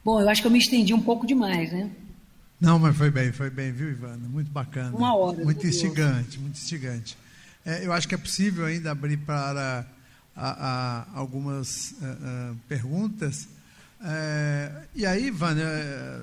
Bom, 0.03 0.21
eu 0.21 0.29
acho 0.29 0.41
que 0.41 0.47
eu 0.47 0.51
me 0.51 0.59
estendi 0.59 0.93
um 0.93 1.01
pouco 1.01 1.27
demais, 1.27 1.71
né? 1.73 1.91
Não, 2.59 2.79
mas 2.79 2.97
foi 2.97 3.11
bem, 3.11 3.31
foi 3.31 3.49
bem, 3.49 3.71
viu, 3.71 3.89
Ivana? 3.89 4.27
Muito 4.27 4.51
bacana. 4.51 4.95
Uma 4.95 5.15
hora. 5.15 5.43
Muito 5.43 5.65
instigante, 5.67 6.39
muito 6.39 6.55
instigante. 6.55 7.17
É, 7.63 7.85
eu 7.85 7.93
acho 7.93 8.07
que 8.07 8.15
é 8.15 8.17
possível 8.17 8.65
ainda 8.65 8.91
abrir 8.91 9.17
para 9.17 9.85
a, 10.35 10.49
a, 10.49 11.07
algumas 11.13 11.93
a, 12.01 12.05
é, 12.05 12.09
é, 12.09 12.53
perguntas. 12.67 13.47
É, 14.03 14.71
e 14.95 15.05
aí, 15.05 15.27
Ivana, 15.27 15.63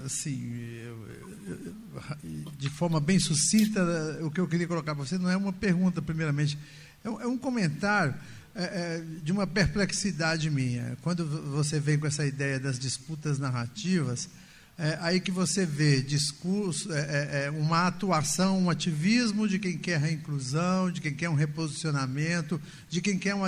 assim, 0.05 0.53
eu, 0.85 1.09
eu, 1.47 2.53
de 2.59 2.71
forma 2.71 2.99
bem 2.99 3.19
sucinta, 3.19 3.83
o 4.23 4.31
que 4.31 4.41
eu 4.41 4.49
queria 4.49 4.67
colocar 4.67 4.95
para 4.95 5.05
você 5.05 5.19
não 5.19 5.31
é 5.31 5.37
uma 5.37 5.53
pergunta, 5.53 6.03
primeiramente, 6.03 6.59
é 7.05 7.11
um, 7.11 7.21
é 7.21 7.27
um 7.27 7.39
comentário 7.39 8.15
é, 8.55 9.03
de 9.23 9.33
uma 9.33 9.47
perplexidade 9.47 10.49
minha. 10.51 10.97
Quando 11.03 11.27
você 11.51 11.79
vem 11.79 11.99
com 11.99 12.07
essa 12.07 12.25
ideia 12.25 12.59
das 12.59 12.79
disputas 12.79 13.39
narrativas, 13.39 14.29
é, 14.77 14.99
aí 15.01 15.21
que 15.21 15.31
você 15.31 15.65
vê 15.65 16.03
discurso, 16.03 16.93
é, 16.93 16.99
é, 16.99 17.45
é, 17.45 17.51
uma 17.51 17.87
atuação, 17.87 18.59
um 18.59 18.69
ativismo 18.69 19.47
de 19.47 19.59
quem 19.59 19.79
quer 19.79 20.03
a 20.03 20.11
inclusão, 20.11 20.91
de 20.91 21.01
quem 21.01 21.15
quer 21.15 21.29
um 21.29 21.35
reposicionamento, 21.35 22.61
de 22.89 23.01
quem 23.01 23.17
quer 23.17 23.37
um, 23.37 23.43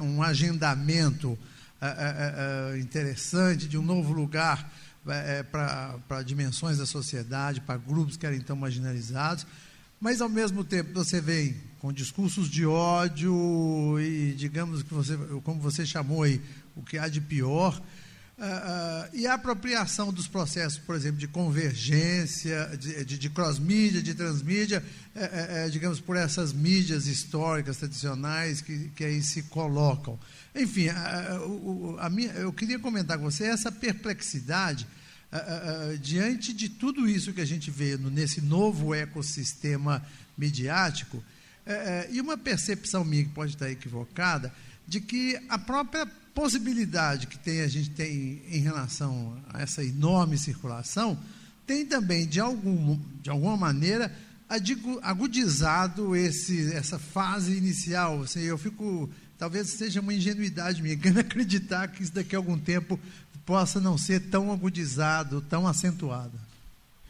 um 0.00 0.22
agendamento 0.22 1.36
é, 1.80 2.74
é, 2.74 2.78
interessante, 2.78 3.66
de 3.66 3.76
um 3.76 3.82
novo 3.82 4.12
lugar 4.12 4.72
para 5.50 6.22
dimensões 6.22 6.78
da 6.78 6.86
sociedade, 6.86 7.60
para 7.60 7.76
grupos 7.76 8.16
que 8.16 8.26
eram 8.26 8.36
então 8.36 8.54
marginalizados. 8.54 9.46
Mas, 10.00 10.20
ao 10.20 10.28
mesmo 10.28 10.62
tempo, 10.62 10.92
você 10.94 11.20
vem 11.20 11.56
com 11.80 11.92
discursos 11.92 12.48
de 12.48 12.64
ódio 12.64 13.98
e, 13.98 14.32
digamos, 14.34 14.82
que 14.82 14.94
você, 14.94 15.16
como 15.42 15.60
você 15.60 15.84
chamou 15.84 16.22
aí, 16.22 16.40
o 16.76 16.82
que 16.82 16.98
há 16.98 17.08
de 17.08 17.20
pior, 17.20 17.80
Uh, 18.38 19.10
e 19.12 19.26
a 19.26 19.34
apropriação 19.34 20.12
dos 20.12 20.28
processos, 20.28 20.78
por 20.78 20.94
exemplo, 20.94 21.18
de 21.18 21.26
convergência, 21.26 22.70
de, 22.78 23.04
de, 23.04 23.18
de 23.18 23.30
cross-mídia, 23.30 24.00
de 24.00 24.14
transmídia, 24.14 24.80
é, 25.12 25.64
é, 25.64 25.68
digamos, 25.68 25.98
por 26.00 26.16
essas 26.16 26.52
mídias 26.52 27.08
históricas, 27.08 27.78
tradicionais, 27.78 28.60
que, 28.60 28.90
que 28.94 29.04
aí 29.04 29.20
se 29.22 29.42
colocam. 29.42 30.16
Enfim, 30.54 30.88
a, 30.88 31.40
a, 31.98 32.06
a 32.06 32.08
minha, 32.08 32.30
eu 32.34 32.52
queria 32.52 32.78
comentar 32.78 33.18
com 33.18 33.24
você 33.24 33.44
essa 33.44 33.72
perplexidade 33.72 34.86
diante 36.00 36.54
de 36.54 36.70
tudo 36.70 37.06
isso 37.06 37.34
que 37.34 37.40
a 37.42 37.44
gente 37.44 37.70
vê 37.70 37.98
no, 37.98 38.08
nesse 38.08 38.40
novo 38.40 38.94
ecossistema 38.94 40.02
midiático, 40.38 41.22
é, 41.66 42.08
e 42.10 42.20
uma 42.20 42.38
percepção 42.38 43.04
minha 43.04 43.24
que 43.24 43.30
pode 43.30 43.52
estar 43.52 43.70
equivocada, 43.70 44.52
de 44.86 45.00
que 45.00 45.38
a 45.50 45.58
própria 45.58 46.06
possibilidade 46.38 47.26
que 47.26 47.36
tem, 47.36 47.62
a 47.62 47.66
gente 47.66 47.90
tem 47.90 48.40
em 48.48 48.60
relação 48.60 49.36
a 49.52 49.60
essa 49.60 49.82
enorme 49.82 50.38
circulação, 50.38 51.18
tem 51.66 51.84
também, 51.84 52.28
de, 52.28 52.38
algum, 52.38 52.96
de 53.20 53.28
alguma 53.28 53.56
maneira, 53.56 54.14
agudizado 55.02 56.14
esse, 56.14 56.72
essa 56.72 56.96
fase 56.96 57.56
inicial. 57.56 58.22
Assim, 58.22 58.42
eu 58.42 58.56
fico, 58.56 59.10
talvez 59.36 59.70
seja 59.70 60.00
uma 60.00 60.14
ingenuidade 60.14 60.80
minha, 60.80 60.94
acreditar 61.18 61.88
que 61.88 62.04
isso 62.04 62.14
daqui 62.14 62.36
a 62.36 62.38
algum 62.38 62.56
tempo 62.56 63.00
possa 63.44 63.80
não 63.80 63.98
ser 63.98 64.30
tão 64.30 64.52
agudizado, 64.52 65.40
tão 65.40 65.66
acentuado. 65.66 66.38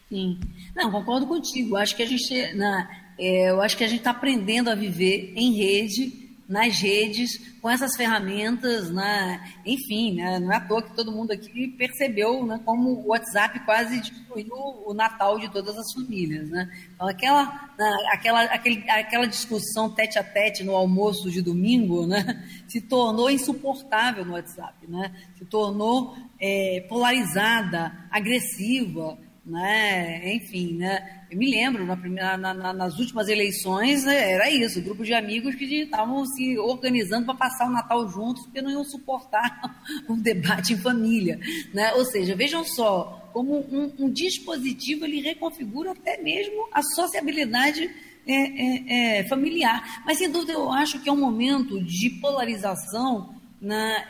Sim, 0.08 0.40
não, 0.74 0.90
concordo 0.90 1.26
contigo. 1.26 1.76
Acho 1.76 1.94
que 1.94 2.02
a 2.02 2.06
gente, 2.06 2.54
na, 2.54 2.88
é, 3.18 3.50
eu 3.50 3.60
acho 3.60 3.76
que 3.76 3.84
a 3.84 3.88
gente 3.88 3.98
está 3.98 4.12
aprendendo 4.12 4.70
a 4.70 4.74
viver 4.74 5.34
em 5.36 5.52
rede 5.52 6.27
nas 6.48 6.80
redes, 6.80 7.58
com 7.60 7.68
essas 7.68 7.94
ferramentas, 7.94 8.90
né? 8.90 9.38
enfim, 9.66 10.14
né? 10.14 10.38
não 10.38 10.50
é 10.50 10.56
à 10.56 10.60
toa 10.60 10.82
que 10.82 10.96
todo 10.96 11.12
mundo 11.12 11.30
aqui 11.30 11.68
percebeu 11.76 12.46
né, 12.46 12.58
como 12.64 12.88
o 12.90 13.08
WhatsApp 13.08 13.60
quase 13.66 14.00
destruiu 14.00 14.54
o 14.86 14.94
Natal 14.94 15.38
de 15.38 15.50
todas 15.50 15.76
as 15.76 15.92
famílias. 15.92 16.48
Né? 16.48 16.66
Então, 16.94 17.06
aquela, 17.06 17.70
né, 17.78 17.92
aquela, 18.12 18.42
aquele, 18.44 18.90
aquela 18.90 19.26
discussão 19.26 19.90
tete 19.90 20.18
a 20.18 20.24
tete 20.24 20.64
no 20.64 20.74
almoço 20.74 21.30
de 21.30 21.42
domingo 21.42 22.06
né, 22.06 22.42
se 22.66 22.80
tornou 22.80 23.28
insuportável 23.28 24.24
no 24.24 24.32
WhatsApp, 24.32 24.74
né? 24.88 25.12
se 25.36 25.44
tornou 25.44 26.16
é, 26.40 26.86
polarizada, 26.88 27.92
agressiva, 28.10 29.18
né? 29.44 30.32
enfim, 30.34 30.78
né? 30.78 31.17
Eu 31.30 31.36
me 31.36 31.50
lembro, 31.50 31.84
na 31.84 31.96
na, 32.38 32.54
na, 32.54 32.72
nas 32.72 32.98
últimas 32.98 33.28
eleições, 33.28 34.04
né, 34.04 34.32
era 34.32 34.50
isso, 34.50 34.80
grupo 34.80 35.04
de 35.04 35.12
amigos 35.12 35.54
que 35.54 35.64
estavam 35.64 36.24
se 36.24 36.58
organizando 36.58 37.26
para 37.26 37.34
passar 37.34 37.66
o 37.66 37.72
Natal 37.72 38.08
juntos, 38.08 38.44
porque 38.44 38.62
não 38.62 38.70
iam 38.70 38.84
suportar 38.84 39.82
o 40.08 40.16
debate 40.16 40.72
em 40.72 40.78
família. 40.78 41.38
Né? 41.74 41.92
Ou 41.94 42.04
seja, 42.06 42.34
vejam 42.34 42.64
só, 42.64 43.30
como 43.32 43.58
um, 43.58 43.92
um 43.98 44.10
dispositivo 44.10 45.04
ele 45.04 45.20
reconfigura 45.20 45.92
até 45.92 46.16
mesmo 46.22 46.66
a 46.72 46.82
sociabilidade 46.82 47.90
é, 48.26 48.34
é, 48.34 49.18
é, 49.18 49.28
familiar. 49.28 50.02
Mas, 50.06 50.18
sem 50.18 50.30
dúvida, 50.30 50.52
eu 50.52 50.70
acho 50.70 51.00
que 51.00 51.08
é 51.08 51.12
um 51.12 51.20
momento 51.20 51.82
de 51.82 52.10
polarização 52.20 53.37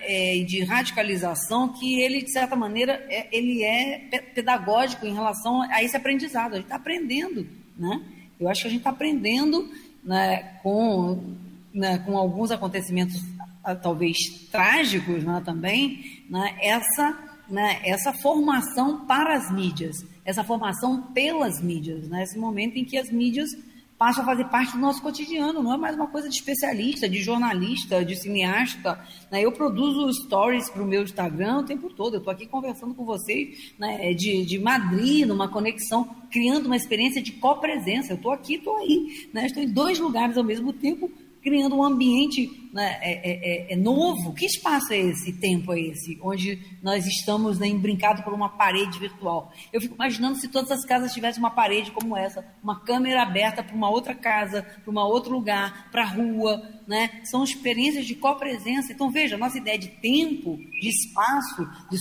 é, 0.01 0.45
de 0.47 0.63
radicalização 0.63 1.73
que 1.73 2.01
ele, 2.01 2.23
de 2.23 2.31
certa 2.31 2.55
maneira, 2.55 3.05
é, 3.09 3.29
ele 3.33 3.63
é 3.63 4.21
pedagógico 4.35 5.07
em 5.07 5.15
relação 5.15 5.63
a 5.63 5.83
esse 5.83 5.97
aprendizado. 5.97 6.53
A 6.53 6.57
gente 6.57 6.65
está 6.65 6.77
aprendendo, 6.77 7.47
né? 7.77 8.03
Eu 8.39 8.49
acho 8.49 8.63
que 8.63 8.69
a 8.69 8.71
gente 8.71 8.81
está 8.81 8.91
aprendendo 8.91 9.69
né, 10.05 10.59
com, 10.63 11.35
né, 11.73 11.99
com 11.99 12.17
alguns 12.17 12.51
acontecimentos 12.51 13.21
ah, 13.65 13.75
talvez 13.75 14.17
trágicos 14.51 15.25
né, 15.25 15.43
também, 15.45 16.23
né, 16.31 16.57
essa, 16.61 17.19
né, 17.49 17.81
essa 17.85 18.13
formação 18.13 19.07
para 19.07 19.37
as 19.37 19.53
mídias, 19.53 19.97
essa 20.25 20.45
formação 20.45 21.03
pelas 21.13 21.61
mídias, 21.61 22.09
né, 22.09 22.23
esse 22.23 22.39
momento 22.39 22.77
em 22.77 22.85
que 22.85 22.97
as 22.97 23.11
mídias 23.11 23.51
passa 23.99 24.23
a 24.23 24.25
fazer 24.25 24.45
parte 24.45 24.73
do 24.73 24.79
nosso 24.79 25.03
cotidiano, 25.03 25.61
não 25.61 25.75
é 25.75 25.77
mais 25.77 25.97
uma 25.97 26.07
coisa 26.07 26.29
de 26.29 26.37
especialista, 26.37 27.09
de 27.09 27.21
jornalista, 27.21 28.05
de 28.05 28.15
cineasta. 28.15 28.99
Né? 29.31 29.45
Eu 29.45 29.51
produzo 29.51 30.13
stories 30.23 30.71
para 30.71 30.83
o 30.83 30.87
meu 30.87 31.03
Instagram 31.03 31.59
o 31.59 31.65
tempo 31.65 31.91
todo, 31.91 32.15
eu 32.15 32.19
estou 32.19 32.33
aqui 32.33 32.47
conversando 32.47 32.95
com 32.95 33.05
vocês 33.05 33.73
né, 33.77 34.15
de, 34.15 34.45
de 34.45 34.59
Madrid, 34.59 35.27
numa 35.27 35.49
conexão, 35.49 36.09
criando 36.31 36.67
uma 36.67 36.77
experiência 36.77 37.21
de 37.21 37.33
copresença. 37.33 38.13
Eu 38.13 38.17
estou 38.17 38.31
aqui, 38.31 38.55
estou 38.55 38.77
aí, 38.77 39.29
né? 39.33 39.47
estou 39.47 39.63
em 39.63 39.69
dois 39.69 39.99
lugares 39.99 40.37
ao 40.37 40.45
mesmo 40.45 40.73
tempo, 40.73 41.11
criando 41.49 41.77
um 41.77 41.83
ambiente 41.83 42.69
né, 42.75 42.99
é, 43.01 43.13
é, 43.13 43.71
é, 43.71 43.73
é, 43.73 43.77
novo. 43.77 44.35
Que 44.35 44.45
espaço 44.45 44.93
é 44.93 44.99
esse, 44.99 45.33
tempo 45.33 45.73
é 45.73 45.81
esse, 45.81 46.19
onde 46.23 46.59
nós 46.83 47.07
estamos 47.07 47.59
né, 47.59 47.67
embrincados 47.67 48.23
por 48.23 48.35
uma 48.35 48.51
parede 48.51 48.99
virtual? 48.99 49.51
Eu 49.73 49.81
fico 49.81 49.95
imaginando 49.95 50.39
se 50.39 50.49
todas 50.49 50.71
as 50.71 50.85
casas 50.85 51.13
tivessem 51.15 51.43
uma 51.43 51.51
parede 51.51 51.91
como 51.91 52.15
essa, 52.15 52.45
uma 52.63 52.81
câmera 52.81 53.23
aberta 53.23 53.63
para 53.63 53.75
uma 53.75 53.89
outra 53.89 54.15
casa, 54.15 54.63
para 54.85 54.93
um 54.93 54.99
outro 54.99 55.33
lugar, 55.33 55.91
para 55.91 56.03
a 56.03 56.07
rua. 56.07 56.63
Né? 56.87 57.23
São 57.25 57.43
experiências 57.43 58.05
de 58.05 58.15
copresença. 58.15 58.93
Então, 58.93 59.11
veja, 59.11 59.37
a 59.37 59.39
nossa 59.39 59.57
ideia 59.57 59.79
de 59.79 59.89
tempo, 59.89 60.59
de 60.59 60.89
espaço, 60.89 61.67
de 61.91 61.99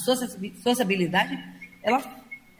sociabilidade, 0.61 1.41
ela 1.81 2.03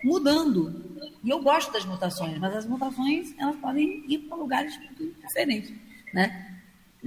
mudando. 0.02 0.96
E 1.22 1.30
eu 1.30 1.42
gosto 1.42 1.74
das 1.74 1.84
mutações, 1.84 2.38
mas 2.40 2.56
as 2.56 2.66
mutações 2.66 3.36
elas 3.38 3.58
podem 3.58 4.06
ir 4.08 4.20
para 4.20 4.38
lugares 4.38 4.78
muito 4.78 5.14
diferentes. 5.20 5.74
Né? 6.14 6.47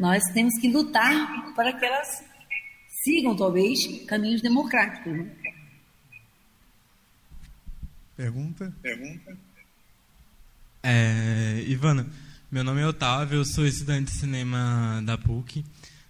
Nós 0.00 0.24
temos 0.32 0.58
que 0.58 0.72
lutar 0.72 1.54
para 1.54 1.74
que 1.74 1.84
elas 1.84 2.24
sigam, 3.04 3.36
talvez, 3.36 3.78
caminhos 4.06 4.40
democráticos. 4.40 5.12
Né? 5.12 5.30
Pergunta? 8.16 8.72
Pergunta? 8.80 9.36
É, 10.82 11.62
Ivana, 11.66 12.06
meu 12.50 12.64
nome 12.64 12.80
é 12.80 12.86
Otávio, 12.86 13.40
eu 13.40 13.44
sou 13.44 13.66
estudante 13.66 14.10
de 14.10 14.18
cinema 14.18 15.02
da 15.04 15.18
PUC. 15.18 15.62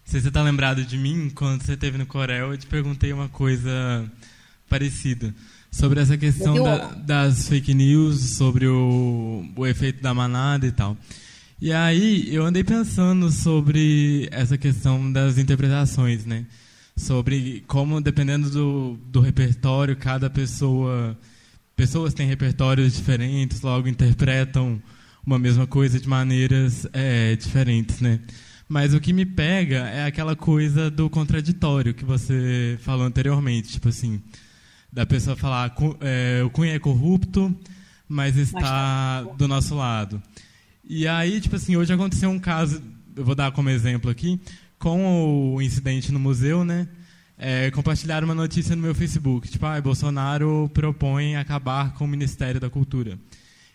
Se 0.04 0.20
você 0.20 0.28
está 0.28 0.40
lembrado 0.40 0.84
de 0.84 0.96
mim, 0.96 1.28
quando 1.28 1.64
você 1.64 1.72
esteve 1.72 1.98
no 1.98 2.06
Corel, 2.06 2.52
eu 2.52 2.58
te 2.58 2.68
perguntei 2.68 3.12
uma 3.12 3.28
coisa 3.28 4.08
parecida 4.68 5.34
sobre 5.68 5.98
essa 5.98 6.16
questão 6.16 6.62
da, 6.62 6.92
das 6.92 7.48
fake 7.48 7.74
news, 7.74 8.36
sobre 8.36 8.68
o, 8.68 9.44
o 9.56 9.66
efeito 9.66 10.00
da 10.00 10.14
manada 10.14 10.64
e 10.64 10.70
tal. 10.70 10.96
E 11.62 11.74
aí 11.74 12.34
eu 12.34 12.46
andei 12.46 12.64
pensando 12.64 13.30
sobre 13.30 14.26
essa 14.32 14.56
questão 14.56 15.12
das 15.12 15.36
interpretações, 15.36 16.24
né? 16.24 16.46
Sobre 16.96 17.62
como, 17.66 18.00
dependendo 18.00 18.48
do, 18.48 18.98
do 19.04 19.20
repertório, 19.20 19.94
cada 19.94 20.30
pessoa. 20.30 21.18
Pessoas 21.76 22.14
têm 22.14 22.26
repertórios 22.26 22.94
diferentes, 22.94 23.60
logo 23.60 23.88
interpretam 23.88 24.82
uma 25.24 25.38
mesma 25.38 25.66
coisa 25.66 26.00
de 26.00 26.08
maneiras 26.08 26.86
é, 26.94 27.36
diferentes, 27.36 28.00
né? 28.00 28.20
Mas 28.66 28.94
o 28.94 29.00
que 29.00 29.12
me 29.12 29.26
pega 29.26 29.86
é 29.88 30.06
aquela 30.06 30.34
coisa 30.34 30.90
do 30.90 31.10
contraditório 31.10 31.92
que 31.92 32.06
você 32.06 32.78
falou 32.80 33.04
anteriormente, 33.04 33.68
tipo 33.68 33.88
assim, 33.90 34.22
da 34.90 35.04
pessoa 35.04 35.36
falar 35.36 35.74
é, 36.00 36.42
o 36.42 36.48
Cunha 36.48 36.74
é 36.74 36.78
corrupto, 36.78 37.54
mas 38.08 38.36
está 38.38 38.60
tá 38.60 39.22
do 39.36 39.46
nosso 39.46 39.74
lado. 39.74 40.22
E 40.92 41.06
aí, 41.06 41.40
tipo 41.40 41.54
assim, 41.54 41.76
hoje 41.76 41.92
aconteceu 41.92 42.28
um 42.28 42.38
caso, 42.40 42.82
eu 43.14 43.24
vou 43.24 43.36
dar 43.36 43.52
como 43.52 43.70
exemplo 43.70 44.10
aqui, 44.10 44.40
com 44.76 45.54
o 45.54 45.62
incidente 45.62 46.10
no 46.10 46.18
museu, 46.18 46.64
né? 46.64 46.88
É, 47.38 47.70
compartilharam 47.70 48.24
uma 48.24 48.34
notícia 48.34 48.74
no 48.74 48.82
meu 48.82 48.92
Facebook, 48.92 49.48
tipo, 49.48 49.64
ah, 49.64 49.80
Bolsonaro 49.80 50.68
propõe 50.74 51.36
acabar 51.36 51.94
com 51.94 52.04
o 52.04 52.08
Ministério 52.08 52.60
da 52.60 52.68
Cultura. 52.68 53.16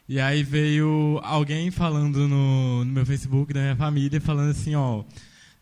E 0.09 0.19
aí 0.19 0.43
veio 0.43 1.21
alguém 1.23 1.71
falando 1.71 2.27
no, 2.27 2.83
no 2.83 2.91
meu 2.91 3.05
Facebook 3.05 3.53
da 3.53 3.61
minha 3.61 3.77
família, 3.77 4.19
falando 4.19 4.51
assim, 4.51 4.75
ó, 4.75 5.05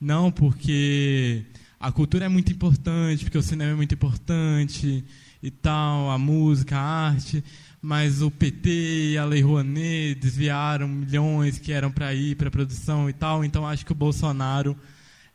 não, 0.01 0.31
porque 0.31 1.45
a 1.79 1.91
cultura 1.91 2.25
é 2.25 2.29
muito 2.29 2.51
importante, 2.51 3.25
porque 3.25 3.37
o 3.37 3.43
cinema 3.43 3.73
é 3.73 3.75
muito 3.75 3.93
importante 3.93 5.05
e 5.43 5.51
tal, 5.51 6.09
a 6.09 6.17
música, 6.17 6.75
a 6.75 7.09
arte 7.09 7.43
mas 7.83 8.21
o 8.21 8.31
PT 8.31 9.11
e 9.11 9.17
a 9.17 9.25
Lei 9.25 9.41
Rouanet 9.41 10.15
desviaram 10.15 10.87
milhões 10.87 11.59
que 11.59 11.73
eram 11.73 11.91
para 11.91 12.13
ir 12.13 12.37
para 12.37 12.47
a 12.47 12.51
produção 12.51 13.09
e 13.09 13.13
tal, 13.13 13.43
então 13.43 13.67
acho 13.67 13.85
que 13.85 13.91
o 13.91 13.95
Bolsonaro. 13.95 14.73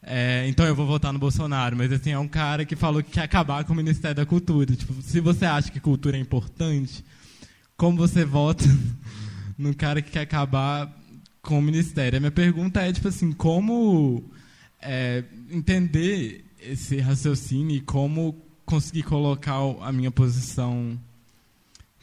É, 0.02 0.46
então 0.48 0.64
eu 0.64 0.74
vou 0.74 0.86
votar 0.86 1.12
no 1.12 1.18
Bolsonaro, 1.18 1.76
mas 1.76 1.92
assim, 1.92 2.10
é 2.10 2.18
um 2.18 2.26
cara 2.26 2.64
que 2.64 2.74
falou 2.74 3.02
que 3.02 3.10
quer 3.10 3.20
acabar 3.20 3.64
com 3.64 3.74
o 3.74 3.76
Ministério 3.76 4.16
da 4.16 4.24
Cultura. 4.24 4.74
Tipo, 4.74 4.94
se 5.02 5.20
você 5.20 5.44
acha 5.44 5.70
que 5.70 5.78
cultura 5.78 6.16
é 6.16 6.20
importante, 6.20 7.04
como 7.76 7.98
você 7.98 8.24
vota 8.24 8.64
no 9.58 9.74
cara 9.74 10.00
que 10.00 10.10
quer 10.10 10.20
acabar 10.20 10.90
com 11.42 11.58
o 11.58 11.62
Ministério? 11.62 12.16
A 12.16 12.20
minha 12.20 12.32
pergunta 12.32 12.80
é, 12.80 12.90
tipo 12.90 13.08
assim, 13.08 13.30
como 13.30 14.24
é, 14.80 15.22
entender 15.50 16.46
esse 16.58 16.98
raciocínio 16.98 17.76
e 17.76 17.80
como 17.82 18.42
conseguir 18.64 19.02
colocar 19.02 19.58
a 19.82 19.92
minha 19.92 20.10
posição 20.10 20.98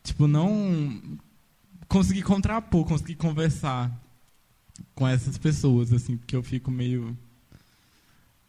tipo, 0.05 0.27
não 0.27 1.01
conseguir 1.87 2.21
contrapor, 2.21 2.85
conseguir 2.85 3.15
conversar 3.15 3.91
com 4.93 5.07
essas 5.07 5.37
pessoas, 5.37 5.91
assim, 5.91 6.17
porque 6.17 6.35
eu 6.35 6.43
fico 6.43 6.71
meio. 6.71 7.17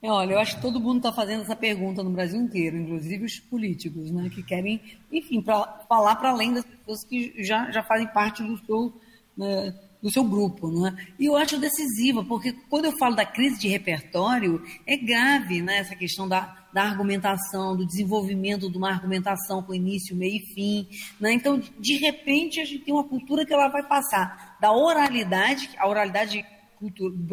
É, 0.02 0.10
olha, 0.10 0.34
eu 0.34 0.38
acho 0.38 0.56
que 0.56 0.62
todo 0.62 0.80
mundo 0.80 0.98
está 0.98 1.12
fazendo 1.12 1.42
essa 1.42 1.56
pergunta 1.56 2.02
no 2.02 2.10
Brasil 2.10 2.40
inteiro, 2.40 2.76
inclusive 2.76 3.24
os 3.24 3.40
políticos, 3.40 4.10
né, 4.10 4.28
que 4.28 4.42
querem, 4.42 4.80
enfim, 5.10 5.40
pra, 5.40 5.84
falar 5.88 6.16
para 6.16 6.30
além 6.30 6.52
das 6.52 6.64
pessoas 6.64 7.04
que 7.04 7.42
já, 7.42 7.70
já 7.70 7.82
fazem 7.82 8.06
parte 8.08 8.42
do 8.42 8.58
seu, 8.64 8.92
né, 9.36 9.74
do 10.02 10.10
seu 10.10 10.22
grupo. 10.22 10.70
Né? 10.70 10.96
E 11.18 11.24
eu 11.24 11.36
acho 11.36 11.58
decisiva, 11.58 12.22
porque 12.24 12.52
quando 12.68 12.84
eu 12.84 12.98
falo 12.98 13.16
da 13.16 13.24
crise 13.24 13.58
de 13.58 13.68
repertório, 13.68 14.62
é 14.86 14.96
grave 14.96 15.62
né, 15.62 15.78
essa 15.78 15.96
questão 15.96 16.28
da, 16.28 16.65
da 16.76 16.82
argumentação, 16.82 17.74
do 17.74 17.86
desenvolvimento 17.86 18.70
de 18.70 18.76
uma 18.76 18.90
argumentação 18.90 19.62
com 19.62 19.74
início, 19.74 20.14
meio 20.14 20.36
e 20.36 20.46
fim. 20.52 20.86
Né? 21.18 21.32
Então, 21.32 21.58
de 21.58 21.96
repente, 21.96 22.60
a 22.60 22.66
gente 22.66 22.84
tem 22.84 22.92
uma 22.92 23.02
cultura 23.02 23.46
que 23.46 23.54
ela 23.54 23.68
vai 23.68 23.82
passar 23.82 24.58
da 24.60 24.70
oralidade, 24.70 25.70
a 25.78 25.88
oralidade 25.88 26.44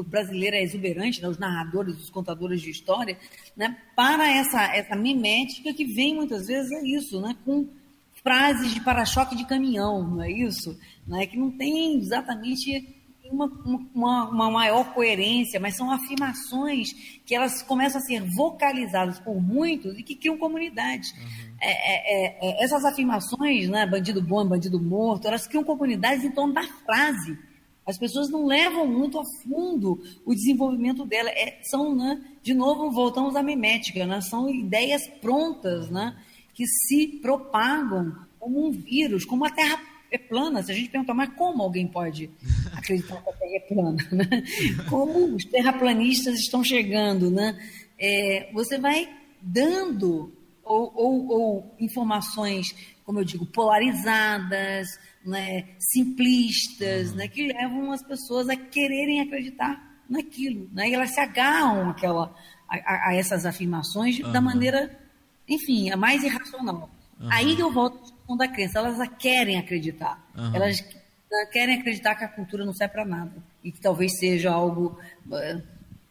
brasileira 0.08 0.56
é 0.56 0.64
exuberante, 0.64 1.22
né? 1.22 1.28
os 1.28 1.38
narradores, 1.38 1.98
os 1.98 2.10
contadores 2.10 2.62
de 2.62 2.70
história, 2.70 3.20
né? 3.54 3.76
para 3.94 4.32
essa, 4.32 4.64
essa 4.74 4.96
mimética 4.96 5.74
que 5.74 5.84
vem 5.84 6.16
muitas 6.16 6.48
vezes 6.48 6.72
é 6.72 6.88
isso, 6.88 7.20
né? 7.20 7.36
com 7.44 7.68
frases 8.24 8.74
de 8.74 8.80
para-choque 8.80 9.36
de 9.36 9.46
caminhão, 9.46 10.08
não 10.08 10.24
é 10.24 10.32
isso? 10.32 10.80
Né? 11.06 11.26
Que 11.26 11.36
não 11.36 11.52
tem 11.52 11.98
exatamente 11.98 13.03
uma, 13.32 13.46
uma, 13.94 14.30
uma, 14.30 14.52
maior 14.52 14.94
coerência, 14.94 15.60
mas 15.60 15.76
são 15.76 15.92
afirmações 15.92 16.94
que 17.26 17.34
elas 17.34 17.62
começam 17.62 18.00
a 18.00 18.04
ser 18.04 18.22
vocalizadas 18.36 19.20
por 19.20 19.42
muitos 19.42 19.98
e 19.98 20.04
que 20.04 20.16
criam 20.16 20.38
comunidade. 20.38 21.14
Uhum. 21.14 21.56
É, 21.62 21.72
é, 21.72 22.38
é, 22.42 22.64
essas 22.64 22.84
afirmações, 22.84 23.70
né, 23.70 23.86
bandido 23.86 24.22
bom, 24.22 24.46
bandido 24.46 24.80
morto, 24.80 25.28
elas 25.28 25.48
criam 25.48 25.64
comunidades 25.64 26.24
em 26.24 26.32
torno 26.32 26.54
da 26.54 26.64
frase. 26.64 27.38
As 27.86 27.98
pessoas 27.98 28.30
não 28.30 28.46
levam 28.46 28.88
muito 28.88 29.20
a 29.20 29.24
fundo 29.44 30.02
o 30.26 30.34
desenvolvimento 30.34 31.06
dela. 31.06 31.30
É, 31.30 31.60
são, 31.64 31.96
né, 31.96 32.22
de 32.42 32.54
novo, 32.54 32.92
voltamos 32.92 33.36
à 33.36 33.44
mimética, 33.44 34.06
né, 34.06 34.22
são 34.22 34.50
ideias 34.50 35.08
prontas, 35.22 35.90
né, 35.90 36.16
que 36.54 36.66
se 36.68 37.20
propagam 37.22 38.14
como 38.40 38.68
um 38.68 38.72
vírus, 38.72 39.26
como 39.26 39.46
a 39.46 39.50
Terra 39.50 39.93
é 40.16 40.18
plana. 40.18 40.62
Se 40.64 40.72
a 40.72 40.76
gente 40.76 40.90
perguntar, 40.90 41.14
mas 41.14 41.30
como 41.36 41.64
alguém 41.64 41.88
pode 41.88 42.30
acreditar 42.74 43.22
que 43.22 43.30
a 43.30 43.34
Terra 43.34 43.56
é 43.56 43.60
plana? 43.60 44.08
Né? 44.12 44.44
Como 44.90 45.36
os 45.36 45.46
terraplanistas 45.46 46.40
estão 46.40 46.64
chegando? 46.64 47.30
Né? 47.30 47.58
É, 48.00 48.50
você 48.54 48.78
vai 48.78 49.10
dando 49.42 50.32
ou, 50.64 50.92
ou, 50.96 51.28
ou, 51.30 51.76
informações, 51.80 52.74
como 53.06 53.20
eu 53.20 53.26
digo, 53.26 53.46
polarizadas, 53.46 54.88
né, 55.26 55.68
simplistas, 55.78 57.12
uhum. 57.12 57.18
né, 57.18 57.28
que 57.28 57.48
levam 57.48 57.92
as 57.92 58.02
pessoas 58.02 58.48
a 58.48 58.56
quererem 58.56 59.20
acreditar 59.20 60.02
naquilo. 60.10 60.70
Né, 60.72 60.90
e 60.90 60.94
elas 60.94 61.10
se 61.12 61.20
agarram 61.20 61.90
àquela, 61.90 62.34
a, 62.70 63.10
a 63.10 63.16
essas 63.16 63.46
afirmações 63.46 64.20
uhum. 64.20 64.32
da 64.32 64.40
maneira 64.40 65.04
enfim, 65.48 65.92
a 65.92 65.98
mais 65.98 66.24
irracional. 66.24 66.90
Uhum. 67.20 67.30
Aí 67.32 67.60
eu 67.60 67.72
volto 67.72 68.14
questão 68.34 68.38
da 68.38 68.48
crença. 68.48 68.80
Elas 68.80 69.10
querem 69.18 69.58
acreditar. 69.58 70.24
Uhum. 70.36 70.56
Elas 70.56 70.84
querem 71.52 71.80
acreditar 71.80 72.16
que 72.16 72.24
a 72.24 72.28
cultura 72.28 72.66
não 72.66 72.74
serve 72.74 72.94
para 72.94 73.06
nada. 73.06 73.34
E 73.64 73.72
que 73.72 73.80
talvez 73.80 74.18
seja 74.18 74.52
algo. 74.52 74.98
Eh, 75.32 75.62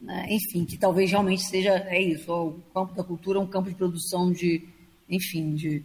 né, 0.00 0.26
enfim, 0.30 0.64
que 0.64 0.76
talvez 0.76 1.10
realmente 1.10 1.42
seja. 1.42 1.70
É 1.88 2.00
isso. 2.00 2.32
O 2.32 2.60
campo 2.72 2.94
da 2.94 3.04
cultura 3.04 3.38
é 3.38 3.42
um 3.42 3.46
campo 3.46 3.68
de 3.68 3.74
produção 3.74 4.32
de. 4.32 4.66
Enfim, 5.08 5.54
de, 5.54 5.82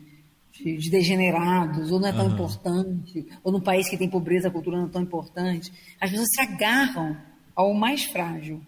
de, 0.54 0.78
de 0.78 0.90
degenerados, 0.90 1.92
ou 1.92 2.00
não 2.00 2.08
é 2.08 2.14
tão 2.14 2.28
uhum. 2.28 2.34
importante. 2.34 3.28
Ou 3.44 3.52
num 3.52 3.60
país 3.60 3.90
que 3.90 3.98
tem 3.98 4.10
pobreza, 4.10 4.48
a 4.48 4.52
cultura 4.52 4.78
não 4.78 4.86
é 4.88 4.90
tão 4.90 5.02
importante. 5.02 5.72
As 6.00 6.10
pessoas 6.10 6.30
se 6.34 6.42
agarram 6.42 7.18
ao 7.56 7.74
mais 7.74 8.06
frágil. 8.06 8.62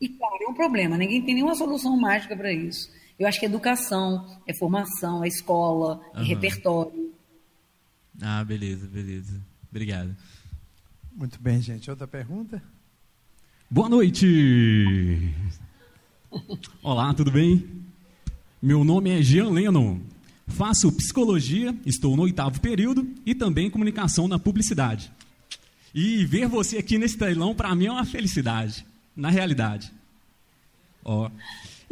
E, 0.00 0.08
claro, 0.08 0.38
é 0.46 0.50
um 0.50 0.54
problema. 0.54 0.96
Ninguém 0.96 1.22
tem 1.22 1.34
nenhuma 1.34 1.54
solução 1.54 1.96
mágica 1.96 2.36
para 2.36 2.52
isso. 2.52 2.90
Eu 3.22 3.28
acho 3.28 3.38
que 3.38 3.46
é 3.46 3.48
educação, 3.48 4.26
é 4.48 4.52
formação, 4.52 5.22
é 5.22 5.28
escola, 5.28 6.00
uhum. 6.12 6.22
é 6.22 6.24
repertório. 6.24 7.12
Ah, 8.20 8.42
beleza, 8.42 8.84
beleza. 8.88 9.40
Obrigado. 9.70 10.16
Muito 11.14 11.40
bem, 11.40 11.62
gente. 11.62 11.88
Outra 11.88 12.08
pergunta? 12.08 12.60
Boa 13.70 13.88
noite! 13.88 15.32
Olá, 16.82 17.14
tudo 17.14 17.30
bem? 17.30 17.64
Meu 18.60 18.82
nome 18.82 19.10
é 19.10 19.22
Jean 19.22 19.50
Lennon. 19.50 20.00
Faço 20.48 20.90
psicologia, 20.90 21.72
estou 21.86 22.16
no 22.16 22.22
oitavo 22.22 22.60
período 22.60 23.08
e 23.24 23.36
também 23.36 23.70
comunicação 23.70 24.26
na 24.26 24.36
publicidade. 24.36 25.12
E 25.94 26.26
ver 26.26 26.48
você 26.48 26.76
aqui 26.76 26.98
nesse 26.98 27.16
telão, 27.16 27.54
para 27.54 27.72
mim, 27.76 27.86
é 27.86 27.92
uma 27.92 28.04
felicidade. 28.04 28.84
na 29.14 29.30
realidade. 29.30 29.92
Ó. 31.04 31.30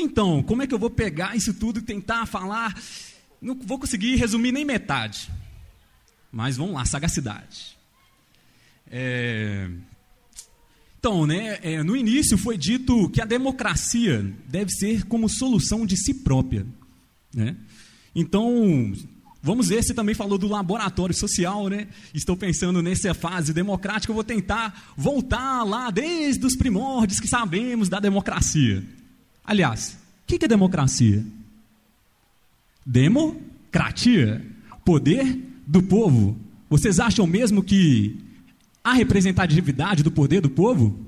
Então, 0.01 0.43
como 0.43 0.63
é 0.63 0.67
que 0.67 0.75
eu 0.75 0.79
vou 0.79 0.89
pegar 0.89 1.37
isso 1.37 1.53
tudo 1.53 1.79
e 1.79 1.83
tentar 1.83 2.25
falar? 2.25 2.75
Não 3.41 3.55
vou 3.55 3.79
conseguir 3.79 4.17
resumir 4.17 4.51
nem 4.51 4.65
metade. 4.65 5.31
Mas 6.33 6.57
vamos 6.57 6.75
lá, 6.75 6.87
sagacidade. 6.87 7.77
É... 8.91 9.69
Então, 10.99 11.27
né, 11.27 11.59
é, 11.63 11.83
no 11.83 11.97
início 11.97 12.37
foi 12.39 12.57
dito 12.57 13.09
que 13.11 13.21
a 13.21 13.27
democracia 13.27 14.35
deve 14.49 14.71
ser 14.71 15.05
como 15.05 15.29
solução 15.29 15.85
de 15.85 15.97
si 15.97 16.15
própria. 16.15 16.67
Né? 17.35 17.57
Então, 18.15 18.93
vamos 19.43 19.69
ver, 19.69 19.83
você 19.83 19.95
também 19.95 20.15
falou 20.15 20.37
do 20.37 20.47
laboratório 20.47 21.15
social, 21.15 21.69
né? 21.69 21.89
Estou 22.13 22.37
pensando 22.37 22.83
nessa 22.83 23.15
fase 23.15 23.55
democrática, 23.55 24.11
eu 24.11 24.15
vou 24.15 24.25
tentar 24.25 24.93
voltar 24.95 25.63
lá 25.63 25.91
desde 25.91 26.45
os 26.45 26.55
primórdios 26.55 27.19
que 27.19 27.29
sabemos 27.29 27.89
da 27.89 27.99
democracia. 27.99 28.85
Aliás, 29.45 29.99
o 30.23 30.27
que 30.27 30.45
é 30.45 30.49
democracia? 30.49 31.25
Democratia, 32.85 34.45
poder 34.85 35.39
do 35.67 35.83
povo. 35.83 36.39
Vocês 36.69 36.99
acham 36.99 37.27
mesmo 37.27 37.63
que 37.63 38.19
a 38.83 38.93
representatividade 38.93 40.03
do 40.03 40.11
poder 40.11 40.41
do 40.41 40.51
povo? 40.51 40.99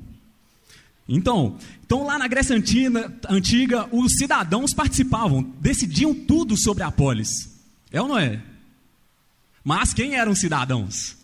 Então, 1.09 1.59
então 1.85 2.05
lá 2.05 2.19
na 2.19 2.29
Grécia 2.29 2.57
Antiga, 2.57 3.13
antiga, 3.29 3.89
os 3.93 4.15
cidadãos 4.15 4.73
participavam, 4.73 5.43
decidiam 5.61 6.15
tudo 6.15 6.57
sobre 6.57 6.83
a 6.83 6.91
polis. 6.91 7.29
É 7.91 8.01
ou 8.01 8.09
não 8.09 8.19
é? 8.19 8.41
Mas 9.65 9.93
quem 9.93 10.15
eram 10.15 10.33
os 10.33 10.41
cidadãos? 10.41 11.17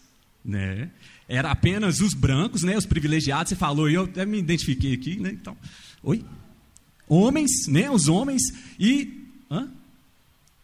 Né? 0.45 0.91
Era 1.29 1.51
apenas 1.51 2.01
os 2.01 2.15
brancos, 2.15 2.63
né, 2.63 2.77
os 2.77 2.87
privilegiados. 2.87 3.51
Você 3.51 3.57
falou, 3.57 3.89
eu 3.89 4.05
até 4.05 4.25
me 4.25 4.39
identifiquei 4.39 4.95
aqui, 4.95 5.19
né? 5.21 5.31
Então, 5.31 5.57
oi? 6.03 6.25
Homens, 7.09 7.67
né, 7.67 7.91
os 7.91 8.09
homens 8.09 8.43
e 8.79 9.27
hã? 9.51 9.69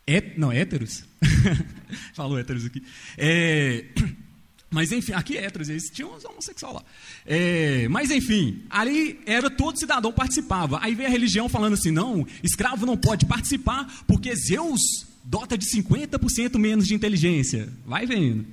É, 0.06 0.22
não, 0.36 0.52
héteros. 0.52 1.04
Falou 2.14 2.38
héteros 2.38 2.66
aqui. 2.66 2.82
É, 3.16 3.84
mas 4.70 4.92
enfim, 4.92 5.12
aqui 5.12 5.36
é 5.36 5.44
héteros, 5.44 5.68
eles 5.68 5.90
tinham 5.90 6.14
uns 6.14 6.24
homossexuais 6.24 6.74
lá. 6.74 6.84
É, 7.24 7.88
mas 7.88 8.10
enfim, 8.10 8.62
ali 8.68 9.20
era 9.24 9.48
todo 9.48 9.78
cidadão 9.78 10.12
participava. 10.12 10.78
Aí 10.82 10.94
veio 10.94 11.08
a 11.08 11.12
religião 11.12 11.48
falando 11.48 11.74
assim: 11.74 11.90
não, 11.90 12.26
escravo 12.42 12.84
não 12.84 12.96
pode 12.96 13.24
participar 13.24 14.04
porque 14.06 14.34
Zeus 14.36 14.80
dota 15.24 15.56
de 15.56 15.66
50% 15.66 16.58
menos 16.58 16.86
de 16.86 16.94
inteligência. 16.94 17.72
Vai 17.86 18.04
vendo. 18.04 18.46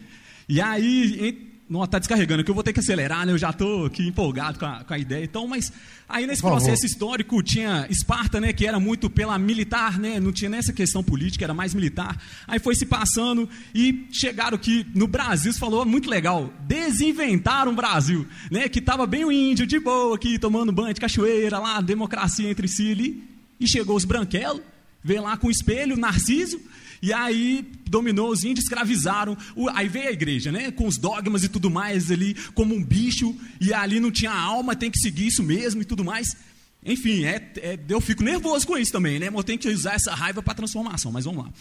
E 0.48 0.62
aí 0.62 1.51
não, 1.72 1.86
está 1.86 1.98
descarregando, 2.00 2.44
que 2.44 2.52
eu 2.52 2.54
vou 2.54 2.66
ter 2.66 2.74
que 2.74 2.82
acelerar, 2.82 3.26
né? 3.26 3.32
Eu 3.32 3.38
já 3.38 3.50
estou 3.50 3.86
aqui 3.86 4.06
empolgado 4.06 4.60
com 4.60 4.66
a, 4.66 4.84
com 4.84 4.94
a, 4.94 5.00
ideia. 5.00 5.24
Então, 5.24 5.48
mas 5.48 5.72
aí 6.10 6.28
nesse 6.28 6.42
processo 6.42 6.86
histórico 6.86 7.42
tinha 7.42 7.88
Esparta, 7.90 8.42
né? 8.42 8.52
Que 8.52 8.68
era 8.68 8.78
muito 8.78 9.10
pela 9.10 9.40
militar, 9.40 9.98
né? 9.98 10.20
Não 10.20 10.34
tinha 10.34 10.50
nessa 10.50 10.74
questão 10.74 11.02
política, 11.02 11.46
era 11.46 11.54
mais 11.54 11.74
militar. 11.74 12.22
Aí 12.46 12.60
foi 12.60 12.76
se 12.76 12.86
passando 12.86 13.48
e 13.74 14.06
chegaram 14.12 14.58
que 14.58 14.86
no 14.94 15.08
Brasil, 15.08 15.54
se 15.54 15.58
falou 15.58 15.86
muito 15.86 16.10
legal, 16.10 16.52
desinventaram 16.68 17.72
o 17.72 17.76
Brasil, 17.76 18.28
né? 18.52 18.68
Que 18.68 18.80
estava 18.80 19.08
bem 19.08 19.24
o 19.24 19.32
índio, 19.32 19.66
de 19.66 19.80
boa 19.80 20.18
aqui, 20.18 20.38
tomando 20.38 20.74
banho 20.74 20.94
de 20.94 21.00
cachoeira 21.00 21.58
lá, 21.58 21.80
democracia 21.80 22.50
entre 22.52 22.68
si 22.68 22.92
ali. 22.92 23.24
E 23.62 23.66
chegou 23.66 23.96
os 23.96 24.04
branquelos, 24.04 24.62
veio 25.02 25.22
lá 25.22 25.38
com 25.38 25.48
o 25.48 25.52
espelho, 25.52 25.96
Narciso, 25.96 26.60
e 27.02 27.12
aí 27.12 27.66
dominou 27.90 28.30
os 28.30 28.44
índios, 28.44 28.66
escravizaram. 28.66 29.36
Aí 29.74 29.88
veio 29.88 30.10
a 30.10 30.12
igreja, 30.12 30.52
né? 30.52 30.72
Com 30.72 30.88
os 30.88 30.98
dogmas 30.98 31.44
e 31.44 31.50
tudo 31.50 31.70
mais 31.70 32.12
ali, 32.12 32.36
como 32.54 32.76
um 32.76 32.84
bicho, 32.84 33.36
e 33.60 33.74
ali 33.74 34.00
não 34.00 34.12
tinha 34.12 34.32
alma, 34.32 34.76
tem 34.76 34.92
que 34.92 35.00
seguir 35.00 35.28
isso 35.28 35.42
mesmo 35.42 35.82
e 35.82 35.86
tudo 35.86 36.06
mais. 36.06 36.36
Enfim, 36.84 37.26
é, 37.26 37.52
é, 37.58 37.80
eu 37.90 38.02
fico 38.02 38.24
nervoso 38.24 38.66
com 38.66 38.78
isso 38.78 38.92
também, 38.92 39.20
né? 39.20 39.30
Mas 39.30 39.38
eu 39.38 39.44
tenho 39.44 39.60
que 39.60 39.70
usar 39.70 39.96
essa 39.96 40.14
raiva 40.14 40.42
para 40.42 40.54
transformação, 40.54 41.12
mas 41.12 41.26
vamos 41.26 41.44
lá. 41.46 41.52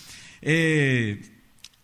É, 0.42 1.18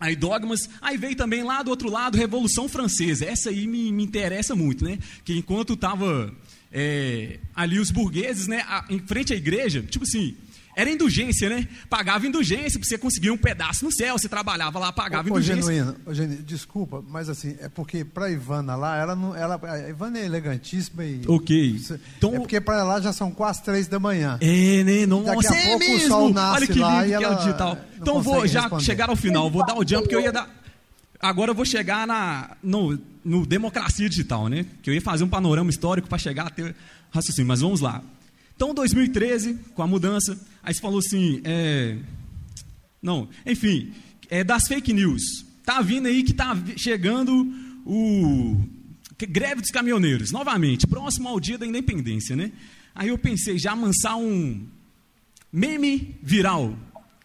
aí 0.01 0.17
dogmas, 0.17 0.69
aí 0.81 0.97
veio 0.97 1.17
também 1.17 1.43
lá 1.43 1.63
do 1.63 1.71
outro 1.71 1.91
lado, 1.91 2.17
Revolução 2.17 2.69
Francesa. 2.69 3.25
Essa 3.25 3.51
aí 3.51 3.67
me, 3.67 3.93
me 3.93 4.05
interessa 4.05 4.55
muito, 4.55 4.85
né? 4.85 4.99
Que 5.25 5.37
enquanto 5.37 5.75
estava 5.75 6.35
é, 6.73 7.39
ali 7.55 7.79
os 7.79 7.91
burgueses, 7.91 8.47
né? 8.47 8.63
A, 8.67 8.85
em 8.89 8.99
frente 9.01 9.33
à 9.33 9.37
igreja, 9.37 9.83
tipo 9.83 10.05
assim, 10.05 10.35
era 10.77 10.91
indulgência, 10.91 11.49
né? 11.49 11.67
Pagava 11.89 12.27
indulgência 12.27 12.79
para 12.79 12.87
você 12.87 12.99
conseguir 12.99 13.31
um 13.31 13.37
pedaço 13.39 13.83
no 13.83 13.91
céu. 13.91 14.19
Você 14.19 14.29
trabalhava 14.29 14.79
lá, 14.79 14.93
pagava 14.93 15.27
ô, 15.27 15.31
indulgência. 15.31 15.65
Ô, 15.65 15.73
genuíno, 15.73 15.97
ô, 16.05 16.13
genuíno, 16.13 16.43
desculpa, 16.43 17.03
mas 17.09 17.31
assim, 17.31 17.57
é 17.61 17.69
porque 17.71 18.05
para 18.05 18.31
Ivana 18.31 18.77
lá, 18.77 18.99
ela 18.99 19.17
não, 19.17 19.35
ela, 19.35 19.59
a 19.63 19.89
Ivana 19.89 20.19
é 20.19 20.27
elegantíssima 20.27 21.03
e. 21.03 21.23
Ok. 21.27 21.81
Então, 22.19 22.35
é 22.35 22.39
porque 22.39 22.61
para 22.61 22.85
lá 22.85 23.01
já 23.01 23.11
são 23.11 23.31
quase 23.31 23.63
três 23.63 23.89
da 23.89 23.99
manhã. 23.99 24.37
É, 24.43 24.85
né? 24.85 25.07
Nossa, 25.07 25.35
Daqui 25.35 25.47
a 25.47 25.57
é 25.57 25.65
pouco 25.65 25.79
mesmo. 25.79 25.97
o 25.97 26.09
sol 26.09 26.35
nasce 26.35 26.57
Olha 26.57 26.67
que 26.67 26.73
lindo 26.75 27.05
que 27.07 27.13
ela 27.15 27.25
é 27.25 27.29
o 27.31 27.35
digital. 27.37 27.79
Então 27.99 28.23
vou 28.23 28.47
já 28.47 28.61
responder. 28.61 28.85
chegar 28.85 29.09
ao 29.09 29.17
final. 29.17 29.51
Vou 29.51 29.65
dar 29.65 29.79
o 29.79 29.89
jump 29.89 30.07
que 30.07 30.15
eu 30.15 30.21
ia 30.21 30.31
dar. 30.31 30.47
Agora 31.19 31.53
eu 31.53 31.55
vou 31.55 31.65
chegar 31.65 32.07
na, 32.07 32.55
no, 32.63 32.99
no 33.25 33.47
democracia 33.47 34.11
digital, 34.11 34.49
né? 34.49 34.67
Que 34.83 34.91
eu 34.91 34.95
ia 34.95 35.01
fazer 35.01 35.25
um 35.25 35.29
panorama 35.29 35.71
histórico 35.71 36.07
para 36.07 36.19
chegar 36.19 36.49
a 36.49 36.51
ter 36.51 36.77
raciocínio. 37.11 37.49
Mas 37.49 37.63
vamos 37.63 37.81
lá. 37.81 38.03
Então, 38.57 38.73
2013, 38.73 39.55
com 39.75 39.83
a 39.83 39.87
mudança, 39.87 40.39
aí 40.63 40.73
você 40.73 40.81
falou 40.81 40.99
assim, 40.99 41.43
é, 41.45 41.99
não, 43.03 43.29
enfim, 43.45 43.93
é 44.31 44.43
das 44.43 44.67
fake 44.67 44.95
news. 44.95 45.45
Tá 45.63 45.83
vindo 45.83 46.09
aí 46.09 46.23
que 46.23 46.33
tá 46.33 46.57
chegando 46.77 47.47
o 47.85 48.59
greve 49.29 49.61
dos 49.61 49.71
caminhoneiros, 49.71 50.33
novamente, 50.33 50.87
próximo 50.87 51.29
ao 51.29 51.39
dia 51.39 51.59
da 51.59 51.67
independência, 51.67 52.35
né? 52.35 52.51
Aí 52.95 53.09
eu 53.09 53.19
pensei, 53.19 53.59
já 53.59 53.73
amansar 53.73 54.17
um 54.17 54.67
meme 55.53 56.17
viral, 56.23 56.77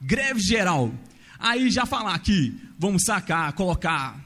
greve 0.01 0.41
geral. 0.41 0.93
Aí 1.39 1.71
já 1.71 1.85
falar 1.85 2.13
aqui, 2.13 2.55
vamos 2.77 3.03
sacar, 3.03 3.53
colocar, 3.53 4.19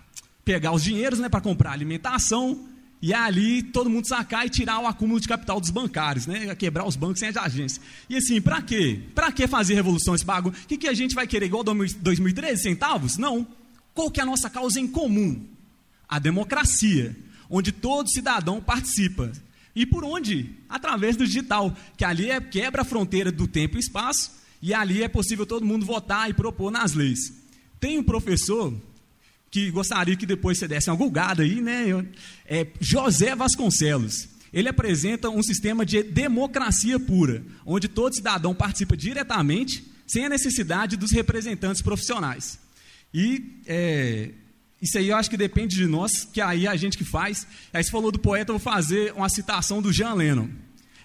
pegar 0.44 0.72
os 0.72 0.84
dinheiros, 0.84 1.20
né, 1.20 1.30
para 1.30 1.40
comprar 1.40 1.72
alimentação, 1.72 2.68
e 3.02 3.14
ali 3.14 3.62
todo 3.62 3.90
mundo 3.90 4.08
sacar 4.08 4.46
e 4.46 4.50
tirar 4.50 4.80
o 4.80 4.88
acúmulo 4.88 5.20
de 5.20 5.28
capital 5.28 5.60
dos 5.60 5.70
bancários, 5.70 6.26
né? 6.26 6.56
Quebrar 6.56 6.88
os 6.88 6.96
bancos 6.96 7.20
sem 7.20 7.30
as 7.30 7.38
agências. 7.38 7.82
E 8.10 8.16
assim, 8.16 8.42
para 8.42 8.62
quê? 8.62 9.02
Para 9.14 9.32
que 9.32 9.48
fazer 9.48 9.76
revolução 9.76 10.16
esse 10.16 10.26
bagulho? 10.26 10.56
O 10.56 10.68
que, 10.68 10.78
que 10.78 10.88
a 10.88 10.94
gente 10.94 11.14
vai 11.14 11.28
querer 11.28 11.46
igual 11.46 11.64
2013 11.64 12.62
centavos? 12.62 13.18
Não. 13.18 13.48
Qual 13.94 14.10
que 14.10 14.20
é 14.20 14.24
a 14.24 14.26
nossa 14.26 14.50
causa 14.50 14.80
em 14.80 14.88
comum? 14.88 15.46
A 16.08 16.20
democracia, 16.20 17.16
onde 17.50 17.72
todo 17.72 18.10
cidadão 18.10 18.62
participa. 18.62 19.32
E 19.76 19.86
por 19.86 20.04
onde? 20.04 20.56
Através 20.70 21.16
do 21.18 21.26
digital, 21.26 21.76
que 21.98 22.06
ali 22.06 22.30
é 22.30 22.40
quebra 22.40 22.82
a 22.82 22.86
fronteira 22.86 23.32
do 23.32 23.48
tempo 23.48 23.78
e 23.78 23.80
espaço, 23.80 24.32
e 24.62 24.74
ali 24.74 25.04
é 25.04 25.08
possível 25.08 25.46
todo 25.46 25.66
mundo 25.66 25.86
votar 25.86 26.30
e 26.30 26.34
propor 26.34 26.72
nas 26.72 26.94
leis. 26.94 27.34
Tem 27.80 28.00
um 28.00 28.04
professor 28.04 28.74
que 29.56 29.72
gostaria 29.72 30.18
que 30.18 30.26
depois 30.26 30.60
você 30.60 30.68
desse 30.68 30.90
uma 30.90 30.98
gulgada 30.98 31.42
aí, 31.42 31.62
né? 31.62 31.86
É 32.46 32.68
José 32.82 33.34
Vasconcelos. 33.34 34.28
Ele 34.52 34.68
apresenta 34.68 35.30
um 35.30 35.42
sistema 35.42 35.86
de 35.86 36.04
democracia 36.04 37.00
pura, 37.00 37.42
onde 37.66 37.88
todo 37.88 38.14
cidadão 38.14 38.54
participa 38.54 38.98
diretamente, 38.98 39.86
sem 40.06 40.26
a 40.26 40.30
necessidade 40.30 40.98
dos 40.98 41.12
representantes 41.12 41.82
profissionais. 41.82 42.60
E 43.14 43.62
é, 43.66 44.32
isso 44.82 44.98
aí 44.98 45.08
eu 45.08 45.16
acho 45.16 45.30
que 45.30 45.38
depende 45.38 45.78
de 45.78 45.88
nós, 45.88 46.26
que 46.26 46.42
aí 46.42 46.68
a 46.68 46.76
gente 46.76 46.98
que 46.98 47.06
faz. 47.06 47.48
Aí 47.72 47.82
você 47.82 47.90
falou 47.90 48.12
do 48.12 48.20
poeta, 48.20 48.52
eu 48.52 48.60
vou 48.60 48.74
fazer 48.74 49.14
uma 49.14 49.30
citação 49.30 49.82
do 49.82 49.94
Jean 49.94 50.16
Lennon. 50.16 50.50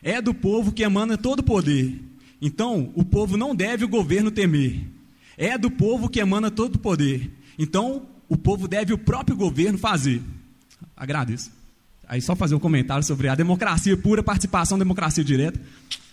É 0.03 0.21
do 0.21 0.35
povo 0.35 0.73
que 0.73 0.83
emana 0.83 1.17
todo 1.17 1.39
o 1.39 1.45
poder. 1.45 2.03
Então, 2.43 2.91
o 2.97 3.05
povo 3.05 3.37
não 3.37 3.55
deve 3.55 3.85
o 3.85 3.89
governo 3.89 4.29
temer. 4.29 4.89
É 5.37 5.57
do 5.57 5.71
povo 5.71 6.09
que 6.09 6.19
emana 6.19 6.51
todo 6.51 6.75
o 6.75 6.81
poder. 6.81 7.31
Então, 7.57 8.09
o 8.31 8.39
povo 8.39 8.69
deve 8.69 8.93
o 8.93 8.99
próprio 8.99 9.37
governo 9.37 9.77
fazer. 9.77 10.23
Agradeço. 10.97 11.51
Aí 12.09 12.23
só 12.23 12.37
fazer 12.37 12.55
um 12.55 12.61
comentário 12.61 13.03
sobre 13.03 13.29
a 13.29 13.35
democracia 13.35 13.97
pura, 13.97 14.23
participação, 14.23 14.79
democracia 14.79 15.25
direta. 15.25 15.61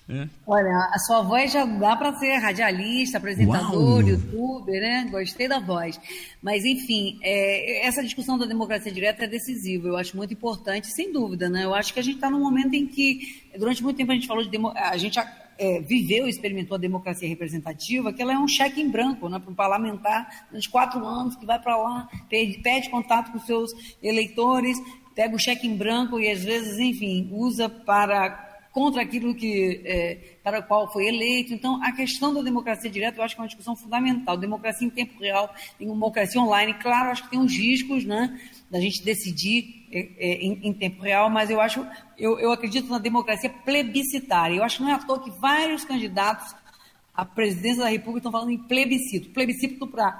É. 0.10 0.28
Olha, 0.48 0.90
a 0.94 0.98
sua 1.00 1.22
voz 1.22 1.52
já 1.52 1.66
dá 1.66 1.96
para 1.96 2.18
ser 2.18 2.38
radialista, 2.38 3.18
apresentador, 3.18 4.00
Uau. 4.00 4.02
youtuber, 4.02 4.82
né? 4.82 5.08
Gostei 5.12 5.48
da 5.48 5.60
voz. 5.60 6.00
Mas, 6.42 6.64
enfim, 6.66 7.20
é, 7.22 7.86
essa 7.86 8.02
discussão 8.02 8.38
da 8.38 8.46
democracia 8.46 8.92
direta 8.92 9.26
é 9.26 9.28
decisiva. 9.28 9.88
Eu 9.88 9.98
acho 9.98 10.16
muito 10.16 10.34
importante, 10.34 10.88
sem 10.88 11.12
dúvida, 11.12 11.50
né? 11.50 11.66
Eu 11.66 11.76
acho 11.76 11.94
que 11.94 12.00
a 12.00 12.04
gente 12.04 12.16
está 12.16 12.30
num 12.30 12.40
momento 12.40 12.74
em 12.74 12.88
que, 12.88 13.44
durante 13.60 13.84
muito 13.84 13.98
tempo, 13.98 14.12
a 14.12 14.16
gente 14.16 14.28
falou 14.28 14.44
de. 14.44 14.50
Demo, 14.50 14.72
a 14.76 14.98
gente 14.98 15.20
é, 15.58 15.80
viveu 15.82 16.28
e 16.28 16.30
experimentou 16.30 16.76
a 16.76 16.80
democracia 16.80 17.28
representativa, 17.28 18.14
que 18.14 18.22
ela 18.22 18.34
é 18.34 18.38
um 18.38 18.48
cheque 18.48 18.82
em 18.82 18.90
branco 18.90 19.28
né, 19.30 19.40
para 19.40 19.52
um 19.52 19.56
parlamentar 19.56 20.48
de 20.52 20.70
quatro 20.70 21.06
anos 21.06 21.36
que 21.36 21.46
vai 21.46 21.60
para 21.60 21.78
lá, 21.78 22.10
pede, 22.30 22.60
pede 22.60 22.90
contato 22.90 23.32
com 23.32 23.40
seus 23.40 23.72
eleitores, 24.02 24.78
pega 25.16 25.36
o 25.36 25.40
cheque 25.40 25.68
em 25.68 25.76
branco 25.76 26.20
e 26.20 26.30
às 26.30 26.44
vezes, 26.44 26.78
enfim, 26.78 27.30
usa 27.32 27.68
para 27.68 28.47
contra 28.78 29.02
aquilo 29.02 29.34
que 29.34 29.82
é, 29.84 30.38
para 30.44 30.60
o 30.60 30.64
qual 30.64 30.94
foi 30.94 31.08
eleito. 31.08 31.52
Então, 31.52 31.84
a 31.84 31.92
questão 31.92 32.32
da 32.32 32.44
democracia 32.44 32.92
direta, 32.92 33.18
eu 33.18 33.24
acho 33.24 33.34
que 33.34 33.42
é 33.42 33.44
uma 33.44 33.48
discussão 33.48 33.76
fundamental. 33.76 34.38
Democracia 34.38 34.86
em 34.86 34.90
tempo 34.92 35.20
real, 35.20 35.52
democracia 35.80 36.40
online, 36.40 36.76
claro, 36.76 37.10
acho 37.10 37.24
que 37.24 37.32
tem 37.32 37.40
uns 37.40 37.58
riscos, 37.58 38.06
né, 38.06 38.40
da 38.70 38.80
gente 38.80 39.04
decidir 39.04 39.88
é, 39.92 40.00
é, 40.20 40.34
em, 40.44 40.60
em, 40.62 40.74
tempo 40.74 41.02
real, 41.02 41.28
mas 41.28 41.50
eu 41.50 41.60
acho, 41.60 41.84
eu, 42.20 42.40
eu 42.40 42.52
acredito 42.52 42.88
na 42.88 43.00
democracia 43.00 43.50
plebiscitária. 43.50 44.58
Eu 44.58 44.64
acho 44.64 44.78
que 44.78 44.84
não 44.84 44.92
é 44.92 44.94
à 44.94 45.00
toa 45.00 45.24
que 45.24 45.32
vários 45.40 45.84
candidatos 45.84 46.56
à 47.16 47.26
presidência 47.26 47.82
da 47.82 47.90
República 47.90 48.20
estão 48.20 48.32
falando 48.32 48.52
em 48.52 48.60
plebiscito. 48.60 49.32
Plebiscito 49.32 49.88
para, 49.88 50.20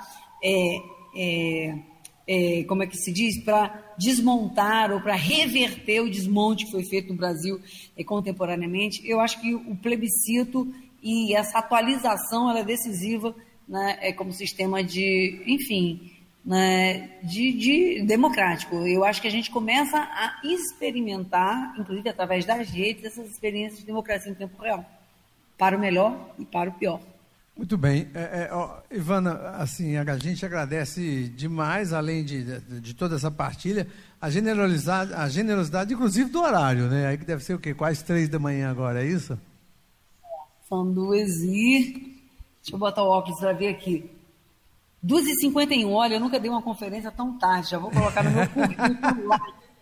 é, 2.28 2.64
como 2.66 2.84
é 2.84 2.88
que 2.88 2.98
se 2.98 3.12
diz, 3.12 3.42
para 3.44 3.94
desmontar 3.98 4.92
ou 4.92 5.00
para 5.00 5.16
reverter 5.16 6.02
o 6.02 6.10
desmonte 6.10 6.66
que 6.66 6.72
foi 6.72 6.84
feito 6.84 7.10
no 7.10 7.16
Brasil 7.16 7.60
é, 7.98 8.04
contemporaneamente. 8.04 9.02
Eu 9.08 9.20
acho 9.20 9.40
que 9.40 9.56
o 9.56 9.76
plebiscito 9.76 10.68
e 11.02 11.34
essa 11.34 11.60
atualização 11.60 12.50
ela 12.50 12.60
é 12.60 12.64
decisiva 12.64 13.34
né, 13.68 13.98
é, 14.02 14.12
como 14.12 14.34
sistema 14.34 14.84
de, 14.84 15.42
enfim, 15.46 16.12
né, 16.46 17.18
de, 17.24 17.52
de, 17.54 18.02
democrático. 18.04 18.76
Eu 18.88 19.04
acho 19.04 19.22
que 19.22 19.28
a 19.28 19.32
gente 19.32 19.50
começa 19.50 19.98
a 19.98 20.42
experimentar, 20.44 21.76
inclusive 21.80 22.10
através 22.10 22.46
das 22.46 22.70
redes, 22.70 23.06
essas 23.06 23.30
experiências 23.30 23.80
de 23.80 23.86
democracia 23.86 24.32
em 24.32 24.36
tempo 24.36 24.62
real, 24.62 24.86
para 25.58 25.78
o 25.78 25.80
melhor 25.80 26.34
e 26.38 26.46
para 26.46 26.70
o 26.70 26.74
pior. 26.74 27.00
Muito 27.58 27.76
bem. 27.76 28.08
É, 28.14 28.20
é, 28.20 28.50
ó, 28.52 28.78
Ivana, 28.92 29.34
assim, 29.58 29.98
a 29.98 30.18
gente 30.18 30.46
agradece 30.46 31.28
demais, 31.30 31.92
além 31.92 32.24
de, 32.24 32.44
de, 32.44 32.82
de, 32.82 32.94
toda 32.94 33.16
essa 33.16 33.32
partilha, 33.32 33.88
a 34.22 34.30
generosidade, 34.30 35.12
a 35.14 35.28
generosidade, 35.28 35.94
inclusive 35.94 36.30
do 36.30 36.40
horário, 36.40 36.88
né? 36.88 37.08
Aí 37.08 37.18
que 37.18 37.26
deve 37.26 37.44
ser 37.44 37.56
o 37.56 37.60
quê? 37.60 37.74
Quase 37.74 38.04
três 38.04 38.30
da 38.30 38.38
manhã 38.38 38.70
agora, 38.70 39.04
é 39.04 39.08
isso? 39.08 39.38
São 40.70 40.92
duas 40.92 41.30
e... 41.42 42.16
Deixa 42.62 42.76
eu 42.76 42.78
botar 42.78 43.02
o 43.02 43.08
óculos 43.08 43.40
para 43.40 43.54
ver 43.54 43.70
aqui. 43.70 44.10
2h51, 45.04 45.90
olha, 45.90 46.16
eu 46.16 46.20
nunca 46.20 46.40
dei 46.40 46.52
uma 46.52 46.62
conferência 46.62 47.12
tão 47.12 47.38
tarde, 47.38 47.72
já 47.72 47.80
vou 47.80 47.90
colocar 47.90 48.24
no 48.24 48.32
meu 48.32 48.48
currículo 48.50 49.28
lá. 49.28 49.40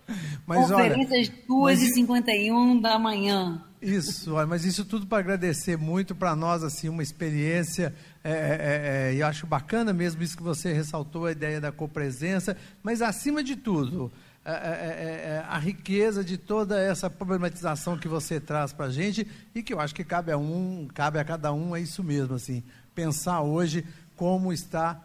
Mas, 0.45 0.69
Conferências 0.69 1.31
2h51 1.47 2.81
da 2.81 2.99
manhã. 2.99 3.61
Isso, 3.81 4.33
olha, 4.33 4.47
mas 4.47 4.65
isso 4.65 4.83
tudo 4.83 5.05
para 5.05 5.19
agradecer 5.19 5.77
muito 5.77 6.15
para 6.15 6.35
nós, 6.35 6.63
assim, 6.63 6.89
uma 6.89 7.03
experiência, 7.03 7.93
é, 8.23 8.31
é, 8.31 8.33
é, 8.33 9.11
é, 9.11 9.21
eu 9.21 9.27
acho 9.27 9.45
bacana 9.45 9.93
mesmo 9.93 10.23
isso 10.23 10.35
que 10.35 10.41
você 10.41 10.73
ressaltou, 10.73 11.27
a 11.27 11.31
ideia 11.31 11.61
da 11.61 11.71
copresença, 11.71 12.57
mas 12.81 12.99
acima 12.99 13.43
de 13.43 13.55
tudo, 13.55 14.11
é, 14.43 14.51
é, 14.51 15.45
a 15.47 15.59
riqueza 15.59 16.23
de 16.23 16.35
toda 16.35 16.79
essa 16.79 17.11
problematização 17.11 17.97
que 17.97 18.07
você 18.07 18.39
traz 18.39 18.73
para 18.73 18.85
a 18.85 18.91
gente 18.91 19.27
e 19.53 19.61
que 19.61 19.73
eu 19.73 19.79
acho 19.79 19.93
que 19.93 20.03
cabe 20.03 20.31
a 20.31 20.37
um, 20.37 20.87
cabe 20.91 21.19
a 21.19 21.23
cada 21.23 21.53
um, 21.53 21.75
é 21.75 21.81
isso 21.81 22.03
mesmo, 22.03 22.35
assim, 22.35 22.63
pensar 22.95 23.41
hoje 23.41 23.85
como 24.15 24.51
está. 24.51 24.99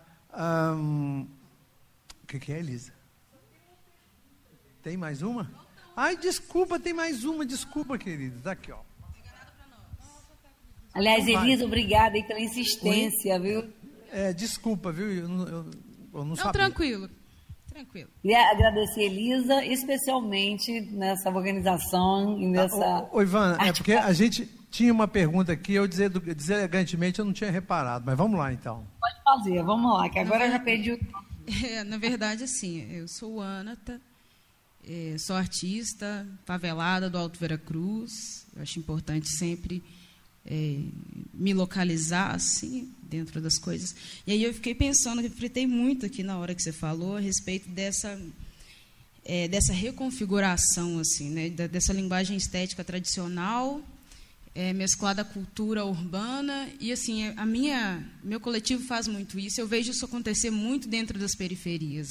Hum, 0.74 1.26
o 2.22 2.26
que, 2.26 2.38
que 2.38 2.52
é, 2.52 2.58
Elisa? 2.60 2.99
Tem 4.82 4.96
mais 4.96 5.22
uma? 5.22 5.50
Ai, 5.96 6.16
desculpa, 6.16 6.78
tem 6.78 6.94
mais 6.94 7.24
uma, 7.24 7.44
desculpa, 7.44 7.98
querida. 7.98 8.36
Está 8.36 8.52
aqui, 8.52 8.72
ó. 8.72 8.78
Aliás, 10.94 11.26
Elisa, 11.26 11.64
obrigada 11.64 12.16
aí 12.16 12.24
pela 12.24 12.40
insistência, 12.40 13.34
Oi? 13.34 13.40
viu? 13.40 13.72
É, 14.10 14.32
desculpa, 14.32 14.90
viu? 14.90 15.12
Eu, 15.12 15.28
eu, 15.28 15.46
eu 15.46 15.66
não, 16.12 16.24
não 16.24 16.36
sabia. 16.36 16.52
Tranquilo, 16.52 17.08
tranquilo. 17.68 18.10
Queria 18.22 18.50
agradecer, 18.50 19.02
Elisa, 19.02 19.64
especialmente 19.64 20.80
nessa 20.92 21.30
organização 21.30 22.38
e 22.40 22.46
nessa. 22.46 22.84
Ah, 22.84 23.08
ô, 23.12 23.18
ô, 23.18 23.22
Ivana, 23.22 23.58
é 23.64 23.72
porque 23.72 23.92
a 23.92 24.12
gente 24.12 24.46
tinha 24.70 24.92
uma 24.92 25.06
pergunta 25.06 25.52
aqui, 25.52 25.74
eu 25.74 25.86
dizer, 25.86 26.10
deselegantemente 26.10 27.18
eu 27.18 27.24
não 27.24 27.32
tinha 27.32 27.50
reparado, 27.50 28.04
mas 28.04 28.16
vamos 28.16 28.38
lá 28.38 28.52
então. 28.52 28.84
Pode 29.00 29.22
fazer, 29.22 29.62
vamos 29.62 29.92
lá, 29.92 30.08
que 30.08 30.18
agora 30.18 30.46
eu 30.46 30.52
já 30.52 30.58
perdi 30.58 30.92
o. 30.92 30.98
É, 31.68 31.82
na 31.82 31.98
verdade, 31.98 32.44
assim, 32.44 32.86
eu 32.92 33.08
sou 33.08 33.40
Anata, 33.40 34.00
é, 34.88 35.16
sou 35.18 35.36
artista, 35.36 36.26
favelada 36.44 37.08
do 37.10 37.18
Alto 37.18 37.38
Veracruz. 37.38 38.46
Eu 38.54 38.62
acho 38.62 38.78
importante 38.78 39.28
sempre 39.28 39.82
é, 40.44 40.80
me 41.34 41.52
localizar 41.52 42.34
assim 42.34 42.92
dentro 43.02 43.40
das 43.40 43.58
coisas. 43.58 43.94
E 44.26 44.32
aí 44.32 44.42
eu 44.42 44.54
fiquei 44.54 44.74
pensando, 44.74 45.22
refletei 45.22 45.66
muito 45.66 46.06
aqui 46.06 46.22
na 46.22 46.38
hora 46.38 46.54
que 46.54 46.62
você 46.62 46.72
falou 46.72 47.16
a 47.16 47.20
respeito 47.20 47.68
dessa 47.68 48.20
é, 49.24 49.46
dessa 49.48 49.72
reconfiguração 49.72 50.98
assim, 50.98 51.30
né, 51.30 51.50
dessa 51.50 51.92
linguagem 51.92 52.36
estética 52.36 52.82
tradicional 52.82 53.82
é, 54.54 54.72
mesclada 54.72 55.22
à 55.22 55.24
cultura 55.24 55.84
urbana 55.84 56.68
e 56.80 56.90
assim 56.90 57.28
a 57.36 57.46
minha 57.46 58.04
meu 58.24 58.40
coletivo 58.40 58.82
faz 58.84 59.06
muito 59.06 59.38
isso 59.38 59.60
eu 59.60 59.66
vejo 59.66 59.90
isso 59.90 60.04
acontecer 60.04 60.50
muito 60.50 60.88
dentro 60.88 61.18
das 61.18 61.34
periferias 61.36 62.08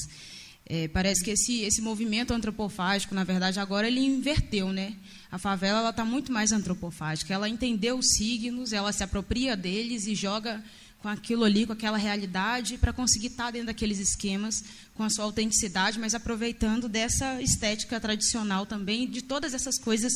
é, 0.69 0.87
parece 0.87 1.23
que 1.23 1.31
esse 1.31 1.61
esse 1.61 1.81
movimento 1.81 2.31
antropofágico 2.31 3.15
na 3.15 3.23
verdade 3.23 3.59
agora 3.59 3.87
ele 3.87 3.99
inverteu 3.99 4.71
né 4.71 4.95
a 5.31 5.37
favela 5.37 5.79
ela 5.79 5.89
está 5.89 6.05
muito 6.05 6.31
mais 6.31 6.51
antropofágica 6.51 7.33
ela 7.33 7.49
entendeu 7.49 7.97
os 7.97 8.07
signos 8.15 8.71
ela 8.71 8.93
se 8.93 9.03
apropria 9.03 9.57
deles 9.57 10.05
e 10.05 10.13
joga 10.13 10.63
com 11.01 11.07
aquilo 11.07 11.43
ali 11.43 11.65
com 11.65 11.73
aquela 11.73 11.97
realidade 11.97 12.77
para 12.77 12.93
conseguir 12.93 13.27
estar 13.27 13.45
tá 13.45 13.51
dentro 13.51 13.67
daqueles 13.67 13.99
esquemas 13.99 14.63
com 14.93 15.03
a 15.03 15.09
sua 15.09 15.25
autenticidade 15.25 15.99
mas 15.99 16.13
aproveitando 16.13 16.87
dessa 16.87 17.41
estética 17.41 17.99
tradicional 17.99 18.65
também 18.65 19.09
de 19.09 19.23
todas 19.23 19.53
essas 19.53 19.79
coisas 19.79 20.13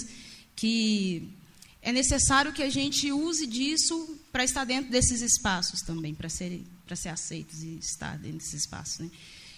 que 0.56 1.28
é 1.84 1.92
necessário 1.92 2.54
que 2.54 2.64
a 2.64 2.70
gente 2.70 3.12
use 3.12 3.46
disso 3.46 4.18
para 4.32 4.44
estar 4.46 4.64
dentro 4.64 4.90
desses 4.90 5.22
espaços 5.22 5.82
também, 5.82 6.16
para 6.16 6.30
ser, 6.30 6.64
para 6.86 6.96
ser 6.96 7.10
aceitos 7.10 7.62
e 7.62 7.78
estar 7.78 8.18
dentro 8.18 8.38
desses 8.38 8.54
espaços. 8.54 9.00
Né? 9.00 9.12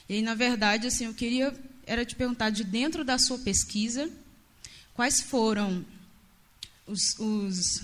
E 0.08 0.22
na 0.22 0.36
verdade, 0.36 0.88
assim, 0.88 1.06
eu 1.06 1.14
queria 1.14 1.54
era 1.86 2.06
te 2.06 2.16
perguntar, 2.16 2.50
de 2.50 2.64
dentro 2.64 3.04
da 3.04 3.18
sua 3.18 3.38
pesquisa, 3.38 4.10
quais 4.94 5.22
foram 5.22 5.86
os, 6.88 7.18
os 7.20 7.82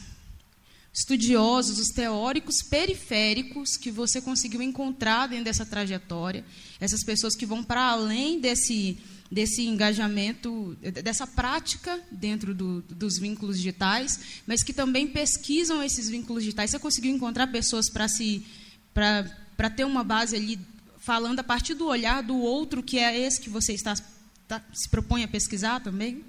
estudiosos, 0.93 1.79
os 1.79 1.89
teóricos 1.89 2.61
periféricos 2.61 3.77
que 3.77 3.91
você 3.91 4.19
conseguiu 4.21 4.61
encontrar 4.61 5.27
dentro 5.27 5.45
dessa 5.45 5.65
trajetória, 5.65 6.43
essas 6.79 7.03
pessoas 7.03 7.35
que 7.35 7.45
vão 7.45 7.63
para 7.63 7.83
além 7.83 8.39
desse 8.39 8.97
desse 9.31 9.61
engajamento, 9.65 10.77
dessa 11.01 11.25
prática 11.25 11.97
dentro 12.11 12.53
do, 12.53 12.81
dos 12.81 13.17
vínculos 13.17 13.55
digitais, 13.55 14.19
mas 14.45 14.61
que 14.61 14.73
também 14.73 15.07
pesquisam 15.07 15.81
esses 15.81 16.09
vínculos 16.09 16.43
digitais. 16.43 16.69
Você 16.69 16.79
conseguiu 16.79 17.15
encontrar 17.15 17.47
pessoas 17.47 17.89
para 17.89 18.09
se 18.09 18.45
para 18.93 19.69
ter 19.69 19.85
uma 19.85 20.03
base 20.03 20.35
ali 20.35 20.59
falando 21.01 21.39
a 21.39 21.43
partir 21.43 21.73
do 21.73 21.87
olhar 21.87 22.21
do 22.21 22.37
outro, 22.37 22.81
que 22.81 22.99
é 22.99 23.19
esse 23.19 23.41
que 23.41 23.49
você 23.49 23.73
está, 23.73 23.93
está 23.93 24.63
se 24.71 24.87
propõe 24.87 25.23
a 25.23 25.27
pesquisar 25.27 25.81
também? 25.81 26.23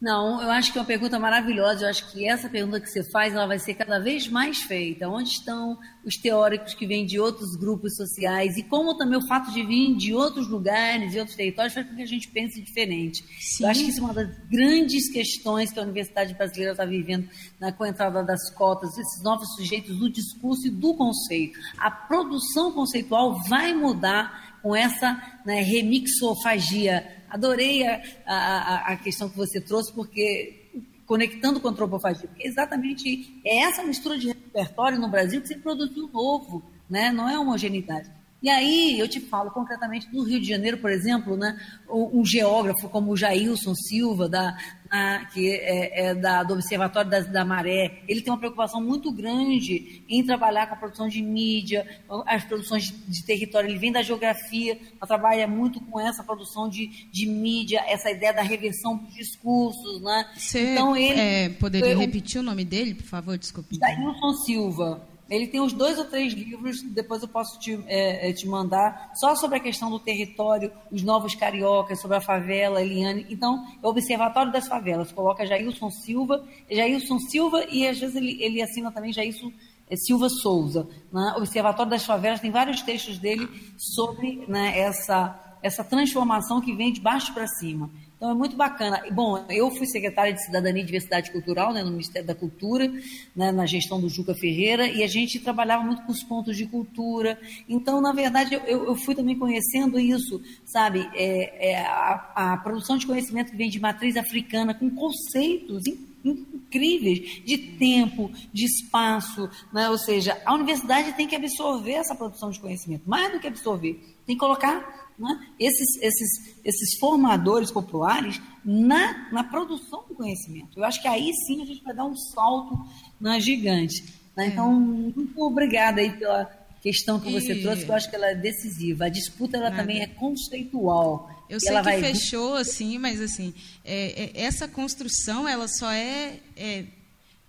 Não, 0.00 0.42
eu 0.42 0.50
acho 0.50 0.72
que 0.72 0.78
é 0.78 0.80
uma 0.82 0.86
pergunta 0.86 1.18
maravilhosa. 1.18 1.84
Eu 1.84 1.88
acho 1.88 2.12
que 2.12 2.28
essa 2.28 2.50
pergunta 2.50 2.80
que 2.80 2.88
você 2.88 3.02
faz 3.02 3.32
ela 3.32 3.46
vai 3.46 3.58
ser 3.58 3.74
cada 3.74 3.98
vez 3.98 4.28
mais 4.28 4.58
feita. 4.58 5.08
Onde 5.08 5.30
estão 5.30 5.78
os 6.04 6.16
teóricos 6.16 6.74
que 6.74 6.86
vêm 6.86 7.06
de 7.06 7.18
outros 7.18 7.56
grupos 7.56 7.96
sociais? 7.96 8.58
E 8.58 8.62
como 8.62 8.96
também 8.96 9.18
o 9.18 9.26
fato 9.26 9.50
de 9.50 9.62
vir 9.62 9.96
de 9.96 10.12
outros 10.12 10.48
lugares 10.48 11.14
e 11.14 11.18
outros 11.18 11.36
territórios 11.36 11.72
faz 11.72 11.88
com 11.88 11.96
que 11.96 12.02
a 12.02 12.06
gente 12.06 12.28
pense 12.28 12.60
diferente. 12.60 13.24
Sim. 13.40 13.64
Eu 13.64 13.70
acho 13.70 13.84
que 13.84 13.90
isso 13.90 14.00
é 14.00 14.04
uma 14.04 14.14
das 14.14 14.36
grandes 14.50 15.10
questões 15.10 15.72
que 15.72 15.80
a 15.80 15.82
Universidade 15.82 16.34
Brasileira 16.34 16.72
está 16.72 16.84
vivendo 16.84 17.28
na, 17.58 17.72
com 17.72 17.84
a 17.84 17.88
entrada 17.88 18.22
das 18.22 18.50
cotas, 18.50 18.98
esses 18.98 19.22
novos 19.22 19.54
sujeitos 19.54 19.98
do 19.98 20.10
discurso 20.10 20.66
e 20.66 20.70
do 20.70 20.94
conceito. 20.94 21.58
A 21.78 21.90
produção 21.90 22.70
conceitual 22.70 23.38
vai 23.48 23.72
mudar 23.72 24.55
com 24.62 24.74
essa 24.74 25.20
né, 25.44 25.60
remixofagia 25.62 27.16
Adorei 27.28 27.84
a, 27.86 28.02
a, 28.26 28.92
a 28.92 28.96
questão 28.96 29.28
que 29.28 29.36
você 29.36 29.60
trouxe, 29.60 29.92
porque 29.92 30.70
conectando 31.04 31.60
com 31.60 31.68
a 31.68 31.70
antropofagia, 31.70 32.28
porque 32.28 32.46
exatamente 32.46 33.40
é 33.44 33.60
essa 33.60 33.82
mistura 33.82 34.18
de 34.18 34.28
repertório 34.28 34.98
no 34.98 35.08
Brasil 35.08 35.40
que 35.40 35.48
se 35.48 35.56
produziu 35.56 36.08
novo, 36.08 36.64
né? 36.88 37.12
não 37.12 37.28
é 37.28 37.38
homogeneidade. 37.38 38.10
E 38.42 38.50
aí 38.50 38.98
eu 38.98 39.08
te 39.08 39.18
falo 39.18 39.50
concretamente 39.50 40.10
do 40.10 40.22
Rio 40.22 40.40
de 40.40 40.46
Janeiro, 40.46 40.78
por 40.78 40.90
exemplo, 40.90 41.36
né, 41.36 41.58
um 41.88 42.24
geógrafo 42.24 42.88
como 42.88 43.12
o 43.12 43.16
Jailson 43.16 43.74
Silva, 43.74 44.28
da, 44.28 44.56
na, 44.90 45.24
que 45.32 45.50
é, 45.50 46.08
é 46.08 46.14
da, 46.14 46.42
do 46.42 46.54
Observatório 46.54 47.10
da, 47.10 47.20
da, 47.20 47.44
Maré, 47.44 48.02
ele 48.06 48.20
tem 48.20 48.32
uma 48.32 48.38
preocupação 48.38 48.80
muito 48.80 49.10
grande 49.10 50.04
em 50.08 50.24
trabalhar 50.24 50.66
com 50.66 50.74
a 50.74 50.76
produção 50.76 51.08
de 51.08 51.22
mídia, 51.22 51.86
as 52.26 52.44
produções 52.44 52.84
de, 52.84 52.92
de 52.92 53.24
território. 53.24 53.70
Ele 53.70 53.78
vem 53.78 53.90
da 53.90 54.02
geografia, 54.02 54.78
trabalha 55.06 55.46
muito 55.46 55.80
com 55.80 55.98
essa 55.98 56.22
produção 56.22 56.68
de, 56.68 57.08
de 57.10 57.26
mídia, 57.26 57.82
essa 57.88 58.10
ideia 58.10 58.34
da 58.34 58.42
reversão 58.42 58.96
dos 58.96 59.14
discursos. 59.14 60.02
Né? 60.02 60.30
Você 60.36 60.72
então, 60.72 60.96
ele, 60.96 61.20
é, 61.20 61.48
poderia 61.48 61.92
eu, 61.92 61.98
repetir 61.98 62.40
o 62.40 62.44
nome 62.44 62.64
dele, 62.64 62.94
por 62.94 63.06
favor? 63.06 63.38
Desculpe. 63.38 63.78
Jailson 63.78 64.32
Silva. 64.44 65.15
Ele 65.28 65.48
tem 65.48 65.60
uns 65.60 65.72
dois 65.72 65.98
ou 65.98 66.04
três 66.04 66.32
livros, 66.32 66.82
depois 66.82 67.22
eu 67.22 67.28
posso 67.28 67.58
te, 67.58 67.78
é, 67.86 68.30
é, 68.30 68.32
te 68.32 68.46
mandar, 68.46 69.10
só 69.14 69.34
sobre 69.34 69.58
a 69.58 69.60
questão 69.60 69.90
do 69.90 69.98
território, 69.98 70.70
os 70.90 71.02
novos 71.02 71.34
cariocas, 71.34 72.00
sobre 72.00 72.16
a 72.16 72.20
favela, 72.20 72.80
Eliane. 72.80 73.26
Então, 73.28 73.64
é 73.82 73.86
o 73.86 73.90
Observatório 73.90 74.52
das 74.52 74.68
Favelas. 74.68 75.10
Coloca 75.10 75.46
Jailson 75.46 75.90
Silva, 75.90 76.44
Jailson 76.70 77.18
Silva 77.18 77.64
e 77.70 77.86
às 77.86 77.98
vezes 77.98 78.14
ele, 78.14 78.42
ele 78.42 78.62
assina 78.62 78.92
também 78.92 79.12
Jailson 79.12 79.52
é, 79.90 79.96
Silva 79.96 80.28
Souza. 80.28 80.88
Né? 81.12 81.34
Observatório 81.36 81.90
das 81.90 82.04
Favelas 82.04 82.40
tem 82.40 82.50
vários 82.50 82.82
textos 82.82 83.18
dele 83.18 83.48
sobre 83.76 84.44
né, 84.46 84.78
essa 84.78 85.42
essa 85.62 85.82
transformação 85.82 86.60
que 86.60 86.72
vem 86.72 86.92
de 86.92 87.00
baixo 87.00 87.34
para 87.34 87.46
cima. 87.46 87.90
Então 88.16 88.30
é 88.30 88.34
muito 88.34 88.56
bacana. 88.56 89.02
Bom, 89.12 89.44
eu 89.50 89.70
fui 89.70 89.86
secretária 89.86 90.32
de 90.32 90.42
Cidadania 90.42 90.82
e 90.82 90.86
Diversidade 90.86 91.30
Cultural 91.30 91.72
né, 91.72 91.82
no 91.82 91.90
Ministério 91.90 92.26
da 92.26 92.34
Cultura, 92.34 92.90
né, 93.34 93.52
na 93.52 93.66
gestão 93.66 94.00
do 94.00 94.08
Juca 94.08 94.34
Ferreira, 94.34 94.88
e 94.88 95.02
a 95.02 95.06
gente 95.06 95.38
trabalhava 95.38 95.84
muito 95.84 96.02
com 96.02 96.12
os 96.12 96.22
pontos 96.22 96.56
de 96.56 96.66
cultura. 96.66 97.38
Então, 97.68 98.00
na 98.00 98.12
verdade, 98.12 98.54
eu, 98.54 98.86
eu 98.86 98.96
fui 98.96 99.14
também 99.14 99.38
conhecendo 99.38 100.00
isso, 100.00 100.40
sabe? 100.64 101.06
É, 101.14 101.72
é 101.72 101.86
a, 101.86 102.32
a, 102.34 102.56
produção 102.56 102.96
de 102.96 103.06
conhecimento 103.06 103.50
que 103.50 103.56
vem 103.56 103.68
de 103.68 103.78
matriz 103.78 104.16
africana, 104.16 104.72
com 104.72 104.88
conceitos 104.88 105.84
incríveis 106.24 107.42
de 107.44 107.58
tempo, 107.58 108.32
de 108.52 108.64
espaço, 108.64 109.48
né? 109.72 109.90
ou 109.90 109.98
seja, 109.98 110.40
a 110.44 110.54
universidade 110.54 111.12
tem 111.12 111.28
que 111.28 111.36
absorver 111.36 111.92
essa 111.92 112.14
produção 112.14 112.50
de 112.50 112.58
conhecimento, 112.58 113.08
mais 113.08 113.30
do 113.32 113.38
que 113.38 113.46
absorver, 113.46 114.00
tem 114.26 114.34
que 114.34 114.40
colocar 114.40 115.05
né, 115.18 115.46
esses, 115.58 116.00
esses, 116.02 116.56
esses 116.64 116.98
formadores 116.98 117.70
populares 117.70 118.40
na, 118.64 119.30
na 119.32 119.44
produção 119.44 120.04
do 120.08 120.14
conhecimento. 120.14 120.78
Eu 120.78 120.84
acho 120.84 121.00
que 121.00 121.08
aí 121.08 121.32
sim 121.46 121.62
a 121.62 121.66
gente 121.66 121.82
vai 121.82 121.94
dar 121.94 122.04
um 122.04 122.16
salto 122.16 122.78
né, 123.20 123.40
gigante. 123.40 124.04
Né? 124.36 124.46
É. 124.46 124.48
Então, 124.48 124.72
muito 124.72 125.40
obrigada 125.42 126.00
aí 126.00 126.12
pela 126.12 126.44
questão 126.82 127.18
que 127.18 127.32
você 127.32 127.54
e... 127.54 127.62
trouxe, 127.62 127.84
que 127.84 127.90
eu 127.90 127.94
acho 127.94 128.10
que 128.10 128.16
ela 128.16 128.30
é 128.30 128.34
decisiva. 128.34 129.06
A 129.06 129.08
disputa 129.08 129.56
ela 129.56 129.70
também 129.70 130.02
é 130.02 130.06
conceitual. 130.06 131.30
Eu 131.48 131.60
sei 131.60 131.74
que 131.76 131.82
vai... 131.82 132.00
fechou 132.00 132.54
assim, 132.54 132.98
mas 132.98 133.20
assim, 133.20 133.54
é, 133.84 134.24
é, 134.24 134.44
essa 134.44 134.68
construção 134.68 135.48
ela 135.48 135.68
só 135.68 135.90
é, 135.90 136.40
é, 136.56 136.84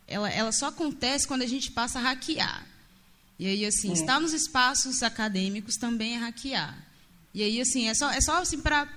ela, 0.07 0.29
ela 0.29 0.51
só 0.51 0.67
acontece 0.67 1.27
quando 1.27 1.41
a 1.41 1.47
gente 1.47 1.71
passa 1.71 1.99
a 1.99 2.01
hackear. 2.01 2.65
E 3.39 3.45
aí, 3.45 3.65
assim, 3.65 3.89
é. 3.89 3.93
estar 3.93 4.19
nos 4.19 4.33
espaços 4.33 5.03
acadêmicos 5.03 5.75
também 5.75 6.15
é 6.15 6.17
hackear. 6.17 6.86
E 7.37 7.43
aí, 7.43 7.61
assim, 7.61 7.87
é 7.87 7.93
só, 7.93 8.09
é 8.09 8.19
só 8.19 8.41
assim 8.41 8.59
para. 8.59 8.87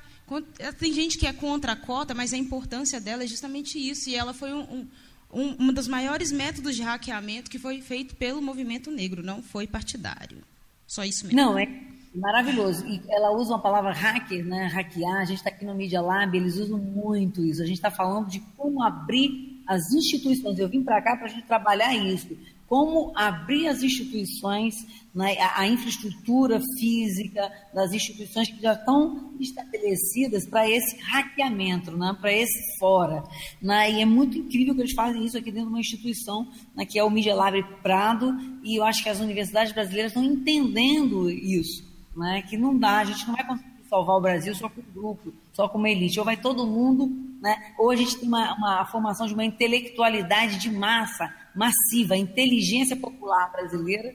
Tem 0.78 0.94
gente 0.94 1.18
que 1.18 1.26
é 1.26 1.32
contra 1.32 1.72
a 1.72 1.76
cota, 1.76 2.14
mas 2.14 2.32
a 2.32 2.38
importância 2.38 2.98
dela 2.98 3.22
é 3.22 3.26
justamente 3.26 3.78
isso. 3.78 4.08
E 4.08 4.14
ela 4.14 4.32
foi 4.32 4.54
um, 4.54 4.88
um, 5.30 5.56
um 5.58 5.72
dos 5.74 5.86
maiores 5.86 6.32
métodos 6.32 6.74
de 6.74 6.82
hackeamento 6.82 7.50
que 7.50 7.58
foi 7.58 7.82
feito 7.82 8.16
pelo 8.16 8.40
movimento 8.40 8.90
negro, 8.90 9.22
não 9.22 9.42
foi 9.42 9.66
partidário. 9.66 10.38
Só 10.86 11.04
isso 11.04 11.26
mesmo. 11.26 11.38
Não, 11.38 11.58
é 11.58 11.68
maravilhoso. 12.14 12.86
E 12.86 13.02
ela 13.10 13.30
usa 13.30 13.52
uma 13.52 13.60
palavra 13.60 13.92
hacker, 13.92 14.42
né? 14.42 14.68
Hackear. 14.68 15.20
A 15.20 15.24
gente 15.26 15.36
está 15.36 15.50
aqui 15.50 15.66
no 15.66 15.74
Media 15.74 16.00
Lab, 16.00 16.34
eles 16.34 16.56
usam 16.56 16.78
muito 16.78 17.44
isso. 17.44 17.62
A 17.62 17.66
gente 17.66 17.76
está 17.76 17.90
falando 17.90 18.26
de 18.26 18.40
como 18.56 18.82
abrir 18.82 19.62
as 19.66 19.92
instituições. 19.92 20.58
Eu 20.58 20.70
vim 20.70 20.82
para 20.82 21.02
cá 21.02 21.14
para 21.14 21.26
a 21.26 21.28
gente 21.28 21.46
trabalhar 21.46 21.94
isso 21.94 22.34
como 22.70 23.10
abrir 23.16 23.66
as 23.66 23.82
instituições, 23.82 24.86
né, 25.12 25.36
a, 25.40 25.62
a, 25.62 25.66
infraestrutura 25.66 26.60
física 26.78 27.50
das 27.74 27.92
instituições 27.92 28.48
que 28.48 28.62
já 28.62 28.74
estão 28.74 29.34
estabelecidas 29.40 30.46
para 30.46 30.70
esse 30.70 30.96
hackeamento, 31.00 31.90
né, 31.90 32.16
para 32.20 32.32
esse 32.32 32.78
fora. 32.78 33.24
Né, 33.60 33.94
e 33.94 34.00
é 34.00 34.04
muito 34.04 34.38
incrível 34.38 34.72
que 34.72 34.82
eles 34.82 34.94
fazem 34.94 35.24
isso 35.24 35.36
aqui 35.36 35.50
dentro 35.50 35.66
de 35.66 35.74
uma 35.74 35.80
instituição, 35.80 36.46
né, 36.72 36.86
que 36.86 36.96
é 36.96 37.02
o 37.02 37.10
Media 37.10 37.34
Lab 37.34 37.60
Prado, 37.82 38.38
e 38.62 38.78
eu 38.78 38.84
acho 38.84 39.02
que 39.02 39.08
as 39.08 39.18
universidades 39.18 39.72
brasileiras 39.72 40.12
estão 40.12 40.22
entendendo 40.22 41.28
isso, 41.28 41.84
né, 42.16 42.40
que 42.48 42.56
não 42.56 42.78
dá, 42.78 42.98
a 42.98 43.04
gente 43.04 43.26
não 43.26 43.34
vai 43.34 43.44
conseguir 43.44 43.68
salvar 43.88 44.16
o 44.16 44.20
Brasil 44.20 44.54
só 44.54 44.68
com 44.68 44.80
um 44.80 44.94
grupo, 44.94 45.34
só 45.52 45.68
com 45.68 45.76
uma 45.76 45.90
elite, 45.90 46.20
ou 46.20 46.24
vai 46.24 46.36
todo 46.36 46.64
mundo, 46.64 47.10
né, 47.42 47.74
ou 47.76 47.90
a 47.90 47.96
gente 47.96 48.16
tem 48.16 48.28
uma, 48.28 48.54
uma 48.54 48.86
formação 48.86 49.26
de 49.26 49.34
uma 49.34 49.44
intelectualidade 49.44 50.56
de 50.60 50.70
massa, 50.70 51.34
massiva, 51.54 52.14
a 52.14 52.18
inteligência 52.18 52.96
popular 52.96 53.52
brasileira, 53.52 54.14